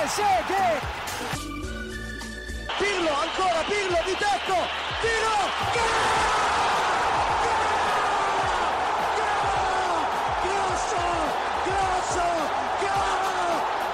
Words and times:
Trezeguet! 0.00 0.80
Pirlo, 2.78 3.10
ancora 3.20 3.62
Pirlo 3.68 3.98
di 4.06 4.16
tecco! 4.16 4.56
Tiro! 5.02 5.38
Grosso! 10.42 11.02
Grosso! 11.66 12.26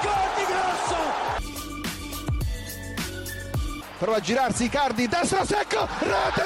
Gol 0.02 0.28
di 0.36 0.44
Grosso! 0.46 1.00
prova 3.98 4.16
a 4.16 4.20
girarsi 4.20 4.64
Icardi, 4.64 5.08
destro 5.08 5.44
secco, 5.44 5.88
rete, 5.98 6.44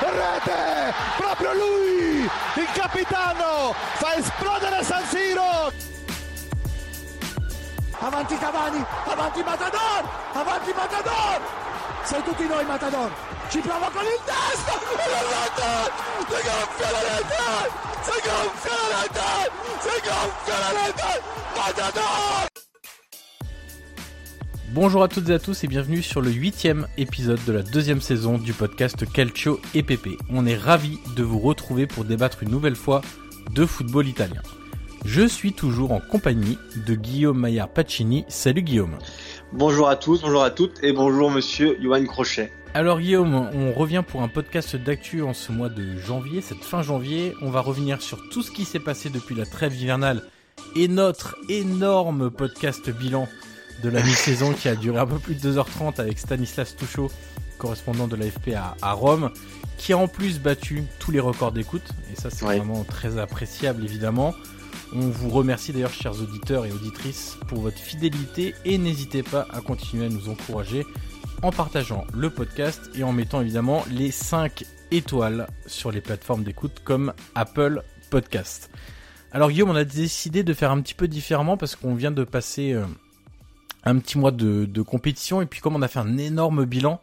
rete, 0.00 0.94
proprio 1.16 1.52
lui, 1.54 2.22
il 2.22 2.68
capitano, 2.74 3.74
fa 3.94 4.16
esplodere 4.16 4.82
San 4.82 5.04
Siro. 5.06 5.97
Avanti 8.00 8.36
Cavani, 8.38 8.78
avanti 9.06 9.42
Matador, 9.42 10.04
avanti 10.32 10.72
Matador! 10.72 11.40
Sei 12.04 12.22
tutti 12.22 12.46
noi 12.46 12.64
Matador! 12.64 13.10
Ci 13.50 13.58
prova 13.58 13.90
con 13.90 14.04
il 14.04 14.20
rete! 14.24 15.90
Si 16.28 16.38
gonfia 16.46 16.90
la 16.92 17.00
rete! 17.00 17.70
Si 18.02 18.20
gonfia 18.22 18.76
la 18.88 19.00
rete! 19.02 19.50
Si 19.80 20.00
gonfia 20.06 20.58
la 20.60 20.70
rete! 20.80 21.22
Matador! 21.56 22.46
Bonjour 24.70 25.02
à 25.02 25.08
toutes 25.08 25.28
et 25.30 25.34
à 25.34 25.40
tous 25.40 25.64
et 25.64 25.66
bienvenue 25.66 26.02
sur 26.02 26.20
le 26.20 26.30
huitième 26.30 26.86
épisode 26.98 27.44
de 27.46 27.52
la 27.52 27.62
deuxième 27.62 28.00
saison 28.00 28.38
du 28.38 28.52
podcast 28.52 29.10
Calcio 29.12 29.60
et 29.74 29.82
Pepe. 29.82 30.16
On 30.30 30.46
est 30.46 30.56
ravis 30.56 31.00
de 31.16 31.24
vous 31.24 31.40
retrouver 31.40 31.88
pour 31.88 32.04
débattre 32.04 32.44
une 32.44 32.50
nouvelle 32.50 32.76
fois 32.76 33.00
de 33.50 33.66
football 33.66 34.06
italien. 34.06 34.42
Je 35.04 35.26
suis 35.26 35.52
toujours 35.52 35.92
en 35.92 36.00
compagnie 36.00 36.58
de 36.86 36.94
Guillaume 36.94 37.38
Maillard 37.38 37.68
Pacini. 37.68 38.24
Salut 38.28 38.62
Guillaume. 38.62 38.98
Bonjour 39.52 39.88
à 39.88 39.96
tous, 39.96 40.22
bonjour 40.22 40.42
à 40.42 40.50
toutes 40.50 40.82
et 40.82 40.92
bonjour 40.92 41.30
monsieur 41.30 41.78
Johan 41.80 42.04
Crochet. 42.04 42.52
Alors 42.74 43.00
Guillaume, 43.00 43.34
on 43.34 43.72
revient 43.72 44.04
pour 44.06 44.22
un 44.22 44.28
podcast 44.28 44.76
d'actu 44.76 45.22
en 45.22 45.32
ce 45.32 45.52
mois 45.52 45.70
de 45.70 45.96
janvier, 45.98 46.40
cette 46.42 46.62
fin 46.62 46.82
janvier. 46.82 47.32
On 47.40 47.50
va 47.50 47.60
revenir 47.60 48.02
sur 48.02 48.28
tout 48.28 48.42
ce 48.42 48.50
qui 48.50 48.64
s'est 48.64 48.80
passé 48.80 49.08
depuis 49.08 49.34
la 49.34 49.46
trêve 49.46 49.74
hivernale 49.74 50.22
et 50.76 50.88
notre 50.88 51.36
énorme 51.48 52.30
podcast 52.30 52.90
bilan 52.90 53.28
de 53.82 53.88
la 53.88 54.02
mi-saison 54.02 54.52
qui 54.52 54.68
a 54.68 54.74
duré 54.74 54.98
un 54.98 55.06
peu 55.06 55.18
plus 55.18 55.34
de 55.34 55.52
2h30 55.52 56.00
avec 56.00 56.18
Stanislas 56.18 56.76
Touchot, 56.76 57.10
correspondant 57.58 58.08
de 58.08 58.16
l'AFP 58.16 58.54
à, 58.54 58.76
à 58.82 58.92
Rome, 58.92 59.30
qui 59.78 59.92
a 59.92 59.98
en 59.98 60.08
plus 60.08 60.40
battu 60.40 60.82
tous 60.98 61.12
les 61.12 61.20
records 61.20 61.52
d'écoute. 61.52 61.88
Et 62.12 62.20
ça, 62.20 62.28
c'est 62.28 62.44
vraiment 62.44 62.84
très 62.84 63.18
appréciable, 63.18 63.84
évidemment. 63.84 64.34
On 64.94 65.00
vous 65.00 65.28
remercie 65.28 65.72
d'ailleurs, 65.72 65.92
chers 65.92 66.20
auditeurs 66.20 66.64
et 66.64 66.72
auditrices, 66.72 67.36
pour 67.46 67.60
votre 67.60 67.78
fidélité 67.78 68.54
et 68.64 68.78
n'hésitez 68.78 69.22
pas 69.22 69.46
à 69.50 69.60
continuer 69.60 70.06
à 70.06 70.08
nous 70.08 70.30
encourager 70.30 70.86
en 71.42 71.52
partageant 71.52 72.06
le 72.14 72.30
podcast 72.30 72.90
et 72.94 73.04
en 73.04 73.12
mettant 73.12 73.40
évidemment 73.40 73.84
les 73.90 74.10
5 74.10 74.64
étoiles 74.90 75.46
sur 75.66 75.92
les 75.92 76.00
plateformes 76.00 76.42
d'écoute 76.42 76.80
comme 76.84 77.12
Apple 77.34 77.82
Podcast. 78.10 78.70
Alors 79.30 79.50
Guillaume, 79.50 79.70
on 79.70 79.76
a 79.76 79.84
décidé 79.84 80.42
de 80.42 80.54
faire 80.54 80.70
un 80.70 80.80
petit 80.80 80.94
peu 80.94 81.06
différemment 81.06 81.58
parce 81.58 81.76
qu'on 81.76 81.94
vient 81.94 82.10
de 82.10 82.24
passer 82.24 82.72
euh, 82.72 82.84
un 83.84 83.98
petit 83.98 84.16
mois 84.16 84.30
de, 84.30 84.82
compétition 84.82 85.42
et 85.42 85.46
puis 85.46 85.60
comme 85.60 85.76
on 85.76 85.82
a 85.82 85.88
fait 85.88 85.98
un 85.98 86.16
énorme 86.16 86.64
bilan 86.64 87.00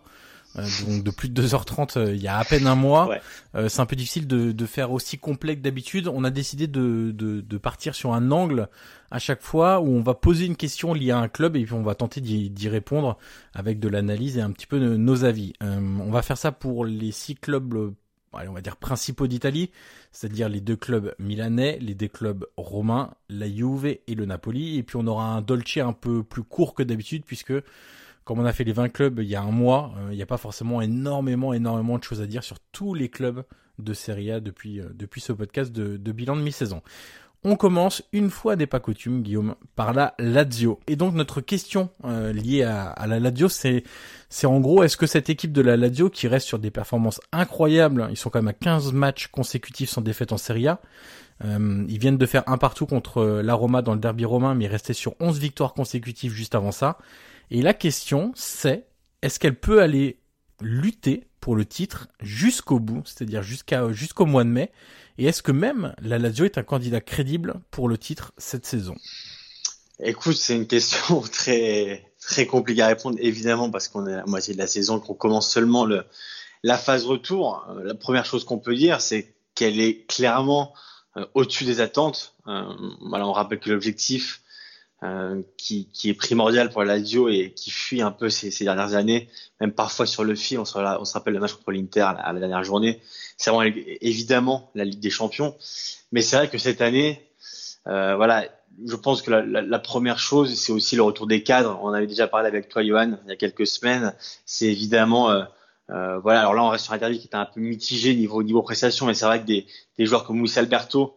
donc 0.56 1.04
de 1.04 1.12
plus 1.12 1.30
de 1.30 1.42
2h30 1.44 1.98
euh, 1.98 2.14
il 2.16 2.22
y 2.22 2.28
a 2.28 2.38
à 2.38 2.46
peine 2.46 2.66
un 2.68 2.76
mois, 2.76 3.10
Ouais. 3.10 3.22
euh, 3.56 3.68
c'est 3.70 3.82
un 3.82 3.86
peu 3.86 3.96
difficile 3.96 4.26
de, 4.28 4.52
de 4.52 4.66
faire 4.66 4.92
aussi 4.92 5.18
complet 5.18 5.56
que 5.56 5.62
d'habitude. 5.62 6.08
On 6.08 6.24
a 6.24 6.30
décidé 6.30 6.68
de, 6.68 7.12
de, 7.14 7.42
de 7.42 7.58
partir 7.58 7.94
sur 7.96 8.14
un 8.14 8.32
angle 8.32 8.70
à 9.12 9.20
chaque 9.20 9.42
fois 9.42 9.80
où 9.82 9.88
on 9.90 10.02
va 10.02 10.14
poser 10.14 10.46
une 10.46 10.56
question 10.56 10.94
liée 10.94 11.12
à 11.12 11.18
un 11.20 11.28
club 11.28 11.56
et 11.56 11.64
puis 11.64 11.74
on 11.74 11.84
va 11.84 11.96
tenter 11.96 12.22
d'y 12.22 12.70
répondre 12.70 13.18
avec 13.54 13.80
de 13.80 13.88
l'analyse 13.90 14.38
et 14.38 14.42
un 14.42 14.52
petit 14.52 14.68
peu 14.68 14.80
de 14.80 14.96
nos 14.96 15.24
avis. 15.26 15.54
Euh, 15.64 15.80
on 15.80 16.12
va 16.12 16.22
faire 16.22 16.38
ça 16.38 16.52
pour 16.52 16.86
les 16.86 17.12
six 17.12 17.36
clubs, 17.36 17.74
euh, 17.76 17.92
allez, 18.34 18.48
on 18.50 18.54
va 18.54 18.62
dire 18.62 18.76
principaux 18.78 19.28
d'Italie, 19.28 19.72
c'est-à-dire 20.12 20.50
les 20.50 20.60
deux 20.62 20.76
clubs 20.76 21.14
milanais, 21.20 21.78
les 21.82 21.94
deux 21.94 22.08
clubs 22.08 22.46
romains, 22.58 23.12
la 23.30 23.48
Juve 23.50 23.86
et 23.86 24.16
le 24.16 24.26
Napoli. 24.26 24.78
Et 24.78 24.84
puis 24.84 24.98
on 24.98 25.08
aura 25.08 25.26
un 25.36 25.42
Dolce 25.42 25.78
un 25.78 25.94
peu 25.94 26.24
plus 26.24 26.44
court 26.44 26.74
que 26.74 26.84
d'habitude 26.84 27.24
puisque 27.26 27.54
comme 28.26 28.40
on 28.40 28.46
a 28.46 28.54
fait 28.54 28.64
les 28.64 28.74
20 28.74 28.90
clubs 28.90 29.20
il 29.20 29.30
y 29.30 29.36
a 29.36 29.42
un 29.42 29.52
mois, 29.52 29.94
euh, 29.98 30.08
il 30.12 30.16
n'y 30.16 30.24
a 30.24 30.26
pas 30.26 30.38
forcément 30.38 30.82
énormément, 30.82 31.54
énormément 31.54 31.98
de 31.98 32.04
choses 32.04 32.22
à 32.22 32.26
dire 32.26 32.44
sur 32.44 32.58
tous 32.72 32.94
les 32.94 33.08
clubs 33.08 33.44
de 33.78 33.94
Serie 33.94 34.32
A 34.32 34.40
depuis, 34.40 34.82
euh, 34.82 34.90
depuis 34.94 35.22
ce 35.22 35.32
podcast 35.32 35.72
de, 35.72 36.12
bilan 36.12 36.36
de 36.36 36.42
mi-saison. 36.42 36.82
On 37.44 37.56
commence 37.56 38.02
une 38.12 38.32
fois 38.32 38.56
n'est 38.56 38.66
pas 38.66 38.80
coutume, 38.80 39.22
Guillaume, 39.22 39.54
par 39.76 39.94
la 39.94 40.16
Lazio. 40.18 40.80
Et 40.88 40.96
donc 40.96 41.14
notre 41.14 41.40
question 41.42 41.90
euh, 42.04 42.34
liée 42.34 42.64
à, 42.64 43.06
la 43.06 43.20
Lazio, 43.20 43.48
c'est 43.48 43.84
en 44.44 44.60
gros, 44.60 44.82
est-ce 44.82 44.98
que 44.98 45.06
cette 45.06 45.30
équipe 45.30 45.52
de 45.52 45.62
la 45.62 45.78
Lazio 45.78 46.10
qui 46.10 46.28
reste 46.28 46.48
sur 46.48 46.58
des 46.58 46.72
performances 46.72 47.22
incroyables, 47.32 48.08
ils 48.10 48.18
sont 48.18 48.32
quand 48.32 48.40
même 48.42 48.48
à 48.48 48.54
15 48.54 48.94
matchs 48.94 49.28
consécutifs 49.28 49.92
sans 49.92 50.02
défaite 50.02 50.32
en 50.32 50.38
Serie 50.38 50.68
A, 50.68 50.82
ils 51.44 52.00
viennent 52.00 52.18
de 52.18 52.26
faire 52.26 52.44
un 52.48 52.58
partout 52.58 52.88
contre 52.88 53.24
la 53.44 53.54
Roma 53.54 53.84
dans 53.84 53.94
le 53.94 54.00
derby 54.00 54.26
romain, 54.26 54.56
mais 54.56 54.66
ils 54.66 54.70
restaient 54.70 54.94
sur 54.94 55.14
11 55.20 55.38
victoires 55.38 55.74
consécutives 55.76 56.32
juste 56.32 56.56
avant 56.56 56.72
ça. 56.72 56.98
Et 57.52 57.62
la 57.62 57.74
question, 57.74 58.32
c'est 58.36 58.88
est-ce 59.22 59.40
qu'elle 59.40 59.60
peut 59.60 59.82
aller 59.82 60.20
lutter 60.62 61.28
pour 61.40 61.56
le 61.56 61.66
titre 61.66 62.08
jusqu'au 62.22 62.80
bout, 62.80 63.04
c'est-à-dire 63.06 63.44
jusqu'à 63.44 63.92
jusqu'au 63.92 64.26
mois 64.26 64.44
de 64.44 64.50
mai? 64.50 64.72
Et 65.18 65.26
est-ce 65.26 65.44
que 65.44 65.52
même 65.52 65.94
la 66.02 66.18
Lazio 66.18 66.46
est 66.46 66.58
un 66.58 66.64
candidat 66.64 67.02
crédible 67.02 67.56
pour 67.72 67.88
le 67.88 67.98
titre 67.98 68.34
cette 68.38 68.66
saison? 68.66 68.96
Écoute, 70.00 70.36
c'est 70.36 70.56
une 70.56 70.68
question 70.68 71.22
très 71.32 72.12
très 72.20 72.48
compliquée 72.48 72.82
à 72.82 72.88
répondre 72.88 73.18
évidemment 73.22 73.70
parce 73.70 73.88
qu'on 73.88 74.08
est 74.08 74.14
à 74.14 74.18
la 74.18 74.26
moitié 74.26 74.54
de 74.54 74.60
la 74.60 74.68
saison, 74.68 75.00
qu'on 75.00 75.14
commence 75.14 75.50
seulement 75.50 75.86
le 75.86 76.06
la 76.64 76.78
phase 76.78 77.06
retour. 77.06 77.66
Euh, 77.70 77.84
La 77.84 77.94
première 77.94 78.26
chose 78.26 78.44
qu'on 78.44 78.58
peut 78.58 78.76
dire, 78.76 79.00
c'est 79.00 79.36
qu'elle 79.54 79.80
est 79.80 80.06
clairement 80.08 80.74
euh, 81.16 81.26
au-dessus 81.36 81.64
des 81.64 81.80
attentes. 81.80 82.36
Euh, 82.48 82.64
on 83.02 83.32
rappelle 83.32 83.60
que 83.60 83.70
l'objectif 83.70 84.42
euh, 85.04 85.42
qui, 85.58 85.90
qui 85.92 86.10
est 86.10 86.14
primordial 86.14 86.70
pour 86.70 86.84
la 86.84 86.96
Lazio 86.98 87.30
et 87.30 87.52
qui 87.56 87.70
fuit 87.72 88.02
un 88.02 88.12
peu 88.12 88.30
ces, 88.30 88.50
ces 88.52 88.64
dernières 88.64 88.96
années, 88.96 89.30
même 89.62 89.72
parfois 89.74 90.06
sur 90.06 90.24
le 90.24 90.36
fil, 90.36 90.60
on 90.60 90.66
se, 90.66 90.78
rappelle 90.78 91.34
le 91.34 91.40
match 91.40 91.54
contre 91.54 91.72
l'Inter 91.72 92.02
à, 92.02 92.34
la- 92.34 92.40
dernière 92.40 92.64
journée, 92.64 93.02
c'est 93.38 93.52
vraiment 93.52 93.70
évidemment 94.02 94.72
la 94.76 94.86
Ligue 94.86 95.00
des 95.00 95.10
Champions. 95.10 95.56
Mais 96.12 96.22
c'est 96.22 96.38
vrai 96.38 96.50
que 96.50 96.58
cette 96.58 96.82
année, 96.82 97.22
euh, 97.88 98.16
voilà, 98.16 98.46
je 98.86 98.96
pense 98.96 99.22
que 99.22 99.32
la, 99.32 99.42
la, 99.42 99.62
la 99.62 99.80
première 99.80 100.20
chose, 100.20 100.54
c'est 100.56 100.72
aussi 100.72 100.96
le 100.96 101.02
retour 101.04 101.28
des 101.28 101.44
cadres. 101.44 101.80
On 101.84 101.90
avait 101.94 102.08
déjà 102.08 102.28
parlé 102.28 102.48
avec 102.48 102.70
toi, 102.70 102.84
Johan, 102.84 103.18
il 103.26 103.30
y 103.30 103.34
a 103.34 103.36
quelques 103.36 103.68
semaines. 103.68 104.14
C'est 104.46 104.68
évidemment 104.68 105.30
euh, 105.32 105.44
Euh, 105.92 106.18
voilà, 106.20 106.40
alors 106.40 106.56
là, 106.56 106.64
on 106.64 106.70
reste 106.70 106.86
sur 106.86 106.94
un 106.94 106.98
derby 106.98 107.20
qui 107.20 107.28
était 107.28 107.36
un 107.38 107.46
peu 107.46 107.60
mitigé 107.62 108.16
niveau 108.16 108.42
niveau 108.42 108.64
prestation, 108.64 109.06
mais 109.06 109.14
c'est 109.14 109.26
vrai 109.26 109.40
que 109.42 109.46
des, 109.46 109.68
des 110.00 110.06
joueurs 110.08 110.24
comme 110.26 110.40
Luis 110.40 110.52
Alberto, 110.58 111.16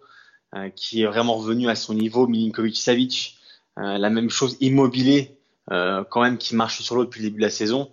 euh, 0.54 0.68
qui 0.70 1.02
est 1.02 1.06
vraiment 1.06 1.36
revenu 1.36 1.68
à 1.70 1.74
son 1.74 1.94
niveau, 1.94 2.26
Milinkovic-Savic, 2.28 3.16
euh, 3.16 3.37
la 3.78 4.10
même 4.10 4.30
chose, 4.30 4.56
Immobilier, 4.60 5.38
euh, 5.70 6.04
quand 6.10 6.22
même 6.22 6.38
qui 6.38 6.54
marche 6.56 6.80
sur 6.80 6.94
l'eau 6.94 7.04
depuis 7.04 7.22
le 7.22 7.28
début 7.28 7.38
de 7.38 7.46
la 7.46 7.50
saison. 7.50 7.92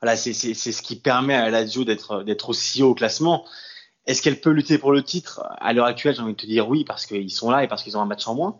Voilà, 0.00 0.16
c'est 0.16 0.32
ce 0.32 0.82
qui 0.82 0.96
permet 0.96 1.34
à 1.34 1.48
Lazio 1.50 1.84
d'être 1.84 2.48
aussi 2.48 2.82
haut 2.82 2.90
au 2.90 2.94
classement. 2.94 3.44
Est-ce 4.06 4.20
qu'elle 4.20 4.40
peut 4.40 4.50
lutter 4.50 4.76
pour 4.76 4.92
le 4.92 5.02
titre? 5.02 5.42
À 5.58 5.72
l'heure 5.72 5.86
actuelle, 5.86 6.14
j'ai 6.14 6.20
envie 6.20 6.34
de 6.34 6.40
te 6.40 6.46
dire 6.46 6.68
oui, 6.68 6.84
parce 6.84 7.06
qu'ils 7.06 7.30
sont 7.30 7.50
là 7.50 7.64
et 7.64 7.68
parce 7.68 7.82
qu'ils 7.82 7.96
ont 7.96 8.02
un 8.02 8.06
match 8.06 8.26
en 8.26 8.34
moins. 8.34 8.58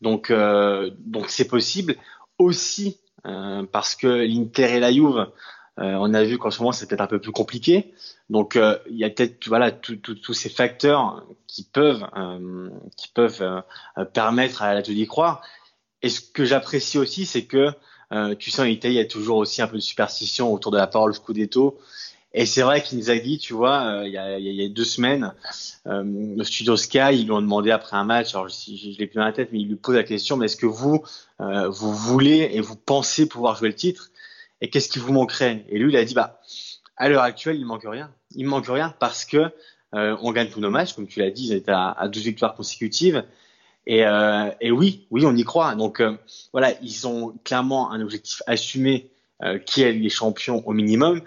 Donc 0.00 0.32
donc 0.32 1.28
c'est 1.28 1.48
possible. 1.48 1.96
Aussi 2.38 2.98
parce 3.22 3.94
que 3.94 4.06
l'Inter 4.06 4.76
et 4.76 4.80
la 4.80 4.92
Juve 4.92 5.26
euh, 5.78 5.94
on 6.00 6.14
a 6.14 6.24
vu 6.24 6.38
qu'en 6.38 6.50
ce 6.50 6.60
moment 6.60 6.72
c'est 6.72 6.86
peut-être 6.86 7.02
un 7.02 7.06
peu 7.06 7.20
plus 7.20 7.32
compliqué. 7.32 7.92
Donc 8.30 8.56
euh, 8.56 8.78
il 8.88 8.96
y 8.96 9.04
a 9.04 9.10
peut-être 9.10 9.46
voilà 9.46 9.70
tous 9.70 10.32
ces 10.32 10.48
facteurs 10.48 11.24
qui 11.46 11.64
peuvent 11.64 12.06
euh, 12.16 12.70
qui 12.96 13.08
peuvent 13.08 13.62
permettre 14.14 14.62
à 14.62 14.74
la 14.74 14.82
d'y 14.82 15.06
croire. 15.06 15.42
Et 16.02 16.08
ce 16.08 16.20
que 16.20 16.44
j'apprécie 16.44 16.98
aussi, 16.98 17.26
c'est 17.26 17.44
que 17.44 17.68
tu 18.38 18.50
sais 18.50 18.62
en 18.62 18.66
Italie 18.66 18.94
il 18.94 18.98
y 18.98 19.00
a 19.00 19.06
toujours 19.06 19.38
aussi 19.38 19.62
un 19.62 19.66
peu 19.66 19.76
de 19.76 19.80
superstition 19.80 20.52
autour 20.52 20.70
de 20.70 20.76
la 20.76 20.86
parole 20.86 21.14
Scudetto. 21.14 21.78
Et 22.34 22.44
c'est 22.44 22.62
vrai 22.62 22.82
qu'Inzaghi, 22.82 23.38
tu 23.38 23.54
vois, 23.54 24.02
il, 24.04 24.12
y 24.12 24.18
a, 24.18 24.38
il 24.38 24.52
y 24.52 24.64
a 24.64 24.68
deux 24.68 24.84
semaines, 24.84 25.32
le 25.86 26.44
studio 26.44 26.76
Sky, 26.76 27.12
ils 27.12 27.24
lui 27.24 27.32
ont 27.32 27.40
demandé 27.40 27.70
après 27.70 27.96
un 27.96 28.04
match, 28.04 28.34
alors 28.34 28.48
je, 28.48 28.54
je, 28.54 28.98
l'ai 28.98 29.06
plus 29.06 29.16
dans 29.16 29.24
la 29.24 29.32
tête, 29.32 29.48
mais 29.52 29.60
il 29.60 29.68
lui 29.68 29.76
pose 29.76 29.96
la 29.96 30.04
question, 30.04 30.36
mais 30.36 30.44
est-ce 30.44 30.56
que 30.56 30.66
vous, 30.66 31.02
vous 31.38 31.94
voulez 31.94 32.50
et 32.52 32.60
vous 32.60 32.76
pensez 32.76 33.26
pouvoir 33.26 33.56
jouer 33.56 33.68
le 33.68 33.74
titre? 33.74 34.10
Et 34.60 34.70
qu'est-ce 34.70 34.88
qui 34.88 34.98
vous 34.98 35.12
manquerait? 35.12 35.64
Et 35.68 35.78
lui, 35.78 35.92
il 35.92 35.96
a 35.96 36.04
dit, 36.04 36.14
bah, 36.14 36.40
à 36.96 37.08
l'heure 37.08 37.22
actuelle, 37.22 37.56
il 37.56 37.66
manque 37.66 37.84
rien. 37.84 38.10
Il 38.34 38.46
manque 38.46 38.66
rien 38.68 38.94
parce 38.98 39.24
que 39.24 39.52
euh, 39.94 40.16
on 40.22 40.32
gagne 40.32 40.48
tous 40.48 40.60
nos 40.60 40.70
matchs, 40.70 40.94
comme 40.94 41.06
tu 41.06 41.20
l'as 41.20 41.30
dit, 41.30 41.48
ils 41.48 41.52
étaient 41.52 41.72
à, 41.72 41.90
à 41.90 42.08
12 42.08 42.24
victoires 42.24 42.54
consécutives. 42.54 43.24
Et, 43.86 44.04
euh, 44.04 44.50
et, 44.60 44.70
oui, 44.70 45.06
oui, 45.10 45.24
on 45.26 45.34
y 45.34 45.44
croit. 45.44 45.74
Donc 45.74 46.00
euh, 46.00 46.16
voilà, 46.52 46.72
ils 46.82 47.06
ont 47.06 47.34
clairement 47.44 47.92
un 47.92 48.00
objectif 48.00 48.42
assumé 48.46 49.10
euh, 49.42 49.58
qui 49.58 49.82
est 49.82 49.92
les 49.92 50.08
champions 50.08 50.62
au 50.66 50.72
minimum. 50.72 51.20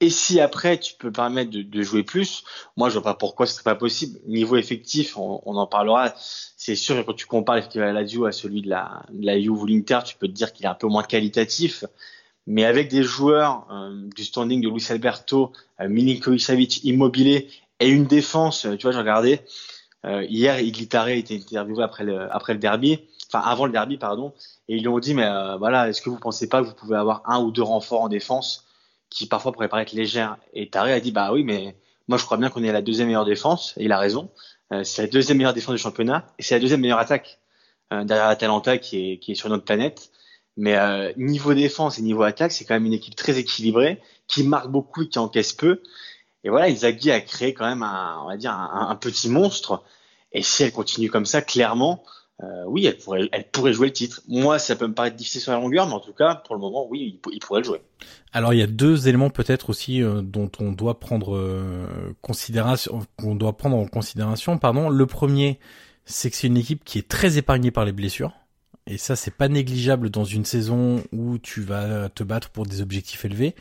Et 0.00 0.10
si 0.10 0.40
après 0.40 0.78
tu 0.78 0.94
peux 0.94 1.10
permettre 1.10 1.50
de, 1.50 1.62
de, 1.62 1.82
jouer 1.82 2.04
plus, 2.04 2.44
moi 2.76 2.88
je 2.88 2.94
vois 2.94 3.02
pas 3.02 3.14
pourquoi 3.14 3.46
ce 3.46 3.54
serait 3.54 3.64
pas 3.64 3.74
possible. 3.74 4.20
Niveau 4.26 4.56
effectif, 4.56 5.18
on, 5.18 5.42
on 5.44 5.56
en 5.56 5.66
parlera. 5.66 6.14
C'est 6.16 6.76
sûr 6.76 6.96
que 6.96 7.02
quand 7.02 7.14
tu 7.14 7.26
compares 7.26 7.56
l'effectif 7.56 7.80
de 7.80 7.86
la 7.86 7.92
Lazio 7.92 8.24
à 8.24 8.32
celui 8.32 8.62
de 8.62 8.70
la, 8.70 9.02
de 9.10 9.26
la 9.26 9.40
Juve 9.40 9.62
ou 9.62 9.66
tu 9.66 10.16
peux 10.18 10.28
te 10.28 10.32
dire 10.32 10.52
qu'il 10.52 10.66
est 10.66 10.68
un 10.68 10.74
peu 10.74 10.86
moins 10.86 11.02
qualitatif 11.02 11.84
mais 12.48 12.64
avec 12.64 12.88
des 12.88 13.02
joueurs 13.02 13.66
euh, 13.70 14.08
du 14.16 14.24
standing 14.24 14.62
de 14.62 14.70
Luis 14.70 14.86
Alberto, 14.88 15.52
euh, 15.80 15.88
Milinkovic-Savic, 15.88 16.80
Immobilier 16.82 17.48
et 17.78 17.88
une 17.88 18.06
défense, 18.06 18.64
euh, 18.64 18.74
tu 18.76 18.84
vois, 18.84 18.92
j'ai 18.92 18.98
regardé 18.98 19.40
euh, 20.06 20.24
hier, 20.24 20.60
Iglitare 20.60 21.08
était 21.08 21.36
interviewé 21.36 21.82
après 21.82 22.04
le 22.04 22.32
après 22.34 22.52
le 22.52 22.58
derby, 22.58 23.00
enfin 23.28 23.40
avant 23.44 23.66
le 23.66 23.72
derby 23.72 23.98
pardon, 23.98 24.32
et 24.68 24.76
ils 24.76 24.80
lui 24.80 24.88
ont 24.88 24.98
dit 24.98 25.14
mais 25.14 25.24
euh, 25.24 25.56
voilà, 25.56 25.88
est-ce 25.88 26.02
que 26.02 26.10
vous 26.10 26.18
pensez 26.18 26.48
pas 26.48 26.62
que 26.62 26.66
vous 26.66 26.74
pouvez 26.74 26.96
avoir 26.96 27.22
un 27.26 27.42
ou 27.42 27.50
deux 27.50 27.62
renforts 27.62 28.02
en 28.02 28.08
défense 28.08 28.66
qui 29.10 29.26
parfois 29.26 29.52
pourraient 29.52 29.68
paraître 29.68 29.94
légères? 29.94 30.36
Et 30.52 30.70
Taré 30.70 30.92
a 30.92 31.00
dit 31.00 31.12
bah 31.12 31.32
oui 31.32 31.44
mais 31.44 31.76
moi 32.08 32.18
je 32.18 32.24
crois 32.24 32.36
bien 32.36 32.50
qu'on 32.50 32.62
est 32.62 32.72
la 32.72 32.82
deuxième 32.82 33.08
meilleure 33.08 33.24
défense 33.24 33.74
et 33.76 33.84
il 33.84 33.92
a 33.92 33.98
raison. 33.98 34.30
c'est 34.84 35.02
la 35.02 35.08
deuxième 35.08 35.38
meilleure 35.38 35.54
défense 35.54 35.74
du 35.74 35.80
championnat 35.80 36.26
et 36.38 36.42
c'est 36.42 36.54
la 36.54 36.60
deuxième 36.60 36.80
meilleure 36.80 36.98
attaque 36.98 37.40
derrière 37.90 38.26
Atalanta 38.28 38.78
qui 38.78 39.12
est 39.12 39.18
qui 39.18 39.32
est 39.32 39.34
sur 39.34 39.48
notre 39.48 39.64
planète. 39.64 40.10
Mais 40.58 40.76
euh, 40.76 41.12
niveau 41.16 41.54
défense 41.54 42.00
et 42.00 42.02
niveau 42.02 42.24
attaque, 42.24 42.50
c'est 42.50 42.64
quand 42.64 42.74
même 42.74 42.84
une 42.84 42.92
équipe 42.92 43.14
très 43.14 43.38
équilibrée, 43.38 44.02
qui 44.26 44.42
marque 44.42 44.68
beaucoup 44.68 45.04
et 45.04 45.08
qui 45.08 45.18
encaisse 45.20 45.52
peu. 45.52 45.80
Et 46.44 46.50
voilà, 46.50 46.68
Izagui 46.68 47.10
a 47.10 47.20
créé 47.20 47.52
quand 47.52 47.66
même 47.66 47.82
un, 47.82 48.20
on 48.22 48.28
va 48.28 48.36
dire, 48.36 48.52
un, 48.52 48.94
petit 48.96 49.28
monstre. 49.28 49.82
Et 50.32 50.42
si 50.42 50.62
elle 50.62 50.72
continue 50.72 51.10
comme 51.10 51.26
ça, 51.26 51.42
clairement, 51.42 52.04
euh, 52.42 52.64
oui, 52.66 52.86
elle 52.86 52.96
pourrait, 52.96 53.28
elle 53.32 53.50
pourrait 53.50 53.72
jouer 53.72 53.88
le 53.88 53.92
titre. 53.92 54.22
Moi, 54.28 54.58
ça 54.58 54.76
peut 54.76 54.86
me 54.86 54.94
paraître 54.94 55.16
difficile 55.16 55.40
sur 55.40 55.52
la 55.52 55.58
longueur, 55.58 55.86
mais 55.88 55.94
en 55.94 56.00
tout 56.00 56.12
cas, 56.12 56.36
pour 56.36 56.54
le 56.54 56.60
moment, 56.60 56.86
oui, 56.88 57.20
il, 57.26 57.32
il 57.34 57.40
pourrait 57.40 57.60
le 57.60 57.66
jouer. 57.66 57.80
Alors, 58.32 58.54
il 58.54 58.60
y 58.60 58.62
a 58.62 58.68
deux 58.68 59.08
éléments 59.08 59.30
peut-être 59.30 59.70
aussi 59.70 60.02
euh, 60.02 60.22
dont 60.22 60.50
on 60.60 60.70
doit 60.70 61.00
prendre 61.00 61.34
euh, 61.34 62.14
considération, 62.22 63.00
qu'on 63.16 63.34
doit 63.34 63.56
prendre 63.56 63.76
en 63.76 63.86
considération. 63.86 64.58
Pardon. 64.58 64.88
Le 64.88 65.06
premier, 65.06 65.58
c'est 66.04 66.30
que 66.30 66.36
c'est 66.36 66.46
une 66.46 66.56
équipe 66.56 66.84
qui 66.84 66.98
est 66.98 67.08
très 67.08 67.38
épargnée 67.38 67.72
par 67.72 67.84
les 67.84 67.92
blessures. 67.92 68.32
Et 68.86 68.96
ça, 68.96 69.16
c'est 69.16 69.34
pas 69.34 69.48
négligeable 69.48 70.08
dans 70.08 70.24
une 70.24 70.44
saison 70.44 71.02
où 71.12 71.38
tu 71.38 71.60
vas 71.60 72.08
te 72.08 72.22
battre 72.22 72.50
pour 72.50 72.64
des 72.64 72.80
objectifs 72.80 73.24
élevés. 73.24 73.54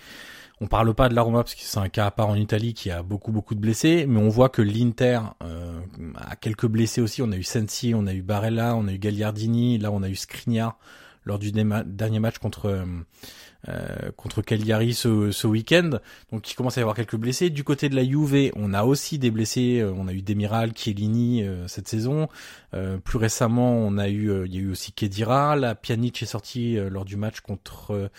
On 0.59 0.67
parle 0.67 0.93
pas 0.95 1.07
de 1.07 1.13
la 1.13 1.21
Roma 1.21 1.43
parce 1.43 1.53
que 1.53 1.61
c'est 1.61 1.77
un 1.77 1.89
cas 1.89 2.07
à 2.07 2.11
part 2.11 2.29
en 2.29 2.35
Italie 2.35 2.73
qui 2.73 2.89
a 2.89 3.03
beaucoup 3.03 3.31
beaucoup 3.31 3.53
de 3.53 3.59
blessés, 3.59 4.05
mais 4.07 4.19
on 4.19 4.29
voit 4.29 4.49
que 4.49 4.63
l'Inter 4.63 5.19
euh, 5.43 5.79
a 6.15 6.35
quelques 6.35 6.65
blessés 6.65 6.99
aussi. 6.99 7.21
On 7.21 7.31
a 7.31 7.35
eu 7.35 7.43
Sensi, 7.43 7.93
on 7.93 8.07
a 8.07 8.13
eu 8.13 8.23
Barella, 8.23 8.75
on 8.75 8.87
a 8.87 8.93
eu 8.93 8.97
Gagliardini, 8.97 9.77
là 9.77 9.91
on 9.91 10.01
a 10.01 10.09
eu 10.09 10.15
Skriniar 10.15 10.77
lors 11.25 11.37
du 11.37 11.51
dernier 11.51 12.19
match 12.19 12.39
contre 12.39 12.83
euh, 13.69 13.87
euh, 13.87 14.11
contre 14.15 14.41
Cagliari 14.41 14.93
ce, 14.93 15.31
ce 15.31 15.47
week-end. 15.47 15.99
Donc 16.31 16.51
il 16.51 16.55
commence 16.55 16.77
à 16.77 16.81
y 16.81 16.83
avoir 16.83 16.95
quelques 16.95 17.15
blessés. 17.15 17.49
Du 17.49 17.63
côté 17.63 17.89
de 17.89 17.95
la 17.95 18.03
Juve, 18.03 18.51
on 18.55 18.73
a 18.73 18.83
aussi 18.83 19.19
des 19.19 19.31
blessés. 19.31 19.79
Euh, 19.79 19.93
on 19.95 20.07
a 20.07 20.13
eu 20.13 20.21
Demiral, 20.21 20.71
Chiellini 20.75 21.43
euh, 21.43 21.67
cette 21.67 21.87
saison. 21.87 22.27
Euh, 22.73 22.97
plus 22.97 23.17
récemment, 23.17 23.73
on 23.73 23.97
a 23.97 24.09
eu, 24.09 24.45
il 24.45 24.53
y 24.53 24.57
a 24.57 24.61
eu 24.61 24.71
aussi 24.71 24.91
Kedira. 24.91 25.55
La 25.55 25.75
Pjanic 25.75 26.21
est 26.21 26.27
sorti 26.27 26.77
lors 26.89 27.05
du 27.05 27.15
match 27.15 27.39
contre 27.39 28.09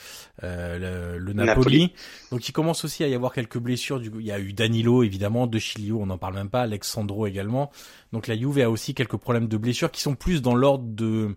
le, 0.43 1.19
le, 1.19 1.33
Napoli. 1.33 1.93
Donc 2.31 2.49
il 2.49 2.53
commence 2.53 2.85
aussi 2.85 3.05
à 3.05 3.09
y 3.09 3.15
avoir 3.15 3.33
quelques 3.33 3.59
blessures. 3.59 4.01
Du, 4.01 4.11
il 4.19 4.27
y 4.27 4.33
a 4.33 4.39
eu 4.39 4.53
Danilo 4.53 5.03
évidemment, 5.03 5.47
De 5.47 5.59
Chilio, 5.59 6.01
on 6.01 6.07
n'en 6.07 6.19
parle 6.19 6.35
même 6.35 6.51
pas. 6.51 6.63
Alexandro 6.63 7.27
également. 7.27 7.71
Donc 8.13 8.27
la 8.27 8.37
Juve 8.37 8.59
a 8.61 8.71
aussi 8.71 8.95
quelques 8.95 9.17
problèmes 9.17 9.49
de 9.49 9.57
blessures 9.57 9.91
qui 9.91 10.01
sont 10.01 10.15
plus 10.15 10.41
dans 10.43 10.55
l'ordre 10.55 10.85
de 10.87 11.37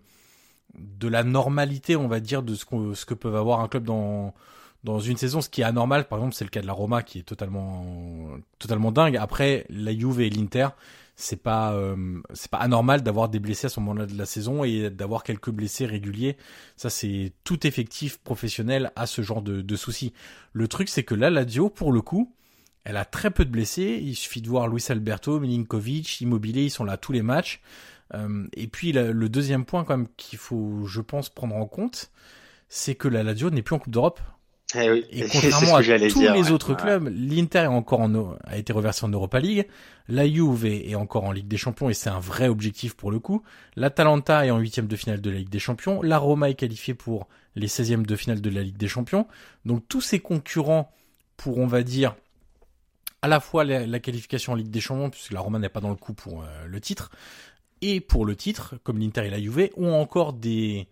de 0.74 1.08
la 1.08 1.24
normalité, 1.24 1.96
on 1.96 2.08
va 2.08 2.20
dire, 2.20 2.42
de 2.42 2.54
ce, 2.54 2.64
ce 2.94 3.04
que 3.04 3.14
peuvent 3.14 3.36
avoir 3.36 3.60
un 3.60 3.68
club 3.68 3.84
dans 3.84 4.34
dans 4.84 4.98
une 4.98 5.16
saison. 5.16 5.40
Ce 5.40 5.48
qui 5.48 5.60
est 5.60 5.64
anormal, 5.64 6.08
par 6.08 6.18
exemple, 6.18 6.34
c'est 6.34 6.44
le 6.44 6.50
cas 6.50 6.60
de 6.60 6.66
la 6.66 6.72
Roma 6.72 7.02
qui 7.02 7.20
est 7.20 7.22
totalement 7.22 8.26
totalement 8.58 8.92
dingue. 8.92 9.16
Après, 9.16 9.64
la 9.68 9.96
Juve 9.96 10.20
et 10.20 10.30
l'Inter, 10.30 10.68
c'est 11.14 11.42
pas 11.42 11.72
euh, 11.74 12.20
c'est 12.32 12.50
pas 12.50 12.58
anormal 12.58 13.02
d'avoir 13.02 13.28
des 13.28 13.38
blessés 13.38 13.66
à 13.66 13.70
ce 13.70 13.80
moment-là 13.80 14.06
de 14.06 14.16
la 14.16 14.26
saison 14.26 14.64
et 14.64 14.90
d'avoir 14.90 15.22
quelques 15.22 15.50
blessés 15.50 15.86
réguliers. 15.86 16.36
Ça, 16.76 16.90
c'est 16.90 17.32
tout 17.44 17.66
effectif 17.66 18.18
professionnel 18.18 18.92
à 18.96 19.06
ce 19.06 19.22
genre 19.22 19.42
de, 19.42 19.62
de 19.62 19.76
soucis. 19.76 20.12
Le 20.52 20.68
truc, 20.68 20.88
c'est 20.88 21.04
que 21.04 21.14
là, 21.14 21.30
la 21.30 21.44
Dio, 21.44 21.68
pour 21.68 21.92
le 21.92 22.00
coup, 22.00 22.34
elle 22.84 22.96
a 22.96 23.04
très 23.04 23.30
peu 23.30 23.44
de 23.44 23.50
blessés. 23.50 24.00
Il 24.02 24.16
suffit 24.16 24.42
de 24.42 24.48
voir 24.48 24.68
Luis 24.68 24.84
Alberto, 24.88 25.38
Milinkovic, 25.38 26.20
Immobilier, 26.20 26.64
ils 26.64 26.70
sont 26.70 26.84
là 26.84 26.96
tous 26.96 27.12
les 27.12 27.22
matchs. 27.22 27.60
Euh, 28.14 28.46
et 28.54 28.66
puis 28.66 28.92
le 28.92 29.28
deuxième 29.28 29.64
point 29.64 29.84
quand 29.84 29.96
même 29.96 30.08
qu'il 30.16 30.38
faut, 30.38 30.86
je 30.86 31.00
pense, 31.00 31.28
prendre 31.28 31.56
en 31.56 31.66
compte, 31.66 32.10
c'est 32.68 32.94
que 32.94 33.08
la 33.08 33.22
Lazio 33.22 33.50
n'est 33.50 33.62
plus 33.62 33.74
en 33.74 33.78
Coupe 33.78 33.92
d'Europe. 33.92 34.20
Eh 34.74 34.90
oui. 34.90 35.04
Et 35.10 35.22
contrairement 35.32 35.76
à 35.76 35.82
tous 35.82 36.20
les 36.20 36.50
autres 36.50 36.74
clubs, 36.74 37.12
l'Inter 37.14 37.60
est 37.60 37.66
encore 37.66 38.00
en, 38.00 38.36
a 38.44 38.56
été 38.56 38.72
reversé 38.72 39.04
en 39.04 39.08
Europa 39.08 39.38
League, 39.40 39.66
la 40.08 40.26
Juve 40.26 40.64
est 40.66 40.94
encore 40.94 41.24
en 41.24 41.32
Ligue 41.32 41.48
des 41.48 41.56
Champions 41.56 41.90
et 41.90 41.94
c'est 41.94 42.10
un 42.10 42.20
vrai 42.20 42.48
objectif 42.48 42.94
pour 42.94 43.10
le 43.10 43.18
coup. 43.18 43.42
L'Atalanta 43.76 44.46
est 44.46 44.50
en 44.50 44.58
huitième 44.58 44.86
de 44.86 44.96
finale 44.96 45.20
de 45.20 45.30
la 45.30 45.38
Ligue 45.38 45.50
des 45.50 45.58
Champions, 45.58 46.00
la 46.02 46.18
Roma 46.18 46.48
est 46.48 46.54
qualifiée 46.54 46.94
pour 46.94 47.28
les 47.54 47.68
16e 47.68 48.06
de 48.06 48.16
finale 48.16 48.40
de 48.40 48.50
la 48.50 48.62
Ligue 48.62 48.78
des 48.78 48.88
Champions. 48.88 49.26
Donc 49.64 49.86
tous 49.88 50.00
ces 50.00 50.20
concurrents 50.20 50.90
pour, 51.36 51.58
on 51.58 51.66
va 51.66 51.82
dire, 51.82 52.14
à 53.20 53.28
la 53.28 53.40
fois 53.40 53.64
la, 53.64 53.98
qualification 54.00 54.52
en 54.52 54.56
Ligue 54.56 54.70
des 54.70 54.80
Champions, 54.80 55.10
puisque 55.10 55.32
la 55.32 55.40
Roma 55.40 55.58
n'est 55.58 55.68
pas 55.68 55.80
dans 55.80 55.90
le 55.90 55.96
coup 55.96 56.14
pour 56.14 56.42
euh, 56.42 56.46
le 56.66 56.80
titre, 56.80 57.10
et 57.82 58.00
pour 58.00 58.24
le 58.24 58.36
titre, 58.36 58.76
comme 58.84 58.98
l'Inter 58.98 59.26
et 59.26 59.30
la 59.30 59.40
Juve, 59.40 59.68
ont 59.76 59.92
encore 59.92 60.32
des 60.32 60.88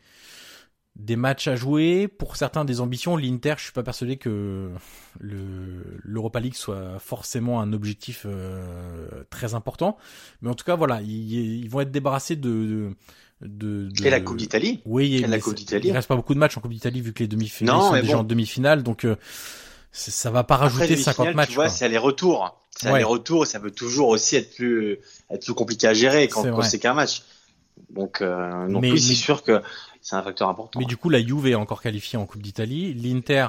des 0.96 1.16
matchs 1.16 1.48
à 1.48 1.56
jouer, 1.56 2.08
pour 2.08 2.36
certains 2.36 2.64
des 2.64 2.80
ambitions. 2.80 3.16
L'Inter, 3.16 3.54
je 3.56 3.62
suis 3.62 3.72
pas 3.72 3.82
persuadé 3.82 4.16
que 4.16 4.70
le 5.18 5.98
l'Europa 6.02 6.40
League 6.40 6.54
soit 6.54 6.98
forcément 6.98 7.60
un 7.60 7.72
objectif 7.72 8.26
euh, 8.26 9.24
très 9.30 9.54
important, 9.54 9.96
mais 10.42 10.50
en 10.50 10.54
tout 10.54 10.64
cas 10.64 10.76
voilà, 10.76 11.00
ils, 11.00 11.62
ils 11.62 11.70
vont 11.70 11.80
être 11.80 11.92
débarrassés 11.92 12.36
de, 12.36 12.94
de, 13.40 13.88
de, 13.88 14.06
Et 14.06 14.10
la 14.10 14.20
Coupe 14.20 14.36
d'Italie. 14.36 14.82
Oui, 14.84 15.16
et 15.16 15.26
la 15.26 15.38
Coupe 15.38 15.54
d'Italie. 15.54 15.88
Il 15.88 15.92
reste 15.92 16.08
pas 16.08 16.16
beaucoup 16.16 16.34
de 16.34 16.40
matchs 16.40 16.58
en 16.58 16.60
Coupe 16.60 16.72
d'Italie 16.72 17.00
vu 17.00 17.12
que 17.12 17.20
les 17.20 17.28
demi-finales 17.28 17.80
sont 17.80 17.92
déjà 17.92 18.18
en 18.18 18.24
demi-finale, 18.24 18.82
donc 18.82 19.04
euh, 19.04 19.16
ça 19.92 20.30
va 20.30 20.44
pas 20.44 20.56
rajouter 20.56 20.96
50 20.96 21.34
matchs. 21.34 21.50
Tu 21.50 21.54
vois, 21.54 21.68
c'est 21.68 21.88
les 21.88 21.98
retours. 21.98 22.59
C'est 22.70 22.96
les 22.96 23.04
retours 23.04 23.44
et 23.44 23.46
ça 23.46 23.60
peut 23.60 23.70
toujours 23.70 24.08
aussi 24.08 24.36
être 24.36 24.54
plus 24.54 24.98
être 25.30 25.44
plus 25.44 25.54
compliqué 25.54 25.86
à 25.86 25.94
gérer 25.94 26.28
quand, 26.28 26.62
c'est 26.62 26.78
qu'un 26.78 26.94
match. 26.94 27.22
Donc, 27.90 28.20
euh, 28.20 28.68
donc 28.68 28.82
mais, 28.82 28.92
oui, 28.92 29.00
c'est 29.00 29.14
sûr 29.14 29.42
que 29.42 29.62
c'est 30.02 30.16
un 30.16 30.22
facteur 30.22 30.48
important. 30.48 30.78
Mais 30.78 30.86
du 30.86 30.96
coup, 30.96 31.08
la 31.08 31.24
Juve 31.24 31.46
est 31.46 31.54
encore 31.54 31.82
qualifiée 31.82 32.18
en 32.18 32.26
Coupe 32.26 32.42
d'Italie. 32.42 32.94
L'Inter 32.94 33.48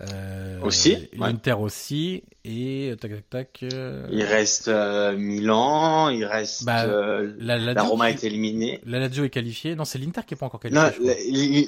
Euh, 0.00 0.60
aussi. 0.62 1.08
L'Inter 1.18 1.54
aussi. 1.54 2.22
Et 2.44 2.94
tac 3.00 3.10
tac 3.10 3.30
tac. 3.30 3.60
Euh... 3.74 4.06
Il 4.12 4.22
reste 4.22 4.68
euh, 4.68 5.16
Milan, 5.16 6.08
il 6.08 6.24
reste 6.24 6.64
Bah, 6.64 6.84
euh, 6.84 7.34
la, 7.40 7.58
la, 7.58 7.74
Lazio 7.74 7.90
Roma 7.90 8.12
qui- 8.12 8.24
est 8.24 8.28
éliminée. 8.28 8.80
La 8.86 9.00
Lazio 9.00 9.24
est 9.24 9.28
qualifiée. 9.30 9.74
Non, 9.74 9.84
c'est 9.84 9.98
l'Inter 9.98 10.20
qui 10.26 10.34
est 10.34 10.36
pas 10.36 10.46
encore 10.46 10.60
qualifiée. 10.60 10.80
Non, 10.82 11.14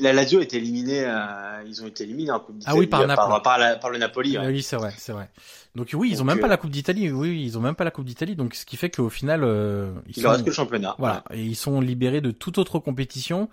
la, 0.01 0.03
la 0.03 0.13
Lazio 0.13 0.41
est 0.41 0.55
éliminée. 0.55 1.05
euh, 1.05 1.63
ils 1.67 1.83
ont 1.83 1.87
été 1.89 2.05
éliminés 2.05 2.31
en 2.31 2.39
Coupe 2.41 2.57
Ah 2.67 2.77
oui, 2.77 2.87
par 2.87 3.01
d'Italie, 3.01 3.17
par, 3.43 3.59
la- 3.59 3.77
par 3.77 3.91
le 3.91 3.99
Napoli. 3.99 4.39
ouais. 4.39 4.47
Oui, 4.47 4.63
c'est 4.63 4.77
vrai, 4.77 4.93
c'est 4.97 5.13
vrai. 5.13 5.29
Donc 5.75 5.89
oui, 5.95 6.09
ils 6.13 6.17
ont 6.17 6.19
Donc, 6.25 6.35
même 6.35 6.39
pas 6.41 6.47
euh, 6.47 6.51
la 6.51 6.57
Coupe 6.57 6.71
d'Italie. 6.71 7.11
Oui, 7.11 7.43
ils 7.45 7.59
ont 7.59 7.61
même 7.61 7.75
pas 7.75 7.85
la 7.85 7.91
Coupe 7.91 8.05
d'Italie. 8.07 8.37
Donc 8.37 8.55
ce 8.55 8.65
qui 8.65 8.77
fait 8.77 8.91
qu'au 8.91 9.09
final, 9.11 9.43
euh, 9.45 9.91
ils 10.07 10.19
Il 10.19 10.23
sont, 10.23 10.31
reste 10.31 10.43
que 10.45 10.51
le 10.51 10.55
championnat. 10.55 10.95
voilà, 10.99 11.25
et 11.33 11.43
ils 11.43 11.57
sont 11.57 11.81
libérés 11.81 12.21
de 12.21 12.31
toute 12.31 12.59
autre 12.59 12.79
compétition 12.79 13.49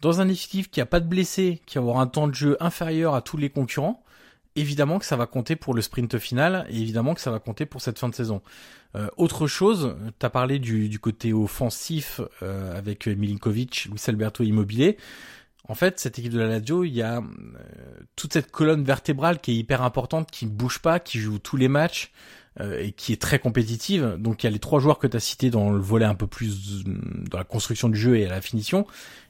dans 0.00 0.20
un 0.20 0.28
effectif 0.28 0.70
qui 0.70 0.80
a 0.80 0.86
pas 0.86 1.00
de 1.00 1.06
blessés, 1.08 1.60
qui 1.64 1.78
va 1.78 1.82
avoir 1.82 1.98
un 2.00 2.06
temps 2.06 2.28
de 2.28 2.34
jeu 2.34 2.56
inférieur 2.60 3.14
à 3.14 3.22
tous 3.22 3.36
les 3.36 3.50
concurrents. 3.50 4.02
Évidemment 4.56 4.98
que 4.98 5.04
ça 5.04 5.16
va 5.16 5.26
compter 5.26 5.54
pour 5.54 5.74
le 5.74 5.82
sprint 5.82 6.18
final 6.18 6.66
et 6.70 6.80
évidemment 6.80 7.14
que 7.14 7.20
ça 7.20 7.30
va 7.30 7.38
compter 7.38 7.66
pour 7.66 7.82
cette 7.82 7.98
fin 7.98 8.08
de 8.08 8.14
saison. 8.14 8.42
Euh, 8.94 9.08
autre 9.16 9.46
chose, 9.46 9.94
tu 10.18 10.26
as 10.26 10.30
parlé 10.30 10.58
du, 10.58 10.88
du 10.88 10.98
côté 10.98 11.32
offensif 11.32 12.20
euh, 12.42 12.76
avec 12.76 13.06
Milinkovic, 13.06 13.88
Luis 13.90 14.02
Alberto 14.06 14.42
Immobilier. 14.42 14.96
En 15.68 15.74
fait, 15.74 15.98
cette 15.98 16.18
équipe 16.18 16.32
de 16.32 16.38
la 16.38 16.46
Lazio, 16.46 16.84
il 16.84 16.94
y 16.94 17.02
a 17.02 17.18
euh, 17.18 17.20
toute 18.14 18.32
cette 18.32 18.50
colonne 18.50 18.84
vertébrale 18.84 19.40
qui 19.40 19.52
est 19.52 19.56
hyper 19.56 19.82
importante, 19.82 20.30
qui 20.30 20.46
ne 20.46 20.50
bouge 20.50 20.78
pas, 20.78 21.00
qui 21.00 21.18
joue 21.18 21.38
tous 21.38 21.56
les 21.56 21.68
matchs 21.68 22.12
euh, 22.60 22.80
et 22.80 22.92
qui 22.92 23.12
est 23.12 23.20
très 23.20 23.38
compétitive. 23.38 24.16
Donc 24.18 24.42
il 24.42 24.46
y 24.46 24.48
a 24.48 24.50
les 24.50 24.58
trois 24.58 24.80
joueurs 24.80 24.98
que 24.98 25.06
tu 25.06 25.16
as 25.16 25.20
cités 25.20 25.50
dans 25.50 25.70
le 25.70 25.78
volet 25.78 26.06
un 26.06 26.14
peu 26.14 26.26
plus 26.26 26.84
euh, 26.86 26.92
dans 27.30 27.36
la 27.36 27.44
construction 27.44 27.88
du 27.88 27.98
jeu 27.98 28.16
et 28.16 28.26
à 28.26 28.30
la 28.30 28.40
finition. 28.40 28.86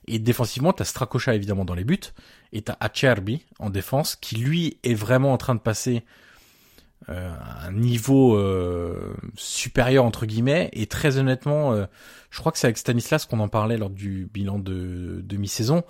Et 0.06 0.18
défensivement, 0.20 0.72
tu 0.72 0.82
as 0.82 0.84
Strakosha 0.84 1.34
évidemment 1.34 1.64
dans 1.64 1.74
les 1.74 1.84
buts 1.84 1.98
et 2.52 2.62
tu 2.62 2.70
as 2.70 2.76
Acerbi 2.78 3.44
en 3.58 3.70
défense 3.70 4.14
qui 4.14 4.36
lui 4.36 4.78
est 4.84 4.94
vraiment 4.94 5.32
en 5.32 5.38
train 5.38 5.56
de 5.56 5.60
passer 5.60 6.04
euh, 7.08 7.32
un 7.66 7.72
niveau 7.72 8.36
euh, 8.36 9.14
supérieur 9.36 10.04
entre 10.04 10.24
guillemets 10.24 10.70
et 10.72 10.86
très 10.86 11.18
honnêtement 11.18 11.76
je 12.30 12.38
crois 12.38 12.52
que 12.52 12.58
c'est 12.58 12.66
avec 12.66 12.78
Stanislas 12.78 13.26
qu'on 13.26 13.40
en 13.40 13.48
parlait 13.48 13.76
lors 13.76 13.90
du 13.90 14.28
bilan 14.32 14.58
de 14.58 15.20
demi-saison 15.24 15.84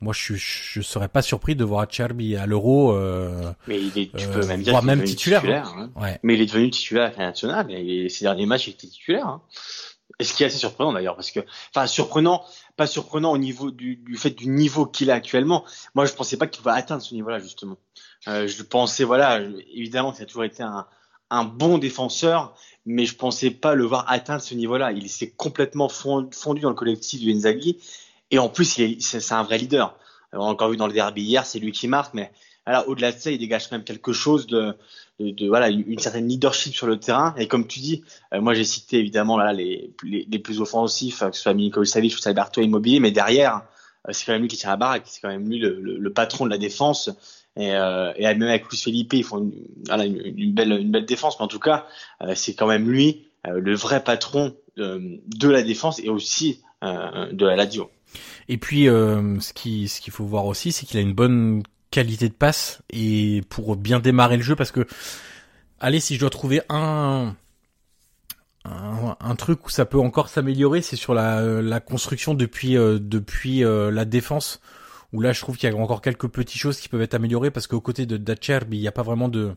moi 0.00 0.12
je 0.16 0.34
je 0.34 0.80
serais 0.80 1.08
pas 1.08 1.22
surpris 1.22 1.54
de 1.56 1.64
voir 1.64 1.82
Acerbi 1.88 2.36
à 2.36 2.46
l'Euro 2.46 2.92
euh, 2.92 3.52
Mais 3.66 3.80
il 3.80 3.98
est, 3.98 4.10
tu 4.16 4.24
Euh, 4.26 4.32
peux 4.40 4.46
même 4.46 4.62
dire 4.62 4.72
voire 4.72 4.82
même 4.82 5.00
devenu 5.00 5.10
titulaire, 5.14 5.44
hein. 5.76 5.90
ouais 5.96 6.18
Mais 6.22 6.34
il 6.34 6.40
est 6.40 6.46
devenu 6.46 6.70
titulaire 6.70 7.16
nationale 7.18 7.66
et 7.70 8.08
ces 8.08 8.24
derniers 8.24 8.46
matchs 8.46 8.68
il 8.68 8.70
était 8.70 8.86
titulaire. 8.86 9.26
Hein. 9.26 9.42
Et 10.18 10.24
ce 10.24 10.34
qui 10.34 10.42
est 10.42 10.46
assez 10.46 10.58
surprenant 10.58 10.92
d'ailleurs, 10.92 11.16
parce 11.16 11.30
que, 11.30 11.40
enfin 11.74 11.86
surprenant, 11.86 12.44
pas 12.76 12.86
surprenant 12.86 13.32
au 13.32 13.38
niveau 13.38 13.70
du, 13.70 13.96
du 13.96 14.16
fait 14.16 14.30
du 14.30 14.48
niveau 14.48 14.84
qu'il 14.84 15.10
a 15.10 15.14
actuellement. 15.14 15.64
Moi 15.94 16.04
je 16.06 16.12
pensais 16.12 16.36
pas 16.36 16.46
qu'il 16.46 16.62
pouvait 16.62 16.74
atteindre 16.74 17.02
ce 17.02 17.14
niveau-là 17.14 17.38
justement. 17.38 17.76
Euh, 18.28 18.46
je 18.46 18.62
pensais 18.62 19.04
voilà, 19.04 19.40
évidemment 19.74 20.12
ça 20.12 20.24
a 20.24 20.26
toujours 20.26 20.44
été 20.44 20.62
un, 20.62 20.86
un 21.30 21.44
bon 21.44 21.78
défenseur, 21.78 22.54
mais 22.84 23.06
je 23.06 23.14
pensais 23.16 23.50
pas 23.50 23.74
le 23.74 23.84
voir 23.84 24.04
atteindre 24.08 24.42
ce 24.42 24.54
niveau-là. 24.54 24.92
Il 24.92 25.08
s'est 25.08 25.30
complètement 25.30 25.88
fond- 25.88 26.28
fondu 26.32 26.60
dans 26.60 26.70
le 26.70 26.74
collectif 26.74 27.20
du 27.20 27.32
Inzaghi 27.32 27.78
et 28.30 28.38
en 28.38 28.48
plus 28.48 28.64
c'est 29.00 29.32
un 29.32 29.42
vrai 29.42 29.58
leader. 29.58 29.96
On 30.32 30.38
l'a 30.38 30.44
encore 30.44 30.70
vu 30.70 30.76
dans 30.76 30.86
le 30.86 30.92
derby 30.92 31.22
hier, 31.22 31.44
c'est 31.44 31.58
lui 31.58 31.72
qui 31.72 31.88
marque, 31.88 32.14
mais 32.14 32.30
voilà, 32.66 32.86
au-delà 32.88 33.10
de 33.12 33.18
ça, 33.18 33.30
il 33.30 33.38
dégage 33.38 33.68
quand 33.68 33.76
même 33.76 33.84
quelque 33.84 34.12
chose 34.12 34.46
de, 34.46 34.76
de, 35.18 35.30
de- 35.30 35.48
voilà 35.48 35.68
une, 35.70 35.98
certaine 35.98 36.28
leadership 36.28 36.74
sur 36.74 36.86
le 36.86 36.98
terrain. 36.98 37.34
Et 37.38 37.48
comme 37.48 37.66
tu 37.66 37.80
dis, 37.80 38.04
euh, 38.32 38.40
moi 38.40 38.54
j'ai 38.54 38.64
cité 38.64 38.98
évidemment 38.98 39.36
là 39.36 39.52
les, 39.52 39.92
les, 40.04 40.26
les 40.30 40.38
plus 40.38 40.60
offensifs, 40.60 41.22
euh, 41.22 41.30
que 41.30 41.36
ce 41.36 41.42
soit 41.42 41.54
Milinkovic 41.54 41.88
Savic 41.88 42.14
ou 42.14 42.28
Alberto 42.28 42.60
Immobilier, 42.60 43.00
mais 43.00 43.10
derrière, 43.10 43.62
euh, 44.08 44.12
c'est 44.12 44.24
quand 44.24 44.32
même 44.32 44.42
lui 44.42 44.48
qui 44.48 44.56
tient 44.56 44.70
la 44.70 44.76
baraque, 44.76 45.02
c'est 45.06 45.20
quand 45.20 45.28
même 45.28 45.48
lui 45.48 45.58
le, 45.58 45.80
le, 45.80 45.98
le 45.98 46.12
patron 46.12 46.44
de 46.44 46.50
la 46.50 46.58
défense. 46.58 47.10
Et, 47.56 47.74
euh, 47.74 48.12
et 48.16 48.22
même 48.22 48.42
avec 48.42 48.68
Luis 48.70 48.78
Felipe, 48.78 49.12
ils 49.14 49.24
font 49.24 49.38
une, 49.38 49.52
voilà, 49.86 50.04
une, 50.04 50.54
belle, 50.54 50.70
une 50.72 50.92
belle 50.92 51.06
défense. 51.06 51.38
Mais 51.40 51.44
en 51.44 51.48
tout 51.48 51.58
cas, 51.58 51.86
euh, 52.22 52.34
c'est 52.36 52.54
quand 52.54 52.68
même 52.68 52.88
lui 52.88 53.26
euh, 53.48 53.58
le 53.58 53.74
vrai 53.74 54.04
patron 54.04 54.54
de, 54.76 55.48
la 55.48 55.62
défense 55.62 55.98
et 55.98 56.08
aussi 56.08 56.62
de 56.82 57.44
la 57.44 57.56
Lazio. 57.56 57.90
Et 58.48 58.58
puis, 58.58 58.88
euh, 58.88 59.38
ce 59.40 59.52
ce 59.52 60.00
qu'il 60.00 60.12
faut 60.12 60.24
voir 60.24 60.46
aussi, 60.46 60.72
c'est 60.72 60.86
qu'il 60.86 60.98
a 60.98 61.02
une 61.02 61.14
bonne 61.14 61.62
qualité 61.90 62.28
de 62.28 62.34
passe 62.34 62.82
et 62.90 63.42
pour 63.48 63.76
bien 63.76 64.00
démarrer 64.00 64.36
le 64.36 64.42
jeu, 64.42 64.56
parce 64.56 64.72
que, 64.72 64.86
allez, 65.80 66.00
si 66.00 66.14
je 66.14 66.20
dois 66.20 66.30
trouver 66.30 66.62
un, 66.68 67.34
un, 68.64 69.34
truc 69.36 69.66
où 69.66 69.70
ça 69.70 69.84
peut 69.84 69.98
encore 69.98 70.28
s'améliorer, 70.28 70.82
c'est 70.82 70.96
sur 70.96 71.14
la, 71.14 71.42
la 71.62 71.80
construction 71.80 72.34
depuis, 72.34 72.76
euh, 72.76 72.98
depuis 73.00 73.64
euh, 73.64 73.90
la 73.90 74.04
défense, 74.04 74.60
où 75.12 75.20
là, 75.20 75.32
je 75.32 75.40
trouve 75.40 75.56
qu'il 75.56 75.68
y 75.68 75.72
a 75.72 75.76
encore 75.76 76.02
quelques 76.02 76.28
petites 76.28 76.58
choses 76.60 76.78
qui 76.78 76.88
peuvent 76.88 77.02
être 77.02 77.14
améliorées, 77.14 77.50
parce 77.50 77.66
qu'aux 77.66 77.80
côtés 77.80 78.06
de 78.06 78.16
Dacherb, 78.16 78.72
il 78.72 78.80
n'y 78.80 78.88
a 78.88 78.92
pas 78.92 79.02
vraiment 79.02 79.28
de, 79.28 79.54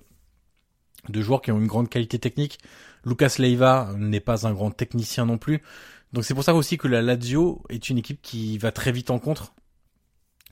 de 1.10 1.22
joueurs 1.22 1.42
qui 1.42 1.52
ont 1.52 1.60
une 1.60 1.68
grande 1.68 1.90
qualité 1.90 2.20
technique. 2.20 2.60
Lucas 3.06 3.36
Leiva 3.38 3.94
n'est 3.98 4.20
pas 4.20 4.48
un 4.48 4.54
grand 4.54 4.72
technicien 4.72 5.26
non 5.26 5.38
plus. 5.38 5.62
Donc 6.14 6.24
c'est 6.24 6.34
pour 6.36 6.44
ça 6.44 6.54
aussi 6.54 6.78
que 6.78 6.88
la 6.88 7.02
Lazio 7.02 7.64
est 7.70 7.90
une 7.90 7.98
équipe 7.98 8.22
qui 8.22 8.58
va 8.58 8.72
très 8.72 8.92
vite 8.92 9.10
en 9.10 9.20
contre. 9.20 9.54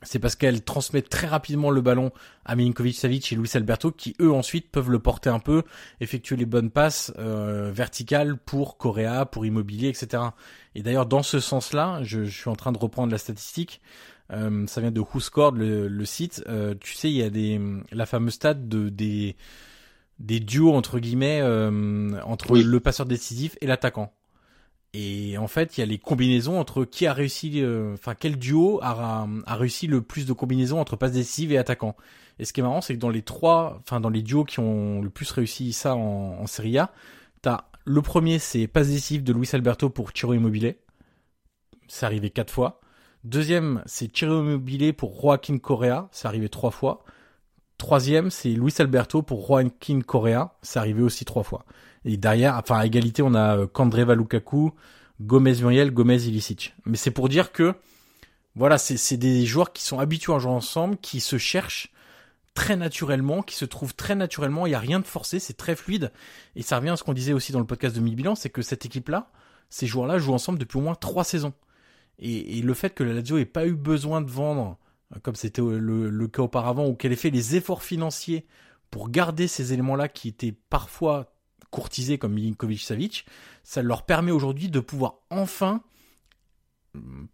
C'est 0.04 0.18
parce 0.18 0.36
qu'elle 0.36 0.64
transmet 0.64 1.04
très 1.04 1.28
rapidement 1.28 1.70
le 1.70 1.82
ballon 1.82 2.12
à 2.44 2.56
Milinkovic 2.56 2.96
Savic 2.96 3.32
et 3.32 3.36
Luis 3.36 3.52
Alberto 3.54 3.92
qui 3.92 4.16
eux 4.20 4.32
ensuite 4.34 4.72
peuvent 4.72 4.90
le 4.90 4.98
porter 4.98 5.30
un 5.30 5.38
peu, 5.38 5.62
effectuer 6.00 6.36
les 6.38 6.48
bonnes 6.48 6.72
passes 6.72 7.14
euh, 7.20 7.72
verticales 7.72 8.36
pour 8.38 8.78
Correa, 8.78 9.28
pour 9.28 9.46
Immobilier, 9.46 9.90
etc. 9.90 10.24
Et 10.74 10.82
d'ailleurs 10.82 11.06
dans 11.06 11.22
ce 11.22 11.40
sens-là, 11.40 12.00
je, 12.02 12.24
je 12.24 12.36
suis 12.36 12.50
en 12.50 12.56
train 12.56 12.72
de 12.72 12.80
reprendre 12.80 13.12
la 13.12 13.20
statistique. 13.20 13.80
Euh, 14.32 14.66
ça 14.66 14.82
vient 14.82 14.92
de 14.92 15.02
WhoScored, 15.02 15.56
le, 15.56 15.88
le 15.88 16.06
site. 16.06 16.44
Euh, 16.48 16.74
tu 16.80 16.96
sais, 16.96 17.12
il 17.12 17.18
y 17.18 17.22
a 17.22 17.30
des 17.30 17.62
la 17.92 18.08
fameuse 18.08 18.34
stat 18.34 18.56
de 18.56 18.90
des 18.90 19.36
des 20.18 20.40
duos 20.40 20.74
entre 20.74 20.98
guillemets 21.00 21.42
euh, 21.44 22.20
entre 22.24 22.50
Oui. 22.52 22.64
le 22.64 22.80
passeur 22.80 23.06
décisif 23.06 23.56
et 23.62 23.68
l'attaquant. 23.68 24.12
Et 24.94 25.38
en 25.38 25.48
fait, 25.48 25.78
il 25.78 25.82
y 25.82 25.84
a 25.84 25.86
les 25.86 25.98
combinaisons 25.98 26.60
entre 26.60 26.84
qui 26.84 27.08
a 27.08 27.14
réussi, 27.14 27.62
euh, 27.62 27.94
enfin 27.94 28.14
quel 28.14 28.38
duo 28.38 28.80
a, 28.82 29.26
réussi 29.48 29.88
le 29.88 30.02
plus 30.02 30.26
de 30.26 30.34
combinaisons 30.34 30.80
entre 30.80 30.98
passe 30.98 31.14
décisive 31.14 31.54
et 31.54 31.58
attaquant. 31.58 31.96
Et 32.40 32.46
ce 32.46 32.52
qui 32.52 32.60
est 32.60 32.64
marrant, 32.64 32.82
c'est 32.82 32.96
que 32.96 33.00
dans 33.00 33.10
les 33.10 33.22
trois, 33.22 33.80
enfin 33.80 34.02
dans 34.02 34.10
les 34.10 34.22
duos 34.22 34.44
qui 34.44 34.60
ont 34.60 35.02
le 35.02 35.10
plus 35.10 35.32
réussi 35.32 35.72
ça 35.72 35.96
en, 35.96 36.40
en 36.42 36.48
Serie 36.48 36.78
A, 36.78 36.92
t'as 37.42 37.66
le 37.86 38.02
premier 38.02 38.38
c'est 38.38 38.68
passe 38.68 38.90
décisive 38.90 39.24
de 39.24 39.34
Luis 39.34 39.50
Alberto 39.54 39.90
pour 39.90 40.12
Ciro 40.12 40.34
Immobilier, 40.34 40.78
c'est 41.88 42.06
arrivé 42.06 42.30
quatre 42.30 42.52
fois. 42.52 42.82
Deuxième 43.24 43.84
c'est 43.86 44.16
Ciro 44.16 44.42
Immobilier 44.42 44.92
pour 44.92 45.20
Joaquin 45.22 45.58
Correa, 45.58 46.10
c'est 46.12 46.28
arrivé 46.28 46.50
trois 46.50 46.72
fois. 46.72 47.06
Troisième, 47.82 48.30
c'est 48.30 48.50
Luis 48.50 48.76
Alberto 48.78 49.24
pour 49.24 49.44
Joaquin 49.44 50.02
Correa. 50.02 50.54
C'est 50.62 50.78
arrivé 50.78 51.02
aussi 51.02 51.26
trois 51.26 51.42
fois. 51.42 51.66
Et 52.06 52.18
derrière, 52.18 52.58
enfin 52.58 52.78
à 52.78 52.86
égalité, 52.86 53.22
on 53.22 53.34
a 53.34 53.58
euh, 53.58 53.68
Kandreva 53.68 54.16
Lukaku, 54.16 54.72
Gomez 55.22 55.56
Muriel, 55.62 55.92
Gomez 55.92 56.24
Ilicic. 56.24 56.74
Mais 56.86 56.98
c'est 56.98 57.12
pour 57.12 57.30
dire 57.30 57.52
que 57.52 57.76
voilà, 58.56 58.78
c'est 58.78 59.18
des 59.18 59.46
joueurs 59.46 59.72
qui 59.72 59.84
sont 59.84 60.00
habitués 60.00 60.34
à 60.34 60.40
jouer 60.40 60.52
ensemble, 60.52 60.98
qui 60.98 61.22
se 61.22 61.38
cherchent 61.38 61.94
très 62.54 62.76
naturellement, 62.76 63.44
qui 63.44 63.56
se 63.56 63.64
trouvent 63.64 63.96
très 63.96 64.16
naturellement. 64.16 64.66
Il 64.66 64.72
y 64.72 64.76
a 64.76 64.80
rien 64.80 65.00
de 65.00 65.06
forcé, 65.06 65.40
c'est 65.40 65.54
très 65.54 65.76
fluide. 65.76 66.12
Et 66.56 66.62
ça 66.62 66.78
revient 66.78 66.90
à 66.90 66.98
ce 66.98 67.04
qu'on 67.04 67.14
disait 67.14 67.32
aussi 67.32 67.54
dans 67.54 67.60
le 67.60 67.66
podcast 67.66 67.96
de 67.96 68.02
1000 68.02 68.16
bilan, 68.16 68.36
c'est 68.36 68.50
que 68.50 68.62
cette 68.62 68.86
équipe-là, 68.86 69.32
ces 69.70 69.88
joueurs-là 69.88 70.18
jouent 70.18 70.34
ensemble 70.34 70.60
depuis 70.60 70.78
au 70.78 70.82
moins 70.82 70.96
trois 70.96 71.24
saisons. 71.24 71.54
Et, 72.20 72.62
le 72.62 72.74
fait 72.74 72.94
que 72.94 73.04
la 73.04 73.14
Lazio 73.14 73.38
ait 73.38 73.46
pas 73.46 73.66
eu 73.66 73.74
besoin 73.74 74.22
de 74.22 74.30
vendre 74.30 74.78
euh, 75.16 75.20
comme 75.24 75.36
c'était 75.36 75.62
le, 75.62 76.10
le 76.10 76.28
cas 76.28 76.44
auparavant, 76.44 76.88
ou 76.88 76.94
qu'elle 76.94 77.14
ait 77.14 77.16
fait 77.16 77.32
les 77.32 77.56
efforts 77.56 77.84
financiers 77.84 78.46
pour 78.92 79.10
garder 79.10 79.48
ces 79.48 79.74
éléments-là 79.74 80.08
qui 80.10 80.28
étaient 80.28 80.54
parfois 80.70 81.31
courtisés 81.72 82.20
comme 82.20 82.34
Milinkovic-Savic, 82.34 83.26
ça 83.64 83.82
leur 83.82 84.04
permet 84.04 84.32
aujourd'hui 84.32 84.70
de 84.70 84.80
pouvoir 84.80 85.16
enfin, 85.30 85.82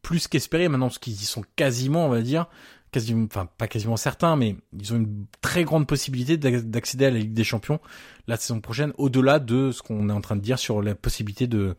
plus 0.02 0.28
qu'espérer 0.28 0.70
maintenant, 0.70 0.88
parce 0.88 1.00
qu'ils 1.00 1.14
y 1.14 1.26
sont 1.26 1.44
quasiment, 1.56 2.06
on 2.06 2.10
va 2.10 2.22
dire, 2.22 2.46
quasiment, 2.92 3.26
enfin 3.26 3.48
pas 3.58 3.68
quasiment 3.68 3.98
certains, 3.98 4.36
mais 4.38 4.56
ils 4.80 4.94
ont 4.94 4.98
une 4.98 5.26
très 5.42 5.64
grande 5.66 5.88
possibilité 5.88 6.38
d'ac- 6.38 6.70
d'accéder 6.70 7.06
à 7.06 7.12
la 7.12 7.20
Ligue 7.20 7.34
des 7.34 7.44
Champions 7.44 7.80
la 8.28 8.38
saison 8.38 8.62
prochaine, 8.62 8.94
au-delà 8.98 9.40
de 9.40 9.72
ce 9.72 9.82
qu'on 9.82 10.10
est 10.10 10.14
en 10.14 10.22
train 10.22 10.36
de 10.36 10.42
dire 10.42 10.60
sur 10.60 10.82
la 10.82 10.96
possibilité 10.96 11.48
de, 11.48 11.76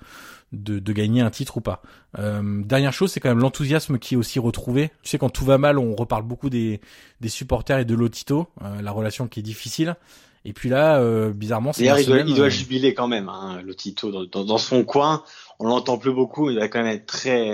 de, 0.53 0.79
de 0.79 0.93
gagner 0.93 1.21
un 1.21 1.31
titre 1.31 1.59
ou 1.59 1.61
pas. 1.61 1.83
Euh, 2.19 2.63
dernière 2.65 2.93
chose, 2.93 3.13
c'est 3.13 3.21
quand 3.21 3.29
même 3.29 3.39
l'enthousiasme 3.39 3.99
qui 3.99 4.15
est 4.15 4.17
aussi 4.17 4.39
retrouvé. 4.39 4.91
Tu 5.03 5.11
sais, 5.11 5.19
quand 5.19 5.31
tout 5.31 5.45
va 5.45 5.59
mal, 5.59 5.79
on 5.79 5.95
reparle 5.95 6.25
beaucoup 6.25 6.51
des, 6.51 6.81
des 7.21 7.29
supporters 7.29 7.79
et 7.79 7.85
de 7.85 7.95
Lotito, 7.95 8.49
euh, 8.63 8.83
la 8.83 8.91
relation 8.91 9.29
qui 9.29 9.41
est 9.41 9.43
difficile. 9.43 9.97
Et 10.45 10.53
puis 10.53 10.69
là, 10.69 11.01
euh, 11.01 11.31
bizarrement, 11.33 11.73
c'est 11.73 11.83
D'ailleurs, 11.83 11.99
il, 12.01 12.07
doit- 12.07 12.21
il 12.21 12.35
doit 12.35 12.47
euh, 12.47 12.51
jubiler 12.51 12.95
quand 12.95 13.09
même, 13.09 13.29
hein, 13.29 13.61
le 13.65 13.75
Tito, 13.75 14.11
dans, 14.11 14.25
dans, 14.25 14.45
dans 14.45 14.59
son 14.59 14.85
coin. 14.85 15.25
On 15.59 15.67
l'entend 15.67 15.99
plus 15.99 16.13
beaucoup, 16.13 16.51
il 16.51 16.57
doit 16.57 16.69
quand 16.69 16.83
même 16.83 16.95
être 16.95 17.07
très. 17.07 17.53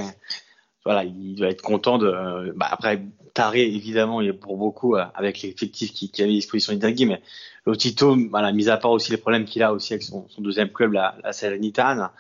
Voilà, 0.84 1.04
il 1.04 1.34
doit 1.34 1.48
être 1.48 1.62
content 1.62 1.98
de. 1.98 2.52
Bah, 2.56 2.68
après, 2.70 3.02
Taré, 3.32 3.62
évidemment, 3.62 4.20
il 4.20 4.28
est 4.28 4.32
pour 4.34 4.56
beaucoup 4.56 4.96
euh, 4.96 5.04
avec 5.14 5.40
l'effectif 5.42 5.92
qui, 5.92 6.10
qui 6.10 6.22
avait 6.22 6.30
à 6.30 6.34
disposition 6.34 6.72
d'Inzaghi, 6.74 7.06
mais 7.06 7.20
le 7.66 7.76
Tito, 7.76 8.16
voilà, 8.30 8.52
mis 8.52 8.68
à 8.68 8.76
part 8.76 8.90
aussi 8.90 9.10
les 9.10 9.16
problèmes 9.16 9.44
qu'il 9.46 9.62
a 9.62 9.72
aussi 9.72 9.94
avec 9.94 10.02
son, 10.02 10.28
son 10.28 10.42
deuxième 10.42 10.68
club, 10.70 10.92
la, 10.92 11.16
la 11.24 11.32
Salernitana. 11.32 12.12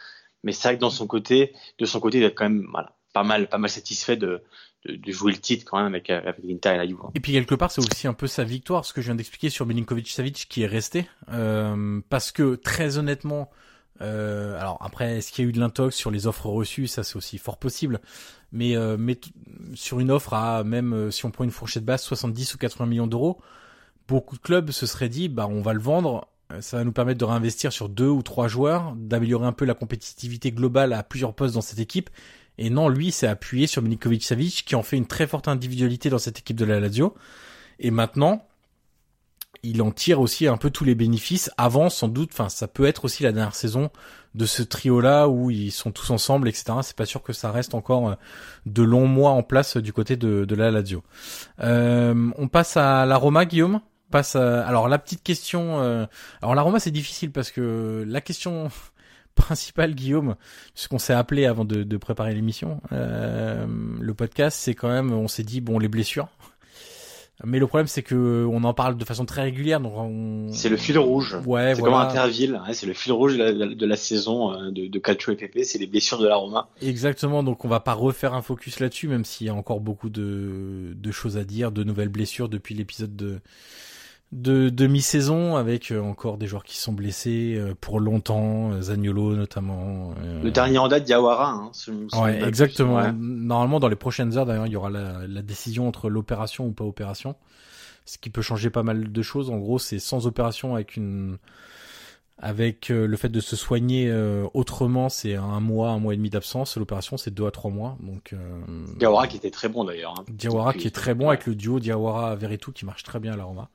Mais 0.42 0.52
c'est 0.52 0.68
vrai 0.68 0.76
que 0.76 0.80
dans 0.80 0.90
son 0.90 1.06
côté, 1.06 1.52
de 1.78 1.84
son 1.86 2.00
côté, 2.00 2.18
il 2.18 2.20
doit 2.22 2.28
être 2.30 2.34
quand 2.34 2.48
même 2.48 2.66
voilà, 2.72 2.92
pas 3.12 3.22
mal, 3.22 3.48
pas 3.48 3.58
mal 3.58 3.70
satisfait 3.70 4.16
de, 4.16 4.42
de, 4.84 5.12
jouer 5.12 5.32
le 5.32 5.38
titre 5.38 5.64
quand 5.68 5.78
même 5.78 5.94
avec, 5.94 6.10
avec 6.10 6.36
l'Inter 6.42 6.74
et 6.74 6.76
la 6.76 6.86
Juve. 6.86 6.98
Et 7.14 7.20
puis 7.20 7.32
quelque 7.32 7.54
part, 7.54 7.70
c'est 7.70 7.80
aussi 7.80 8.06
un 8.06 8.14
peu 8.14 8.26
sa 8.26 8.44
victoire, 8.44 8.84
ce 8.84 8.92
que 8.92 9.00
je 9.00 9.06
viens 9.06 9.14
d'expliquer 9.14 9.50
sur 9.50 9.66
Milinkovic-Savic 9.66 10.46
qui 10.48 10.62
est 10.62 10.66
resté, 10.66 11.06
euh, 11.32 12.00
parce 12.08 12.32
que 12.32 12.54
très 12.54 12.98
honnêtement, 12.98 13.50
euh, 14.00 14.58
alors 14.58 14.78
après, 14.80 15.18
est-ce 15.18 15.32
qu'il 15.32 15.44
y 15.44 15.46
a 15.46 15.50
eu 15.50 15.52
de 15.52 15.60
l'intox 15.60 15.96
sur 15.96 16.10
les 16.10 16.26
offres 16.26 16.46
reçues? 16.46 16.86
Ça, 16.86 17.04
c'est 17.04 17.16
aussi 17.16 17.38
fort 17.38 17.58
possible. 17.58 18.00
Mais, 18.52 18.76
euh, 18.76 18.96
mais 18.98 19.18
sur 19.74 20.00
une 20.00 20.10
offre 20.10 20.34
à 20.34 20.62
même 20.64 20.92
euh, 20.92 21.10
si 21.10 21.24
on 21.24 21.30
prend 21.30 21.44
une 21.44 21.50
fourchette 21.50 21.84
basse, 21.84 22.04
70 22.04 22.54
ou 22.54 22.58
80 22.58 22.86
millions 22.86 23.06
d'euros, 23.06 23.40
beaucoup 24.08 24.36
de 24.36 24.40
clubs 24.40 24.70
se 24.70 24.86
seraient 24.86 25.08
dit, 25.08 25.28
bah 25.28 25.46
on 25.48 25.60
va 25.60 25.72
le 25.72 25.80
vendre. 25.80 26.28
Ça 26.60 26.76
va 26.76 26.84
nous 26.84 26.92
permettre 26.92 27.18
de 27.18 27.24
réinvestir 27.24 27.72
sur 27.72 27.88
deux 27.88 28.08
ou 28.08 28.22
trois 28.22 28.48
joueurs, 28.48 28.94
d'améliorer 28.96 29.46
un 29.46 29.52
peu 29.52 29.64
la 29.64 29.74
compétitivité 29.74 30.52
globale 30.52 30.92
à 30.92 31.02
plusieurs 31.02 31.34
postes 31.34 31.54
dans 31.54 31.62
cette 31.62 31.80
équipe 31.80 32.10
et 32.58 32.70
non, 32.70 32.88
lui 32.88 33.10
s'est 33.10 33.26
appuyé 33.26 33.66
sur 33.66 33.82
Milinkovic 33.82 34.22
Savic 34.22 34.64
qui 34.64 34.74
en 34.74 34.82
fait 34.82 34.96
une 34.96 35.06
très 35.06 35.26
forte 35.26 35.48
individualité 35.48 36.10
dans 36.10 36.18
cette 36.18 36.38
équipe 36.38 36.56
de 36.56 36.64
la 36.64 36.80
Lazio. 36.80 37.14
Et 37.80 37.90
maintenant, 37.90 38.46
il 39.62 39.82
en 39.82 39.90
tire 39.90 40.20
aussi 40.20 40.46
un 40.46 40.56
peu 40.56 40.70
tous 40.70 40.84
les 40.84 40.94
bénéfices. 40.94 41.50
Avant, 41.56 41.90
sans 41.90 42.08
doute, 42.08 42.30
enfin, 42.32 42.48
ça 42.48 42.68
peut 42.68 42.84
être 42.84 43.04
aussi 43.04 43.22
la 43.22 43.32
dernière 43.32 43.54
saison 43.54 43.90
de 44.34 44.46
ce 44.46 44.62
trio-là 44.62 45.28
où 45.28 45.50
ils 45.50 45.72
sont 45.72 45.90
tous 45.90 46.10
ensemble, 46.10 46.48
etc. 46.48 46.64
C'est 46.82 46.96
pas 46.96 47.06
sûr 47.06 47.22
que 47.22 47.32
ça 47.32 47.50
reste 47.50 47.74
encore 47.74 48.08
euh, 48.10 48.14
de 48.66 48.82
longs 48.82 49.06
mois 49.06 49.30
en 49.30 49.42
place 49.42 49.76
du 49.76 49.92
côté 49.92 50.16
de, 50.16 50.44
de 50.44 50.54
la 50.54 50.70
Lazio. 50.70 51.02
Euh, 51.60 52.30
on 52.36 52.48
passe 52.48 52.76
à 52.76 53.06
la 53.06 53.16
Roma, 53.16 53.44
Guillaume? 53.44 53.80
passe 54.10 54.36
alors 54.36 54.88
la 54.88 54.98
petite 54.98 55.24
question. 55.24 55.80
Euh, 55.80 56.06
alors 56.40 56.54
la 56.54 56.62
Roma, 56.62 56.78
c'est 56.78 56.92
difficile 56.92 57.32
parce 57.32 57.50
que 57.50 58.04
la 58.06 58.20
question 58.20 58.70
principal, 59.34 59.94
Guillaume, 59.94 60.36
ce 60.74 60.88
qu'on 60.88 60.98
s'est 60.98 61.12
appelé 61.12 61.46
avant 61.46 61.64
de, 61.64 61.82
de 61.82 61.96
préparer 61.96 62.34
l'émission, 62.34 62.80
euh, 62.92 63.66
le 64.00 64.14
podcast, 64.14 64.58
c'est 64.60 64.74
quand 64.74 64.88
même, 64.88 65.12
on 65.12 65.28
s'est 65.28 65.42
dit 65.42 65.60
bon 65.60 65.78
les 65.78 65.88
blessures. 65.88 66.28
Mais 67.42 67.58
le 67.58 67.66
problème, 67.66 67.88
c'est 67.88 68.02
que 68.02 68.46
on 68.48 68.62
en 68.62 68.74
parle 68.74 68.96
de 68.96 69.04
façon 69.04 69.24
très 69.24 69.42
régulière. 69.42 69.80
Donc 69.80 69.94
on... 69.96 70.52
c'est 70.52 70.68
le 70.68 70.76
fil 70.76 70.98
rouge. 70.98 71.36
Ouais, 71.44 71.74
c'est 71.74 71.82
comme 71.82 71.94
Interville. 71.94 72.60
Hein, 72.64 72.72
c'est 72.72 72.86
le 72.86 72.94
fil 72.94 73.10
rouge 73.12 73.36
de 73.36 73.42
la, 73.42 73.74
de 73.74 73.86
la 73.86 73.96
saison 73.96 74.52
euh, 74.52 74.70
de, 74.70 74.86
de 74.86 74.98
Calcio 75.00 75.32
et 75.32 75.36
PP. 75.36 75.64
C'est 75.64 75.78
les 75.78 75.88
blessures 75.88 76.18
de 76.18 76.28
la 76.28 76.36
Roma. 76.36 76.68
Exactement. 76.80 77.42
Donc 77.42 77.64
on 77.64 77.68
va 77.68 77.80
pas 77.80 77.92
refaire 77.92 78.34
un 78.34 78.42
focus 78.42 78.78
là-dessus, 78.78 79.08
même 79.08 79.24
s'il 79.24 79.48
y 79.48 79.50
a 79.50 79.54
encore 79.54 79.80
beaucoup 79.80 80.10
de, 80.10 80.94
de 80.94 81.10
choses 81.10 81.36
à 81.36 81.42
dire, 81.42 81.72
de 81.72 81.82
nouvelles 81.82 82.08
blessures 82.08 82.48
depuis 82.48 82.76
l'épisode 82.76 83.16
de 83.16 83.40
de 84.34 84.68
demi-saison 84.68 85.54
avec 85.54 85.92
euh, 85.92 86.00
encore 86.00 86.38
des 86.38 86.48
joueurs 86.48 86.64
qui 86.64 86.76
sont 86.76 86.92
blessés 86.92 87.54
euh, 87.56 87.74
pour 87.80 88.00
longtemps, 88.00 88.72
euh, 88.72 88.82
Zagnolo 88.82 89.36
notamment. 89.36 90.12
Le 90.42 90.50
dernier 90.50 90.78
en 90.78 90.88
date, 90.88 91.04
Diawara. 91.04 91.50
Hein, 91.50 91.70
ouais, 92.20 92.42
exactement. 92.42 93.00
Normalement, 93.12 93.78
dans 93.78 93.88
les 93.88 93.96
prochaines 93.96 94.36
heures, 94.36 94.44
d'ailleurs, 94.44 94.66
il 94.66 94.72
y 94.72 94.76
aura 94.76 94.90
la, 94.90 95.28
la 95.28 95.42
décision 95.42 95.86
entre 95.86 96.10
l'opération 96.10 96.66
ou 96.66 96.72
pas 96.72 96.84
opération, 96.84 97.36
ce 98.06 98.18
qui 98.18 98.28
peut 98.28 98.42
changer 98.42 98.70
pas 98.70 98.82
mal 98.82 99.12
de 99.12 99.22
choses. 99.22 99.50
En 99.50 99.58
gros, 99.58 99.78
c'est 99.78 100.00
sans 100.00 100.26
opération 100.26 100.74
avec 100.74 100.96
une 100.96 101.38
avec 102.36 102.88
le 102.88 103.16
fait 103.16 103.28
de 103.28 103.38
se 103.38 103.54
soigner 103.54 104.12
autrement, 104.54 105.08
c'est 105.08 105.36
un 105.36 105.60
mois, 105.60 105.90
un 105.90 106.00
mois 106.00 106.14
et 106.14 106.16
demi 106.16 106.30
d'absence. 106.30 106.76
L'opération, 106.76 107.16
c'est 107.16 107.32
deux 107.32 107.46
à 107.46 107.52
trois 107.52 107.70
mois. 107.70 107.96
Donc 108.00 108.34
Diawara 108.98 109.28
qui 109.28 109.36
était 109.36 109.52
très 109.52 109.68
bon 109.68 109.84
d'ailleurs. 109.84 110.14
Hein, 110.18 110.24
Diawara 110.28 110.74
qui 110.74 110.88
est 110.88 110.94
très 110.94 111.14
bon 111.14 111.28
avec 111.28 111.46
le 111.46 111.54
duo 111.54 111.78
Diawara 111.78 112.34
Veretout 112.34 112.72
qui 112.72 112.84
marche 112.84 113.04
très 113.04 113.20
bien 113.20 113.34
à 113.34 113.36
la 113.36 113.44
Roma. 113.44 113.70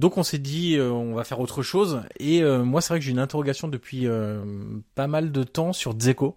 Donc 0.00 0.16
on 0.16 0.22
s'est 0.22 0.38
dit 0.38 0.76
euh, 0.76 0.90
on 0.90 1.14
va 1.14 1.24
faire 1.24 1.40
autre 1.40 1.62
chose 1.62 2.02
et 2.18 2.42
euh, 2.42 2.64
moi 2.64 2.80
c'est 2.80 2.94
vrai 2.94 2.98
que 2.98 3.04
j'ai 3.04 3.10
une 3.10 3.18
interrogation 3.18 3.68
depuis 3.68 4.06
euh, 4.06 4.42
pas 4.94 5.06
mal 5.06 5.30
de 5.30 5.42
temps 5.42 5.74
sur 5.74 5.92
Dzeko. 5.92 6.36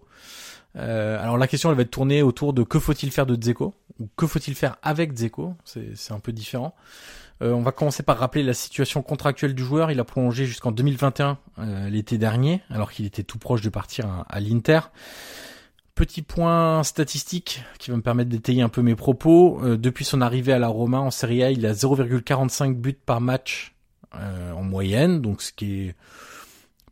alors 0.74 1.38
la 1.38 1.46
question 1.46 1.70
elle 1.70 1.76
va 1.76 1.82
être 1.82 1.90
tournée 1.90 2.20
autour 2.20 2.52
de 2.52 2.62
que 2.62 2.78
faut-il 2.78 3.10
faire 3.10 3.24
de 3.24 3.36
Dzeko 3.36 3.74
ou 4.00 4.08
que 4.16 4.26
faut-il 4.26 4.54
faire 4.54 4.76
avec 4.82 5.14
Dzeko, 5.14 5.54
c'est 5.64 6.12
un 6.12 6.18
peu 6.18 6.32
différent. 6.32 6.74
on 7.40 7.62
va 7.62 7.72
commencer 7.72 8.02
par 8.02 8.18
rappeler 8.18 8.42
la 8.42 8.54
situation 8.54 9.02
contractuelle 9.02 9.54
du 9.54 9.62
joueur. 9.62 9.92
Il 9.92 10.00
a 10.00 10.04
prolongé 10.04 10.46
jusqu'en 10.46 10.72
2021 10.72 11.38
l'été 11.88 12.18
dernier 12.18 12.60
alors 12.70 12.90
qu'il 12.90 13.06
était 13.06 13.22
tout 13.22 13.38
proche 13.38 13.62
de 13.62 13.68
partir 13.68 14.06
à, 14.06 14.26
à 14.28 14.40
l'Inter. 14.40 14.80
Petit 15.94 16.22
point 16.22 16.82
statistique 16.82 17.62
qui 17.78 17.90
va 17.90 17.96
me 17.96 18.02
permettre 18.02 18.30
d'étayer 18.30 18.62
un 18.62 18.68
peu 18.68 18.82
mes 18.82 18.96
propos. 18.96 19.60
Euh, 19.62 19.76
depuis 19.76 20.04
son 20.04 20.20
arrivée 20.20 20.52
à 20.52 20.58
la 20.58 20.68
Roma 20.68 20.98
en 20.98 21.12
Serie 21.12 21.44
A, 21.44 21.50
il 21.50 21.64
a 21.66 21.72
0,45 21.72 22.74
buts 22.74 22.98
par 23.06 23.20
match 23.20 23.74
euh, 24.16 24.52
en 24.52 24.62
moyenne, 24.62 25.20
donc 25.20 25.40
ce 25.40 25.52
qui 25.52 25.80
est 25.82 25.94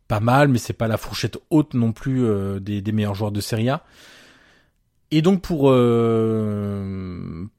pas 0.07 0.19
mal, 0.19 0.47
mais 0.47 0.57
c'est 0.57 0.73
pas 0.73 0.87
la 0.87 0.97
fourchette 0.97 1.37
haute 1.49 1.73
non 1.73 1.91
plus 1.91 2.23
euh, 2.23 2.59
des, 2.59 2.81
des, 2.81 2.91
meilleurs 2.91 3.15
joueurs 3.15 3.31
de 3.31 3.41
Serie 3.41 3.69
A. 3.69 3.83
Et 5.15 5.21
donc 5.21 5.41
pour 5.41 5.71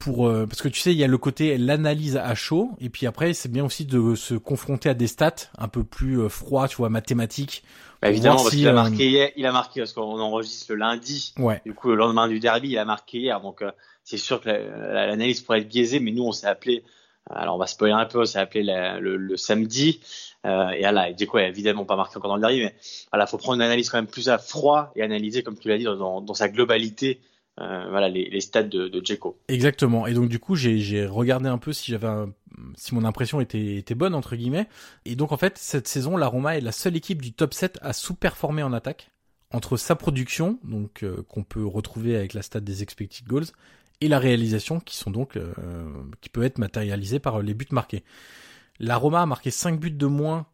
pour 0.01 0.33
parce 0.49 0.61
que 0.61 0.69
tu 0.69 0.81
sais 0.81 0.93
il 0.93 0.99
y 0.99 1.05
a 1.05 1.07
le 1.07 1.19
côté 1.19 1.57
l'analyse 1.57 2.17
à 2.17 2.35
chaud 2.35 2.73
et 2.81 2.89
puis 2.89 3.07
après 3.07 3.33
c'est 3.33 3.49
bien 3.49 3.65
aussi 3.65 3.85
de 3.85 4.17
se 4.17 4.35
confronter 4.35 4.89
à 4.89 4.95
des 4.95 5.07
stats 5.07 5.51
un 5.57 5.69
peu 5.69 5.85
plus 5.85 6.29
froids 6.29 6.67
tu 6.67 6.77
vois 6.77 6.89
mathématiques 6.89 7.63
bah, 8.05 8.11
évidemment, 8.11 8.37
parce 8.37 8.51
qu'il 8.51 8.69
a 8.69 8.71
euh, 8.71 8.75
marqué 8.75 9.09
hier, 9.09 9.31
il 9.35 9.47
a 9.47 9.53
marqué 9.53 9.81
parce 9.81 9.95
qu'on 9.95 10.21
enregistre 10.21 10.67
le 10.73 10.79
lundi. 10.79 11.33
Ouais. 11.39 11.63
Du 11.65 11.73
coup, 11.73 11.89
le 11.89 11.95
lendemain 11.95 12.29
du 12.29 12.39
derby, 12.39 12.69
il 12.69 12.77
a 12.77 12.85
marqué 12.85 13.17
hier. 13.17 13.41
Donc, 13.41 13.63
euh, 13.63 13.71
c'est 14.03 14.19
sûr 14.19 14.43
que 14.43 14.51
l'analyse 14.51 15.41
pourrait 15.41 15.61
être 15.61 15.69
biaisée, 15.69 16.01
mais 16.01 16.11
nous, 16.11 16.25
on 16.25 16.33
s'est 16.33 16.47
appelé. 16.47 16.85
Euh, 17.31 17.35
alors, 17.35 17.55
on 17.55 17.59
va 17.59 17.67
spoiler 17.67 17.95
un 17.95 18.05
peu. 18.05 18.21
On 18.21 18.25
s'est 18.27 18.39
appelé 18.39 18.63
le, 18.63 19.17
le, 19.17 19.37
samedi. 19.39 20.01
Euh, 20.45 20.69
et 20.69 20.83
là, 20.83 21.09
il 21.09 21.15
dit 21.15 21.25
quoi? 21.25 21.45
Évidemment, 21.45 21.87
pas 21.87 21.97
marqué 21.97 22.19
encore 22.19 22.29
dans 22.29 22.37
le 22.37 22.43
derby, 22.43 22.61
mais 22.61 22.75
voilà, 23.11 23.27
faut 23.27 23.39
prendre 23.39 23.55
une 23.55 23.63
analyse 23.63 23.89
quand 23.89 23.97
même 23.97 24.07
plus 24.07 24.29
à 24.29 24.37
froid 24.37 24.93
et 24.97 25.03
analyser, 25.03 25.43
comme 25.43 25.59
tu 25.59 25.69
l'as 25.69 25.79
dit, 25.79 25.85
dans, 25.85 26.21
dans 26.21 26.35
sa 26.35 26.51
globalité 26.51 27.23
euh, 27.61 27.87
voilà 27.89 28.09
les, 28.09 28.29
les 28.29 28.41
stats 28.41 28.65
de, 28.65 28.89
de. 28.89 29.03
Exactement. 29.49 30.07
Et 30.07 30.15
donc 30.15 30.29
du 30.29 30.39
coup, 30.39 30.57
j'ai 30.57 31.07
regardé 31.07 31.49
un 31.49 31.59
peu 31.59 31.73
si 31.73 31.93
j'avais 31.93 32.09
si 32.77 32.95
mon 32.95 33.05
impression 33.05 33.41
était, 33.41 33.77
était 33.77 33.95
bonne 33.95 34.15
entre 34.15 34.37
guillemets. 34.37 34.69
Et 35.05 35.17
donc 35.17 35.33
en 35.33 35.37
fait, 35.37 35.59
cette 35.59 35.89
saison, 35.89 36.17
la 36.17 36.27
Roma 36.27 36.57
est 36.57 36.61
la 36.61 36.73
seule 36.73 36.97
équipe 36.97 37.23
du 37.23 37.33
top 37.33 37.55
7 37.55 37.79
à 37.83 37.93
sous-performer 37.93 38.63
en 38.63 38.73
attaque 38.73 39.11
entre 39.53 39.77
sa 39.77 39.95
production, 39.95 40.59
donc 40.65 41.05
euh, 41.05 41.23
qu'on 41.29 41.45
peut 41.45 41.65
retrouver 41.65 42.17
avec 42.17 42.35
la 42.35 42.43
stat 42.43 42.61
des 42.61 42.83
expected 42.83 43.27
goals, 43.27 43.47
et 44.01 44.09
la 44.09 44.19
réalisation, 44.19 44.81
qui 44.81 44.97
sont 44.97 45.13
donc 45.13 45.37
euh, 45.37 45.53
qui 46.21 46.29
peut 46.29 46.43
être 46.43 46.59
matérialisée 46.59 47.21
par 47.21 47.41
les 47.41 47.55
buts 47.55 47.67
marqués. 47.71 48.03
La 48.81 48.97
Roma 48.97 49.23
a 49.23 49.27
marqué 49.27 49.53
5 49.53 49.79
buts 49.79 49.93
de 49.93 50.07
moins 50.07 50.47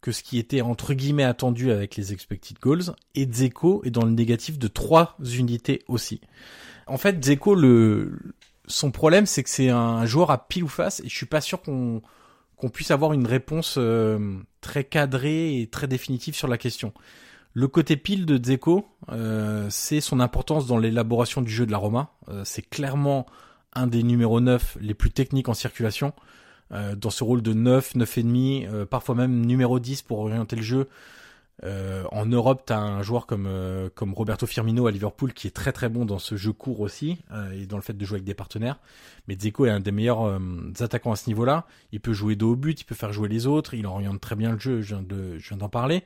que 0.00 0.12
ce 0.12 0.22
qui 0.22 0.38
était 0.38 0.60
entre 0.62 0.94
guillemets 0.94 1.24
attendu 1.24 1.70
avec 1.70 1.96
les 1.96 2.12
expected 2.12 2.58
goals 2.58 2.94
et 3.14 3.26
Dzeko 3.26 3.82
est 3.84 3.90
dans 3.90 4.04
le 4.04 4.12
négatif 4.12 4.58
de 4.58 4.68
3 4.68 5.16
unités 5.36 5.82
aussi. 5.88 6.20
En 6.86 6.98
fait, 6.98 7.22
Dzeko 7.22 7.54
le 7.54 8.18
son 8.66 8.90
problème 8.90 9.26
c'est 9.26 9.42
que 9.42 9.50
c'est 9.50 9.68
un 9.68 10.06
joueur 10.06 10.30
à 10.30 10.48
pile 10.48 10.64
ou 10.64 10.68
face 10.68 11.00
et 11.00 11.08
je 11.08 11.14
suis 11.14 11.26
pas 11.26 11.40
sûr 11.40 11.60
qu'on 11.60 12.02
qu'on 12.56 12.68
puisse 12.68 12.90
avoir 12.90 13.14
une 13.14 13.26
réponse 13.26 13.76
euh, 13.78 14.38
très 14.60 14.84
cadrée 14.84 15.60
et 15.60 15.66
très 15.66 15.88
définitive 15.88 16.34
sur 16.34 16.46
la 16.46 16.58
question. 16.58 16.92
Le 17.52 17.66
côté 17.66 17.96
pile 17.96 18.26
de 18.26 18.36
Dzeko, 18.36 18.86
euh, 19.10 19.66
c'est 19.70 20.00
son 20.00 20.20
importance 20.20 20.66
dans 20.66 20.78
l'élaboration 20.78 21.40
du 21.40 21.50
jeu 21.50 21.66
de 21.66 21.72
la 21.72 21.78
Roma. 21.78 22.12
Euh, 22.28 22.42
c'est 22.44 22.62
clairement 22.62 23.26
un 23.72 23.86
des 23.86 24.02
numéros 24.02 24.40
9 24.40 24.78
les 24.80 24.94
plus 24.94 25.10
techniques 25.10 25.48
en 25.48 25.54
circulation. 25.54 26.12
Euh, 26.72 26.94
dans 26.94 27.10
ce 27.10 27.24
rôle 27.24 27.42
de 27.42 27.52
9, 27.52 27.96
9,5, 27.96 28.68
euh, 28.68 28.86
parfois 28.86 29.14
même 29.14 29.44
numéro 29.44 29.80
10 29.80 30.02
pour 30.02 30.20
orienter 30.20 30.56
le 30.56 30.62
jeu. 30.62 30.88
Euh, 31.62 32.04
en 32.10 32.24
Europe, 32.24 32.62
tu 32.66 32.72
as 32.72 32.78
un 32.78 33.02
joueur 33.02 33.26
comme, 33.26 33.46
euh, 33.46 33.90
comme 33.94 34.14
Roberto 34.14 34.46
Firmino 34.46 34.86
à 34.86 34.90
Liverpool 34.90 35.34
qui 35.34 35.46
est 35.46 35.50
très 35.50 35.72
très 35.72 35.90
bon 35.90 36.06
dans 36.06 36.18
ce 36.18 36.36
jeu 36.36 36.52
court 36.52 36.80
aussi 36.80 37.18
et 37.52 37.66
dans 37.66 37.76
le 37.76 37.82
fait 37.82 37.92
de 37.92 38.04
jouer 38.04 38.16
avec 38.16 38.24
des 38.24 38.34
partenaires. 38.34 38.78
Mais 39.28 39.36
Dzeko 39.36 39.66
est 39.66 39.70
un 39.70 39.80
des 39.80 39.92
meilleurs 39.92 40.40
attaquants 40.80 41.12
à 41.12 41.16
ce 41.16 41.28
niveau-là. 41.28 41.66
Il 41.92 42.00
peut 42.00 42.14
jouer 42.14 42.34
dos 42.34 42.52
au 42.52 42.56
but, 42.56 42.80
il 42.80 42.84
peut 42.84 42.94
faire 42.94 43.12
jouer 43.12 43.28
les 43.28 43.46
autres, 43.46 43.74
il 43.74 43.84
oriente 43.86 44.20
très 44.20 44.36
bien 44.36 44.52
le 44.52 44.58
jeu, 44.58 44.80
je 44.80 44.94
viens 44.94 45.56
d'en 45.58 45.68
parler. 45.68 46.02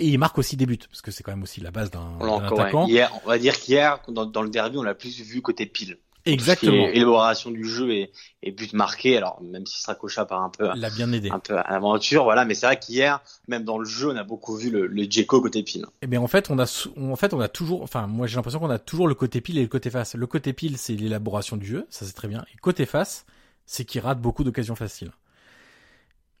Et 0.00 0.06
il 0.06 0.18
marque 0.18 0.38
aussi 0.38 0.56
des 0.56 0.64
buts, 0.64 0.78
parce 0.78 1.02
que 1.02 1.10
c'est 1.10 1.24
quand 1.24 1.32
même 1.32 1.42
aussi 1.42 1.60
la 1.60 1.72
base 1.72 1.90
d'un 1.90 2.18
attaquant. 2.20 2.86
Hier, 2.86 3.10
on 3.24 3.28
va 3.28 3.36
dire 3.36 3.58
qu'hier, 3.58 4.00
dans, 4.08 4.26
dans, 4.26 4.42
le 4.42 4.48
derby, 4.48 4.78
on 4.78 4.84
l'a 4.84 4.94
plus 4.94 5.20
vu 5.20 5.42
côté 5.42 5.66
pile. 5.66 5.98
Exactement. 6.32 6.88
élaboration 6.88 7.50
du 7.50 7.64
jeu 7.64 7.90
et, 7.90 8.12
et 8.42 8.52
but 8.52 8.72
marqué. 8.72 9.16
Alors 9.16 9.42
même 9.42 9.66
si 9.66 9.80
Stracocha 9.80 10.24
part 10.24 10.42
un 10.42 10.50
peu, 10.50 10.68
l'a 10.74 10.90
bien 10.90 11.12
aidé, 11.12 11.30
un 11.30 11.38
peu 11.38 11.56
à 11.56 11.70
l'aventure, 11.70 12.24
voilà. 12.24 12.44
Mais 12.44 12.54
c'est 12.54 12.66
vrai 12.66 12.78
qu'hier, 12.78 13.20
même 13.48 13.64
dans 13.64 13.78
le 13.78 13.84
jeu, 13.84 14.10
on 14.10 14.16
a 14.16 14.24
beaucoup 14.24 14.56
vu 14.56 14.70
le, 14.70 14.86
le 14.86 15.02
Djeko 15.04 15.40
côté 15.40 15.62
pile. 15.62 15.86
Eh 16.02 16.06
bien 16.06 16.20
en 16.20 16.28
fait, 16.28 16.50
on 16.50 16.58
a, 16.58 16.88
en 16.96 17.16
fait, 17.16 17.34
on 17.34 17.40
a 17.40 17.48
toujours, 17.48 17.82
enfin 17.82 18.06
moi 18.06 18.26
j'ai 18.26 18.36
l'impression 18.36 18.60
qu'on 18.60 18.70
a 18.70 18.78
toujours 18.78 19.08
le 19.08 19.14
côté 19.14 19.40
pile 19.40 19.58
et 19.58 19.62
le 19.62 19.68
côté 19.68 19.90
face. 19.90 20.14
Le 20.14 20.26
côté 20.26 20.52
pile, 20.52 20.78
c'est 20.78 20.94
l'élaboration 20.94 21.56
du 21.56 21.66
jeu, 21.66 21.86
ça 21.90 22.04
c'est 22.06 22.12
très 22.12 22.28
bien. 22.28 22.44
Et 22.54 22.58
côté 22.58 22.86
face, 22.86 23.26
c'est 23.66 23.84
qu'il 23.84 24.00
rate 24.00 24.20
beaucoup 24.20 24.44
d'occasions 24.44 24.76
faciles. 24.76 25.12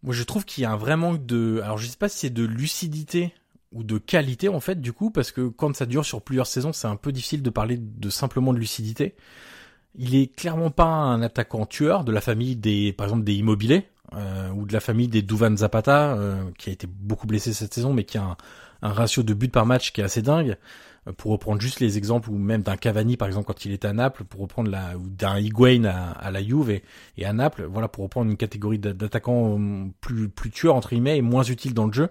Moi 0.02 0.14
je 0.14 0.22
trouve 0.22 0.44
qu'il 0.44 0.62
y 0.62 0.64
a 0.64 0.70
un 0.70 0.76
vrai 0.76 0.96
manque 0.96 1.26
de, 1.26 1.60
alors 1.64 1.76
je 1.76 1.86
sais 1.86 1.96
pas 1.96 2.08
si 2.08 2.18
c'est 2.18 2.30
de 2.30 2.44
lucidité 2.44 3.34
ou 3.72 3.82
de 3.82 3.98
qualité 3.98 4.48
en 4.48 4.60
fait 4.60 4.80
du 4.80 4.92
coup 4.92 5.10
parce 5.10 5.32
que 5.32 5.48
quand 5.48 5.74
ça 5.74 5.86
dure 5.86 6.04
sur 6.04 6.22
plusieurs 6.22 6.46
saisons 6.46 6.72
c'est 6.72 6.86
un 6.86 6.96
peu 6.96 7.12
difficile 7.12 7.42
de 7.42 7.50
parler 7.50 7.76
de 7.78 8.08
simplement 8.08 8.52
de 8.52 8.58
lucidité 8.58 9.16
il 9.94 10.14
est 10.14 10.34
clairement 10.34 10.70
pas 10.70 10.84
un 10.84 11.22
attaquant 11.22 11.66
tueur 11.66 12.04
de 12.04 12.12
la 12.12 12.20
famille 12.20 12.56
des, 12.56 12.92
par 12.92 13.06
exemple, 13.06 13.24
des 13.24 13.34
immobiliers. 13.34 13.86
euh, 14.14 14.50
ou 14.50 14.66
de 14.66 14.72
la 14.72 14.80
famille 14.80 15.08
des 15.08 15.22
Duvan 15.22 15.56
Zapata, 15.56 16.12
euh, 16.14 16.50
qui 16.56 16.70
a 16.70 16.72
été 16.72 16.86
beaucoup 16.86 17.26
blessé 17.26 17.52
cette 17.52 17.74
saison, 17.74 17.92
mais 17.92 18.04
qui 18.04 18.18
a 18.18 18.36
un, 18.82 18.92
ratio 18.92 19.22
de 19.22 19.34
buts 19.34 19.48
par 19.48 19.66
match 19.66 19.92
qui 19.92 20.00
est 20.00 20.04
assez 20.04 20.22
dingue. 20.22 20.56
Euh, 21.06 21.12
pour 21.12 21.32
reprendre 21.32 21.60
juste 21.60 21.80
les 21.80 21.98
exemples, 21.98 22.30
ou 22.30 22.38
même 22.38 22.62
d'un 22.62 22.76
Cavani 22.76 23.16
par 23.16 23.28
exemple 23.28 23.46
quand 23.46 23.64
il 23.64 23.72
était 23.72 23.88
à 23.88 23.92
Naples, 23.92 24.24
pour 24.24 24.40
reprendre 24.40 24.70
la, 24.70 24.96
ou 24.96 25.08
d'un 25.08 25.38
Higuain 25.38 25.84
à, 25.84 26.12
à, 26.12 26.30
la 26.30 26.42
Juve 26.42 26.70
et, 26.70 26.82
et, 27.16 27.26
à 27.26 27.32
Naples, 27.32 27.64
voilà 27.70 27.88
pour 27.88 28.04
reprendre 28.04 28.30
une 28.30 28.36
catégorie 28.36 28.78
d'attaquants 28.78 29.58
plus 30.00 30.28
plus 30.28 30.50
tueurs 30.50 30.74
entre 30.74 30.90
guillemets 30.90 31.18
et 31.18 31.22
moins 31.22 31.42
utiles 31.42 31.74
dans 31.74 31.86
le 31.86 31.92
jeu. 31.92 32.08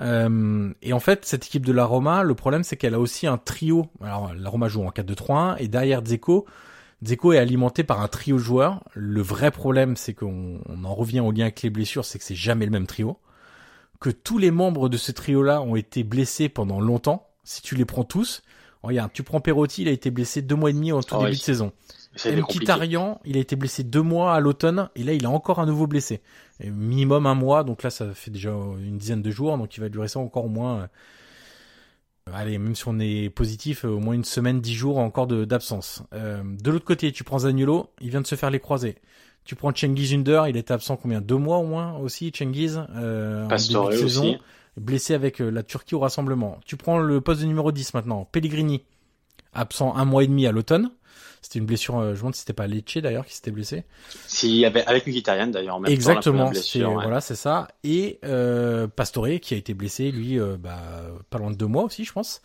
Euh, 0.00 0.72
et 0.82 0.92
en 0.92 1.00
fait, 1.00 1.24
cette 1.24 1.46
équipe 1.46 1.66
de 1.66 1.72
la 1.72 1.84
Roma, 1.84 2.22
le 2.22 2.34
problème 2.34 2.64
c'est 2.64 2.76
qu'elle 2.76 2.94
a 2.94 3.00
aussi 3.00 3.26
un 3.26 3.38
trio. 3.38 3.88
Alors 4.02 4.32
la 4.34 4.50
Roma 4.50 4.68
joue 4.68 4.82
en 4.82 4.90
4-2-3-1 4.90 5.56
et 5.58 5.68
derrière 5.68 6.02
Dzeko, 6.02 6.46
Dzeko 7.02 7.32
est 7.32 7.38
alimenté 7.38 7.82
par 7.82 8.00
un 8.00 8.08
trio 8.08 8.36
de 8.36 8.42
joueurs. 8.42 8.82
Le 8.94 9.20
vrai 9.20 9.50
problème 9.50 9.96
c'est 9.96 10.14
qu'on 10.14 10.60
en 10.84 10.94
revient 10.94 11.20
au 11.20 11.32
lien 11.32 11.44
avec 11.44 11.62
les 11.62 11.70
blessures, 11.70 12.04
c'est 12.04 12.18
que 12.18 12.24
c'est 12.24 12.34
jamais 12.34 12.64
le 12.64 12.70
même 12.70 12.86
trio. 12.86 13.18
Que 14.00 14.10
tous 14.10 14.38
les 14.38 14.50
membres 14.50 14.88
de 14.88 14.96
ce 14.96 15.12
trio-là 15.12 15.62
ont 15.62 15.76
été 15.76 16.04
blessés 16.04 16.48
pendant 16.48 16.80
longtemps. 16.80 17.28
Si 17.44 17.62
tu 17.62 17.74
les 17.74 17.84
prends 17.84 18.04
tous, 18.04 18.42
regarde, 18.82 19.12
tu 19.12 19.22
prends 19.22 19.40
Perotti, 19.40 19.82
il 19.82 19.88
a 19.88 19.92
été 19.92 20.10
blessé 20.10 20.42
deux 20.42 20.56
mois 20.56 20.70
et 20.70 20.72
demi 20.72 20.92
en 20.92 21.02
tout 21.02 21.14
oh 21.16 21.24
début 21.24 21.36
de 21.36 21.42
saison. 21.42 21.72
Mkhitaryan, 22.24 23.20
il 23.24 23.36
a 23.36 23.40
été 23.40 23.56
blessé 23.56 23.84
deux 23.84 24.02
mois 24.02 24.34
à 24.34 24.40
l'automne 24.40 24.90
et 24.96 25.02
là 25.02 25.12
il 25.12 25.24
a 25.24 25.30
encore 25.30 25.60
un 25.60 25.66
nouveau 25.66 25.86
blessé. 25.86 26.20
Et 26.60 26.70
minimum 26.70 27.26
un 27.26 27.34
mois, 27.34 27.64
donc 27.64 27.82
là 27.82 27.90
ça 27.90 28.12
fait 28.14 28.30
déjà 28.30 28.50
une 28.50 28.98
dizaine 28.98 29.22
de 29.22 29.30
jours, 29.30 29.56
donc 29.56 29.76
il 29.76 29.80
va 29.80 29.88
durer 29.88 30.08
ça 30.08 30.20
encore 30.20 30.44
au 30.44 30.50
moins. 30.50 30.88
Euh, 32.28 32.32
allez, 32.34 32.58
même 32.58 32.74
si 32.74 32.84
on 32.86 32.98
est 32.98 33.30
positif, 33.30 33.84
au 33.84 33.98
moins 33.98 34.14
une 34.14 34.24
semaine, 34.24 34.60
dix 34.60 34.74
jours 34.74 34.98
encore 34.98 35.26
d'absence. 35.26 36.02
Euh, 36.12 36.42
de 36.44 36.70
l'autre 36.70 36.84
côté, 36.84 37.12
tu 37.12 37.24
prends 37.24 37.40
Zaniolo, 37.40 37.90
il 38.00 38.10
vient 38.10 38.20
de 38.20 38.26
se 38.26 38.34
faire 38.34 38.50
les 38.50 38.60
croisés. 38.60 38.96
Tu 39.44 39.56
prends 39.56 39.74
Cengiz 39.74 40.14
Under, 40.14 40.46
il 40.48 40.56
était 40.56 40.72
absent 40.72 40.96
combien? 40.96 41.20
Deux 41.20 41.36
mois 41.36 41.58
au 41.58 41.66
moins 41.66 41.96
aussi, 41.96 42.30
Cengiz 42.34 42.80
euh, 42.94 43.44
en 43.44 43.48
début 43.48 43.90
de 43.90 43.96
saison, 43.96 44.22
aussi. 44.22 44.38
blessé 44.76 45.14
avec 45.14 45.40
euh, 45.40 45.50
la 45.50 45.62
Turquie 45.64 45.96
au 45.96 45.98
rassemblement. 45.98 46.60
Tu 46.64 46.76
prends 46.76 46.98
le 46.98 47.20
poste 47.20 47.40
de 47.40 47.46
numéro 47.46 47.72
10 47.72 47.94
maintenant, 47.94 48.24
Pellegrini, 48.30 48.84
absent 49.52 49.96
un 49.96 50.04
mois 50.04 50.22
et 50.22 50.28
demi 50.28 50.46
à 50.46 50.52
l'automne. 50.52 50.90
C'était 51.42 51.58
une 51.58 51.66
blessure, 51.66 51.98
euh, 51.98 52.10
je 52.10 52.10
me 52.12 52.16
demande 52.18 52.34
si 52.34 52.40
c'était 52.40 52.52
pas 52.52 52.68
Lecce 52.68 52.98
d'ailleurs 52.98 53.26
qui 53.26 53.34
s'était 53.34 53.50
blessé. 53.50 53.82
Si, 54.28 54.64
avec, 54.64 54.86
avec 54.86 55.06
Mkhitaryan 55.08 55.48
d'ailleurs. 55.48 55.80
Exactement, 55.86 56.52
c'est 56.54 56.82
voilà, 56.82 57.20
c'est 57.20 57.34
ça. 57.34 57.66
Et 57.82 58.20
euh, 58.24 58.86
Pastore 58.86 59.26
qui 59.40 59.54
a 59.54 59.56
été 59.56 59.74
blessé, 59.74 60.12
lui, 60.12 60.38
euh, 60.38 60.56
bah, 60.56 60.80
pas 61.30 61.38
loin 61.38 61.50
de 61.50 61.56
deux 61.56 61.66
mois 61.66 61.82
aussi, 61.82 62.04
je 62.04 62.12
pense. 62.12 62.42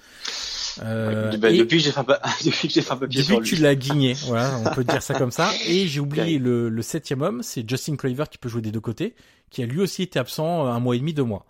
Euh, 0.83 1.38
bah, 1.38 1.51
depuis 1.51 1.77
que 1.77 1.83
j'ai 1.83 1.91
fait, 1.91 2.01
depuis 2.43 2.67
que 2.67 2.73
j'ai 2.73 2.81
fait 2.81 2.91
un 2.91 2.97
papier 2.97 3.21
depuis 3.21 3.38
que 3.38 3.43
tu 3.43 3.55
l'as 3.57 3.75
guigné, 3.75 4.13
voilà, 4.25 4.57
on 4.65 4.73
peut 4.73 4.83
dire 4.83 5.03
ça 5.03 5.13
comme 5.13 5.31
ça. 5.31 5.51
Et 5.67 5.88
j'ai 5.88 5.99
oublié 5.99 6.39
le, 6.39 6.67
le 6.69 6.81
septième 6.81 7.21
homme, 7.21 7.43
c'est 7.43 7.69
Justin 7.69 7.97
Clover 7.97 8.25
qui 8.31 8.39
peut 8.39 8.49
jouer 8.49 8.63
des 8.63 8.71
deux 8.71 8.81
côtés, 8.81 9.13
qui 9.51 9.62
a 9.62 9.67
lui 9.67 9.79
aussi 9.79 10.01
été 10.01 10.17
absent 10.17 10.65
un 10.65 10.79
mois 10.79 10.95
et 10.95 10.99
demi, 10.99 11.13
deux 11.13 11.23
mois. 11.23 11.45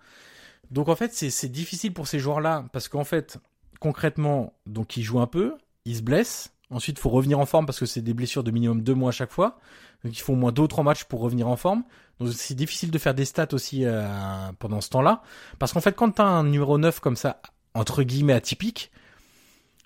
Donc 0.69 0.89
en 0.89 0.97
fait, 0.97 1.13
c'est 1.13 1.49
difficile 1.49 1.93
pour 1.93 2.07
ces 2.07 2.19
joueurs-là 2.19 2.65
parce 2.73 2.89
qu'en 2.89 3.05
fait, 3.05 3.37
concrètement, 3.79 4.53
donc 4.65 4.97
ils 4.97 5.03
jouent 5.03 5.21
un 5.21 5.27
peu, 5.27 5.53
ils 5.85 5.95
se 5.95 6.01
blessent, 6.01 6.51
Ensuite, 6.69 6.97
il 6.97 7.01
faut 7.01 7.09
revenir 7.09 7.39
en 7.39 7.45
forme 7.45 7.65
parce 7.65 7.79
que 7.79 7.85
c'est 7.85 8.01
des 8.01 8.13
blessures 8.13 8.43
de 8.43 8.51
minimum 8.51 8.81
deux 8.81 8.93
mois 8.93 9.09
à 9.09 9.13
chaque 9.13 9.31
fois. 9.31 9.59
Donc, 10.03 10.17
il 10.17 10.21
faut 10.21 10.33
au 10.33 10.35
moins 10.35 10.51
deux 10.51 10.63
ou 10.63 10.67
trois 10.67 10.83
matchs 10.83 11.05
pour 11.05 11.21
revenir 11.21 11.47
en 11.47 11.55
forme. 11.55 11.83
Donc, 12.19 12.33
c'est 12.33 12.55
difficile 12.55 12.91
de 12.91 12.97
faire 12.97 13.13
des 13.13 13.25
stats 13.25 13.47
aussi 13.53 13.85
euh, 13.85 14.05
pendant 14.59 14.81
ce 14.81 14.89
temps-là. 14.89 15.21
Parce 15.59 15.71
qu'en 15.71 15.81
fait, 15.81 15.93
quand 15.95 16.11
tu 16.11 16.21
un 16.21 16.43
numéro 16.43 16.77
9 16.77 16.99
comme 16.99 17.15
ça, 17.15 17.41
entre 17.73 18.03
guillemets 18.03 18.33
atypique, 18.33 18.91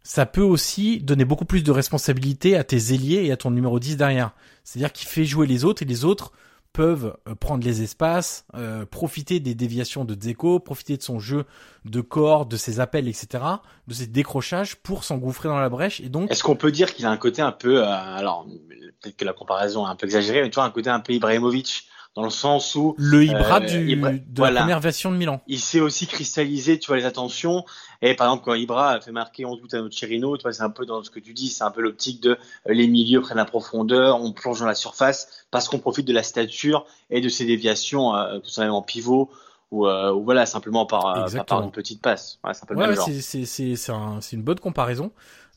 ça 0.04 0.26
peut 0.26 0.42
aussi 0.42 1.00
donner 1.00 1.26
beaucoup 1.26 1.46
plus 1.46 1.64
de 1.64 1.72
responsabilité 1.72 2.56
à 2.56 2.64
tes 2.64 2.94
ailiers 2.94 3.26
et 3.26 3.32
à 3.32 3.38
ton 3.38 3.52
numéro 3.52 3.80
10 3.80 3.98
derrière. 3.98 4.32
C'est-à-dire 4.64 4.92
qu'il 4.92 5.08
fait 5.08 5.26
jouer 5.26 5.46
les 5.46 5.64
autres 5.66 5.84
et 5.84 5.86
les 5.86 6.04
autres 6.06 6.32
peuvent 6.74 7.18
euh, 7.28 7.36
prendre 7.36 7.64
les 7.64 7.82
espaces, 7.82 8.46
euh, 8.56 8.86
profiter 8.86 9.40
des 9.40 9.56
déviations 9.56 10.06
de 10.06 10.16
Dzeko, 10.16 10.60
profiter 10.60 10.98
de 10.98 11.04
son 11.04 11.20
jeu 11.20 11.46
de 11.86 12.02
corps, 12.02 12.46
de 12.46 12.58
ses 12.58 12.80
appels, 12.80 13.08
etc., 13.08 13.44
de 13.88 13.94
ses 13.94 14.08
décrochages 14.08 14.76
pour 14.76 15.04
s'engouffrer 15.04 15.50
dans 15.50 15.60
la 15.60 15.70
brèche. 15.70 16.00
Et 16.00 16.10
donc, 16.10 16.32
est-ce 16.32 16.44
qu'on 16.44 16.56
peut 16.56 16.72
dire 16.72 16.94
qu'il 16.94 17.06
a 17.06 17.12
un 17.12 17.18
côté 17.18 17.42
un 17.42 17.52
peu, 17.52 17.84
euh, 17.84 17.88
alors 17.88 18.46
peut-être 19.02 19.18
que 19.18 19.26
la 19.26 19.34
comparaison 19.34 19.86
est 19.88 19.90
un 19.90 19.96
peu 19.96 20.06
exagérée, 20.06 20.42
mais 20.42 20.50
tu 20.50 20.56
vois 20.56 20.66
un 20.66 20.72
côté 20.72 20.90
un 20.90 21.00
peu 21.00 21.14
Ibrahimovic? 21.14 21.88
Dans 22.16 22.24
le 22.24 22.30
sens 22.30 22.76
où 22.76 22.94
le 22.98 23.24
Ibra 23.24 23.62
du, 23.62 23.96
de 23.96 24.44
la 24.44 24.62
première 24.62 24.80
version 24.80 25.12
de 25.12 25.18
Milan. 25.18 25.42
Il 25.48 25.60
sait 25.60 25.80
aussi 25.80 26.08
cristalliser, 26.08 26.78
tu 26.78 26.88
vois, 26.88 26.98
les 26.98 27.06
attentions. 27.06 27.64
Et 28.02 28.16
par 28.16 28.28
exemple, 28.28 28.44
quand 28.44 28.54
Ibra 28.54 28.92
a 28.92 29.02
fait 29.02 29.12
marquer 29.12 29.46
en 29.46 29.56
doute 29.56 29.74
à 29.74 29.82
notre 29.82 29.96
Cherino, 29.96 30.36
tu 30.36 30.44
vois, 30.44 30.52
c'est 30.52 30.64
un 30.64 30.70
peu 30.70 30.86
dans 30.86 31.04
ce 31.04 31.10
que 31.10 31.20
tu 31.20 31.34
dis, 31.34 31.48
c'est 31.48 31.64
un 31.64 31.72
peu 31.72 31.82
l'optique 31.82 32.22
de 32.22 32.38
les 32.66 32.88
milieux 32.88 33.22
prennent 33.22 33.38
la 33.38 33.46
profondeur, 33.46 34.22
on 34.22 34.34
plonge 34.34 34.60
dans 34.60 34.66
la 34.66 34.76
surface 34.76 35.46
parce 35.52 35.70
qu'on 35.70 35.80
profite 35.80 36.06
de 36.06 36.14
la 36.14 36.24
stature 36.24 36.86
et 37.10 37.22
de 37.22 37.30
ses 37.30 37.46
déviations, 37.46 38.16
euh, 38.16 38.40
tout 38.40 38.50
simplement 38.50 38.82
pivot 38.82 39.30
ou, 39.72 39.88
euh, 39.88 40.12
ou, 40.14 40.24
voilà 40.24 40.46
simplement 40.46 40.86
par, 40.86 41.26
par 41.48 41.64
une 41.64 41.72
petite 41.72 42.02
passe. 42.02 42.40
Ouais, 42.44 42.54
c'est 42.54 42.64
un 42.64 42.68
peu 42.68 42.76
ouais, 42.76 42.96
C'est 42.96 43.46
c'est 43.46 43.92
un, 43.92 44.20
une 44.20 44.44
bonne 44.44 44.60
comparaison 44.60 45.12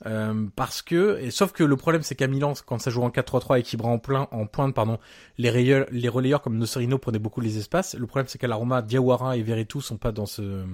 euh, 0.06 0.46
parce 0.56 0.82
que 0.82 1.18
et 1.20 1.30
sauf 1.30 1.52
que 1.52 1.62
le 1.64 1.76
problème 1.76 2.02
c'est 2.02 2.14
qu'à 2.14 2.26
Milan 2.26 2.52
quand 2.66 2.78
ça 2.78 2.90
joue 2.90 3.02
en 3.02 3.10
4-3-3 3.10 3.60
et 3.60 3.62
qu'il 3.62 3.80
en 3.82 3.98
plein 3.98 4.28
en 4.32 4.46
pointe 4.46 4.74
pardon 4.74 4.98
les 5.38 5.50
relayeurs 5.50 5.86
les 5.90 6.08
relayeurs 6.08 6.42
comme 6.42 6.58
Nocerino 6.58 6.98
prenaient 6.98 7.18
beaucoup 7.18 7.40
les 7.40 7.58
espaces. 7.58 7.94
Le 7.94 8.06
problème 8.06 8.26
c'est 8.28 8.38
qu'à 8.38 8.48
la 8.48 8.56
Roma 8.56 8.82
Diawara 8.82 9.36
et 9.36 9.42
Veretout 9.42 9.80
sont 9.80 9.96
pas 9.96 10.12
dans 10.12 10.26
ce 10.26 10.64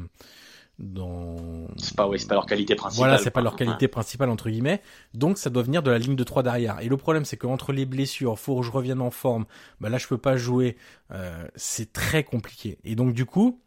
dans 0.81 1.37
c'est 1.77 1.95
pas 1.95 2.09
ouais, 2.09 2.19
c'est 2.19 2.27
pas 2.27 2.35
leur 2.35 2.47
qualité 2.47 2.75
principale 2.75 3.09
voilà 3.09 3.23
c'est 3.23 3.31
pas 3.31 3.43
leur 3.43 3.55
qualité 3.55 3.87
principale 3.87 4.31
entre 4.31 4.49
guillemets. 4.49 4.83
Donc 5.15 5.39
ça 5.39 5.51
doit 5.51 5.63
venir 5.63 5.83
de 5.83 5.91
la 5.91 5.99
ligne 5.99 6.17
de 6.17 6.25
3 6.25 6.43
derrière. 6.43 6.81
Et 6.81 6.89
le 6.89 6.97
problème 6.97 7.25
c'est 7.25 7.37
que 7.37 7.47
entre 7.47 7.73
les 7.73 7.85
blessures 7.85 8.39
faut 8.39 8.61
que 8.61 8.67
je 8.67 8.71
revienne 8.71 9.01
en 9.01 9.11
forme. 9.11 9.45
Bah 9.81 9.89
là 9.89 9.99
je 9.99 10.07
peux 10.07 10.19
pas 10.19 10.37
jouer. 10.37 10.77
Euh, 11.13 11.47
c'est 11.55 11.93
très 11.93 12.25
compliqué. 12.25 12.79
Et 12.85 12.95
donc 12.95 13.13
du 13.13 13.27
coup 13.27 13.61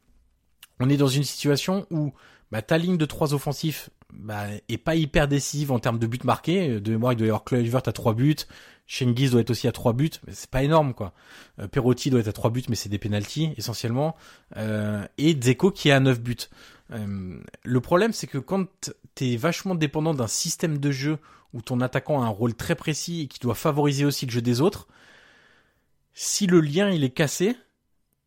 on 0.80 0.90
est 0.90 0.98
dans 0.98 1.08
une 1.08 1.24
situation 1.24 1.86
où 1.92 2.14
bah 2.52 2.62
ta 2.62 2.78
ligne 2.78 2.98
de 2.98 3.06
3 3.06 3.34
offensifs 3.34 3.90
bah, 4.12 4.46
est 4.70 4.78
pas 4.78 4.96
hyper 4.96 5.28
décisive 5.28 5.72
en 5.72 5.80
termes 5.80 6.00
de 6.00 6.08
buts 6.08 6.20
marqués. 6.24 6.80
De 6.80 6.92
mémoire 6.92 7.14
il 7.14 7.18
doit 7.18 7.28
y 7.28 7.30
avoir 7.30 7.44
Kluivert 7.44 7.82
à 7.86 7.92
3 7.92 8.14
buts. 8.14 8.36
Schengiz 8.86 9.32
doit 9.32 9.42
être 9.42 9.50
aussi 9.50 9.68
à 9.68 9.72
3 9.72 9.94
buts, 9.94 10.12
mais 10.28 10.34
c'est 10.34 10.50
pas 10.50 10.64
énorme 10.64 10.94
quoi. 10.94 11.14
Euh, 11.60 11.68
Perotti 11.68 12.10
doit 12.10 12.20
être 12.20 12.28
à 12.28 12.34
3 12.34 12.50
buts, 12.52 12.64
mais 12.70 12.76
c'est 12.76 12.90
des 12.90 12.98
pénalties 12.98 13.54
essentiellement. 13.58 14.16
Euh, 14.58 15.06
et 15.18 15.34
Dzeko 15.34 15.72
qui 15.72 15.90
est 15.90 15.94
à 15.94 16.00
9 16.00 16.20
buts. 16.20 16.36
Euh, 16.92 17.40
le 17.64 17.82
problème, 17.82 18.14
c'est 18.14 18.28
que 18.28 18.38
quand 18.38 18.68
t'es 19.16 19.36
vachement 19.36 19.76
dépendant 19.76 20.14
d'un 20.14 20.28
système 20.28 20.78
de 20.78 20.92
jeu 20.92 21.18
où 21.54 21.62
ton 21.62 21.82
attaquant 21.82 22.22
a 22.22 22.26
un 22.26 22.30
rôle 22.30 22.56
très 22.56 22.76
précis 22.76 23.22
et 23.22 23.28
qui 23.28 23.40
doit 23.40 23.56
favoriser 23.56 24.06
aussi 24.06 24.26
le 24.26 24.32
jeu 24.32 24.42
des 24.42 24.62
autres, 24.62 24.88
si 26.14 26.48
le 26.48 26.60
lien 26.60 26.90
il 26.90 27.04
est 27.04 27.12
cassé, 27.12 27.56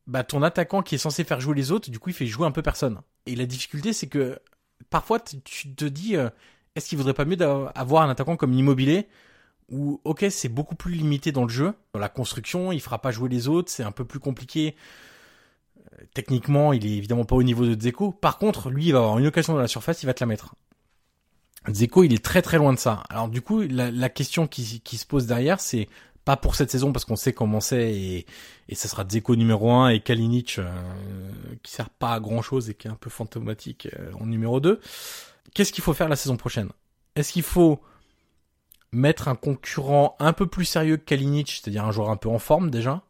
bah 0.06 0.24
ton 0.24 0.42
attaquant 0.42 0.82
qui 0.82 0.94
est 0.94 0.98
censé 0.98 1.24
faire 1.24 1.40
jouer 1.40 1.54
les 1.54 1.72
autres, 1.72 1.90
du 1.90 1.98
coup 1.98 2.10
il 2.10 2.14
fait 2.14 2.26
jouer 2.26 2.46
un 2.46 2.52
peu 2.52 2.62
personne. 2.62 3.00
Et 3.26 3.34
la 3.34 3.46
difficulté, 3.46 3.92
c'est 3.92 4.06
que 4.06 4.38
parfois 4.90 5.18
tu 5.20 5.74
te 5.74 5.84
dis, 5.84 6.16
euh, 6.16 6.30
est-ce 6.74 6.88
qu'il 6.88 6.98
vaudrait 6.98 7.14
pas 7.14 7.24
mieux 7.24 7.36
d'avoir 7.36 8.02
un 8.02 8.10
attaquant 8.10 8.36
comme 8.36 8.52
Immobilier 8.52 9.08
où 9.68 10.00
ok 10.04 10.26
c'est 10.30 10.48
beaucoup 10.48 10.76
plus 10.76 10.92
limité 10.92 11.32
dans 11.32 11.42
le 11.42 11.48
jeu, 11.48 11.74
dans 11.92 11.98
la 11.98 12.08
construction, 12.08 12.70
il 12.70 12.80
fera 12.80 13.00
pas 13.00 13.10
jouer 13.10 13.28
les 13.28 13.48
autres, 13.48 13.70
c'est 13.70 13.82
un 13.82 13.90
peu 13.90 14.04
plus 14.04 14.20
compliqué 14.20 14.76
techniquement, 16.14 16.72
il 16.72 16.86
est 16.86 16.96
évidemment 16.96 17.24
pas 17.24 17.36
au 17.36 17.42
niveau 17.42 17.64
de 17.64 17.74
Dzeko. 17.74 18.12
Par 18.12 18.38
contre, 18.38 18.70
lui, 18.70 18.86
il 18.86 18.92
va 18.92 18.98
avoir 18.98 19.18
une 19.18 19.26
occasion 19.26 19.54
dans 19.54 19.60
la 19.60 19.68
surface, 19.68 20.02
il 20.02 20.06
va 20.06 20.14
te 20.14 20.20
la 20.22 20.26
mettre. 20.26 20.54
Dzeko, 21.68 22.04
il 22.04 22.12
est 22.12 22.24
très 22.24 22.42
très 22.42 22.58
loin 22.58 22.72
de 22.72 22.78
ça. 22.78 23.02
Alors 23.10 23.28
du 23.28 23.42
coup, 23.42 23.62
la, 23.62 24.08
question 24.08 24.46
qui, 24.46 24.64
se 24.64 25.06
pose 25.06 25.26
derrière, 25.26 25.60
c'est 25.60 25.88
pas 26.24 26.36
pour 26.36 26.54
cette 26.56 26.70
saison 26.70 26.92
parce 26.92 27.04
qu'on 27.04 27.16
sait 27.16 27.32
comment 27.32 27.60
c'est 27.60 27.92
et, 27.92 28.26
et 28.68 28.74
ça 28.74 28.88
sera 28.88 29.04
Dzeko 29.04 29.36
numéro 29.36 29.70
1 29.70 29.90
et 29.90 30.00
Kalinic 30.00 30.58
euh, 30.58 30.68
qui 31.62 31.70
sert 31.70 31.88
pas 31.88 32.14
à 32.14 32.20
grand 32.20 32.42
chose 32.42 32.68
et 32.68 32.74
qui 32.74 32.88
est 32.88 32.90
un 32.90 32.96
peu 32.96 33.10
fantomatique 33.10 33.88
euh, 33.98 34.10
en 34.20 34.26
numéro 34.26 34.60
2. 34.60 34.80
Qu'est-ce 35.54 35.72
qu'il 35.72 35.84
faut 35.84 35.94
faire 35.94 36.08
la 36.08 36.16
saison 36.16 36.36
prochaine? 36.36 36.70
Est-ce 37.14 37.32
qu'il 37.32 37.44
faut 37.44 37.80
mettre 38.92 39.28
un 39.28 39.36
concurrent 39.36 40.16
un 40.18 40.32
peu 40.32 40.46
plus 40.46 40.64
sérieux 40.64 40.96
que 40.96 41.04
Kalinic, 41.04 41.50
c'est-à-dire 41.50 41.84
un 41.84 41.92
joueur 41.92 42.10
un 42.10 42.16
peu 42.16 42.28
en 42.28 42.38
forme 42.38 42.70
déjà? 42.70 43.02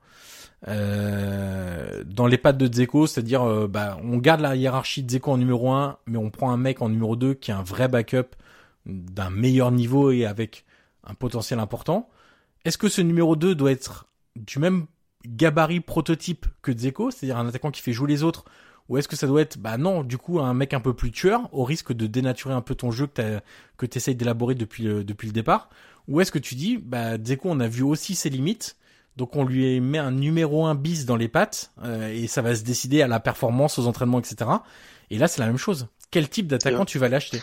Euh, 0.69 2.03
dans 2.05 2.27
les 2.27 2.39
pattes 2.39 2.59
de 2.59 2.67
Dzeko, 2.67 3.07
c'est-à-dire 3.07 3.43
euh, 3.43 3.69
bah, 3.69 3.99
on 4.03 4.17
garde 4.19 4.41
la 4.41 4.57
hiérarchie 4.57 5.03
de 5.03 5.09
Dzeko 5.09 5.33
en 5.33 5.39
numéro 5.39 5.71
1, 5.71 5.99
mais 6.07 6.19
on 6.19 6.31
prend 6.31 6.51
un 6.51 6.57
mec 6.57 6.83
en 6.83 6.89
numéro 6.89 7.15
2 7.15 7.35
qui 7.35 7.51
est 7.51 7.55
un 7.55 7.63
vrai 7.63 7.89
backup 7.89 8.35
d'un 8.87 9.31
meilleur 9.31 9.71
niveau 9.71 10.11
et 10.11 10.25
avec 10.25 10.65
un 11.05 11.15
potentiel 11.15 11.61
important. 11.61 12.09
Est-ce 12.65 12.79
que 12.79 12.89
ce 12.89 13.01
numéro 13.01 13.37
2 13.37 13.55
doit 13.55 13.71
être 13.71 14.07
du 14.35 14.59
même 14.59 14.87
gabarit 15.27 15.81
prototype 15.81 16.47
que 16.63 16.73
Dzeko, 16.73 17.11
c'est-à-dire 17.11 17.37
un 17.37 17.49
attaquant 17.49 17.71
qui 17.71 17.83
fait 17.83 17.93
jouer 17.93 18.09
les 18.09 18.23
autres, 18.23 18.45
ou 18.89 18.97
est-ce 18.99 19.09
que 19.09 19.17
ça 19.17 19.27
doit 19.27 19.41
être, 19.41 19.59
bah 19.59 19.79
non, 19.79 20.05
du 20.05 20.17
coup, 20.17 20.41
un 20.41 20.55
mec 20.55 20.73
un 20.73 20.81
peu 20.81 20.95
plus 20.95 21.11
tueur, 21.11 21.49
au 21.53 21.65
risque 21.65 21.93
de 21.93 22.07
dénaturer 22.07 22.55
un 22.55 22.61
peu 22.61 22.75
ton 22.75 22.91
jeu 22.91 23.09
que 23.09 23.87
tu 23.87 24.15
d'élaborer 24.15 24.55
depuis 24.55 24.85
le, 24.85 25.05
depuis 25.05 25.27
le 25.27 25.33
départ? 25.33 25.69
Ou 26.07 26.21
est-ce 26.21 26.31
que 26.31 26.39
tu 26.39 26.55
dis, 26.55 26.79
bah 26.79 27.19
Dzeko, 27.19 27.49
on 27.51 27.59
a 27.59 27.67
vu 27.67 27.83
aussi 27.83 28.15
ses 28.15 28.31
limites, 28.31 28.77
donc 29.17 29.37
on 29.37 29.45
lui 29.45 29.81
met 29.81 29.99
un 29.99 30.11
numéro 30.11 30.67
1 30.67 30.75
bis 30.75 31.07
dans 31.07 31.17
les 31.17 31.29
pattes 31.29 31.73
euh, 31.83 32.09
et 32.09 32.27
ça 32.27 32.43
va 32.43 32.55
se 32.55 32.63
décider 32.63 33.03
à 33.03 33.09
la 33.09 33.21
performance, 33.21 33.79
aux 33.79 33.87
entraînements, 33.87 34.19
etc. 34.19 34.51
Et 35.11 35.19
là 35.19 35.29
c'est 35.29 35.41
la 35.41 35.47
même 35.47 35.59
chose. 35.59 35.89
Quel 36.11 36.29
type 36.29 36.47
d'attaquant 36.47 36.85
tu 36.85 36.99
vas 36.99 37.09
l'acheter? 37.09 37.41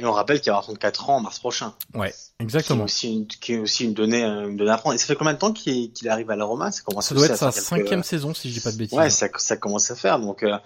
Et 0.00 0.04
on 0.06 0.12
rappelle 0.12 0.40
qu'il 0.40 0.50
va 0.50 0.56
avoir 0.56 0.64
34 0.64 1.10
ans 1.10 1.16
en 1.16 1.20
mars 1.20 1.38
prochain. 1.38 1.74
Ouais, 1.94 2.14
exactement. 2.38 2.86
Qui 2.86 3.06
est 3.06 3.10
aussi 3.10 3.12
une, 3.12 3.26
qui 3.26 3.52
est 3.52 3.58
aussi 3.58 3.84
une 3.84 3.92
donnée, 3.92 4.22
une 4.22 4.56
donnée 4.56 4.70
à 4.70 4.78
prendre. 4.78 4.94
Et 4.94 4.98
ça 4.98 5.04
fait 5.04 5.14
combien 5.14 5.34
de 5.34 5.38
temps 5.38 5.52
qu'il 5.52 6.08
arrive 6.08 6.30
à 6.30 6.36
la 6.36 6.46
Roma? 6.46 6.70
Ça, 6.72 6.82
ça 7.02 7.14
doit 7.14 7.26
être 7.26 7.36
sa 7.36 7.52
cinquième 7.52 8.02
saison, 8.02 8.32
si 8.32 8.48
je 8.48 8.54
dis 8.54 8.60
pas 8.60 8.72
de 8.72 8.78
bêtises. 8.78 8.96
Ouais, 8.96 9.10
ça, 9.10 9.28
ça 9.36 9.58
commence 9.58 9.90
à 9.90 9.96
faire. 9.96 10.18
Donc 10.18 10.42
euh, 10.42 10.56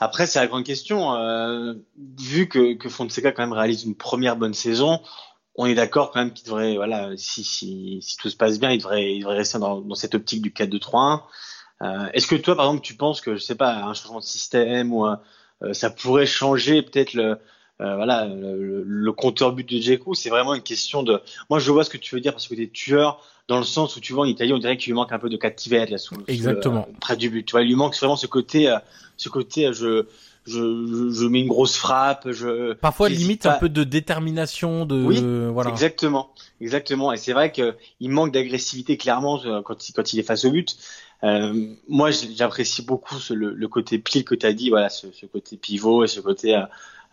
après, 0.00 0.26
c'est 0.26 0.40
la 0.40 0.46
grande 0.46 0.64
question. 0.64 1.14
Euh, 1.14 1.74
vu 2.18 2.48
que, 2.48 2.78
que 2.78 2.88
Fonseca 2.88 3.30
quand 3.32 3.42
même 3.42 3.52
réalise 3.52 3.84
une 3.84 3.94
première 3.94 4.36
bonne 4.36 4.54
saison, 4.54 5.00
on 5.58 5.66
est 5.66 5.74
d'accord 5.74 6.12
quand 6.12 6.20
même 6.20 6.32
qu'il 6.32 6.46
devrait, 6.46 6.76
voilà, 6.76 7.10
si, 7.16 7.42
si, 7.42 7.98
si 8.00 8.16
tout 8.16 8.30
se 8.30 8.36
passe 8.36 8.60
bien, 8.60 8.70
il 8.70 8.78
devrait, 8.78 9.12
il 9.16 9.20
devrait 9.20 9.38
rester 9.38 9.58
dans, 9.58 9.80
dans 9.80 9.94
cette 9.96 10.14
optique 10.14 10.40
du 10.40 10.50
4-2-3-1. 10.50 11.22
Euh, 11.82 12.06
Est-ce 12.14 12.28
que 12.28 12.36
toi, 12.36 12.54
par 12.54 12.66
exemple, 12.66 12.82
tu 12.82 12.94
penses 12.94 13.20
que, 13.20 13.34
je 13.34 13.40
sais 13.40 13.56
pas, 13.56 13.74
un 13.74 13.92
changement 13.92 14.20
de 14.20 14.24
système 14.24 14.92
ou 14.92 15.04
euh, 15.04 15.16
ça 15.72 15.90
pourrait 15.90 16.26
changer 16.26 16.82
peut-être 16.82 17.12
le, 17.12 17.38
euh, 17.80 17.96
voilà, 17.96 18.26
le, 18.26 18.84
le, 18.84 19.12
compteur 19.12 19.52
but 19.52 19.68
de 19.68 19.80
Djekou, 19.80 20.14
c'est 20.14 20.30
vraiment 20.30 20.54
une 20.54 20.62
question 20.62 21.02
de. 21.02 21.20
Moi, 21.50 21.58
je 21.58 21.72
vois 21.72 21.82
ce 21.82 21.90
que 21.90 21.98
tu 21.98 22.14
veux 22.14 22.20
dire 22.20 22.32
parce 22.32 22.46
que 22.46 22.54
t'es 22.54 22.68
tueur 22.68 23.20
dans 23.48 23.58
le 23.58 23.64
sens 23.64 23.96
où 23.96 24.00
tu 24.00 24.12
vois 24.12 24.22
en 24.22 24.28
Italie, 24.28 24.52
on 24.52 24.58
dirait 24.58 24.76
qu'il 24.76 24.92
lui 24.92 24.96
manque 24.96 25.10
un 25.10 25.18
peu 25.18 25.28
de 25.28 25.36
captivité 25.36 25.90
là 25.90 25.98
sous, 25.98 26.14
Exactement. 26.28 26.86
Sous, 26.88 27.00
près 27.00 27.16
du 27.16 27.30
but. 27.30 27.44
Tu 27.44 27.52
vois, 27.52 27.62
il 27.62 27.68
lui 27.68 27.74
manque 27.74 27.96
vraiment 27.96 28.16
ce 28.16 28.28
côté, 28.28 28.72
ce 29.16 29.28
côté, 29.28 29.72
je. 29.72 30.06
Je, 30.48 31.12
je, 31.12 31.26
mets 31.26 31.40
une 31.40 31.48
grosse 31.48 31.76
frappe. 31.76 32.30
Je 32.30 32.72
parfois 32.74 33.08
limite 33.08 33.42
pas. 33.42 33.56
un 33.56 33.58
peu 33.58 33.68
de 33.68 33.84
détermination, 33.84 34.86
de 34.86 35.04
oui, 35.04 35.22
voilà. 35.52 35.70
Exactement, 35.70 36.30
exactement. 36.60 37.12
Et 37.12 37.16
c'est 37.18 37.32
vrai 37.32 37.52
que 37.52 37.76
il 38.00 38.10
manque 38.10 38.32
d'agressivité 38.32 38.96
clairement 38.96 39.38
quand 39.64 39.88
il, 39.88 39.92
quand 39.92 40.12
il 40.12 40.18
est 40.18 40.24
face 40.24 40.44
au 40.44 40.50
but. 40.50 40.76
Euh, 41.24 41.74
moi, 41.88 42.10
j'apprécie 42.10 42.82
beaucoup 42.82 43.16
ce, 43.16 43.34
le, 43.34 43.52
le, 43.52 43.68
côté 43.68 43.98
pile 43.98 44.24
que 44.24 44.34
tu 44.34 44.46
as 44.46 44.52
dit, 44.52 44.70
voilà, 44.70 44.88
ce, 44.88 45.10
ce, 45.12 45.26
côté 45.26 45.56
pivot 45.56 46.04
et 46.04 46.06
ce 46.06 46.20
côté, 46.20 46.54
euh, 46.54 46.60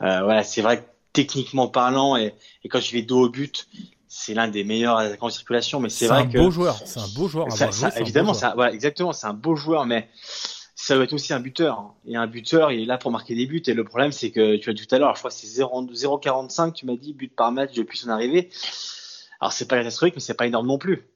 euh, 0.01 0.21
voilà, 0.23 0.43
c'est 0.43 0.61
vrai 0.61 0.81
que 0.81 0.85
techniquement 1.13 1.67
parlant 1.67 2.15
et, 2.15 2.35
et 2.63 2.69
quand 2.69 2.79
tu 2.79 2.95
fais 2.95 3.01
dos 3.01 3.21
au 3.21 3.29
but, 3.29 3.67
c'est 4.07 4.33
l'un 4.33 4.47
des 4.47 4.63
meilleurs 4.63 4.97
attaquants 4.97 5.27
en 5.27 5.31
circulation. 5.31 5.79
Mais 5.79 5.89
c'est 5.89 6.07
vrai 6.07 6.27
que 6.27 6.33
c'est 6.33 6.37
un 6.37 6.43
beau 6.43 6.51
joueur, 6.51 6.79
c'est 6.85 6.99
un 6.99 7.07
beau 7.15 7.27
joueur. 7.27 7.51
Ça, 7.51 7.71
ça, 7.71 7.99
évidemment, 7.99 8.35
ça, 8.35 8.53
voilà, 8.55 8.73
exactement, 8.73 9.11
c'est 9.11 9.27
un 9.27 9.33
beau 9.33 9.55
joueur, 9.55 9.85
mais 9.85 10.07
ça 10.75 10.95
doit 10.95 11.05
être 11.05 11.13
aussi 11.13 11.33
un 11.33 11.39
buteur. 11.39 11.93
Et 12.05 12.17
un 12.17 12.27
buteur, 12.27 12.71
il 12.71 12.81
est 12.81 12.85
là 12.85 12.97
pour 12.97 13.09
marquer 13.09 13.33
des 13.33 13.47
buts. 13.47 13.63
Et 13.65 13.73
le 13.73 13.83
problème, 13.85 14.11
c'est 14.11 14.29
que 14.29 14.57
tu 14.57 14.69
as 14.69 14.73
dit 14.73 14.85
tout 14.85 14.93
à 14.93 14.99
l'heure, 14.99 15.15
je 15.15 15.19
crois 15.19 15.31
que 15.31 15.37
c'est 15.37 15.47
0,45, 15.47 16.73
tu 16.73 16.85
m'as 16.85 16.97
dit, 16.97 17.13
but 17.13 17.33
par 17.33 17.51
match 17.51 17.73
depuis 17.73 17.97
son 17.97 18.09
arrivée. 18.09 18.49
Alors 19.39 19.53
c'est 19.53 19.67
pas 19.67 19.77
catastrophique, 19.77 20.15
mais 20.15 20.21
c'est 20.21 20.33
pas 20.33 20.47
énorme 20.47 20.67
non 20.67 20.77
plus. 20.77 21.07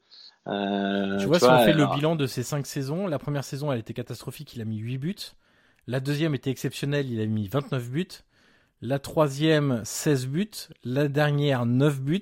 Euh, 0.48 1.18
tu 1.20 1.26
vois, 1.26 1.38
tu 1.38 1.42
si 1.42 1.50
vois, 1.50 1.60
on 1.60 1.66
fait 1.66 1.72
alors... 1.72 1.92
le 1.92 1.96
bilan 1.96 2.16
de 2.16 2.26
ces 2.26 2.42
cinq 2.42 2.66
saisons, 2.66 3.06
la 3.06 3.20
première 3.20 3.44
saison, 3.44 3.72
elle 3.72 3.80
était 3.80 3.94
catastrophique, 3.94 4.56
il 4.56 4.62
a 4.62 4.66
mis 4.66 4.78
8 4.78 4.98
buts. 4.98 5.16
La 5.88 6.00
deuxième 6.00 6.36
était 6.36 6.50
exceptionnelle, 6.50 7.12
il 7.12 7.20
a 7.20 7.26
mis 7.26 7.48
29 7.48 7.90
buts. 7.90 8.08
La 8.82 8.98
troisième, 8.98 9.82
16 9.84 10.28
buts. 10.28 10.52
La 10.84 11.08
dernière, 11.10 11.66
9 11.66 12.02
buts. 12.02 12.22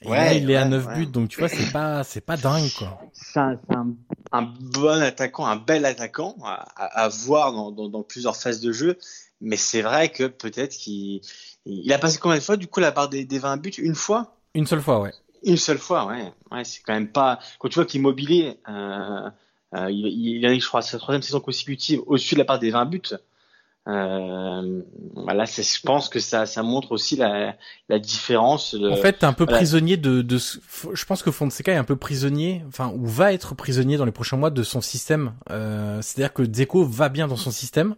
Et 0.00 0.08
ouais, 0.08 0.16
là, 0.16 0.34
il 0.34 0.50
est 0.50 0.56
à 0.56 0.64
9 0.64 0.86
ouais. 0.86 0.94
buts, 0.94 1.06
donc 1.06 1.28
tu 1.28 1.40
vois, 1.40 1.48
c'est 1.48 1.72
pas, 1.72 2.04
c'est 2.04 2.20
pas 2.20 2.36
dingue, 2.36 2.70
quoi. 2.78 3.00
C'est 3.12 3.40
un, 3.40 3.58
un, 3.70 3.94
un, 4.34 4.42
bon 4.42 5.00
attaquant, 5.00 5.46
un 5.46 5.56
bel 5.56 5.84
attaquant 5.84 6.36
à, 6.44 6.66
à, 6.76 7.04
à 7.04 7.08
voir 7.08 7.52
dans, 7.52 7.70
dans, 7.70 7.88
dans, 7.88 8.02
plusieurs 8.02 8.36
phases 8.36 8.60
de 8.60 8.72
jeu. 8.72 8.98
Mais 9.40 9.56
c'est 9.56 9.82
vrai 9.82 10.10
que 10.10 10.24
peut-être 10.24 10.76
qu'il 10.76 11.20
il 11.66 11.92
a 11.92 11.98
passé 11.98 12.18
combien 12.18 12.38
de 12.38 12.42
fois, 12.42 12.56
du 12.56 12.66
coup, 12.66 12.80
la 12.80 12.90
barre 12.90 13.08
des, 13.08 13.24
des 13.24 13.38
20 13.38 13.56
buts? 13.58 13.70
Une 13.78 13.94
fois? 13.94 14.36
Une 14.54 14.66
seule 14.66 14.80
fois, 14.80 15.00
ouais. 15.00 15.12
Une 15.44 15.56
seule 15.56 15.78
fois, 15.78 16.06
ouais. 16.06 16.32
ouais 16.50 16.64
c'est 16.64 16.82
quand 16.82 16.94
même 16.94 17.10
pas. 17.10 17.38
Quand 17.58 17.68
tu 17.68 17.76
vois 17.76 17.86
qu'Immobilier, 17.86 18.58
euh, 18.68 19.30
euh, 19.74 19.90
il, 19.90 20.44
il 20.44 20.60
je 20.60 20.66
crois, 20.66 20.82
sa 20.82 20.98
troisième 20.98 21.22
saison 21.22 21.40
consécutive 21.40 22.00
au-dessus 22.06 22.34
de 22.34 22.40
la 22.40 22.44
part 22.44 22.58
des 22.58 22.70
20 22.70 22.86
buts. 22.86 23.02
Euh, 23.86 24.80
voilà, 25.14 25.44
je 25.44 25.80
pense 25.82 26.08
que 26.08 26.18
ça, 26.18 26.46
ça 26.46 26.62
montre 26.62 26.92
aussi 26.92 27.16
la, 27.16 27.56
la 27.88 27.98
différence. 27.98 28.74
De, 28.74 28.88
en 28.88 28.96
fait, 28.96 29.18
t'es 29.18 29.26
un 29.26 29.34
peu 29.34 29.44
voilà. 29.44 29.58
prisonnier 29.58 29.96
de, 29.96 30.22
de, 30.22 30.38
je 30.38 31.04
pense 31.04 31.22
que 31.22 31.30
Fonseca 31.30 31.72
est 31.72 31.76
un 31.76 31.84
peu 31.84 31.96
prisonnier, 31.96 32.64
enfin, 32.68 32.92
ou 32.96 33.06
va 33.06 33.32
être 33.32 33.54
prisonnier 33.54 33.96
dans 33.96 34.06
les 34.06 34.12
prochains 34.12 34.38
mois 34.38 34.50
de 34.50 34.62
son 34.62 34.80
système. 34.80 35.34
Euh, 35.50 36.00
C'est-à-dire 36.00 36.32
que 36.32 36.42
Dzeko 36.42 36.84
va 36.84 37.10
bien 37.10 37.28
dans 37.28 37.36
son 37.36 37.50
système, 37.50 37.94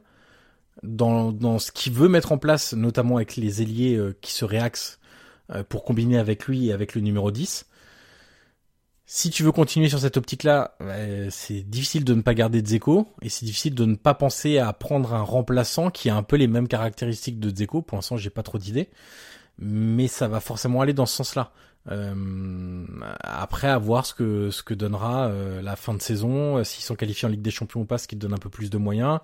dans, 0.82 1.30
dans 1.30 1.58
ce 1.60 1.70
qu'il 1.70 1.92
veut 1.92 2.08
mettre 2.08 2.32
en 2.32 2.38
place, 2.38 2.72
notamment 2.72 3.16
avec 3.16 3.36
les 3.36 3.62
ailiers 3.62 3.94
euh, 3.94 4.16
qui 4.20 4.32
se 4.32 4.44
réaxent 4.44 4.98
euh, 5.54 5.62
pour 5.62 5.84
combiner 5.84 6.18
avec 6.18 6.46
lui 6.46 6.68
et 6.68 6.72
avec 6.72 6.96
le 6.96 7.00
numéro 7.00 7.30
10. 7.30 7.64
Si 9.08 9.30
tu 9.30 9.44
veux 9.44 9.52
continuer 9.52 9.88
sur 9.88 10.00
cette 10.00 10.16
optique-là, 10.16 10.74
euh, 10.80 11.28
c'est 11.30 11.62
difficile 11.62 12.04
de 12.04 12.12
ne 12.12 12.22
pas 12.22 12.34
garder 12.34 12.60
Dzeko 12.60 13.06
et 13.22 13.28
c'est 13.28 13.46
difficile 13.46 13.72
de 13.72 13.84
ne 13.84 13.94
pas 13.94 14.14
penser 14.14 14.58
à 14.58 14.72
prendre 14.72 15.14
un 15.14 15.22
remplaçant 15.22 15.90
qui 15.90 16.10
a 16.10 16.16
un 16.16 16.24
peu 16.24 16.34
les 16.34 16.48
mêmes 16.48 16.66
caractéristiques 16.66 17.38
de 17.38 17.50
Dzeko. 17.50 17.82
Pour 17.82 17.96
l'instant, 17.96 18.16
j'ai 18.16 18.30
pas 18.30 18.42
trop 18.42 18.58
d'idées, 18.58 18.88
mais 19.60 20.08
ça 20.08 20.26
va 20.26 20.40
forcément 20.40 20.80
aller 20.80 20.92
dans 20.92 21.06
ce 21.06 21.14
sens-là. 21.18 21.52
Euh, 21.88 22.84
après, 23.20 23.68
à 23.68 23.78
voir 23.78 24.06
ce 24.06 24.12
que 24.12 24.50
ce 24.50 24.64
que 24.64 24.74
donnera 24.74 25.28
euh, 25.28 25.62
la 25.62 25.76
fin 25.76 25.94
de 25.94 26.02
saison, 26.02 26.64
s'ils 26.64 26.82
sont 26.82 26.96
qualifiés 26.96 27.28
en 27.28 27.30
Ligue 27.30 27.42
des 27.42 27.52
Champions 27.52 27.82
ou 27.82 27.84
pas, 27.84 27.98
ce 27.98 28.08
qui 28.08 28.16
donne 28.16 28.34
un 28.34 28.38
peu 28.38 28.50
plus 28.50 28.70
de 28.70 28.76
moyens. 28.76 29.20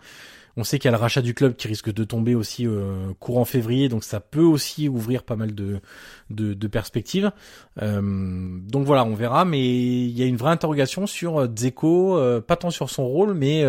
On 0.56 0.64
sait 0.64 0.78
qu'il 0.78 0.90
y 0.90 0.94
a 0.94 0.96
le 0.96 1.00
rachat 1.00 1.22
du 1.22 1.34
club 1.34 1.56
qui 1.56 1.68
risque 1.68 1.92
de 1.92 2.04
tomber 2.04 2.34
aussi 2.34 2.66
euh, 2.66 3.12
courant 3.18 3.44
février, 3.44 3.88
donc 3.88 4.04
ça 4.04 4.20
peut 4.20 4.42
aussi 4.42 4.88
ouvrir 4.88 5.22
pas 5.22 5.36
mal 5.36 5.54
de, 5.54 6.68
perspectives. 6.68 7.32
Euh, 7.80 8.00
donc 8.02 8.86
voilà, 8.86 9.04
on 9.04 9.14
verra, 9.14 9.44
mais 9.44 9.60
il 9.60 10.10
y 10.10 10.22
a 10.22 10.26
une 10.26 10.36
vraie 10.36 10.50
interrogation 10.50 11.06
sur 11.06 11.46
Dzeko, 11.46 12.18
euh, 12.18 12.40
pas 12.40 12.56
tant 12.56 12.70
sur 12.70 12.90
son 12.90 13.06
rôle, 13.06 13.34
mais 13.34 13.64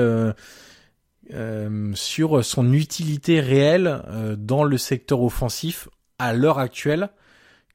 sur 1.95 2.43
son 2.43 2.73
utilité 2.73 3.39
réelle 3.39 4.35
dans 4.37 4.63
le 4.63 4.77
secteur 4.77 5.21
offensif 5.21 5.87
à 6.19 6.33
l'heure 6.33 6.59
actuelle, 6.59 7.09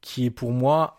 qui 0.00 0.26
est 0.26 0.30
pour 0.30 0.52
moi 0.52 0.97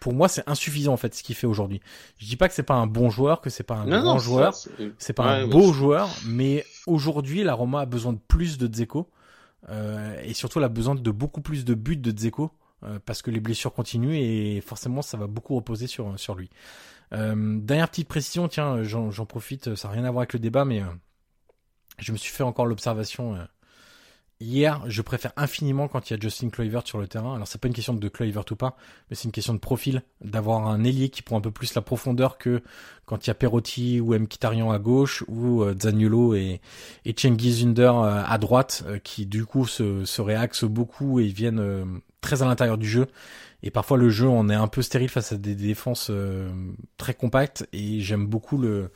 pour 0.00 0.12
moi, 0.12 0.28
c'est 0.28 0.48
insuffisant 0.48 0.92
en 0.92 0.96
fait 0.96 1.14
ce 1.14 1.22
qu'il 1.22 1.34
fait 1.34 1.46
aujourd'hui. 1.46 1.80
Je 2.18 2.26
dis 2.26 2.36
pas 2.36 2.48
que 2.48 2.54
c'est 2.54 2.62
pas 2.62 2.74
un 2.74 2.86
bon 2.86 3.10
joueur, 3.10 3.40
que 3.40 3.50
c'est 3.50 3.62
pas 3.62 3.76
un 3.76 3.86
non, 3.86 4.00
grand 4.00 4.14
non, 4.14 4.18
joueur, 4.18 4.54
c'est 4.98 5.12
pas 5.12 5.24
ouais, 5.24 5.42
un 5.42 5.46
beau 5.46 5.72
joueur, 5.72 6.08
mais 6.26 6.64
aujourd'hui, 6.86 7.44
la 7.44 7.54
Roma 7.54 7.80
a 7.80 7.86
besoin 7.86 8.12
de 8.12 8.20
plus 8.28 8.58
de 8.58 8.66
Dzeko 8.66 9.08
euh, 9.68 10.20
et 10.22 10.34
surtout, 10.34 10.58
elle 10.58 10.64
a 10.64 10.68
besoin 10.68 10.94
de 10.94 11.10
beaucoup 11.10 11.40
plus 11.40 11.64
de 11.64 11.74
buts 11.74 11.96
de 11.96 12.10
Dzeko 12.10 12.50
euh, 12.84 12.98
parce 13.04 13.22
que 13.22 13.30
les 13.30 13.40
blessures 13.40 13.72
continuent 13.72 14.16
et 14.16 14.60
forcément, 14.60 15.02
ça 15.02 15.16
va 15.16 15.26
beaucoup 15.26 15.54
reposer 15.54 15.86
sur 15.86 16.18
sur 16.18 16.34
lui. 16.34 16.50
Euh, 17.12 17.58
dernière 17.60 17.88
petite 17.88 18.08
précision, 18.08 18.48
tiens, 18.48 18.82
j'en 18.82 19.26
profite, 19.26 19.74
ça 19.74 19.88
n'a 19.88 19.94
rien 19.94 20.04
à 20.04 20.10
voir 20.10 20.22
avec 20.22 20.32
le 20.32 20.38
débat, 20.38 20.64
mais 20.64 20.82
euh, 20.82 20.86
je 21.98 22.12
me 22.12 22.16
suis 22.16 22.32
fait 22.32 22.42
encore 22.42 22.66
l'observation 22.66 23.36
euh, 23.36 23.44
Hier, 24.38 24.82
je 24.86 25.00
préfère 25.00 25.32
infiniment 25.38 25.88
quand 25.88 26.10
il 26.10 26.12
y 26.12 26.16
a 26.16 26.20
Justin 26.20 26.50
Kluivert 26.50 26.86
sur 26.86 26.98
le 26.98 27.08
terrain. 27.08 27.36
Alors 27.36 27.48
c'est 27.48 27.58
pas 27.58 27.68
une 27.68 27.74
question 27.74 27.94
de 27.94 28.08
Kluivert 28.08 28.44
ou 28.50 28.54
pas, 28.54 28.76
mais 29.08 29.16
c'est 29.16 29.24
une 29.24 29.32
question 29.32 29.54
de 29.54 29.58
profil, 29.58 30.02
d'avoir 30.20 30.66
un 30.66 30.84
ailier 30.84 31.08
qui 31.08 31.22
prend 31.22 31.38
un 31.38 31.40
peu 31.40 31.50
plus 31.50 31.74
la 31.74 31.80
profondeur 31.80 32.36
que 32.36 32.62
quand 33.06 33.26
il 33.26 33.28
y 33.28 33.30
a 33.30 33.34
Perotti 33.34 33.98
ou 33.98 34.12
Mkhitaryan 34.12 34.70
à 34.70 34.78
gauche 34.78 35.24
ou 35.26 35.62
euh, 35.62 35.74
Zaniolo 35.80 36.34
et, 36.34 36.60
et 37.06 37.14
Cengiz 37.16 37.64
Under 37.64 37.98
euh, 37.98 38.22
à 38.26 38.36
droite, 38.36 38.84
euh, 38.86 38.98
qui 38.98 39.24
du 39.24 39.46
coup 39.46 39.66
se, 39.66 40.04
se 40.04 40.20
réaxent 40.20 40.64
beaucoup 40.64 41.18
et 41.18 41.28
viennent 41.28 41.60
euh, 41.60 41.84
très 42.20 42.42
à 42.42 42.44
l'intérieur 42.44 42.76
du 42.76 42.86
jeu. 42.86 43.06
Et 43.62 43.70
parfois 43.70 43.96
le 43.96 44.10
jeu 44.10 44.28
on 44.28 44.50
est 44.50 44.54
un 44.54 44.68
peu 44.68 44.82
stérile 44.82 45.08
face 45.08 45.32
à 45.32 45.38
des 45.38 45.54
défenses 45.54 46.10
très 46.98 47.14
compactes 47.14 47.66
et 47.72 48.00
j'aime 48.00 48.26
beaucoup 48.26 48.58
le. 48.58 48.92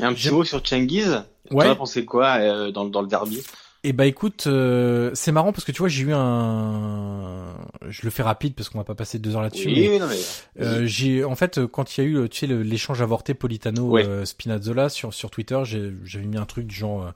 Et 0.00 0.02
un 0.02 0.12
petit 0.12 0.30
mot 0.30 0.42
sur 0.42 0.66
Cengiz? 0.66 1.22
Ouais. 1.52 1.66
Tu 1.66 1.70
as 1.70 1.76
pensé 1.76 2.04
quoi 2.04 2.72
dans, 2.72 2.84
dans 2.84 3.00
le 3.00 3.06
derby? 3.06 3.44
Eh 3.84 3.92
bah 3.92 4.06
écoute, 4.06 4.44
euh, 4.46 5.10
c'est 5.14 5.32
marrant 5.32 5.52
parce 5.52 5.64
que 5.64 5.72
tu 5.72 5.78
vois, 5.80 5.88
j'ai 5.88 6.04
eu 6.04 6.12
un, 6.12 7.54
je 7.88 8.02
le 8.04 8.10
fais 8.10 8.22
rapide 8.22 8.54
parce 8.54 8.68
qu'on 8.68 8.78
va 8.78 8.84
pas 8.84 8.94
passer 8.94 9.18
deux 9.18 9.34
heures 9.34 9.42
là-dessus. 9.42 9.68
Oui, 9.68 9.88
mais... 9.88 9.98
non, 9.98 10.06
mais... 10.06 10.64
Euh, 10.64 10.86
j'ai, 10.86 11.24
en 11.24 11.34
fait, 11.34 11.66
quand 11.66 11.96
il 11.96 12.00
y 12.00 12.06
a 12.06 12.08
eu, 12.08 12.28
tu 12.28 12.46
sais, 12.46 12.46
l'échange 12.46 13.02
avorté 13.02 13.34
Politano 13.34 13.88
ouais. 13.88 14.06
euh, 14.06 14.24
Spinazzola 14.24 14.88
sur 14.88 15.12
sur 15.12 15.30
Twitter, 15.30 15.60
j'avais 15.64 16.26
mis 16.26 16.36
un 16.38 16.46
truc 16.46 16.66
du 16.66 16.74
genre. 16.74 17.12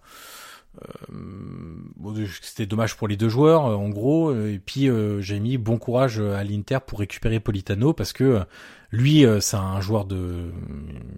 Euh, 0.83 1.15
bon, 1.97 2.15
c'était 2.43 2.67
dommage 2.67 2.97
pour 2.97 3.09
les 3.09 3.17
deux 3.17 3.29
joueurs 3.29 3.63
en 3.65 3.89
gros 3.89 4.35
et 4.35 4.61
puis 4.65 4.89
j'ai 5.21 5.41
mis 5.41 5.59
bon 5.59 5.79
courage 5.79 6.21
à 6.21 6.45
l'Inter 6.45 6.79
pour 6.87 6.99
récupérer 6.99 7.41
Politano 7.41 7.93
parce 7.93 8.13
que 8.13 8.45
lui, 8.93 9.25
euh, 9.25 9.41
c'est 9.41 9.57
un 9.57 9.81
joueur 9.81 10.05
de 10.05 10.53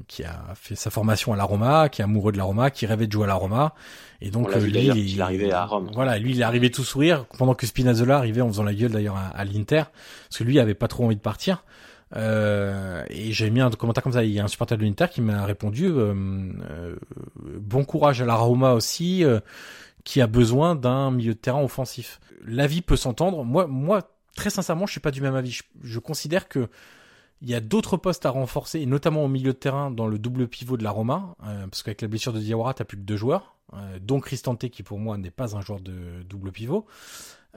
qui 0.06 0.24
a 0.24 0.54
fait 0.54 0.74
sa 0.74 0.90
formation 0.90 1.32
à 1.32 1.36
la 1.36 1.44
Roma, 1.44 1.88
qui 1.88 2.00
est 2.00 2.04
amoureux 2.04 2.32
de 2.32 2.38
la 2.38 2.44
Roma, 2.44 2.70
qui 2.70 2.86
rêvait 2.86 3.06
de 3.06 3.12
jouer 3.12 3.24
à 3.24 3.26
la 3.28 3.34
Roma, 3.34 3.74
et 4.20 4.30
donc 4.30 4.48
euh, 4.48 4.60
lui, 4.60 4.86
il, 4.86 5.10
il 5.10 5.22
arrivait 5.22 5.52
à 5.52 5.66
Rome. 5.66 5.90
Voilà, 5.94 6.18
lui, 6.18 6.32
il 6.32 6.40
est 6.40 6.44
arrivé 6.44 6.70
tout 6.70 6.84
sourire 6.84 7.26
pendant 7.36 7.54
que 7.54 7.66
Spinazzola 7.66 8.16
arrivait 8.16 8.40
en 8.40 8.48
faisant 8.48 8.62
la 8.62 8.74
gueule 8.74 8.92
d'ailleurs 8.92 9.16
à, 9.16 9.28
à 9.28 9.44
l'Inter, 9.44 9.84
parce 10.28 10.38
que 10.38 10.44
lui 10.44 10.54
il 10.54 10.60
avait 10.60 10.74
pas 10.74 10.88
trop 10.88 11.04
envie 11.04 11.16
de 11.16 11.20
partir. 11.20 11.64
Euh, 12.16 13.04
et 13.10 13.32
j'ai 13.32 13.50
mis 13.50 13.60
un 13.60 13.70
commentaire 13.70 14.02
comme 14.02 14.12
ça. 14.14 14.24
Il 14.24 14.30
y 14.30 14.40
a 14.40 14.44
un 14.44 14.48
supporter 14.48 14.78
de 14.78 14.82
l'Inter 14.84 15.06
qui 15.10 15.20
m'a 15.20 15.44
répondu 15.44 15.86
euh, 15.86 16.14
euh, 16.70 16.96
bon 17.60 17.84
courage 17.84 18.22
à 18.22 18.24
la 18.24 18.34
Roma 18.34 18.72
aussi, 18.72 19.24
euh, 19.24 19.40
qui 20.04 20.20
a 20.20 20.26
besoin 20.26 20.74
d'un 20.74 21.10
milieu 21.10 21.34
de 21.34 21.38
terrain 21.38 21.62
offensif. 21.62 22.18
L'avis 22.46 22.80
peut 22.80 22.96
s'entendre. 22.96 23.44
Moi, 23.44 23.66
moi, 23.66 24.10
très 24.34 24.50
sincèrement, 24.50 24.86
je 24.86 24.92
suis 24.92 25.00
pas 25.00 25.10
du 25.10 25.20
même 25.20 25.34
avis. 25.34 25.50
Je, 25.50 25.62
je 25.82 25.98
considère 25.98 26.48
que 26.48 26.68
Il 27.40 27.48
y 27.48 27.54
a 27.54 27.60
d'autres 27.60 27.96
postes 27.96 28.26
à 28.26 28.30
renforcer, 28.30 28.84
notamment 28.86 29.24
au 29.24 29.28
milieu 29.28 29.52
de 29.52 29.58
terrain 29.58 29.92
dans 29.92 30.08
le 30.08 30.18
double 30.18 30.48
pivot 30.48 30.76
de 30.76 30.82
la 30.82 30.90
Roma, 30.90 31.36
euh, 31.44 31.66
parce 31.68 31.82
qu'avec 31.84 32.02
la 32.02 32.08
blessure 32.08 32.32
de 32.32 32.40
Diawara, 32.40 32.74
t'as 32.74 32.84
plus 32.84 32.96
que 32.96 33.02
deux 33.02 33.16
joueurs, 33.16 33.54
dont 34.00 34.18
Cristante 34.18 34.68
qui 34.70 34.82
pour 34.82 34.98
moi 34.98 35.18
n'est 35.18 35.30
pas 35.30 35.54
un 35.54 35.60
joueur 35.60 35.78
de 35.80 36.22
double 36.28 36.50
pivot. 36.52 36.86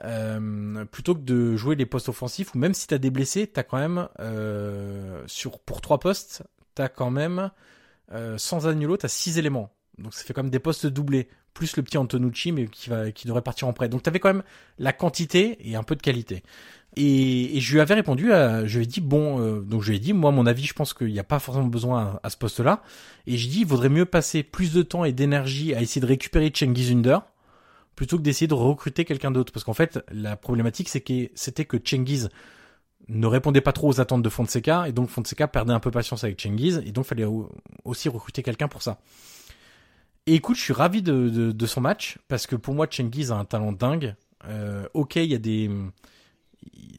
Euh, 0.04 0.84
plutôt 0.86 1.14
que 1.14 1.20
de 1.20 1.54
jouer 1.54 1.76
les 1.76 1.86
postes 1.86 2.08
offensifs, 2.08 2.54
ou 2.54 2.58
même 2.58 2.74
si 2.74 2.86
t'as 2.86 2.98
des 2.98 3.10
blessés, 3.10 3.46
t'as 3.46 3.62
quand 3.62 3.78
même 3.78 4.08
sur 5.26 5.60
pour 5.60 5.80
trois 5.80 5.98
postes, 5.98 6.42
t'as 6.74 6.88
quand 6.88 7.10
même 7.10 7.50
sans 8.36 8.66
Agnolo, 8.66 8.96
t'as 8.96 9.08
six 9.08 9.38
éléments. 9.38 9.72
Donc 9.98 10.14
ça 10.14 10.24
fait 10.24 10.32
quand 10.32 10.42
même 10.42 10.50
des 10.50 10.58
postes 10.58 10.86
doublés, 10.86 11.28
plus 11.54 11.76
le 11.76 11.82
petit 11.82 11.98
Antonucci, 11.98 12.52
mais 12.52 12.66
qui 12.66 12.88
va 12.88 13.10
qui 13.12 13.26
devrait 13.26 13.42
partir 13.42 13.68
en 13.68 13.72
prêt. 13.72 13.88
Donc 13.88 14.02
t'avais 14.02 14.18
quand 14.18 14.32
même 14.32 14.42
la 14.78 14.92
quantité 14.92 15.58
et 15.68 15.76
un 15.76 15.82
peu 15.82 15.94
de 15.94 16.02
qualité. 16.02 16.42
Et, 16.96 17.58
je 17.60 17.72
lui 17.72 17.80
avais 17.80 17.94
répondu, 17.94 18.32
à, 18.32 18.66
je 18.66 18.78
lui 18.78 18.84
ai 18.84 18.86
dit 18.86 19.00
bon, 19.00 19.40
euh, 19.40 19.60
donc 19.60 19.82
je 19.82 19.90
lui 19.90 19.96
ai 19.96 20.00
dit 20.00 20.12
moi 20.12 20.30
mon 20.30 20.46
avis, 20.46 20.64
je 20.64 20.74
pense 20.74 20.92
qu'il 20.92 21.08
n'y 21.08 21.18
a 21.18 21.24
pas 21.24 21.38
forcément 21.38 21.66
besoin 21.66 22.20
à, 22.22 22.30
ce 22.30 22.36
poste-là. 22.36 22.82
Et 23.26 23.36
je 23.36 23.48
dis 23.48 23.60
il 23.60 23.66
vaudrait 23.66 23.88
mieux 23.88 24.06
passer 24.06 24.42
plus 24.42 24.72
de 24.72 24.82
temps 24.82 25.04
et 25.04 25.12
d'énergie 25.12 25.74
à 25.74 25.80
essayer 25.80 26.00
de 26.00 26.06
récupérer 26.06 26.52
Cengiz 26.54 26.92
Under 26.92 27.22
plutôt 27.96 28.16
que 28.16 28.22
d'essayer 28.22 28.46
de 28.46 28.54
recruter 28.54 29.04
quelqu'un 29.04 29.30
d'autre. 29.30 29.52
Parce 29.52 29.64
qu'en 29.64 29.74
fait 29.74 30.00
la 30.10 30.36
problématique 30.36 30.88
c'est 30.88 31.00
que 31.00 31.30
c'était 31.34 31.64
que 31.64 31.76
Cengiz 31.82 32.28
ne 33.08 33.26
répondait 33.26 33.60
pas 33.60 33.72
trop 33.72 33.88
aux 33.88 34.00
attentes 34.00 34.22
de 34.22 34.28
Fonseca 34.28 34.88
et 34.88 34.92
donc 34.92 35.08
Fonseca 35.08 35.48
perdait 35.48 35.72
un 35.72 35.80
peu 35.80 35.90
patience 35.90 36.24
avec 36.24 36.40
Cengiz 36.40 36.82
et 36.86 36.92
donc 36.92 37.04
fallait 37.04 37.26
aussi 37.84 38.08
recruter 38.08 38.42
quelqu'un 38.42 38.68
pour 38.68 38.82
ça. 38.82 39.00
Et 40.26 40.34
écoute, 40.34 40.56
je 40.56 40.62
suis 40.62 40.72
ravi 40.72 41.02
de, 41.02 41.66
son 41.66 41.80
match 41.80 42.18
parce 42.28 42.46
que 42.46 42.54
pour 42.54 42.74
moi 42.74 42.86
Cengiz 42.90 43.32
a 43.32 43.36
un 43.36 43.44
talent 43.44 43.72
dingue. 43.72 44.14
Euh, 44.44 44.86
ok, 44.94 45.16
il 45.16 45.30
y 45.30 45.34
a 45.34 45.38
des 45.38 45.70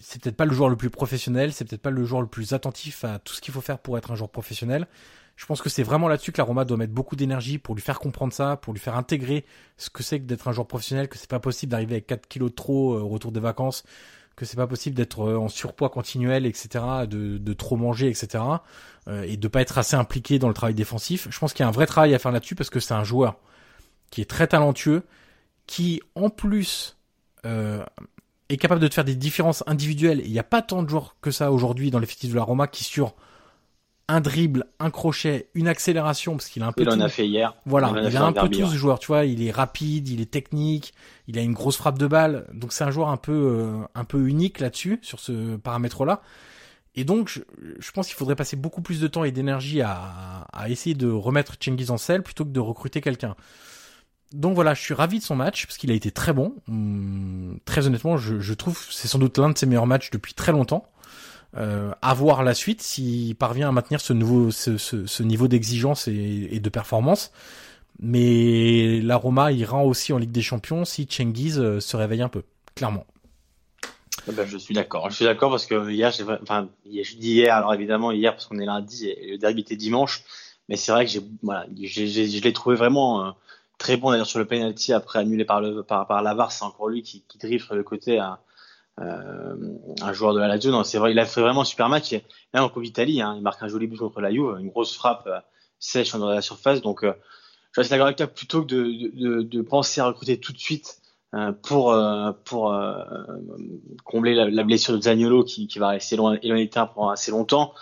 c'est 0.01 0.21
peut-être 0.21 0.36
pas 0.36 0.45
le 0.45 0.53
joueur 0.53 0.69
le 0.69 0.75
plus 0.75 0.89
professionnel, 0.89 1.53
c'est 1.53 1.65
peut-être 1.65 1.82
pas 1.82 1.89
le 1.89 2.03
joueur 2.03 2.21
le 2.21 2.27
plus 2.27 2.53
attentif 2.53 3.06
à 3.06 3.19
tout 3.19 3.34
ce 3.34 3.41
qu'il 3.41 3.53
faut 3.53 3.62
faire 3.62 3.79
pour 3.79 3.97
être 3.97 4.12
un 4.12 4.15
joueur 4.15 4.29
professionnel. 4.29 4.88
Je 5.36 5.46
pense 5.46 5.62
que 5.62 5.69
c'est 5.69 5.84
vraiment 5.84 6.08
là-dessus 6.08 6.32
que 6.32 6.38
la 6.38 6.43
Roma 6.43 6.63
doit 6.63 6.78
mettre 6.78 6.93
beaucoup 6.93 7.15
d'énergie 7.15 7.58
pour 7.58 7.76
lui 7.76 7.82
faire 7.82 8.00
comprendre 8.00 8.34
ça, 8.34 8.58
pour 8.58 8.74
lui 8.74 8.80
faire 8.80 8.96
intégrer 8.96 9.46
ce 9.78 9.89
que 9.89 10.04
c'est 10.04 10.19
que 10.19 10.26
d'être 10.26 10.48
un 10.48 10.52
joueur 10.52 10.67
professionnel, 10.67 11.10
que 11.10 11.17
c'est 11.17 11.30
pas 11.30 11.39
possible 11.39 11.72
d'arriver 11.72 11.96
avec 11.96 12.08
4 12.08 12.28
kilos 12.28 12.52
de 12.52 12.56
trop 12.56 12.93
euh, 12.93 13.02
au 13.02 13.08
retour 13.08 13.32
des 13.32 13.39
vacances, 13.39 13.84
que 14.36 14.46
c'est 14.46 14.58
pas 14.58 14.67
possible 14.67 14.96
d'être 14.96 15.22
euh, 15.22 15.38
en 15.38 15.50
surpoids 15.50 15.89
continuel, 15.89 16.46
etc., 16.46 16.84
de, 17.08 17.54
trop 17.54 17.78
manger, 17.78 18.10
etc., 18.10 18.43
euh, 19.08 19.24
et 19.24 19.38
de 19.38 19.48
pas 19.48 19.62
être 19.62 19.78
assez 19.78 19.96
impliqué 19.96 20.38
dans 20.38 20.48
le 20.48 20.54
travail 20.54 20.76
défensif. 20.76 21.28
Je 21.30 21.39
pense 21.39 21.54
qu'il 21.54 21.63
y 21.63 21.65
a 21.65 21.69
un 21.69 21.72
vrai 21.72 21.88
travail 21.88 22.13
à 22.13 22.19
faire 22.19 22.32
là-dessus 22.32 22.56
parce 22.56 22.69
que 22.69 22.80
c'est 22.80 22.93
un 22.93 23.04
joueur 23.04 23.38
qui 24.12 24.22
est 24.22 24.30
très 24.30 24.48
talentueux, 24.48 25.04
qui 25.65 26.02
en 26.15 26.30
plus 26.30 26.98
est 27.43 28.58
capable 28.58 28.80
de 28.80 28.88
te 28.88 28.93
faire 28.93 29.04
des 29.04 29.15
différences 29.15 29.63
individuelles. 29.67 30.22
Il 30.24 30.32
n'y 30.32 30.39
a 30.39 30.43
pas 30.43 30.62
tant 30.62 30.82
de 30.82 30.88
joueurs 30.88 31.17
que 31.19 31.32
ça 31.32 31.52
aujourd'hui 31.52 31.91
dans 31.91 32.00
l'effectif 32.00 32.30
de 32.30 32.36
la 32.36 32.43
Roma 32.43 32.67
qui 32.67 32.86
sur 32.86 33.15
un 34.08 34.22
dribble, 34.22 34.66
un 34.80 34.89
crochet, 34.89 35.50
une 35.54 35.68
accélération, 35.68 36.34
parce 36.34 36.50
qu'il 36.50 36.62
a 36.63 36.68
un 36.68 36.72
peu. 36.72 36.84
Il 36.84 36.89
en 36.89 37.00
a 37.00 37.10
fait 37.10 37.28
hier. 37.28 37.56
Voilà, 37.66 37.94
il, 38.08 38.18
a, 38.18 38.24
un 38.24 38.34
peu 38.34 38.50
tout 38.50 38.66
ce 38.68 38.76
joueur, 38.76 39.00
tu 39.00 39.08
vois. 39.08 39.26
Il 39.26 39.42
est 39.42 39.52
rapide, 39.52 40.10
il 40.10 40.22
est 40.22 40.30
technique, 40.30 40.94
il 41.28 41.38
a 41.38 41.42
une 41.42 41.54
grosse 41.54 41.78
frappe 41.78 41.98
de 41.98 42.08
balle. 42.08 42.46
Donc 42.54 42.74
c'est 42.74 42.84
un 42.84 42.92
joueur 42.92 43.10
un 43.10 43.18
peu, 43.18 43.32
euh, 43.32 43.78
un 43.96 44.04
peu 44.04 44.28
unique 44.28 44.60
là-dessus, 44.60 45.00
sur 45.02 45.20
ce 45.20 45.56
paramètre-là. 45.56 46.22
Et 46.96 47.06
donc, 47.06 47.30
je, 47.80 47.92
pense 47.92 48.08
qu'il 48.08 48.16
faudrait 48.16 48.36
passer 48.36 48.56
beaucoup 48.56 48.84
plus 48.84 49.00
de 49.00 49.08
temps 49.08 49.24
et 49.24 49.32
d'énergie 49.32 49.82
à, 49.82 50.46
à 50.54 50.70
essayer 50.70 50.94
de 50.94 51.10
remettre 51.10 51.56
Chengiz 51.60 51.89
en 51.89 51.98
selle 51.98 52.22
plutôt 52.22 52.46
que 52.46 52.52
de 52.52 52.60
recruter 52.60 53.02
quelqu'un 53.02 53.36
donc 54.34 54.56
voilà, 54.56 54.74
je 54.74 54.82
suis 54.82 54.94
ravi 54.94 55.20
de 55.20 55.24
son 55.24 55.36
match 55.36 55.68
parce 55.68 55.78
qu'il 55.78 55.92
a 55.92 55.94
été 55.94 56.12
très 56.12 56.34
bon. 56.34 56.56
Hum, 56.68 57.60
très 57.66 57.88
honnêtement, 57.88 58.18
je, 58.18 58.39
je 58.39 58.54
trouve 58.54 58.84
c'est 58.89 59.08
sans 59.08 59.20
doute 59.20 59.38
l'un 59.38 59.50
de 59.50 59.58
ses 59.58 59.68
meilleurs 59.68 59.88
matchs 59.88 60.10
depuis 60.10 60.34
très 60.34 60.52
longtemps. 60.52 60.89
Euh, 61.56 61.92
à 62.02 62.16
voir 62.16 62.42
la 62.42 62.56
suite 62.56 62.82
s'il 62.82 63.36
parvient 63.36 63.70
à 63.70 63.72
maintenir 63.72 64.02
ce 64.02 64.12
nouveau 64.12 64.50
ce, 64.50 65.22
niveau 65.22 65.48
d'exigence 65.48 66.08
et, 66.08 66.60
de 66.60 66.70
performance. 66.70 67.32
Mais 68.00 69.00
la 69.02 69.18
Roma 69.18 69.52
ira 69.52 69.84
aussi 69.86 70.13
en 70.13 70.18
Ligue 70.18 70.32
des 70.32 70.42
Champions 70.42 70.84
si 70.84 71.08
Cengiz 71.08 71.60
euh, 71.60 71.80
se 71.80 71.96
réveille 71.96 72.24
un 72.24 72.30
peu, 72.30 72.42
clairement. 72.74 73.06
Eh 74.28 74.32
ben, 74.32 74.48
je 74.48 74.58
suis 74.58 74.74
d'accord. 74.74 75.10
Je 75.12 75.16
suis 75.16 75.26
d'accord 75.26 75.52
parce 75.52 75.68
que 75.68 75.92
hier, 75.92 76.12
enfin, 76.42 76.70
je 76.86 77.16
dis 77.18 77.34
hier, 77.34 77.56
alors 77.56 77.74
évidemment 77.74 78.12
hier 78.12 78.34
parce 78.34 78.48
qu'on 78.48 78.58
est 78.58 78.66
lundi 78.66 79.10
et 79.10 79.32
le 79.32 79.38
derby 79.38 79.62
était 79.62 79.76
dimanche, 79.76 80.24
mais 80.70 80.76
c'est 80.76 80.92
vrai 80.92 81.06
que 81.06 81.12
j'ai, 81.12 81.22
voilà, 81.44 81.68
je 81.80 82.42
l'ai 82.42 82.54
trouvé 82.54 82.76
vraiment. 82.76 83.28
Euh, 83.28 83.32
très 83.80 83.98
bon 83.98 84.12
d'ailleurs 84.12 84.28
sur 84.28 84.39
le 84.39 84.46
penalty 84.46 84.94
après 84.94 85.20
annulé 85.20 85.44
par 85.44 85.60
le 85.60 85.84
par, 85.84 86.08
par 86.08 86.22
Lavar, 86.22 86.52
c'est 86.52 86.63
encore 86.63 86.88
lui 86.88 87.02
qui, 87.02 87.24
qui 87.28 87.38
le 87.42 87.84
côté 87.84 88.18
à 88.18 88.39
un 88.97 90.13
joueur 90.13 90.34
de 90.34 90.39
la 90.39 90.47
Lazio. 90.47 90.71
Non, 90.71 90.84
c'est 90.84 90.97
vrai, 90.97 91.12
il 91.12 91.19
a 91.19 91.25
fait 91.25 91.41
vraiment 91.41 91.62
un 91.62 91.65
super 91.65 91.89
match. 91.89 92.13
Et 92.13 92.23
même 92.53 92.63
en 92.63 92.69
Coupe 92.69 92.84
d'Italie, 92.84 93.21
hein, 93.21 93.34
il 93.36 93.41
marque 93.41 93.62
un 93.63 93.67
joli 93.67 93.88
but 93.88 93.97
contre 93.97 94.21
la 94.21 94.32
Juve, 94.32 94.58
une 94.60 94.69
grosse 94.69 94.95
frappe 94.95 95.27
euh, 95.27 95.39
sèche 95.79 96.13
dans 96.13 96.29
la 96.29 96.41
surface. 96.41 96.82
Donc, 96.82 97.03
euh, 97.03 97.13
je 97.73 97.82
reste 97.82 97.89
d'accord 97.89 98.06
avec 98.06 98.17
toi 98.17 98.27
plutôt 98.27 98.62
que 98.62 98.67
de, 98.67 99.12
de, 99.13 99.41
de, 99.41 99.62
penser 99.62 99.99
à 99.99 100.06
recruter 100.06 100.39
tout 100.39 100.53
de 100.53 100.60
suite 100.60 101.01
euh, 101.34 101.51
pour 101.51 101.91
euh, 101.91 102.32
pour 102.45 102.71
euh, 102.71 103.03
combler 104.03 104.36
la, 104.36 104.63
blessure 104.63 104.93
de 104.95 105.01
Zaniolo 105.01 105.43
qui, 105.43 105.67
va 105.79 105.89
rester 105.89 106.15
loin 106.15 106.38
éloigné 106.43 106.67
de 106.67 106.71
pendant 106.71 107.10
assez 107.10 107.32
longtemps. 107.32 107.73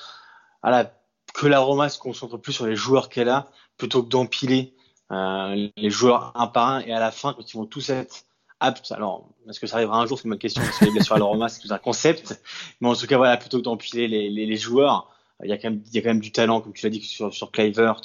Que 1.34 1.48
la 1.48 1.60
Roma 1.60 1.90
se 1.90 1.98
concentre 1.98 2.38
plus 2.38 2.54
sur 2.54 2.66
les 2.66 2.76
joueurs 2.76 3.10
qu'elle 3.10 3.30
a 3.30 3.48
plutôt 3.78 4.04
que 4.04 4.10
d'empiler 4.10 4.74
euh, 5.12 5.68
les 5.76 5.90
joueurs 5.90 6.32
un 6.36 6.48
par 6.48 6.68
un 6.70 6.80
et 6.82 6.94
à 6.94 7.00
la 7.00 7.12
fin 7.12 7.34
quand 7.34 7.54
ils 7.54 7.58
vont 7.58 7.66
tous 7.66 7.90
être 7.90 8.26
aptes. 8.62 8.92
Alors, 8.92 9.28
est-ce 9.50 9.60
que 9.60 9.68
ça 9.68 9.78
arrivera 9.78 10.00
un 10.00 10.06
jour 10.06 10.18
C'est 10.18 10.26
une 10.26 10.30
bonne 10.30 10.40
question 10.40 10.62
parce 10.62 10.78
que 10.78 10.86
les 10.86 10.92
blessures 10.92 11.16
à 11.16 11.20
la 11.20 11.50
c'est 11.50 11.62
tout 11.62 11.74
un 11.74 11.78
concept. 11.78 12.42
Mais 12.80 12.88
en 12.88 12.96
tout 12.96 13.08
cas, 13.08 13.18
voilà, 13.18 13.36
plutôt 13.38 13.58
que 13.58 13.64
d'empiler 13.64 14.08
les, 14.08 14.30
les, 14.30 14.46
les, 14.46 14.56
joueurs, 14.56 15.10
il 15.44 15.50
y 15.50 15.54
a 15.54 15.58
quand 15.58 15.70
même, 15.70 15.82
il 15.88 15.96
y 15.96 15.98
a 15.98 16.02
quand 16.02 16.10
même 16.10 16.22
du 16.22 16.32
talent, 16.32 16.62
comme 16.62 16.74
tu 16.74 16.86
l'as 16.86 16.90
dit, 16.90 17.02
sur 17.02 17.34
sur 17.34 17.52
Clivert, 17.52 18.02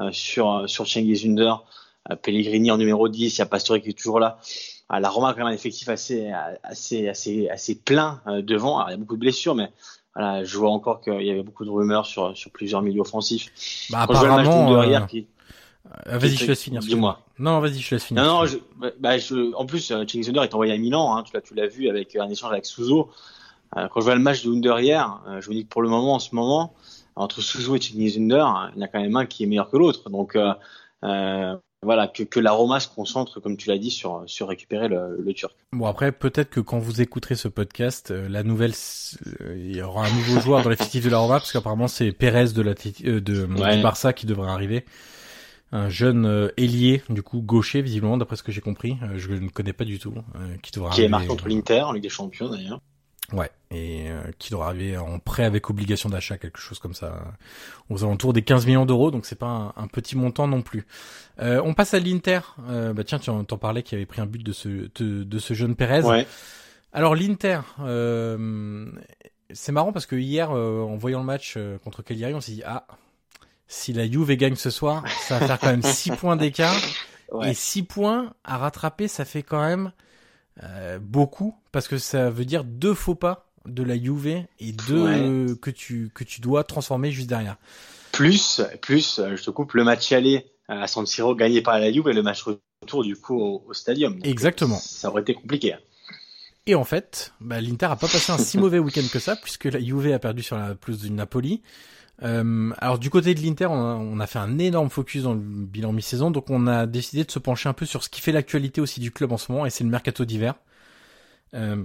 euh, 0.00 0.10
sur 0.10 0.50
euh, 0.50 0.66
sur 0.66 0.86
Under, 0.96 1.64
euh, 2.10 2.16
Pellegrini 2.16 2.70
en 2.70 2.78
numéro 2.78 3.08
10, 3.08 3.36
il 3.36 3.38
y 3.38 3.42
a 3.42 3.46
Pastore 3.46 3.80
qui 3.80 3.90
est 3.90 3.98
toujours 3.98 4.18
là. 4.18 4.38
Ah, 4.88 5.00
la 5.00 5.10
Roma 5.10 5.28
a 5.28 5.32
quand 5.32 5.40
même 5.40 5.48
un 5.48 5.52
effectif 5.52 5.88
assez 5.90 6.32
assez 6.62 7.08
assez 7.08 7.48
assez 7.50 7.74
plein 7.74 8.22
devant. 8.26 8.78
Alors, 8.78 8.88
il 8.88 8.92
y 8.92 8.94
a 8.94 8.96
beaucoup 8.96 9.16
de 9.16 9.20
blessures, 9.20 9.54
mais 9.54 9.70
voilà, 10.14 10.44
je 10.44 10.56
vois 10.56 10.70
encore 10.70 11.02
qu'il 11.02 11.22
y 11.22 11.30
avait 11.30 11.42
beaucoup 11.42 11.66
de 11.66 11.70
rumeurs 11.70 12.06
sur 12.06 12.34
sur 12.34 12.50
plusieurs 12.50 12.80
milieux 12.80 13.02
offensifs. 13.02 13.52
Bah, 13.90 14.00
apparemment, 14.00 14.80
euh... 14.80 15.00
qui 15.02 15.26
euh, 16.06 16.18
vas-y, 16.18 16.36
je 16.36 16.46
laisse 16.46 16.62
finir. 16.62 16.80
Dis-moi. 16.80 17.20
Non, 17.38 17.60
vas-y, 17.60 17.78
je 17.78 17.94
laisse 17.94 18.04
finir. 18.04 18.22
Non, 18.22 18.40
non, 18.40 18.46
je, 18.46 18.58
bah, 18.98 19.18
je, 19.18 19.54
en 19.54 19.66
plus, 19.66 19.90
euh, 19.90 20.04
Cengiz 20.06 20.28
Under 20.28 20.42
est 20.42 20.54
envoyé 20.54 20.72
à 20.72 20.78
Milan, 20.78 21.16
hein, 21.16 21.22
tu 21.22 21.32
l'as, 21.34 21.40
tu 21.40 21.54
l'as 21.54 21.66
vu 21.66 21.88
avec 21.88 22.14
un 22.16 22.28
échange 22.28 22.52
avec 22.52 22.66
Suzo. 22.66 23.10
Euh, 23.76 23.86
quand 23.88 24.00
je 24.00 24.04
vois 24.06 24.14
le 24.14 24.20
match 24.20 24.44
de 24.44 24.50
Under 24.50 24.80
hier, 24.80 25.20
euh, 25.28 25.40
je 25.40 25.50
me 25.50 25.54
dis 25.54 25.64
que 25.64 25.68
pour 25.68 25.82
le 25.82 25.88
moment, 25.88 26.14
en 26.14 26.18
ce 26.18 26.34
moment, 26.34 26.74
entre 27.16 27.40
Suzo 27.40 27.76
et 27.76 27.80
Cengiz 27.80 28.16
Under, 28.16 28.70
il 28.74 28.78
y 28.78 28.82
en 28.82 28.84
a 28.84 28.88
quand 28.88 29.00
même 29.00 29.16
un 29.16 29.26
qui 29.26 29.44
est 29.44 29.46
meilleur 29.46 29.70
que 29.70 29.76
l'autre. 29.76 30.08
Donc, 30.08 30.36
euh, 30.36 31.56
voilà, 31.82 32.08
que, 32.08 32.24
que 32.24 32.40
la 32.40 32.50
Roma 32.50 32.80
se 32.80 32.88
concentre, 32.88 33.40
comme 33.40 33.56
tu 33.56 33.68
l'as 33.68 33.78
dit, 33.78 33.90
sur, 33.90 34.24
sur 34.26 34.48
récupérer 34.48 34.88
le, 34.88 35.16
le 35.20 35.32
Turc. 35.32 35.54
Bon, 35.72 35.86
après, 35.86 36.10
peut-être 36.10 36.50
que 36.50 36.60
quand 36.60 36.78
vous 36.78 37.00
écouterez 37.00 37.36
ce 37.36 37.46
podcast, 37.46 38.10
la 38.10 38.42
nouvelle, 38.42 38.72
il 39.54 39.76
y 39.76 39.82
aura 39.82 40.06
un 40.06 40.10
nouveau 40.10 40.40
joueur 40.40 40.62
dans 40.64 40.70
l'effectif 40.70 41.04
de 41.04 41.10
la 41.10 41.18
Roma, 41.18 41.38
parce 41.38 41.52
qu'apparemment, 41.52 41.86
c'est 41.86 42.10
Pérez 42.10 42.46
de 42.46 42.62
la, 42.62 42.74
de, 42.74 43.20
de, 43.20 43.46
ouais. 43.46 43.76
du 43.76 43.82
Barça 43.82 44.12
qui 44.12 44.26
devrait 44.26 44.50
arriver 44.50 44.84
un 45.72 45.88
jeune 45.88 46.26
euh, 46.26 46.48
ailier, 46.56 47.02
du 47.10 47.22
coup 47.22 47.40
gaucher 47.40 47.82
visiblement, 47.82 48.16
d'après 48.16 48.36
ce 48.36 48.42
que 48.42 48.52
j'ai 48.52 48.60
compris. 48.60 48.96
Euh, 49.02 49.18
je 49.18 49.32
ne 49.32 49.48
connais 49.48 49.72
pas 49.72 49.84
du 49.84 49.98
tout. 49.98 50.14
Euh, 50.36 50.56
qui 50.62 50.72
devra 50.72 50.90
qui 50.90 51.02
est 51.02 51.08
marqué 51.08 51.26
contre 51.26 51.48
l'Inter 51.48 51.82
en 51.82 51.92
Ligue 51.92 52.02
des 52.02 52.08
Champions 52.08 52.48
d'ailleurs. 52.48 52.80
Ouais, 53.34 53.50
et 53.70 54.06
qui 54.38 54.52
devra 54.52 54.68
arriver 54.68 54.96
en 54.96 55.18
prêt 55.18 55.44
avec 55.44 55.68
obligation 55.68 56.08
d'achat, 56.08 56.38
quelque 56.38 56.58
chose 56.58 56.78
comme 56.78 56.94
ça, 56.94 57.34
aux 57.90 58.02
alentours 58.02 58.32
des 58.32 58.40
15 58.40 58.64
millions 58.64 58.86
d'euros, 58.86 59.10
donc 59.10 59.26
c'est 59.26 59.38
pas 59.38 59.74
un, 59.76 59.86
petit 59.86 60.16
montant 60.16 60.48
non 60.48 60.62
plus. 60.62 60.86
on 61.38 61.74
passe 61.74 61.92
à 61.92 62.00
l'Inter. 62.00 62.40
bah 62.56 63.04
tiens, 63.04 63.18
tu 63.18 63.28
en, 63.28 63.44
parlais 63.44 63.82
qui 63.82 63.94
avait 63.94 64.06
pris 64.06 64.22
un 64.22 64.26
but 64.26 64.42
de 64.42 64.52
ce 64.52 64.68
de, 64.68 65.24
de 65.24 65.38
ce 65.38 65.52
jeune 65.52 65.76
Pérez. 65.76 66.04
Ouais. 66.04 66.26
Alors 66.94 67.14
l'Inter, 67.14 67.60
c'est 69.50 69.72
marrant 69.72 69.92
parce 69.92 70.06
que 70.06 70.16
hier, 70.16 70.50
en 70.50 70.96
voyant 70.96 71.18
le 71.18 71.26
match 71.26 71.58
contre 71.84 72.00
Cagliari, 72.02 72.32
on 72.32 72.40
s'est 72.40 72.52
dit 72.52 72.62
ah 72.64 72.86
si 73.68 73.92
la 73.92 74.10
Juve 74.10 74.34
gagne 74.34 74.56
ce 74.56 74.70
soir, 74.70 75.04
ça 75.28 75.38
va 75.38 75.46
faire 75.46 75.58
quand 75.58 75.70
même 75.70 75.82
6 75.82 76.12
points 76.12 76.36
d'écart. 76.36 76.76
Ouais. 77.30 77.50
Et 77.50 77.54
6 77.54 77.82
points 77.82 78.32
à 78.42 78.56
rattraper, 78.56 79.06
ça 79.06 79.26
fait 79.26 79.42
quand 79.42 79.60
même 79.60 79.92
euh, 80.62 80.98
beaucoup 80.98 81.54
parce 81.72 81.86
que 81.86 81.98
ça 81.98 82.30
veut 82.30 82.46
dire 82.46 82.64
deux 82.64 82.94
faux 82.94 83.14
pas 83.14 83.50
de 83.66 83.82
la 83.82 84.02
Juve 84.02 84.46
et 84.60 84.72
deux 84.88 85.02
ouais. 85.02 85.54
que 85.60 85.70
tu 85.70 86.10
que 86.14 86.24
tu 86.24 86.40
dois 86.40 86.64
transformer 86.64 87.10
juste 87.10 87.28
derrière. 87.28 87.56
Plus 88.12 88.62
plus 88.80 89.20
je 89.36 89.42
te 89.44 89.50
coupe 89.50 89.74
le 89.74 89.84
match 89.84 90.10
aller 90.12 90.46
à 90.68 90.86
San 90.86 91.04
Siro 91.04 91.34
gagné 91.34 91.60
par 91.60 91.78
la 91.78 91.92
Juve 91.92 92.08
et 92.08 92.14
le 92.14 92.22
match 92.22 92.44
retour 92.44 93.04
du 93.04 93.14
coup 93.14 93.38
au, 93.38 93.62
au 93.68 93.74
stadium. 93.74 94.14
Donc, 94.14 94.26
Exactement. 94.26 94.78
Ça 94.78 95.10
aurait 95.10 95.20
été 95.20 95.34
compliqué. 95.34 95.76
Et 96.66 96.74
en 96.74 96.84
fait, 96.84 97.32
bah, 97.40 97.60
l'Inter 97.60 97.86
a 97.86 97.96
pas 97.96 98.08
passé 98.08 98.32
un 98.32 98.38
si 98.38 98.56
mauvais 98.56 98.78
week-end 98.78 99.06
que 99.12 99.18
ça 99.18 99.36
puisque 99.36 99.64
la 99.64 99.80
Juve 99.80 100.12
a 100.12 100.18
perdu 100.18 100.42
sur 100.42 100.56
la 100.56 100.74
plus 100.74 101.00
du 101.00 101.10
Napoli. 101.10 101.62
Euh, 102.22 102.72
alors 102.78 102.98
du 102.98 103.10
côté 103.10 103.34
de 103.34 103.40
l'Inter, 103.40 103.66
on, 103.66 104.18
a 104.18 104.26
fait 104.26 104.38
un 104.38 104.58
énorme 104.58 104.90
focus 104.90 105.22
dans 105.22 105.34
le 105.34 105.40
bilan 105.40 105.92
mi-saison, 105.92 106.30
donc 106.30 106.50
on 106.50 106.66
a 106.66 106.86
décidé 106.86 107.24
de 107.24 107.30
se 107.30 107.38
pencher 107.38 107.68
un 107.68 107.72
peu 107.74 107.86
sur 107.86 108.02
ce 108.02 108.08
qui 108.08 108.20
fait 108.20 108.32
l'actualité 108.32 108.80
aussi 108.80 109.00
du 109.00 109.12
club 109.12 109.32
en 109.32 109.36
ce 109.36 109.52
moment, 109.52 109.66
et 109.66 109.70
c'est 109.70 109.84
le 109.84 109.90
mercato 109.90 110.24
d'hiver. 110.24 110.54
Euh, 111.54 111.84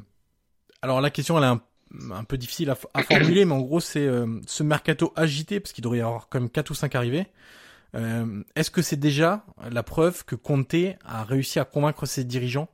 alors 0.82 1.02
la 1.02 1.12
question, 1.12 1.38
elle 1.38 1.44
est, 1.44 2.12
un, 2.12 2.24
peu 2.24 2.38
difficile 2.38 2.72
à, 2.72 2.76
formuler, 3.04 3.46
mais 3.46 3.54
en 3.54 3.62
gros, 3.62 3.80
c'est 3.80 4.10
ce 4.48 4.64
mercato 4.64 5.14
agité, 5.16 5.60
parce 5.60 5.72
qu'il 5.72 5.84
devrait 5.84 6.00
y 6.00 6.02
avoir 6.02 6.30
comme 6.30 6.50
4 6.50 6.72
ou 6.72 6.74
5 6.74 6.96
arrivés. 6.96 7.28
Est-ce 7.94 8.72
que 8.72 8.82
c'est 8.82 8.98
déjà 8.98 9.46
la 9.70 9.84
preuve 9.84 10.26
que 10.26 10.36
Conte 10.36 10.76
a 11.06 11.24
réussi 11.24 11.60
à 11.60 11.66
convaincre 11.66 12.08
ses 12.08 12.24
dirigeants 12.24 12.68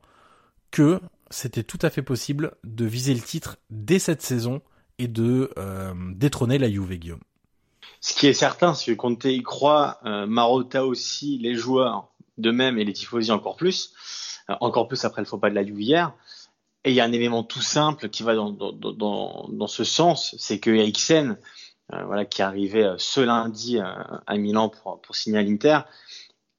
que 0.72 1.02
c'était 1.30 1.64
tout 1.64 1.80
à 1.82 1.90
fait 1.90 2.02
possible 2.02 2.54
de 2.64 2.86
viser 2.86 3.14
le 3.14 3.20
titre 3.20 3.58
dès 3.70 4.00
cette 4.00 4.22
saison 4.22 4.62
et 4.98 5.10
de 5.10 5.52
détrôner 6.16 6.58
la 6.58 6.72
Juve, 6.72 6.96
Guillaume? 6.96 7.20
Ce 8.02 8.14
qui 8.14 8.28
est 8.28 8.34
certain, 8.34 8.74
c'est 8.74 8.92
que 8.92 8.98
Conte 8.98 9.26
y 9.26 9.44
croit, 9.44 10.00
euh, 10.06 10.26
Marotta 10.26 10.86
aussi, 10.86 11.38
les 11.38 11.56
joueurs 11.56 12.10
de 12.40 12.52
même 12.52 12.80
et 12.80 12.86
les 12.86 12.94
tifosi 12.94 13.32
encore 13.32 13.56
plus, 13.56 13.94
euh, 14.50 14.56
encore 14.62 14.88
plus 14.88 15.06
après 15.06 15.22
le 15.22 15.28
faux 15.28 15.38
pas 15.38 15.50
de 15.50 15.56
la 15.56 15.62
hier. 15.62 16.14
Et 16.86 16.92
il 16.92 16.96
y 16.96 17.02
a 17.02 17.04
un 17.04 17.12
élément 17.12 17.44
tout 17.44 17.62
simple 17.62 18.10
qui 18.10 18.24
va 18.24 18.36
dans, 18.36 19.68
ce 19.68 19.84
sens, 19.84 20.34
c'est 20.40 20.60
que 20.60 20.70
Eriksen, 20.70 21.38
euh, 21.94 22.04
voilà, 22.06 22.24
qui 22.24 22.42
arrivait 22.42 22.86
euh, 22.86 22.96
ce 22.98 23.20
lundi 23.20 23.78
à 23.80 24.38
Milan 24.38 24.70
pour, 24.70 25.02
pour 25.02 25.16
signer 25.16 25.40
à 25.40 25.44
l'Inter, 25.44 25.80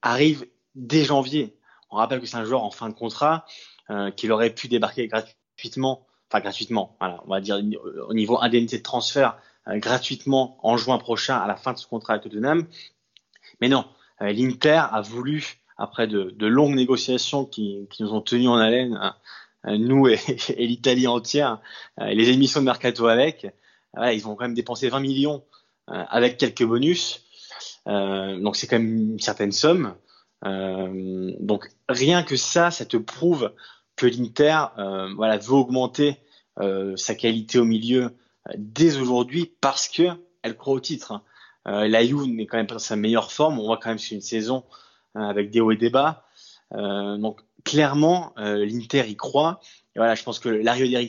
arrive 0.02 0.46
dès 0.74 1.04
janvier. 1.04 1.56
On 1.90 1.96
rappelle 1.96 2.20
que 2.20 2.26
c'est 2.26 2.36
un 2.36 2.44
joueur 2.44 2.62
en 2.62 2.70
fin 2.70 2.88
de 2.88 2.94
contrat, 2.94 3.44
qu'il 4.16 4.30
aurait 4.30 4.54
pu 4.54 4.68
débarquer 4.68 5.08
gratuitement, 5.08 6.06
enfin 6.30 6.40
gratuitement, 6.40 6.96
voilà, 7.00 7.20
on 7.26 7.30
va 7.30 7.40
dire 7.40 7.60
au 8.06 8.14
niveau 8.14 8.40
indemnité 8.40 8.78
de 8.78 8.84
transfert 8.84 9.36
euh, 9.36 9.49
gratuitement 9.78 10.58
en 10.62 10.76
juin 10.76 10.98
prochain 10.98 11.36
à 11.36 11.46
la 11.46 11.56
fin 11.56 11.72
de 11.72 11.78
ce 11.78 11.86
contrat 11.86 12.14
avec 12.14 12.24
Tottenham. 12.24 12.66
Mais 13.60 13.68
non, 13.68 13.84
euh, 14.22 14.32
l'Inter 14.32 14.82
a 14.90 15.00
voulu, 15.00 15.60
après 15.76 16.06
de, 16.06 16.46
longues 16.46 16.74
négociations 16.74 17.44
qui, 17.44 17.88
nous 18.00 18.12
ont 18.12 18.20
tenus 18.20 18.48
en 18.48 18.56
haleine, 18.56 18.98
euh, 19.66 19.76
nous 19.76 20.08
et, 20.08 20.18
l'Italie 20.58 21.06
entière, 21.06 21.60
les 21.98 22.30
émissions 22.30 22.60
de 22.60 22.66
mercato 22.66 23.06
avec, 23.06 23.46
ils 23.96 24.22
vont 24.22 24.34
quand 24.34 24.44
même 24.44 24.54
dépenser 24.54 24.88
20 24.88 25.00
millions 25.00 25.44
avec 25.88 26.38
quelques 26.38 26.64
bonus. 26.64 27.24
donc 27.86 28.54
c'est 28.54 28.68
quand 28.68 28.78
même 28.78 29.12
une 29.12 29.18
certaine 29.18 29.50
somme. 29.50 29.96
donc 30.44 31.68
rien 31.88 32.22
que 32.22 32.36
ça, 32.36 32.70
ça 32.70 32.86
te 32.86 32.96
prouve 32.96 33.52
que 33.96 34.06
l'Inter 34.06 34.66
voilà, 35.16 35.38
veut 35.38 35.54
augmenter 35.54 36.18
sa 36.94 37.14
qualité 37.16 37.58
au 37.58 37.64
milieu 37.64 38.14
dès 38.56 38.96
aujourd'hui 38.96 39.52
parce 39.60 39.88
que 39.88 40.08
elle 40.42 40.56
croit 40.56 40.74
au 40.74 40.80
titre. 40.80 41.12
Hein. 41.12 41.22
Euh, 41.66 41.88
la 41.88 42.04
Juve 42.04 42.26
n'est 42.26 42.46
quand 42.46 42.56
même 42.56 42.66
pas 42.66 42.74
dans 42.74 42.78
sa 42.78 42.96
meilleure 42.96 43.32
forme. 43.32 43.58
On 43.58 43.64
voit 43.64 43.78
quand 43.78 43.90
même 43.90 43.98
sur 43.98 44.14
une 44.14 44.22
saison 44.22 44.64
euh, 45.16 45.20
avec 45.22 45.50
des 45.50 45.60
hauts 45.60 45.72
et 45.72 45.76
des 45.76 45.90
bas. 45.90 46.24
Euh, 46.74 47.16
donc 47.16 47.40
clairement, 47.64 48.32
euh, 48.38 48.64
l'Inter 48.64 49.08
y 49.08 49.16
croit. 49.16 49.60
Et 49.96 49.98
voilà, 49.98 50.14
je 50.14 50.22
pense 50.22 50.38
que 50.38 50.48
l'arrivée 50.48 51.08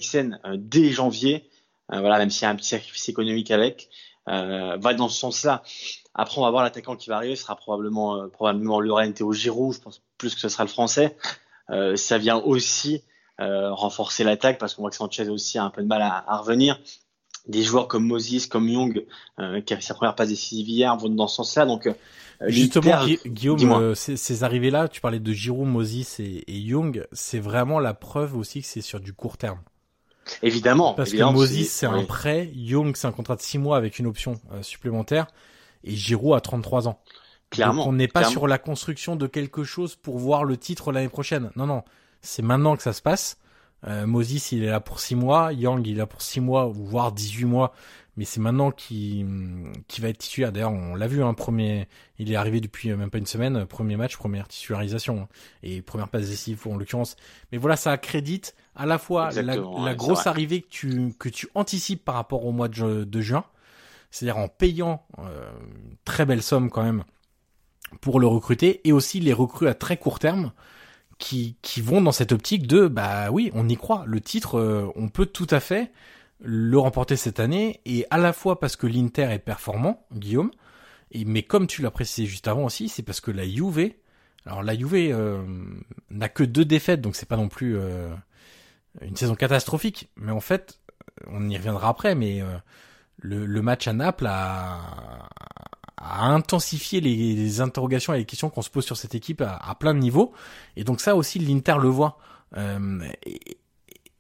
dès 0.58 0.90
janvier, 0.90 1.48
voilà, 1.90 2.18
même 2.18 2.32
s'il 2.32 2.44
y 2.44 2.46
a 2.46 2.50
un 2.50 2.56
petit 2.56 2.70
sacrifice 2.70 3.10
économique 3.10 3.52
avec, 3.52 3.90
va 4.26 4.94
dans 4.94 5.10
ce 5.10 5.20
sens-là. 5.20 5.62
Après, 6.16 6.40
on 6.40 6.44
va 6.44 6.50
voir 6.50 6.64
l'attaquant 6.64 6.96
qui 6.96 7.10
va 7.10 7.18
arriver. 7.18 7.36
Ce 7.36 7.44
sera 7.44 7.56
probablement 7.58 8.30
probablement 8.30 8.80
Laurent 8.80 9.12
Théo 9.12 9.34
Giroud. 9.34 9.76
Je 9.76 9.82
pense 9.82 10.02
plus 10.18 10.34
que 10.34 10.40
ce 10.40 10.50
sera 10.50 10.64
le 10.64 10.70
français. 10.70 11.18
ça 11.96 12.18
vient 12.18 12.38
aussi 12.38 13.04
renforcer 13.38 14.24
l'attaque 14.24 14.58
parce 14.58 14.74
qu'on 14.74 14.84
voit 14.84 14.90
que 14.90 14.96
Sanchez 14.96 15.28
aussi 15.28 15.60
a 15.60 15.66
un 15.66 15.70
peu 15.70 15.84
de 15.84 15.88
mal 15.88 16.02
à 16.02 16.38
revenir 16.38 16.80
des 17.48 17.64
joueurs 17.64 17.88
comme 17.88 18.06
Moses, 18.06 18.48
comme 18.48 18.70
Young, 18.70 19.06
euh, 19.40 19.62
qui 19.62 19.74
a 19.74 19.78
fait 19.78 19.84
sa 19.84 19.94
première 19.94 20.16
passe 20.16 20.30
décisive 20.30 20.70
hier, 20.70 20.96
vont 20.98 21.10
dans 21.10 21.28
ce 21.28 21.38
sens-là. 21.38 21.66
Donc, 21.66 21.88
euh, 21.88 21.94
justement, 22.48 23.06
Guillaume, 23.26 23.72
euh, 23.72 23.96
ces, 23.96 24.44
arrivées-là, 24.44 24.88
tu 24.88 25.02
parlais 25.02 25.20
de 25.20 25.34
Giroud, 25.34 25.68
Moses 25.68 26.20
et, 26.20 26.44
et 26.48 26.58
Young, 26.58 27.06
c'est 27.12 27.40
vraiment 27.40 27.80
la 27.80 27.94
preuve 27.94 28.36
aussi 28.36 28.62
que 28.62 28.68
c'est 28.68 28.82
sur 28.82 29.00
du 29.00 29.14
court 29.14 29.38
terme. 29.38 29.60
Évidemment. 30.44 30.94
Parce 30.94 31.12
que 31.12 31.32
Moses, 31.32 31.68
c'est 31.68 31.88
un 31.88 32.04
prêt, 32.04 32.52
Young, 32.54 32.96
c'est 32.96 33.08
un 33.08 33.12
contrat 33.12 33.36
de 33.36 33.42
6 33.42 33.58
mois 33.58 33.78
avec 33.78 34.00
une 34.00 34.08
option 34.08 34.40
supplémentaire, 34.62 35.28
et 35.84 35.96
Giroud 35.96 36.36
a 36.36 36.42
33 36.42 36.88
ans. 36.88 37.00
Clairement. 37.50 37.84
Donc 37.84 37.88
on 37.92 37.94
n'est 37.94 38.08
pas 38.08 38.24
sur 38.24 38.48
la 38.48 38.58
construction 38.58 39.18
de 39.18 39.28
quelque 39.28 39.64
chose 39.64 39.96
pour 39.96 40.18
voir 40.18 40.46
le 40.46 40.56
titre 40.58 40.92
l'année 40.92 41.10
prochaine. 41.10 41.52
Non, 41.58 41.66
non. 41.66 41.84
C'est 42.22 42.44
maintenant 42.44 42.78
que 42.78 42.84
ça 42.84 42.94
se 42.94 43.02
passe. 43.02 43.38
Euh, 43.88 44.06
Moses, 44.06 44.52
il 44.52 44.64
est 44.64 44.70
là 44.70 44.80
pour 44.80 45.00
6 45.00 45.16
mois. 45.16 45.54
Yang, 45.54 45.88
il 45.88 45.94
est 45.94 45.98
là 45.98 46.06
pour 46.06 46.22
6 46.22 46.40
mois, 46.42 46.66
voire 46.66 47.12
18 47.12 47.46
mois. 47.46 47.74
Mais 48.18 48.26
c'est 48.26 48.42
maintenant 48.42 48.72
qui 48.72 49.26
qui 49.88 50.02
va 50.02 50.10
être 50.10 50.18
titulaire. 50.18 50.52
D'ailleurs, 50.52 50.74
on 50.74 50.96
l'a 50.96 51.08
vu, 51.08 51.24
hein, 51.24 51.34
premier, 51.34 51.88
il 52.20 52.32
est 52.32 52.36
arrivé 52.36 52.60
depuis 52.60 52.94
même 52.94 53.10
pas 53.10 53.20
une 53.20 53.26
semaine, 53.26 53.66
premier 53.66 53.96
match, 53.96 54.18
première 54.18 54.50
titularisation 54.50 55.22
hein, 55.22 55.28
et 55.64 55.82
première 55.82 56.10
passe 56.10 56.28
décisive 56.28 56.68
en 56.68 56.78
l'occurrence. 56.78 57.16
Mais 57.52 57.58
voilà, 57.58 57.78
ça 57.78 57.92
accrédite 57.92 58.54
à 58.76 58.86
la 58.86 58.98
fois 58.98 59.32
la, 59.32 59.96
grosse 59.96 60.28
arrivée 60.28 60.62
que 60.62 60.68
tu 60.70 61.14
que 61.18 61.30
tu 61.30 61.48
anticipes 61.56 62.04
par 62.04 62.16
rapport 62.16 62.46
au 62.46 62.52
mois 62.52 62.68
de, 62.68 63.06
de 63.06 63.22
juin, 63.22 63.46
c'est-à-dire 64.12 64.38
en 64.38 64.50
payant 64.50 65.06
euh, 65.20 65.50
très 66.04 66.26
belle 66.26 66.44
somme 66.44 66.70
quand 66.70 66.84
même 66.84 67.06
pour 68.02 68.20
le 68.20 68.28
recruter, 68.28 68.82
et 68.84 68.92
aussi 68.92 69.22
les 69.22 69.34
recrues 69.34 69.68
à 69.68 69.74
très 69.74 69.96
court 69.96 70.20
terme 70.20 70.52
qui, 71.22 71.56
qui 71.62 71.82
vont 71.82 72.02
dans 72.02 72.12
cette 72.12 72.32
optique 72.32 72.66
de 72.68 72.88
bah 72.88 73.30
oui, 73.32 73.52
on 73.54 73.70
y 73.70 73.78
croit. 73.78 74.04
Le 74.08 74.20
titre, 74.20 74.58
euh, 74.58 74.92
on 74.96 75.08
peut 75.08 75.28
tout 75.28 75.48
à 75.52 75.60
fait 75.60 75.92
le 76.44 76.78
remporter 76.80 77.16
cette 77.16 77.40
année 77.40 77.80
et 77.86 78.06
à 78.10 78.18
la 78.18 78.34
fois 78.34 78.60
parce 78.60 78.76
que 78.76 78.88
l'Inter 78.88 79.30
est 79.32 79.40
performant, 79.40 80.06
Guillaume, 80.12 80.50
et 81.12 81.24
mais 81.24 81.44
comme 81.44 81.68
tu 81.68 81.84
l'as 81.84 81.92
précisé 81.92 82.26
juste 82.26 82.48
avant 82.48 82.66
aussi, 82.66 82.90
c'est 82.90 83.04
parce 83.04 83.22
que 83.22 83.30
la 83.30 83.48
Juve, 83.48 83.92
alors 84.48 84.64
la 84.64 84.76
Juve 84.76 84.96
euh, 84.96 85.44
n'a 86.10 86.28
que 86.28 86.44
deux 86.44 86.66
défaites, 86.66 87.02
donc 87.02 87.16
c'est 87.16 87.28
pas 87.28 87.38
non 87.38 87.50
plus 87.50 87.78
euh, 87.78 88.10
une 89.02 89.16
saison 89.16 89.36
catastrophique, 89.36 90.10
mais 90.16 90.32
en 90.32 90.40
fait, 90.40 90.80
on 91.28 91.48
y 91.48 91.56
reviendra 91.56 91.90
après, 91.90 92.16
mais 92.16 92.42
le, 93.20 93.46
le, 93.46 93.62
match 93.62 93.88
à 93.88 93.94
Naples 93.94 94.26
a, 94.28 95.30
à 96.04 96.28
intensifier 96.28 97.02
les, 97.02 97.62
interrogations 97.62 98.14
et 98.14 98.20
les 98.20 98.26
questions 98.26 98.50
qu'on 98.50 98.62
se 98.62 98.70
pose 98.70 98.86
sur 98.86 98.98
cette 98.98 99.16
équipe 99.16 99.42
à, 99.42 99.76
plein 99.76 99.94
de 99.94 100.00
niveaux. 100.00 100.34
Et 100.76 100.84
donc 100.84 101.02
ça 101.02 101.16
aussi, 101.16 101.40
l'Inter 101.40 101.76
le 101.82 101.90
voit. 101.90 102.18
Euh, 102.58 103.08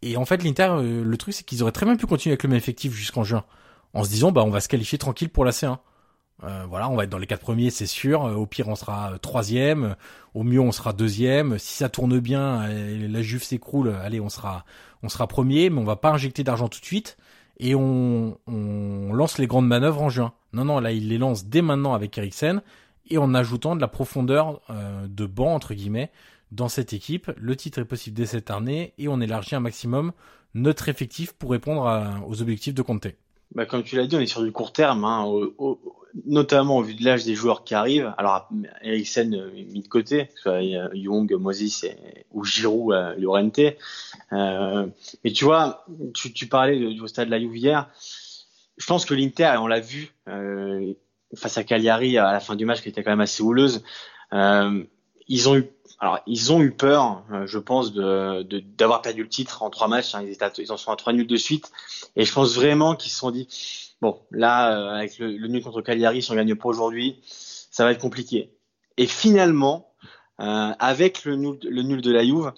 et, 0.01 0.17
en 0.17 0.25
fait, 0.25 0.43
l'Inter, 0.43 0.69
euh, 0.69 1.03
le 1.03 1.17
truc, 1.17 1.33
c'est 1.33 1.43
qu'ils 1.43 1.61
auraient 1.63 1.71
très 1.71 1.85
bien 1.85 1.95
pu 1.95 2.07
continuer 2.07 2.33
avec 2.33 2.43
le 2.43 2.49
même 2.49 2.57
effectif 2.57 2.93
jusqu'en 2.93 3.23
juin, 3.23 3.43
en 3.93 4.03
se 4.03 4.09
disant, 4.09 4.31
bah, 4.31 4.43
on 4.43 4.49
va 4.49 4.61
se 4.61 4.67
qualifier 4.67 4.97
tranquille 4.97 5.29
pour 5.29 5.45
la 5.45 5.51
C1. 5.51 5.77
Euh, 6.43 6.65
voilà, 6.67 6.89
on 6.89 6.95
va 6.95 7.03
être 7.03 7.09
dans 7.09 7.19
les 7.19 7.27
quatre 7.27 7.41
premiers, 7.41 7.69
c'est 7.69 7.85
sûr. 7.85 8.21
Au 8.21 8.47
pire, 8.47 8.67
on 8.67 8.75
sera 8.75 9.19
troisième. 9.21 9.95
Au 10.33 10.43
mieux, 10.43 10.59
on 10.59 10.71
sera 10.71 10.91
deuxième. 10.93 11.59
Si 11.59 11.75
ça 11.75 11.89
tourne 11.89 12.19
bien, 12.19 12.67
la 12.67 13.21
Juve 13.21 13.43
s'écroule, 13.43 13.95
allez, 14.01 14.19
on 14.19 14.29
sera, 14.29 14.65
on 15.03 15.09
sera 15.09 15.27
premier, 15.27 15.69
mais 15.69 15.79
on 15.79 15.83
va 15.83 15.97
pas 15.97 16.11
injecter 16.11 16.43
d'argent 16.43 16.67
tout 16.67 16.79
de 16.79 16.85
suite 16.85 17.17
et 17.61 17.75
on, 17.75 18.37
on, 18.47 19.13
lance 19.13 19.37
les 19.37 19.47
grandes 19.47 19.67
manœuvres 19.67 20.01
en 20.01 20.09
juin. 20.09 20.33
Non, 20.53 20.65
non, 20.65 20.79
là, 20.79 20.91
il 20.91 21.09
les 21.09 21.17
lance 21.17 21.45
dès 21.45 21.61
maintenant 21.61 21.93
avec 21.93 22.17
Eriksen 22.17 22.61
et 23.09 23.17
en 23.17 23.33
ajoutant 23.33 23.75
de 23.75 23.81
la 23.81 23.87
profondeur 23.87 24.61
euh, 24.69 25.07
de 25.07 25.25
banc, 25.25 25.53
entre 25.53 25.73
guillemets, 25.73 26.11
dans 26.51 26.69
cette 26.69 26.93
équipe. 26.93 27.31
Le 27.37 27.55
titre 27.55 27.79
est 27.79 27.85
possible 27.85 28.15
dès 28.15 28.25
cette 28.25 28.51
année 28.51 28.93
et 28.97 29.07
on 29.07 29.21
élargit 29.21 29.55
un 29.55 29.59
maximum 29.59 30.11
notre 30.53 30.89
effectif 30.89 31.33
pour 31.33 31.51
répondre 31.51 32.23
aux 32.27 32.41
objectifs 32.41 32.73
de 32.73 32.81
Conte. 32.81 33.07
Bah, 33.53 33.65
comme 33.65 33.83
tu 33.83 33.97
l'as 33.97 34.07
dit, 34.07 34.15
on 34.15 34.19
est 34.19 34.27
sur 34.27 34.43
du 34.43 34.51
court 34.51 34.71
terme, 34.71 35.03
hein, 35.03 35.25
notamment 36.25 36.77
au 36.77 36.83
vu 36.83 36.93
de 36.93 37.03
l'âge 37.03 37.25
des 37.25 37.35
joueurs 37.35 37.63
qui 37.65 37.73
arrivent. 37.73 38.13
Alors, 38.17 38.49
Eriksen 38.81 39.33
euh, 39.33 39.51
mis 39.51 39.81
de 39.81 39.87
côté, 39.87 40.29
soit 40.35 40.61
Young, 40.61 41.33
Moses 41.33 41.85
ou 42.31 42.45
Giroud, 42.45 42.93
euh, 42.93 43.15
Llorente. 43.17 43.59
Euh, 44.31 44.87
mais 45.23 45.31
tu 45.31 45.43
vois, 45.43 45.85
tu, 46.13 46.47
parlais 46.47 46.77
du 46.77 47.07
stade 47.07 47.27
de 47.27 47.31
la 47.31 47.39
Juve. 47.39 47.85
Je 48.81 48.87
pense 48.87 49.05
que 49.05 49.13
l'Inter, 49.13 49.53
on 49.59 49.67
l'a 49.67 49.79
vu 49.79 50.11
euh, 50.27 50.93
face 51.35 51.57
à 51.59 51.63
Cagliari 51.63 52.17
à 52.17 52.31
la 52.31 52.39
fin 52.39 52.55
du 52.55 52.65
match, 52.65 52.81
qui 52.81 52.89
était 52.89 53.03
quand 53.03 53.11
même 53.11 53.21
assez 53.21 53.43
houleuse. 53.43 53.83
Euh, 54.33 54.83
ils 55.27 55.47
ont 55.49 55.55
eu 55.55 55.69
alors, 55.99 56.19
ils 56.25 56.51
ont 56.51 56.61
eu 56.61 56.71
peur, 56.71 57.23
euh, 57.31 57.45
je 57.45 57.59
pense, 57.59 57.93
de 57.93 58.41
d'avoir 58.75 59.03
perdu 59.03 59.21
le 59.21 59.29
titre 59.29 59.61
en 59.61 59.69
trois 59.69 59.87
matchs. 59.87 60.15
Hein. 60.15 60.23
Ils, 60.23 60.31
étaient, 60.31 60.49
ils 60.57 60.71
en 60.71 60.77
sont 60.77 60.91
à 60.91 60.95
trois 60.95 61.13
nuls 61.13 61.27
de 61.27 61.37
suite. 61.37 61.71
Et 62.15 62.25
je 62.25 62.33
pense 62.33 62.55
vraiment 62.55 62.95
qu'ils 62.95 63.11
se 63.11 63.19
sont 63.19 63.29
dit, 63.29 63.47
bon, 64.01 64.19
là, 64.31 64.75
euh, 64.75 64.95
avec 64.95 65.19
le, 65.19 65.37
le, 65.37 65.47
nul 65.47 65.63
contre 65.63 65.81
Cagliari, 65.83 66.23
si 66.23 66.31
on 66.31 66.35
gagne 66.35 66.55
pas 66.55 66.69
aujourd'hui, 66.69 67.19
ça 67.23 67.85
va 67.85 67.91
être 67.91 68.01
compliqué. 68.01 68.51
Et 68.97 69.05
finalement, 69.05 69.93
euh, 70.39 70.73
avec 70.79 71.23
le 71.23 71.35
nul, 71.35 71.59
le 71.61 71.83
nul 71.83 72.01
de 72.01 72.11
la 72.11 72.23
Juve, 72.23 72.51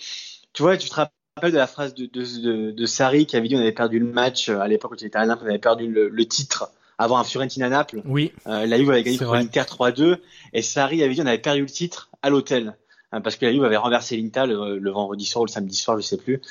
tu 0.54 0.62
vois, 0.64 0.78
tu 0.78 0.88
te 0.88 0.96
rappelles 0.96 1.14
de 1.42 1.58
la 1.58 1.68
phrase 1.68 1.94
de, 1.94 2.06
de, 2.06 2.42
de, 2.42 2.72
de 2.72 2.86
Sarri 2.86 3.26
qui 3.26 3.36
avait 3.36 3.48
dit 3.48 3.56
on 3.56 3.60
avait 3.60 3.72
perdu 3.72 4.00
le 4.00 4.06
match 4.06 4.50
à 4.50 4.68
l'époque 4.68 4.92
où 4.92 4.96
il 5.00 5.06
était 5.06 5.18
à 5.18 5.26
Naples, 5.26 5.44
on 5.46 5.50
avait 5.50 5.60
perdu 5.60 5.88
le, 5.88 6.08
le 6.08 6.26
titre 6.26 6.70
avant 6.98 7.18
un 7.18 7.24
Fiorentina 7.24 7.70
Naples. 7.70 8.02
Oui. 8.06 8.32
Euh, 8.48 8.66
la 8.66 8.78
Juve 8.78 8.92
avait 8.92 9.04
gagné 9.04 9.18
contre 9.18 9.34
l'Inter 9.34 9.62
3-2 9.62 10.18
et 10.54 10.62
Sarri 10.62 11.04
avait 11.04 11.14
dit 11.14 11.22
on 11.22 11.26
avait 11.26 11.40
perdu 11.40 11.62
le 11.62 11.68
titre 11.68 12.10
à 12.22 12.30
l'hôtel. 12.30 12.78
Hein, 13.12 13.22
parce 13.22 13.36
que 13.36 13.46
la 13.46 13.52
Juve 13.52 13.64
avait 13.64 13.78
renversé 13.78 14.16
l'Inter 14.16 14.46
le, 14.48 14.92
vendredi 14.92 15.26
soir 15.26 15.42
ou 15.42 15.46
le 15.46 15.52
samedi 15.52 15.76
soir, 15.76 15.98
je 16.00 16.04
sais 16.04 16.18
plus. 16.18 16.42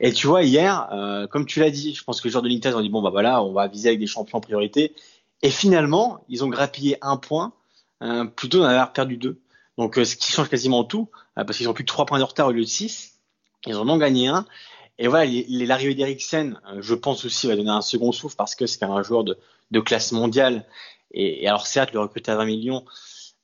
Et 0.00 0.12
tu 0.12 0.26
vois, 0.26 0.42
hier, 0.42 0.88
euh, 0.92 1.26
comme 1.26 1.46
tu 1.46 1.60
l'as 1.60 1.70
dit, 1.70 1.94
je 1.94 2.04
pense 2.04 2.20
que 2.20 2.28
les 2.28 2.32
joueurs 2.32 2.42
de 2.42 2.48
l'Inter 2.48 2.74
ont 2.74 2.80
dit 2.80 2.90
bon 2.90 3.02
bah 3.02 3.10
voilà, 3.10 3.42
on 3.42 3.52
va 3.52 3.66
viser 3.68 3.88
avec 3.88 4.00
des 4.00 4.06
champions 4.06 4.38
en 4.38 4.40
priorité. 4.40 4.94
Et 5.42 5.50
finalement, 5.50 6.24
ils 6.28 6.44
ont 6.44 6.48
grappillé 6.48 6.96
un 7.02 7.16
point 7.16 7.52
euh, 8.02 8.24
plutôt 8.24 8.58
d'en 8.58 8.64
avoir 8.64 8.92
perdu 8.92 9.16
deux. 9.18 9.40
Donc 9.78 9.98
euh, 9.98 10.04
ce 10.04 10.16
qui 10.16 10.32
change 10.32 10.48
quasiment 10.48 10.84
tout, 10.84 11.08
parce 11.34 11.56
qu'ils 11.56 11.68
ont 11.68 11.74
plus 11.74 11.84
que 11.84 11.88
trois 11.88 12.06
points 12.06 12.18
de 12.18 12.24
retard 12.24 12.48
au 12.48 12.52
lieu 12.52 12.62
de 12.62 12.66
six. 12.66 13.11
Ils 13.66 13.76
en 13.76 13.88
ont 13.88 13.96
gagné 13.96 14.28
un. 14.28 14.46
Et 14.98 15.08
voilà, 15.08 15.30
l'arrivée 15.48 15.94
d'Eriksen, 15.94 16.60
je 16.78 16.94
pense 16.94 17.24
aussi, 17.24 17.46
va 17.46 17.56
donner 17.56 17.70
un 17.70 17.80
second 17.80 18.12
souffle 18.12 18.36
parce 18.36 18.54
que 18.54 18.66
c'est 18.66 18.78
quand 18.78 18.88
même 18.88 18.98
un 18.98 19.02
joueur 19.02 19.24
de, 19.24 19.80
classe 19.80 20.12
mondiale. 20.12 20.66
Et, 21.12 21.48
alors 21.48 21.66
certes, 21.66 21.92
le 21.92 22.00
recruter 22.00 22.30
à 22.30 22.36
20 22.36 22.44
millions, 22.44 22.84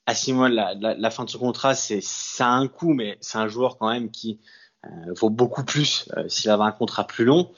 à 0.06 0.14
six 0.14 0.32
mois 0.32 0.48
de 0.50 0.54
la, 0.54 1.10
fin 1.10 1.24
de 1.24 1.30
son 1.30 1.38
contrat, 1.38 1.74
c'est 1.74 2.00
ça 2.02 2.48
a 2.48 2.52
un 2.52 2.68
coût, 2.68 2.92
mais 2.92 3.18
c'est 3.20 3.38
un 3.38 3.48
joueur 3.48 3.78
quand 3.78 3.90
même 3.90 4.10
qui 4.10 4.40
euh, 4.84 4.88
vaut 5.16 5.30
beaucoup 5.30 5.64
plus 5.64 6.08
euh, 6.16 6.28
s'il 6.28 6.50
avait 6.50 6.64
un 6.64 6.72
contrat 6.72 7.06
plus 7.06 7.24
long. 7.24 7.50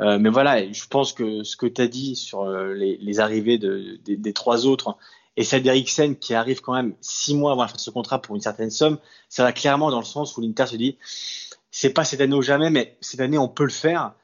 Euh, 0.00 0.18
mais 0.18 0.30
voilà, 0.30 0.70
je 0.72 0.86
pense 0.86 1.12
que 1.12 1.42
ce 1.42 1.56
que 1.56 1.66
tu 1.66 1.82
as 1.82 1.88
dit 1.88 2.14
sur 2.14 2.42
euh, 2.44 2.72
les, 2.74 3.20
arrivées 3.20 3.58
de, 3.58 3.98
des, 4.04 4.16
des 4.16 4.32
trois 4.32 4.66
autres 4.66 4.96
et 5.36 5.44
celle 5.44 5.62
d'Eriksen 5.62 6.16
qui 6.16 6.34
arrive 6.34 6.60
quand 6.60 6.74
même 6.74 6.94
six 7.00 7.34
mois 7.34 7.52
avant 7.52 7.62
la 7.62 7.68
fin 7.68 7.76
de 7.76 7.80
ce 7.80 7.90
contrat 7.90 8.20
pour 8.20 8.34
une 8.36 8.40
certaine 8.40 8.70
somme, 8.70 8.98
ça 9.28 9.42
va 9.42 9.52
clairement 9.52 9.90
dans 9.90 9.98
le 9.98 10.04
sens 10.04 10.36
où 10.36 10.40
l'Inter 10.40 10.66
se 10.66 10.76
dit 10.76 10.98
c'est 11.70 11.90
pas 11.90 12.04
cette 12.04 12.20
année 12.20 12.34
ou 12.34 12.42
jamais, 12.42 12.70
mais 12.70 12.96
cette 13.00 13.20
année 13.20 13.38
on 13.38 13.48
peut 13.48 13.64
le 13.64 13.70
faire. 13.70 14.14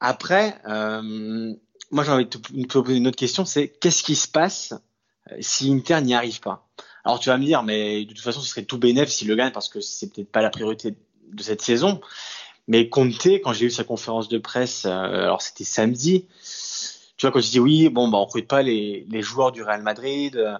Après, 0.00 0.60
euh, 0.68 1.54
moi 1.90 2.04
j'ai 2.04 2.10
envie 2.10 2.26
de 2.26 2.30
te, 2.30 2.66
poser 2.66 2.96
une 2.96 3.06
autre 3.06 3.16
question, 3.16 3.44
c'est 3.44 3.68
qu'est-ce 3.68 4.02
qui 4.02 4.16
se 4.16 4.28
passe 4.28 4.74
euh, 5.30 5.36
si 5.40 5.72
Inter 5.72 6.00
n'y 6.02 6.14
arrive 6.14 6.40
pas? 6.40 6.68
Alors 7.04 7.20
tu 7.20 7.28
vas 7.28 7.38
me 7.38 7.44
dire, 7.44 7.62
mais 7.62 8.04
de 8.04 8.12
toute 8.12 8.20
façon 8.20 8.40
ce 8.40 8.48
serait 8.48 8.64
tout 8.64 8.78
bénéf 8.78 9.08
s'il 9.08 9.28
le 9.28 9.36
gagne 9.36 9.52
parce 9.52 9.68
que 9.68 9.80
c'est 9.80 10.12
peut-être 10.12 10.30
pas 10.30 10.42
la 10.42 10.50
priorité 10.50 10.94
de 11.32 11.42
cette 11.42 11.62
saison. 11.62 12.00
Mais 12.66 12.90
Conte, 12.90 13.26
quand 13.42 13.54
j'ai 13.54 13.66
eu 13.66 13.70
sa 13.70 13.82
conférence 13.82 14.28
de 14.28 14.38
presse, 14.38 14.84
euh, 14.84 14.90
alors 14.90 15.40
c'était 15.40 15.64
samedi, 15.64 16.26
tu 17.16 17.26
vois, 17.26 17.32
quand 17.32 17.40
je 17.40 17.50
dis 17.50 17.60
oui, 17.60 17.88
bon, 17.88 18.08
bah, 18.08 18.18
on 18.18 18.24
recrute 18.24 18.46
pas 18.46 18.62
les, 18.62 19.06
joueurs 19.22 19.52
du 19.52 19.62
Real 19.62 19.82
Madrid, 19.82 20.36
euh, 20.36 20.58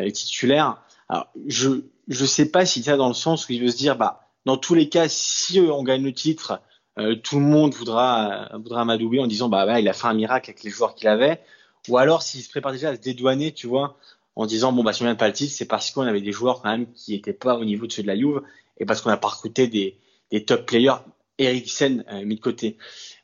les 0.00 0.12
titulaires. 0.12 0.82
Alors, 1.08 1.28
je 1.46 1.82
je 2.08 2.24
sais 2.24 2.50
pas 2.50 2.66
si 2.66 2.82
ça 2.82 2.96
dans 2.96 3.08
le 3.08 3.14
sens 3.14 3.48
où 3.48 3.52
il 3.52 3.62
veut 3.62 3.70
se 3.70 3.76
dire, 3.76 3.96
bah, 3.96 4.25
dans 4.46 4.56
tous 4.56 4.74
les 4.74 4.88
cas, 4.88 5.08
si 5.08 5.60
on 5.60 5.82
gagne 5.82 6.04
le 6.04 6.14
titre, 6.14 6.62
euh, 6.98 7.14
tout 7.16 7.38
le 7.38 7.44
monde 7.44 7.74
voudra 7.74 8.48
voudra 8.54 8.84
m'adouber 8.86 9.20
en 9.20 9.26
disant, 9.26 9.50
bah, 9.50 9.78
il 9.78 9.88
a 9.88 9.92
fait 9.92 10.06
un 10.06 10.14
miracle 10.14 10.50
avec 10.50 10.62
les 10.62 10.70
joueurs 10.70 10.94
qu'il 10.94 11.08
avait. 11.08 11.42
Ou 11.88 11.98
alors, 11.98 12.22
s'il 12.22 12.42
se 12.42 12.48
prépare 12.48 12.72
déjà 12.72 12.90
à 12.90 12.96
se 12.96 13.00
dédouaner, 13.00 13.52
tu 13.52 13.66
vois, 13.66 13.98
en 14.36 14.46
disant, 14.46 14.72
bon, 14.72 14.82
bah, 14.82 14.92
si 14.92 15.02
on 15.02 15.06
gagne 15.06 15.16
pas 15.16 15.26
le 15.28 15.34
titre, 15.34 15.52
c'est 15.52 15.66
parce 15.66 15.90
qu'on 15.90 16.02
avait 16.02 16.22
des 16.22 16.32
joueurs 16.32 16.62
quand 16.62 16.70
même 16.70 16.90
qui 16.92 17.14
étaient 17.14 17.32
pas 17.34 17.56
au 17.56 17.64
niveau 17.64 17.86
de 17.86 17.92
ceux 17.92 18.02
de 18.02 18.06
la 18.08 18.16
Juve 18.16 18.40
et 18.78 18.86
parce 18.86 19.02
qu'on 19.02 19.10
a 19.10 19.16
pas 19.16 19.28
recruté 19.28 19.66
des, 19.66 19.98
des 20.30 20.44
top 20.44 20.64
players 20.64 21.02
Eriksen 21.38 22.04
euh, 22.10 22.24
mis 22.24 22.36
de 22.36 22.40
côté. 22.40 22.78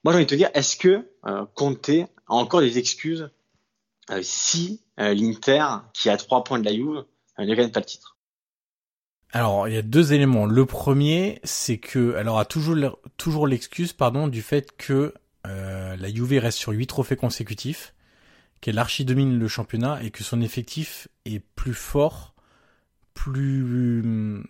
Moi, 0.04 0.12
j'ai 0.12 0.16
envie 0.16 0.26
de 0.26 0.30
te 0.30 0.34
dire, 0.34 0.50
est-ce 0.54 0.76
que 0.76 1.08
euh, 1.26 1.46
Conte 1.54 1.88
a 1.88 2.08
encore 2.26 2.60
des 2.60 2.78
excuses 2.78 3.30
euh, 4.10 4.20
si 4.22 4.82
euh, 4.98 5.14
l'Inter, 5.14 5.64
qui 5.94 6.10
a 6.10 6.16
trois 6.16 6.42
points 6.44 6.58
de 6.58 6.64
la 6.64 6.72
Juve, 6.72 7.04
euh, 7.38 7.44
ne 7.44 7.54
gagne 7.54 7.70
pas 7.70 7.80
le 7.80 7.86
titre? 7.86 8.11
Alors, 9.32 9.66
il 9.66 9.74
y 9.74 9.78
a 9.78 9.82
deux 9.82 10.12
éléments. 10.12 10.46
Le 10.46 10.66
premier, 10.66 11.40
c'est 11.42 11.78
que, 11.78 12.14
alors, 12.16 12.38
a 12.38 12.44
toujours 12.44 12.76
toujours 13.16 13.46
l'excuse, 13.46 13.92
pardon, 13.92 14.28
du 14.28 14.42
fait 14.42 14.76
que 14.76 15.14
la 15.44 16.08
Juve 16.08 16.38
reste 16.38 16.58
sur 16.58 16.72
huit 16.72 16.86
trophées 16.86 17.16
consécutifs, 17.16 17.94
qu'elle 18.60 18.78
archi 18.78 19.04
domine 19.04 19.38
le 19.38 19.48
championnat 19.48 20.02
et 20.02 20.10
que 20.10 20.22
son 20.22 20.40
effectif 20.40 21.08
est 21.24 21.40
plus 21.40 21.74
fort, 21.74 22.34
plus 23.14 24.42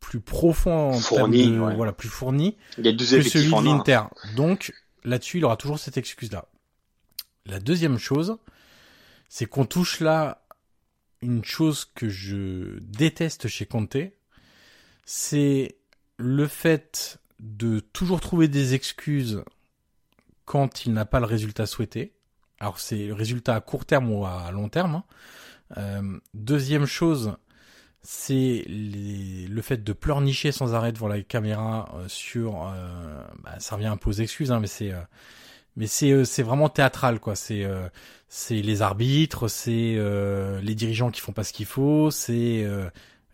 plus 0.00 0.20
profond 0.20 0.90
en 0.90 1.00
fourni, 1.00 1.50
de, 1.50 1.56
voilà, 1.56 1.92
plus 1.92 2.08
fourni 2.08 2.56
Il 2.78 2.86
y 2.86 2.88
a 2.88 2.92
deux 2.92 3.04
que 3.04 3.22
celui 3.22 3.50
de 3.50 3.64
l'Inter. 3.64 4.02
Donc 4.36 4.72
là-dessus, 5.04 5.38
il 5.38 5.44
aura 5.44 5.56
toujours 5.56 5.78
cette 5.78 5.96
excuse-là. 5.96 6.46
La 7.44 7.58
deuxième 7.58 7.98
chose, 7.98 8.36
c'est 9.28 9.46
qu'on 9.46 9.64
touche 9.64 10.00
là 10.00 10.45
une 11.26 11.44
chose 11.44 11.84
que 11.84 12.08
je 12.08 12.78
déteste 12.80 13.48
chez 13.48 13.66
Conte, 13.66 13.96
c'est 15.04 15.76
le 16.16 16.46
fait 16.46 17.18
de 17.40 17.80
toujours 17.80 18.20
trouver 18.20 18.46
des 18.48 18.74
excuses 18.74 19.42
quand 20.44 20.86
il 20.86 20.92
n'a 20.92 21.04
pas 21.04 21.18
le 21.18 21.26
résultat 21.26 21.66
souhaité. 21.66 22.12
Alors 22.60 22.78
c'est 22.78 23.08
le 23.08 23.14
résultat 23.14 23.56
à 23.56 23.60
court 23.60 23.84
terme 23.84 24.10
ou 24.10 24.24
à 24.24 24.50
long 24.52 24.68
terme. 24.68 24.94
Hein. 24.94 25.04
Euh, 25.78 26.18
deuxième 26.32 26.86
chose, 26.86 27.36
c'est 28.02 28.64
le 28.68 29.60
fait 29.62 29.82
de 29.82 29.92
pleurnicher 29.92 30.52
sans 30.52 30.74
arrêt 30.74 30.92
devant 30.92 31.08
la 31.08 31.20
caméra 31.22 31.92
euh, 31.96 32.06
sur 32.06 32.68
euh, 32.68 33.20
bah, 33.42 33.58
ça 33.58 33.74
revient 33.74 33.88
un 33.88 33.96
peu 33.96 34.10
aux 34.10 34.12
excuses 34.12 34.52
hein, 34.52 34.60
mais 34.60 34.68
c'est 34.68 34.92
mais 35.76 35.86
c'est 35.86 36.10
euh, 36.10 36.24
c'est 36.24 36.42
vraiment 36.42 36.68
théâtral 36.68 37.20
quoi. 37.20 37.36
C'est 37.36 37.64
euh, 37.64 37.88
c'est 38.28 38.62
les 38.62 38.82
arbitres 38.82 39.48
c'est 39.48 39.98
les 40.62 40.74
dirigeants 40.74 41.10
qui 41.10 41.20
font 41.20 41.32
pas 41.32 41.44
ce 41.44 41.52
qu'il 41.52 41.66
faut 41.66 42.10
c'est 42.10 42.66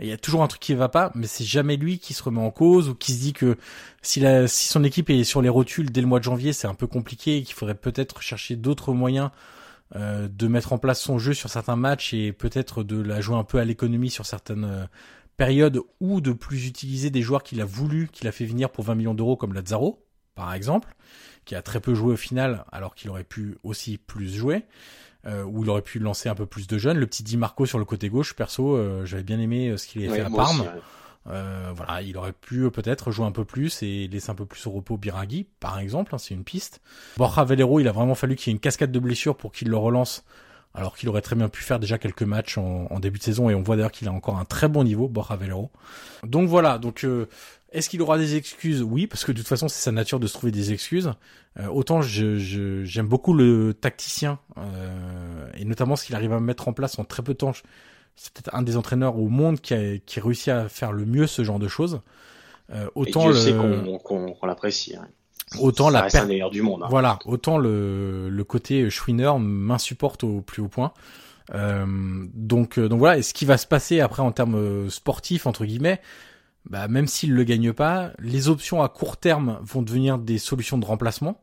il 0.01 0.07
y 0.07 0.13
a 0.13 0.19
toujours 0.19 0.43
un 0.43 0.49
truc 0.49 0.61
qui 0.61 0.75
va 0.75 0.91
pas 0.91 1.11
mais 1.15 1.27
c'est 1.27 1.45
jamais 1.45 1.77
lui 1.77 1.99
qui 1.99 2.13
se 2.13 2.23
remet 2.23 2.41
en 2.43 2.51
cause 2.51 2.91
ou 2.91 2.95
qui 2.95 3.13
se 3.13 3.21
dit 3.21 3.33
que 3.33 3.57
si 4.03 4.21
la 4.21 4.47
si 4.49 4.69
son 4.69 4.85
équipe 4.85 5.09
est 5.09 5.25
sur 5.25 5.41
les 5.41 5.49
rotules 5.49 5.91
dès 5.91 6.03
le 6.03 6.07
mois 6.07 6.19
de 6.19 6.25
janvier 6.25 6.53
c'est 6.53 6.67
un 6.67 6.75
peu 6.75 6.87
compliqué 6.87 7.39
et 7.39 7.43
qu'il 7.43 7.55
faudrait 7.55 7.75
peut-être 7.75 8.21
chercher 8.21 8.55
d'autres 8.57 8.93
moyens 8.93 9.31
euh, 9.95 10.27
de 10.27 10.49
mettre 10.49 10.73
en 10.73 10.79
place 10.79 11.01
son 11.03 11.19
jeu 11.19 11.35
sur 11.35 11.51
certains 11.51 11.77
matchs 11.77 12.15
et 12.15 12.33
peut-être 12.33 12.83
de 12.83 13.03
la 13.03 13.21
jouer 13.21 13.37
un 13.37 13.45
peu 13.45 13.59
à 13.59 13.65
l'économie 13.65 14.09
sur 14.09 14.25
certaines 14.25 14.65
euh, 14.65 14.87
périodes 15.37 15.81
ou 16.01 16.23
de 16.23 16.33
plus 16.33 16.67
utiliser 16.67 17.11
des 17.11 17.21
joueurs 17.21 17.43
qu'il 17.43 17.61
a 17.61 17.67
voulu, 17.67 18.09
qu'il 18.11 18.27
a 18.27 18.33
fait 18.33 18.47
venir 18.47 18.71
pour 18.71 18.85
20 18.85 18.95
millions 18.95 19.15
d'euros 19.15 19.37
comme 19.37 19.53
Lazaro, 19.53 20.03
par 20.35 20.55
exemple, 20.55 20.95
qui 21.45 21.55
a 21.55 21.63
très 21.63 21.81
peu 21.81 21.95
joué 21.95 22.15
au 22.15 22.17
final 22.17 22.65
alors 22.73 22.95
qu'il 22.95 23.11
aurait 23.11 23.25
pu 23.25 23.57
aussi 23.63 23.99
plus 23.99 24.29
jouer. 24.35 24.65
Euh, 25.25 25.45
où 25.45 25.63
il 25.63 25.71
aurait 25.71 25.83
pu 25.83 26.01
lancer 26.01 26.29
un 26.29 26.35
peu 26.35 26.47
plus 26.47 26.67
de 26.67 26.79
jeunes. 26.79 26.99
Le 26.99 27.07
petit 27.07 27.23
Di 27.23 27.37
Marco 27.37 27.65
sur 27.65 27.79
le 27.79 27.85
côté 27.85 28.09
gauche, 28.09 28.35
perso, 28.35 28.75
euh, 28.75 29.05
j'avais 29.07 29.23
bien 29.23 29.39
aimé 29.39 29.77
ce 29.77 29.87
qu'il 29.87 30.05
avait 30.05 30.17
fait 30.17 30.27
à 30.27 30.31
Parme. 30.31 30.65
Euh, 31.29 31.73
voilà, 31.75 32.03
il 32.03 32.17
aurait 32.17 32.33
pu 32.33 32.69
peut-être 32.71 33.13
jouer 33.13 33.25
un 33.25 33.31
peu 33.31 33.45
plus 33.45 33.83
et 33.83 34.09
laisser 34.09 34.31
un 34.31 34.35
peu 34.35 34.47
plus 34.47 34.67
au 34.67 34.73
repos 34.73 34.97
Biraghi, 34.97 35.47
par 35.61 35.79
exemple, 35.79 36.15
hein, 36.15 36.19
c'est 36.19 36.35
une 36.35 36.43
piste. 36.43 36.81
Borja 37.17 37.45
Valero, 37.45 37.79
il 37.79 37.87
a 37.87 37.93
vraiment 37.93 38.17
fallu 38.17 38.35
qu'il 38.35 38.49
y 38.49 38.51
ait 38.51 38.57
une 38.57 38.61
cascade 38.61 38.91
de 38.91 38.99
blessures 38.99 39.37
pour 39.37 39.53
qu'il 39.53 39.69
le 39.69 39.77
relance, 39.77 40.25
alors 40.75 40.97
qu'il 40.97 41.09
aurait 41.09 41.23
très 41.23 41.37
bien 41.37 41.49
pu 41.49 41.63
faire 41.63 41.79
déjà 41.79 41.99
quelques 41.99 42.25
matchs 42.25 42.59
en, 42.59 42.87
en 42.91 42.99
début 42.99 43.19
de 43.19 43.25
saison 43.25 43.49
et 43.51 43.55
on 43.55 43.63
voit 43.63 43.77
d'ailleurs 43.77 43.93
qu'il 43.93 44.09
a 44.09 44.13
encore 44.13 44.39
un 44.39 44.45
très 44.45 44.67
bon 44.67 44.83
niveau, 44.83 45.07
Borja 45.07 45.37
Valero. 45.37 45.71
Donc 46.25 46.49
voilà, 46.49 46.79
donc 46.79 47.05
euh, 47.05 47.29
est-ce 47.73 47.89
qu'il 47.89 48.03
aura 48.03 48.19
des 48.19 48.37
excuses? 48.37 48.83
Oui, 48.83 49.07
parce 49.07 49.25
que 49.25 49.33
de 49.33 49.39
toute 49.39 49.49
façon 49.49 49.69
c'est 49.69 49.83
sa 49.83 49.93
nature 49.93 50.21
de 50.21 50.27
se 50.27 50.35
trouver 50.35 50.53
des 50.53 50.73
excuses. 50.73 51.13
Euh, 51.59 51.67
autant 51.67 52.03
je, 52.03 52.37
j'aime 52.85 53.09
beaucoup 53.09 53.35
le 53.35 53.75
tacticien 53.75 54.39
et 55.57 55.65
notamment 55.65 55.97
ce 55.97 56.07
qu'il 56.07 56.15
arrive 56.15 56.33
à 56.33 56.41
mettre 56.41 56.69
en 56.69 56.73
place 56.73 56.99
en 56.99 57.05
très 57.05 57.23
peu 57.23 57.33
de 57.33 57.39
temps 57.39 57.53
c'est 58.17 58.33
peut-être 58.33 58.55
un 58.55 58.63
des 58.63 58.77
entraîneurs 58.77 59.19
au 59.19 59.29
monde 59.29 59.61
qui 59.61 59.75
a, 59.75 59.99
qui 59.99 60.21
réussi 60.21 60.51
à 60.51 60.69
faire 60.69 60.93
le 60.93 61.05
mieux 61.05 61.27
ce 61.27 61.45
genre 61.45 61.59
de 61.59 61.69
choses. 61.69 62.01
Euh, 62.71 62.89
autant 62.95 63.31
Et 63.31 63.35
Dieu 63.35 63.53
le... 63.53 63.99
qu'on 63.99 64.29
qu'on 64.31 64.47
l'apprécie. 64.47 64.97
Hein. 64.97 65.09
Autant 65.61 65.87
ça 65.87 65.93
la 65.93 66.01
reste 66.03 66.27
per... 66.27 66.51
du 66.51 66.63
monde. 66.63 66.83
Hein. 66.83 66.89
Voilà, 66.91 67.19
autant 67.25 67.59
le, 67.59 68.29
le 68.29 68.45
côté 68.45 68.89
Schwinner 68.89 69.33
m'insupporte 69.39 70.25
au 70.25 70.41
plus 70.41 70.63
haut 70.63 70.69
point. 70.69 70.93
Euh, 71.55 71.85
donc 72.35 72.79
euh, 72.79 72.89
donc 72.89 73.01
voilà, 73.01 73.19
et 73.19 73.23
ce 73.23 73.35
qui 73.35 73.45
va 73.45 73.59
se 73.59 73.67
passer 73.67 74.01
après 74.01 74.23
en 74.23 74.33
termes 74.33 74.55
euh, 74.55 74.89
sportifs 74.89 75.47
entre 75.47 75.65
guillemets, 75.65 76.01
bah 76.69 76.89
même 76.89 77.07
s'il 77.07 77.33
le 77.33 77.45
gagne 77.45 77.73
pas, 77.73 78.13
les 78.19 78.49
options 78.49 78.83
à 78.83 78.89
court 78.89 79.17
terme 79.17 79.59
vont 79.63 79.83
devenir 79.83 80.19
des 80.19 80.39
solutions 80.39 80.79
de 80.79 80.85
remplacement. 80.85 81.43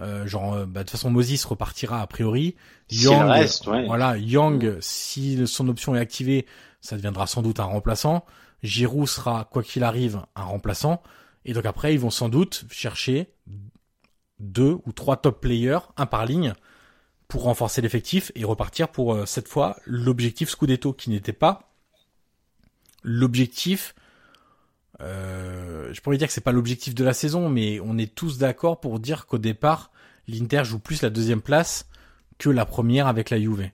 Euh, 0.00 0.26
genre, 0.26 0.54
euh, 0.54 0.64
bah, 0.64 0.80
de 0.80 0.84
toute 0.84 0.90
façon, 0.92 1.10
Moses 1.10 1.44
repartira 1.44 2.00
a 2.00 2.06
priori. 2.06 2.54
Reste, 2.90 3.66
ouais. 3.66 3.84
voilà, 3.86 4.16
Young, 4.16 4.76
si 4.80 5.44
son 5.46 5.68
option 5.68 5.96
est 5.96 6.00
activée, 6.00 6.46
ça 6.80 6.96
deviendra 6.96 7.26
sans 7.26 7.42
doute 7.42 7.58
un 7.58 7.64
remplaçant. 7.64 8.24
Giroud 8.62 9.08
sera, 9.08 9.48
quoi 9.50 9.62
qu'il 9.62 9.82
arrive, 9.82 10.22
un 10.36 10.44
remplaçant. 10.44 11.02
Et 11.44 11.52
donc 11.52 11.66
après, 11.66 11.94
ils 11.94 12.00
vont 12.00 12.10
sans 12.10 12.28
doute 12.28 12.64
chercher 12.70 13.32
deux 14.38 14.78
ou 14.86 14.92
trois 14.92 15.16
top 15.16 15.40
players, 15.40 15.80
un 15.96 16.06
par 16.06 16.26
ligne, 16.26 16.54
pour 17.26 17.42
renforcer 17.42 17.80
l'effectif 17.80 18.30
et 18.34 18.44
repartir 18.44 18.88
pour 18.88 19.14
euh, 19.14 19.26
cette 19.26 19.48
fois 19.48 19.76
l'objectif 19.84 20.48
Scudetto, 20.48 20.92
qui 20.92 21.10
n'était 21.10 21.32
pas 21.32 21.72
l'objectif 23.02 23.94
euh, 25.00 25.92
je 25.92 26.00
pourrais 26.00 26.16
dire 26.16 26.26
que 26.26 26.32
c'est 26.32 26.40
pas 26.40 26.52
l'objectif 26.52 26.94
de 26.94 27.04
la 27.04 27.12
saison, 27.12 27.48
mais 27.48 27.80
on 27.80 27.98
est 27.98 28.14
tous 28.14 28.38
d'accord 28.38 28.80
pour 28.80 28.98
dire 28.98 29.26
qu'au 29.26 29.38
départ, 29.38 29.90
l'Inter 30.26 30.64
joue 30.64 30.78
plus 30.78 31.02
la 31.02 31.10
deuxième 31.10 31.40
place 31.40 31.86
que 32.38 32.50
la 32.50 32.64
première 32.64 33.06
avec 33.06 33.30
la 33.30 33.40
Juve. 33.40 33.70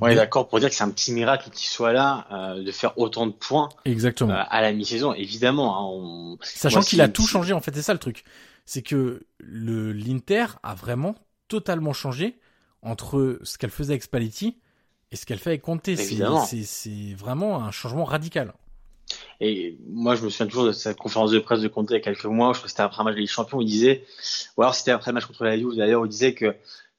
On 0.00 0.06
est 0.06 0.14
d'accord 0.14 0.48
pour 0.48 0.60
dire 0.60 0.68
que 0.68 0.74
c'est 0.74 0.84
un 0.84 0.90
petit 0.90 1.12
miracle 1.12 1.50
qu'il 1.50 1.68
soit 1.68 1.92
là, 1.92 2.26
euh, 2.30 2.62
de 2.62 2.70
faire 2.70 2.96
autant 2.98 3.26
de 3.26 3.32
points. 3.32 3.68
Exactement. 3.84 4.32
Euh, 4.32 4.42
à 4.48 4.60
la 4.60 4.72
mi-saison, 4.72 5.12
évidemment. 5.12 5.76
Hein, 5.76 5.82
on... 5.90 6.38
Sachant 6.42 6.80
qu'il 6.80 7.00
a 7.00 7.08
tout 7.08 7.26
changé, 7.26 7.52
en 7.52 7.60
fait, 7.60 7.74
c'est 7.74 7.82
ça 7.82 7.92
le 7.92 7.98
truc. 7.98 8.24
C'est 8.64 8.82
que 8.82 9.26
le 9.38 9.92
l'Inter 9.92 10.46
a 10.62 10.74
vraiment 10.74 11.16
totalement 11.48 11.92
changé 11.92 12.38
entre 12.82 13.40
ce 13.42 13.58
qu'elle 13.58 13.70
faisait 13.70 13.94
avec 13.94 14.02
Spalletti 14.02 14.58
et 15.10 15.16
ce 15.16 15.26
qu'elle 15.26 15.38
fait 15.38 15.50
avec 15.50 15.62
Conte. 15.62 15.88
C'est 15.96 17.14
vraiment 17.14 17.64
un 17.64 17.70
changement 17.72 18.04
radical. 18.04 18.54
Et 19.40 19.76
moi, 19.86 20.14
je 20.14 20.24
me 20.24 20.30
souviens 20.30 20.46
toujours 20.46 20.66
de 20.66 20.72
cette 20.72 20.96
conférence 20.96 21.30
de 21.30 21.38
presse 21.38 21.60
de 21.60 21.68
Conte 21.68 21.90
il 21.90 21.94
y 21.94 21.96
a 21.96 22.00
quelques 22.00 22.24
mois, 22.24 22.52
je 22.52 22.58
crois 22.58 22.64
que 22.64 22.70
c'était 22.70 22.82
après 22.82 23.00
un 23.00 23.04
match 23.04 23.16
de 23.16 23.26
Champions, 23.26 23.58
où 23.58 23.62
il 23.62 23.66
disait, 23.66 24.04
ou 24.56 24.62
alors 24.62 24.74
c'était 24.74 24.90
après 24.90 25.10
le 25.10 25.14
match 25.14 25.26
contre 25.26 25.44
la 25.44 25.56
Juve, 25.56 25.76
d'ailleurs, 25.76 26.02
où 26.02 26.06
il 26.06 26.10
disait 26.10 26.34
que, 26.34 26.54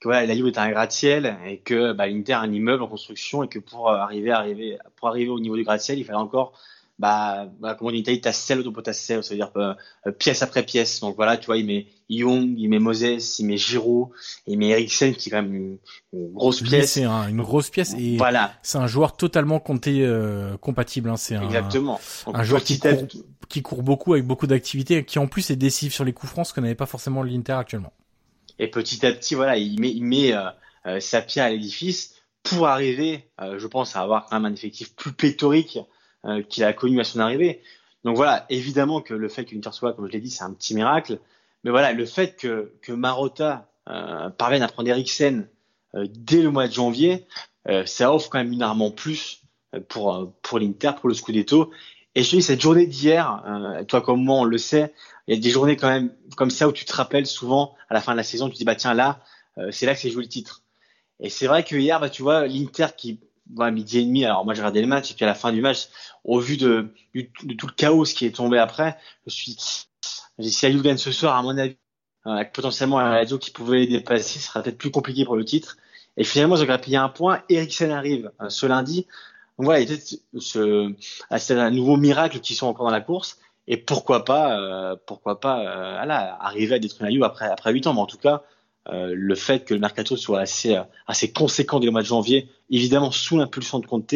la 0.06 0.34
Juve 0.34 0.48
est 0.48 0.58
un 0.58 0.70
gratte-ciel 0.70 1.38
et 1.46 1.58
que 1.60 1.92
bah, 1.92 2.08
l'Inter 2.08 2.34
a 2.34 2.40
un 2.40 2.52
immeuble 2.54 2.84
en 2.84 2.88
construction 2.88 3.44
et 3.44 3.50
que 3.50 3.60
pour 3.60 3.90
arriver, 3.92 4.32
arriver, 4.32 4.78
pour 4.96 5.10
arriver 5.10 5.30
au 5.30 5.40
niveau 5.40 5.58
du 5.58 5.64
gratte-ciel, 5.64 6.00
il 6.00 6.06
fallait 6.06 6.18
encore 6.18 6.54
bah, 7.00 7.50
bah 7.62 7.76
comme 7.76 7.88
on 7.88 7.92
dit 7.92 7.98
en 7.98 8.02
Italie, 8.02 8.20
tassello 8.20 8.62
dopo 8.62 8.82
tassello, 8.82 9.22
ça 9.22 9.30
veut 9.30 9.38
dire 9.38 9.52
euh, 9.56 9.74
pièce 10.12 10.44
après 10.44 10.64
pièce. 10.64 11.00
Donc 11.00 11.16
voilà, 11.16 11.38
tu 11.38 11.46
vois, 11.46 11.58
il 11.58 11.66
met 11.66 11.88
Young, 12.10 12.56
il 12.58 12.68
met 12.68 12.80
Moses, 12.80 13.40
il 13.40 13.46
met 13.46 13.56
Giroud, 13.56 14.10
il 14.46 14.60
met 14.60 14.68
Eriksen 14.68 15.16
qui 15.16 15.30
est 15.30 15.32
quand 15.32 15.42
même 15.42 15.56
une, 16.14 16.34
grosse 16.34 16.62
pièce. 16.62 16.92
C'est 16.92 17.06
une 17.06 17.42
grosse 17.42 17.70
pièce 17.70 17.96
et 17.98 18.18
voilà. 18.18 18.54
c'est 18.64 18.78
un 18.78 18.88
joueur 18.88 19.16
totalement 19.16 19.62
compté, 19.62 20.02
euh, 20.02 20.58
compatible. 20.58 21.10
Hein. 21.10 21.16
C'est 21.16 21.36
un, 21.36 21.44
Exactement. 21.44 22.02
un 22.28 22.44
joueur 22.44 22.62
qui 22.62 22.80
court, 22.80 23.08
qui 23.48 23.62
court 23.62 23.82
beaucoup 23.82 24.14
avec 24.14 24.26
beaucoup 24.26 24.48
d'activité, 24.48 25.06
qui 25.06 25.20
en 25.20 25.28
plus 25.28 25.50
est 25.52 25.56
décisif 25.56 25.94
sur 25.94 26.04
les 26.04 26.12
coups 26.12 26.34
francs, 26.34 26.48
ce 26.48 26.54
que 26.54 26.60
n'avait 26.60 26.76
pas 26.76 26.86
forcément 26.86 27.24
l'Inter 27.24 27.54
actuellement. 27.54 27.94
Et 28.60 28.68
petit 28.68 29.06
à 29.06 29.14
petit, 29.14 29.36
voilà, 29.36 29.56
il 29.56 29.80
met, 29.80 29.90
il 29.90 30.04
met 30.04 30.34
euh, 30.34 31.00
sa 31.00 31.22
pierre 31.22 31.46
à 31.46 31.50
l'édifice 31.50 32.16
pour 32.44 32.68
arriver, 32.68 33.30
je 33.58 33.68
pense, 33.68 33.96
à 33.96 34.02
avoir 34.02 34.26
quand 34.26 34.38
même 34.38 34.52
un 34.52 34.54
effectif 34.54 34.94
plus 34.96 35.14
pléthorique 35.14 35.80
euh, 36.26 36.42
qu'il 36.44 36.64
a 36.64 36.74
connu 36.74 37.00
à 37.00 37.04
son 37.04 37.20
arrivée. 37.20 37.62
Donc 38.04 38.16
voilà, 38.16 38.46
évidemment 38.50 39.02
que 39.02 39.14
le 39.14 39.28
fait 39.28 39.52
l'Inter 39.52 39.72
soit, 39.72 39.94
comme 39.94 40.08
je 40.08 40.12
l'ai 40.12 40.22
dit, 40.22 40.30
c'est 40.30 40.44
un 40.44 40.54
petit 40.54 40.74
miracle. 40.74 41.20
Mais 41.64 41.72
voilà, 41.72 41.92
le 41.92 42.06
fait 42.06 42.38
que, 42.38 42.74
que 42.82 42.94
Marotta 42.94 43.70
euh, 43.90 44.30
parvienne 44.30 44.62
à 44.62 44.68
prendre 44.68 44.90
Eriksen 44.90 45.48
euh, 45.96 46.08
dès 46.10 46.42
le 46.42 46.52
mois 46.52 46.68
de 46.68 46.74
janvier, 46.74 47.26
euh, 47.68 47.86
ça 47.86 48.14
offre 48.14 48.30
quand 48.30 48.38
même 48.40 48.54
une 48.54 48.62
arme 48.62 48.82
en 48.82 48.92
plus 48.92 49.42
pour, 49.88 50.34
pour 50.42 50.60
l'Inter, 50.60 50.92
pour 51.00 51.10
le 51.10 51.16
Scudetto. 51.16 51.72
Et 52.16 52.24
je 52.24 52.32
te 52.32 52.36
dis, 52.38 52.42
cette 52.42 52.62
journée 52.62 52.88
d'hier, 52.88 53.44
toi 53.88 54.02
comme 54.02 54.24
moi, 54.24 54.40
on 54.40 54.44
le 54.44 54.58
sait, 54.58 54.94
il 55.28 55.36
y 55.36 55.38
a 55.38 55.40
des 55.40 55.52
journées 55.52 55.78
quand 55.78 55.90
même 55.90 56.12
comme 56.36 56.50
ça 56.50 56.68
où 56.68 56.72
tu 56.72 56.86
te 56.86 56.94
rappelles 56.94 57.28
souvent, 57.28 57.76
à 57.88 57.94
la 57.94 58.02
fin 58.02 58.14
de 58.14 58.18
la 58.18 58.24
saison, 58.24 58.48
tu 58.48 58.54
te 58.54 58.58
dis, 58.58 58.66
bah 58.66 58.76
tiens, 58.76 58.96
là, 58.96 59.22
c'est 59.70 59.86
là 59.86 59.94
que 59.94 60.00
c'est 60.00 60.10
joué 60.10 60.24
le 60.24 60.30
titre. 60.30 60.64
Et 61.20 61.30
c'est 61.30 61.46
vrai 61.46 61.64
que 61.64 61.76
hier, 61.76 62.00
bah, 62.00 62.10
tu 62.10 62.24
vois, 62.24 62.48
l'Inter 62.48 62.88
qui 62.98 63.20
voilà, 63.54 63.72
midi 63.72 64.00
et 64.00 64.06
demi. 64.06 64.26
Alors 64.26 64.46
moi 64.46 64.54
j'ai 64.54 64.62
regardé 64.62 64.82
le 64.82 64.88
match 64.88 65.12
et 65.12 65.16
puis 65.16 65.26
à 65.26 65.28
la 65.28 65.36
fin 65.36 65.52
du 65.52 65.62
match, 65.62 65.90
au 66.24 66.40
vu 66.40 66.58
de, 66.58 66.94
de, 67.16 67.54
tout 67.54 67.68
le 67.68 67.74
chaos 67.74 68.04
qui 68.04 68.26
est 68.26 68.36
tombé 68.36 68.58
après, 68.58 68.98
je 69.26 69.32
suis 69.32 69.56
dit, 69.56 70.52
si 70.52 70.66
Ayou 70.66 70.82
gagne 70.82 70.98
ce 70.98 71.12
soir, 71.12 71.36
à 71.36 71.44
mon 71.44 71.58
avis, 71.58 71.78
euh, 72.28 72.32
avec 72.32 72.54
potentiellement 72.54 73.00
un 73.00 73.10
radio 73.10 73.38
qui 73.38 73.52
pouvait 73.52 73.80
les 73.80 73.88
dépasser, 73.88 74.40
ce 74.40 74.48
sera 74.48 74.62
peut-être 74.62 74.78
plus 74.78 74.92
compliqué 74.92 75.26
pour 75.26 75.36
le 75.36 75.46
titre. 75.46 75.78
Et 76.18 76.24
finalement, 76.24 76.58
ils 76.58 76.64
ont 76.64 76.66
grappillé 76.66 76.98
un 76.98 77.10
point. 77.10 77.42
Eriksen 77.50 77.92
arrive 77.92 78.32
euh, 78.42 78.50
ce 78.50 78.66
lundi. 78.66 79.08
Donc 79.58 79.66
voilà, 79.66 79.80
il 79.80 80.00
ce, 80.40 80.94
c'est 81.38 81.58
un 81.58 81.72
nouveau 81.72 81.98
miracle 81.98 82.40
qui 82.40 82.56
sont 82.56 82.68
encore 82.68 82.86
dans 82.86 82.92
la 82.92 83.02
course. 83.02 83.40
Et 83.68 83.78
pourquoi 83.78 84.26
pas, 84.26 84.60
euh, 84.60 84.96
pourquoi 85.06 85.40
pas, 85.40 85.60
euh, 85.62 86.36
arriver 86.40 86.76
à 86.76 86.80
détruire 86.80 87.08
Ayou 87.08 87.24
après 87.24 87.46
après 87.46 87.72
huit 87.72 87.88
ans. 87.88 87.94
Mais 87.94 88.02
en 88.02 88.06
tout 88.06 88.18
cas, 88.18 88.44
euh, 88.88 89.14
le 89.16 89.36
fait 89.36 89.66
que 89.66 89.74
le 89.74 89.80
mercato 89.80 90.16
soit 90.16 90.40
assez, 90.40 90.76
euh, 90.76 90.84
assez 91.06 91.32
conséquent 91.32 91.80
dès 91.80 91.86
le 91.86 91.92
mois 91.92 92.02
de 92.02 92.08
janvier, 92.08 92.50
évidemment 92.70 93.12
sous 93.12 93.38
l'impulsion 93.38 93.80
de 93.80 93.86
Conte, 93.86 94.16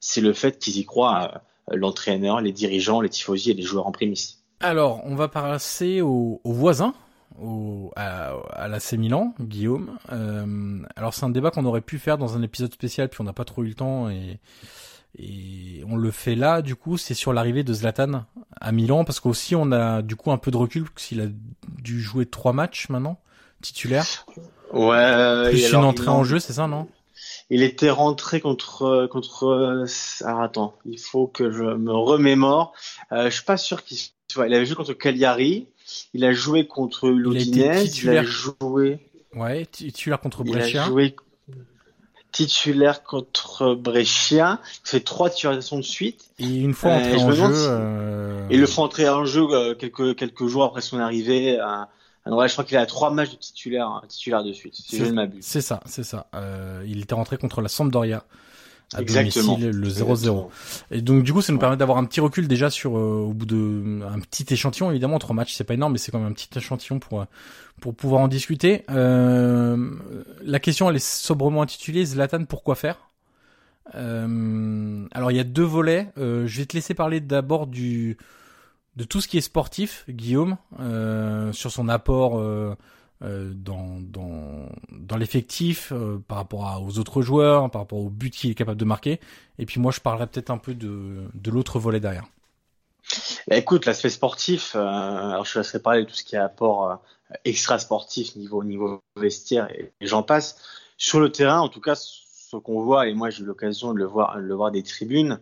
c'est 0.00 0.20
le 0.20 0.32
fait 0.32 0.58
qu'ils 0.58 0.78
y 0.78 0.84
croient, 0.84 1.42
euh, 1.70 1.76
l'entraîneur, 1.76 2.40
les 2.40 2.52
dirigeants, 2.52 3.00
les 3.00 3.08
tifosi 3.08 3.50
et 3.50 3.54
les 3.54 3.62
joueurs 3.62 3.86
en 3.86 3.92
prémisse. 3.92 4.42
Alors, 4.60 5.02
on 5.04 5.14
va 5.14 5.28
passer 5.28 6.00
aux, 6.00 6.40
voisins, 6.44 6.94
au, 7.40 7.90
à, 7.96 8.34
à 8.52 8.68
l'AC 8.68 8.92
Milan, 8.94 9.34
Guillaume. 9.40 9.98
alors, 10.96 11.12
c'est 11.12 11.24
un 11.24 11.30
débat 11.30 11.50
qu'on 11.50 11.64
aurait 11.66 11.80
pu 11.80 11.98
faire 11.98 12.16
dans 12.16 12.36
un 12.36 12.42
épisode 12.42 12.72
spécial, 12.72 13.08
puis 13.08 13.20
on 13.20 13.24
n'a 13.24 13.32
pas 13.32 13.44
trop 13.44 13.62
eu 13.62 13.68
le 13.68 13.74
temps 13.74 14.08
et, 14.08 14.38
et 15.18 15.82
on 15.86 15.96
le 15.96 16.10
fait 16.10 16.34
là. 16.34 16.62
Du 16.62 16.76
coup, 16.76 16.96
c'est 16.96 17.14
sur 17.14 17.34
l'arrivée 17.34 17.64
de 17.64 17.74
Zlatan 17.74 18.24
à 18.58 18.72
Milan, 18.72 19.04
parce 19.04 19.20
qu'aussi 19.20 19.54
on 19.54 19.70
a 19.72 20.00
du 20.00 20.16
coup 20.16 20.32
un 20.32 20.38
peu 20.38 20.50
de 20.50 20.56
recul, 20.56 20.84
parce 20.84 21.08
qu'il 21.08 21.20
a 21.20 21.26
dû 21.82 22.00
jouer 22.00 22.24
trois 22.24 22.54
matchs 22.54 22.88
maintenant 22.88 23.20
titulaire. 23.64 24.26
Ouais. 24.72 25.50
Plus 25.50 25.72
une 25.72 25.76
entrée 25.76 26.08
en 26.08 26.24
jeu, 26.24 26.38
c'est 26.38 26.52
ça, 26.52 26.66
non? 26.66 26.86
Il 27.50 27.62
était 27.62 27.90
rentré 27.90 28.40
contre 28.40 29.06
contre. 29.10 29.86
Alors 30.24 30.42
attends, 30.42 30.76
il 30.86 30.98
faut 30.98 31.26
que 31.26 31.50
je 31.50 31.62
me 31.62 31.92
remémore. 31.92 32.72
Euh, 33.12 33.26
je 33.26 33.34
suis 33.34 33.44
pas 33.44 33.56
sûr 33.56 33.84
qu'il. 33.84 33.98
soit 34.28 34.46
il 34.46 34.54
avait 34.54 34.66
joué 34.66 34.76
contre 34.76 34.94
Cagliari. 34.94 35.66
Il 36.14 36.24
a 36.24 36.32
joué 36.32 36.66
contre 36.66 37.08
l'Udinese. 37.10 37.98
Il, 37.98 38.10
a 38.10 38.24
joué. 38.24 38.98
Ouais, 39.34 39.66
titulaire 39.66 40.20
contre 40.20 40.42
Brescia. 40.42 40.70
Il 40.70 40.78
a 40.78 40.84
joué 40.86 41.16
titulaire 42.32 43.02
contre 43.04 43.74
Brescia. 43.74 44.60
C'est 44.82 45.04
trois 45.04 45.30
titularisations 45.30 45.76
de 45.76 45.82
suite. 45.82 46.30
Et 46.38 46.46
une 46.46 46.72
fois 46.72 46.92
entré 46.92 47.14
euh, 47.14 47.20
en 47.20 47.30
jeu. 47.32 47.44
Euh... 47.52 48.48
Et 48.48 48.56
le 48.56 48.66
font 48.66 48.82
entrer 48.82 49.08
en 49.08 49.24
jeu 49.26 49.46
euh, 49.50 49.74
quelques 49.74 50.16
quelques 50.16 50.46
jours 50.46 50.64
après 50.64 50.80
son 50.80 50.98
arrivée. 50.98 51.58
À 51.58 51.88
je 52.26 52.52
crois 52.52 52.64
qu'il 52.64 52.76
a 52.76 52.86
trois 52.86 53.10
matchs 53.10 53.32
de 53.32 53.36
titulaire, 53.36 53.86
hein, 53.86 54.02
titulaire 54.08 54.44
de 54.44 54.52
suite, 54.52 54.74
si 54.74 54.98
je 54.98 55.04
ne 55.04 55.12
m'abuse. 55.12 55.44
C'est 55.44 55.60
ça, 55.60 55.80
c'est 55.86 56.04
ça. 56.04 56.26
Euh, 56.34 56.84
il 56.86 57.00
était 57.00 57.14
rentré 57.14 57.36
contre 57.36 57.60
la 57.60 57.68
Sampdoria 57.68 58.24
à 58.94 59.00
Exactement. 59.00 59.58
domicile, 59.58 59.70
le 59.70 59.88
0-0. 59.88 60.48
Et 60.90 61.00
donc 61.00 61.22
du 61.22 61.32
coup, 61.32 61.42
ça 61.42 61.52
nous 61.52 61.58
permet 61.58 61.76
d'avoir 61.76 61.98
un 61.98 62.04
petit 62.04 62.20
recul 62.20 62.48
déjà 62.48 62.70
sur 62.70 62.96
euh, 62.96 63.26
au 63.28 63.32
bout 63.32 63.46
de 63.46 64.02
un 64.06 64.20
petit 64.20 64.46
échantillon. 64.52 64.90
Évidemment, 64.90 65.18
trois 65.18 65.34
matchs, 65.34 65.54
c'est 65.54 65.64
pas 65.64 65.74
énorme, 65.74 65.92
mais 65.92 65.98
c'est 65.98 66.12
quand 66.12 66.18
même 66.18 66.28
un 66.28 66.34
petit 66.34 66.48
échantillon 66.56 66.98
pour 66.98 67.26
pour 67.80 67.94
pouvoir 67.94 68.20
en 68.20 68.28
discuter. 68.28 68.84
Euh, 68.90 69.90
la 70.42 70.60
question, 70.60 70.88
elle 70.88 70.96
est 70.96 71.04
sobrement 71.04 71.62
intitulée 71.62 72.04
Zlatan, 72.04 72.44
pourquoi 72.44 72.74
faire? 72.74 73.10
Euh, 73.94 75.06
Alors 75.12 75.30
il 75.30 75.36
y 75.36 75.40
a 75.40 75.44
deux 75.44 75.64
volets. 75.64 76.08
Euh, 76.18 76.46
je 76.46 76.60
vais 76.60 76.66
te 76.66 76.74
laisser 76.74 76.94
parler 76.94 77.20
d'abord 77.20 77.66
du 77.66 78.16
de 78.96 79.04
tout 79.04 79.20
ce 79.20 79.28
qui 79.28 79.38
est 79.38 79.42
sportif, 79.42 80.04
Guillaume, 80.08 80.56
euh, 80.80 81.52
sur 81.52 81.70
son 81.70 81.88
apport 81.88 82.38
euh, 82.38 82.74
euh 83.22 83.52
dans, 83.54 84.00
dans, 84.00 85.16
l'effectif 85.16 85.92
par 86.26 86.38
rapport 86.38 86.82
aux 86.84 86.98
autres 86.98 87.22
joueurs, 87.22 87.70
par 87.70 87.82
rapport 87.82 88.00
au 88.00 88.10
but 88.10 88.30
qu'il 88.30 88.50
est 88.50 88.54
capable 88.54 88.78
de 88.78 88.84
marquer. 88.84 89.20
Et 89.58 89.66
puis 89.66 89.80
moi, 89.80 89.92
je 89.92 90.00
parlerai 90.00 90.26
peut-être 90.26 90.50
un 90.50 90.58
peu 90.58 90.74
de, 90.74 91.24
de 91.32 91.50
l'autre 91.50 91.78
volet 91.78 92.00
derrière. 92.00 92.24
Bah, 93.48 93.56
écoute, 93.56 93.86
l'aspect 93.86 94.10
sportif, 94.10 94.74
alors 94.74 95.44
je 95.44 95.58
laisserai 95.58 95.80
parler 95.80 96.04
de 96.04 96.08
tout 96.08 96.14
ce 96.14 96.24
qui 96.24 96.34
est 96.34 96.38
apport 96.38 97.00
extra 97.44 97.78
sportif 97.78 98.36
niveau 98.36 98.62
niveau 98.64 99.02
vestiaire 99.16 99.70
et, 99.70 99.92
j'en 100.00 100.22
passe. 100.22 100.56
Sur 100.96 101.20
le 101.20 101.30
terrain, 101.30 101.60
en 101.60 101.68
tout 101.68 101.80
cas, 101.80 101.96
ce 101.96 102.56
qu'on 102.56 102.82
voit 102.82 103.08
et 103.08 103.14
moi 103.14 103.30
j'ai 103.30 103.42
eu 103.42 103.46
l'occasion 103.46 103.92
de 103.92 103.98
le 103.98 104.04
voir, 104.04 104.38
le 104.38 104.54
voir 104.54 104.70
des 104.70 104.82
tribunes. 104.82 105.40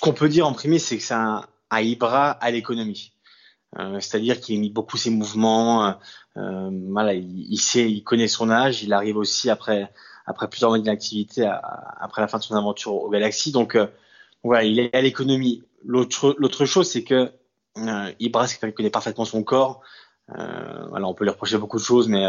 Ce 0.00 0.06
qu'on 0.06 0.14
peut 0.14 0.30
dire 0.30 0.46
en 0.48 0.54
premier, 0.54 0.78
c'est 0.78 0.96
que 0.96 1.02
c'est 1.02 1.12
un, 1.12 1.44
un 1.70 1.80
Ibra 1.80 2.30
à 2.30 2.50
l'économie. 2.50 3.12
Euh, 3.78 4.00
c'est-à-dire 4.00 4.40
qu'il 4.40 4.54
imite 4.54 4.72
beaucoup 4.72 4.96
ses 4.96 5.10
mouvements. 5.10 5.88
Euh, 5.88 5.92
euh, 6.38 6.70
voilà, 6.88 7.12
il, 7.12 7.58
sait, 7.58 7.90
il 7.90 8.02
connaît 8.02 8.26
son 8.26 8.48
âge. 8.50 8.82
Il 8.82 8.94
arrive 8.94 9.18
aussi 9.18 9.50
après 9.50 9.92
après 10.24 10.48
plusieurs 10.48 10.70
mois 10.70 10.78
d'activité, 10.78 11.46
après 12.00 12.22
la 12.22 12.28
fin 12.28 12.38
de 12.38 12.42
son 12.42 12.54
aventure 12.54 12.94
au 12.94 13.10
Galaxy. 13.10 13.52
Donc 13.52 13.76
voilà, 14.42 14.64
il 14.64 14.78
est 14.78 14.94
à 14.96 15.02
l'économie. 15.02 15.64
L'autre 15.84 16.34
l'autre 16.38 16.64
chose, 16.64 16.88
c'est 16.88 17.04
que 17.04 17.30
Ibra, 18.20 18.46
c'est 18.46 18.54
quelqu'un 18.54 18.70
qui 18.70 18.76
connaît 18.76 18.90
parfaitement 18.90 19.26
son 19.26 19.42
corps. 19.42 19.82
voilà, 20.28 21.06
on 21.06 21.12
peut 21.12 21.24
lui 21.24 21.30
reprocher 21.30 21.58
beaucoup 21.58 21.76
de 21.76 21.82
choses, 21.82 22.08
mais 22.08 22.24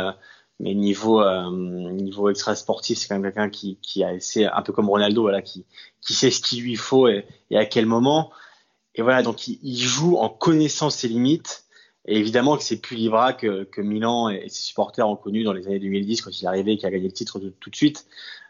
mais 0.61 0.75
niveau 0.75 1.21
euh, 1.21 1.49
niveau 1.91 2.29
extra 2.29 2.55
sportif 2.55 2.97
c'est 2.99 3.07
quand 3.07 3.15
même 3.15 3.23
quelqu'un 3.23 3.49
qui 3.49 3.77
qui 3.81 4.03
a 4.03 4.13
essayé 4.13 4.45
un 4.45 4.61
peu 4.61 4.71
comme 4.71 4.89
Ronaldo 4.89 5.23
voilà 5.23 5.41
qui 5.41 5.65
qui 6.01 6.13
sait 6.13 6.31
ce 6.31 6.39
qu'il 6.39 6.63
lui 6.63 6.75
faut 6.75 7.07
et, 7.07 7.25
et, 7.49 7.57
à 7.57 7.65
quel 7.65 7.85
moment. 7.85 8.31
Et 8.95 9.01
voilà 9.01 9.23
donc 9.23 9.47
il, 9.47 9.59
il, 9.63 9.79
joue 9.79 10.17
en 10.17 10.29
connaissant 10.29 10.89
ses 10.89 11.07
limites. 11.07 11.65
Et 12.05 12.17
évidemment 12.17 12.57
que 12.57 12.63
c'est 12.63 12.81
plus 12.81 12.95
Libra 12.95 13.33
que, 13.33 13.63
que 13.63 13.81
Milan 13.81 14.29
et, 14.29 14.49
ses 14.49 14.63
supporters 14.63 15.07
ont 15.07 15.15
connu 15.15 15.43
dans 15.43 15.53
les 15.53 15.67
années 15.67 15.79
2010 15.79 16.21
quand 16.21 16.31
il 16.31 16.45
est 16.45 16.47
arrivé 16.47 16.73
et 16.73 16.77
qu'il 16.77 16.87
a 16.87 16.91
gagné 16.91 17.07
le 17.07 17.13
titre 17.13 17.39
tout 17.39 17.69
de 17.69 17.75
suite. 17.75 18.05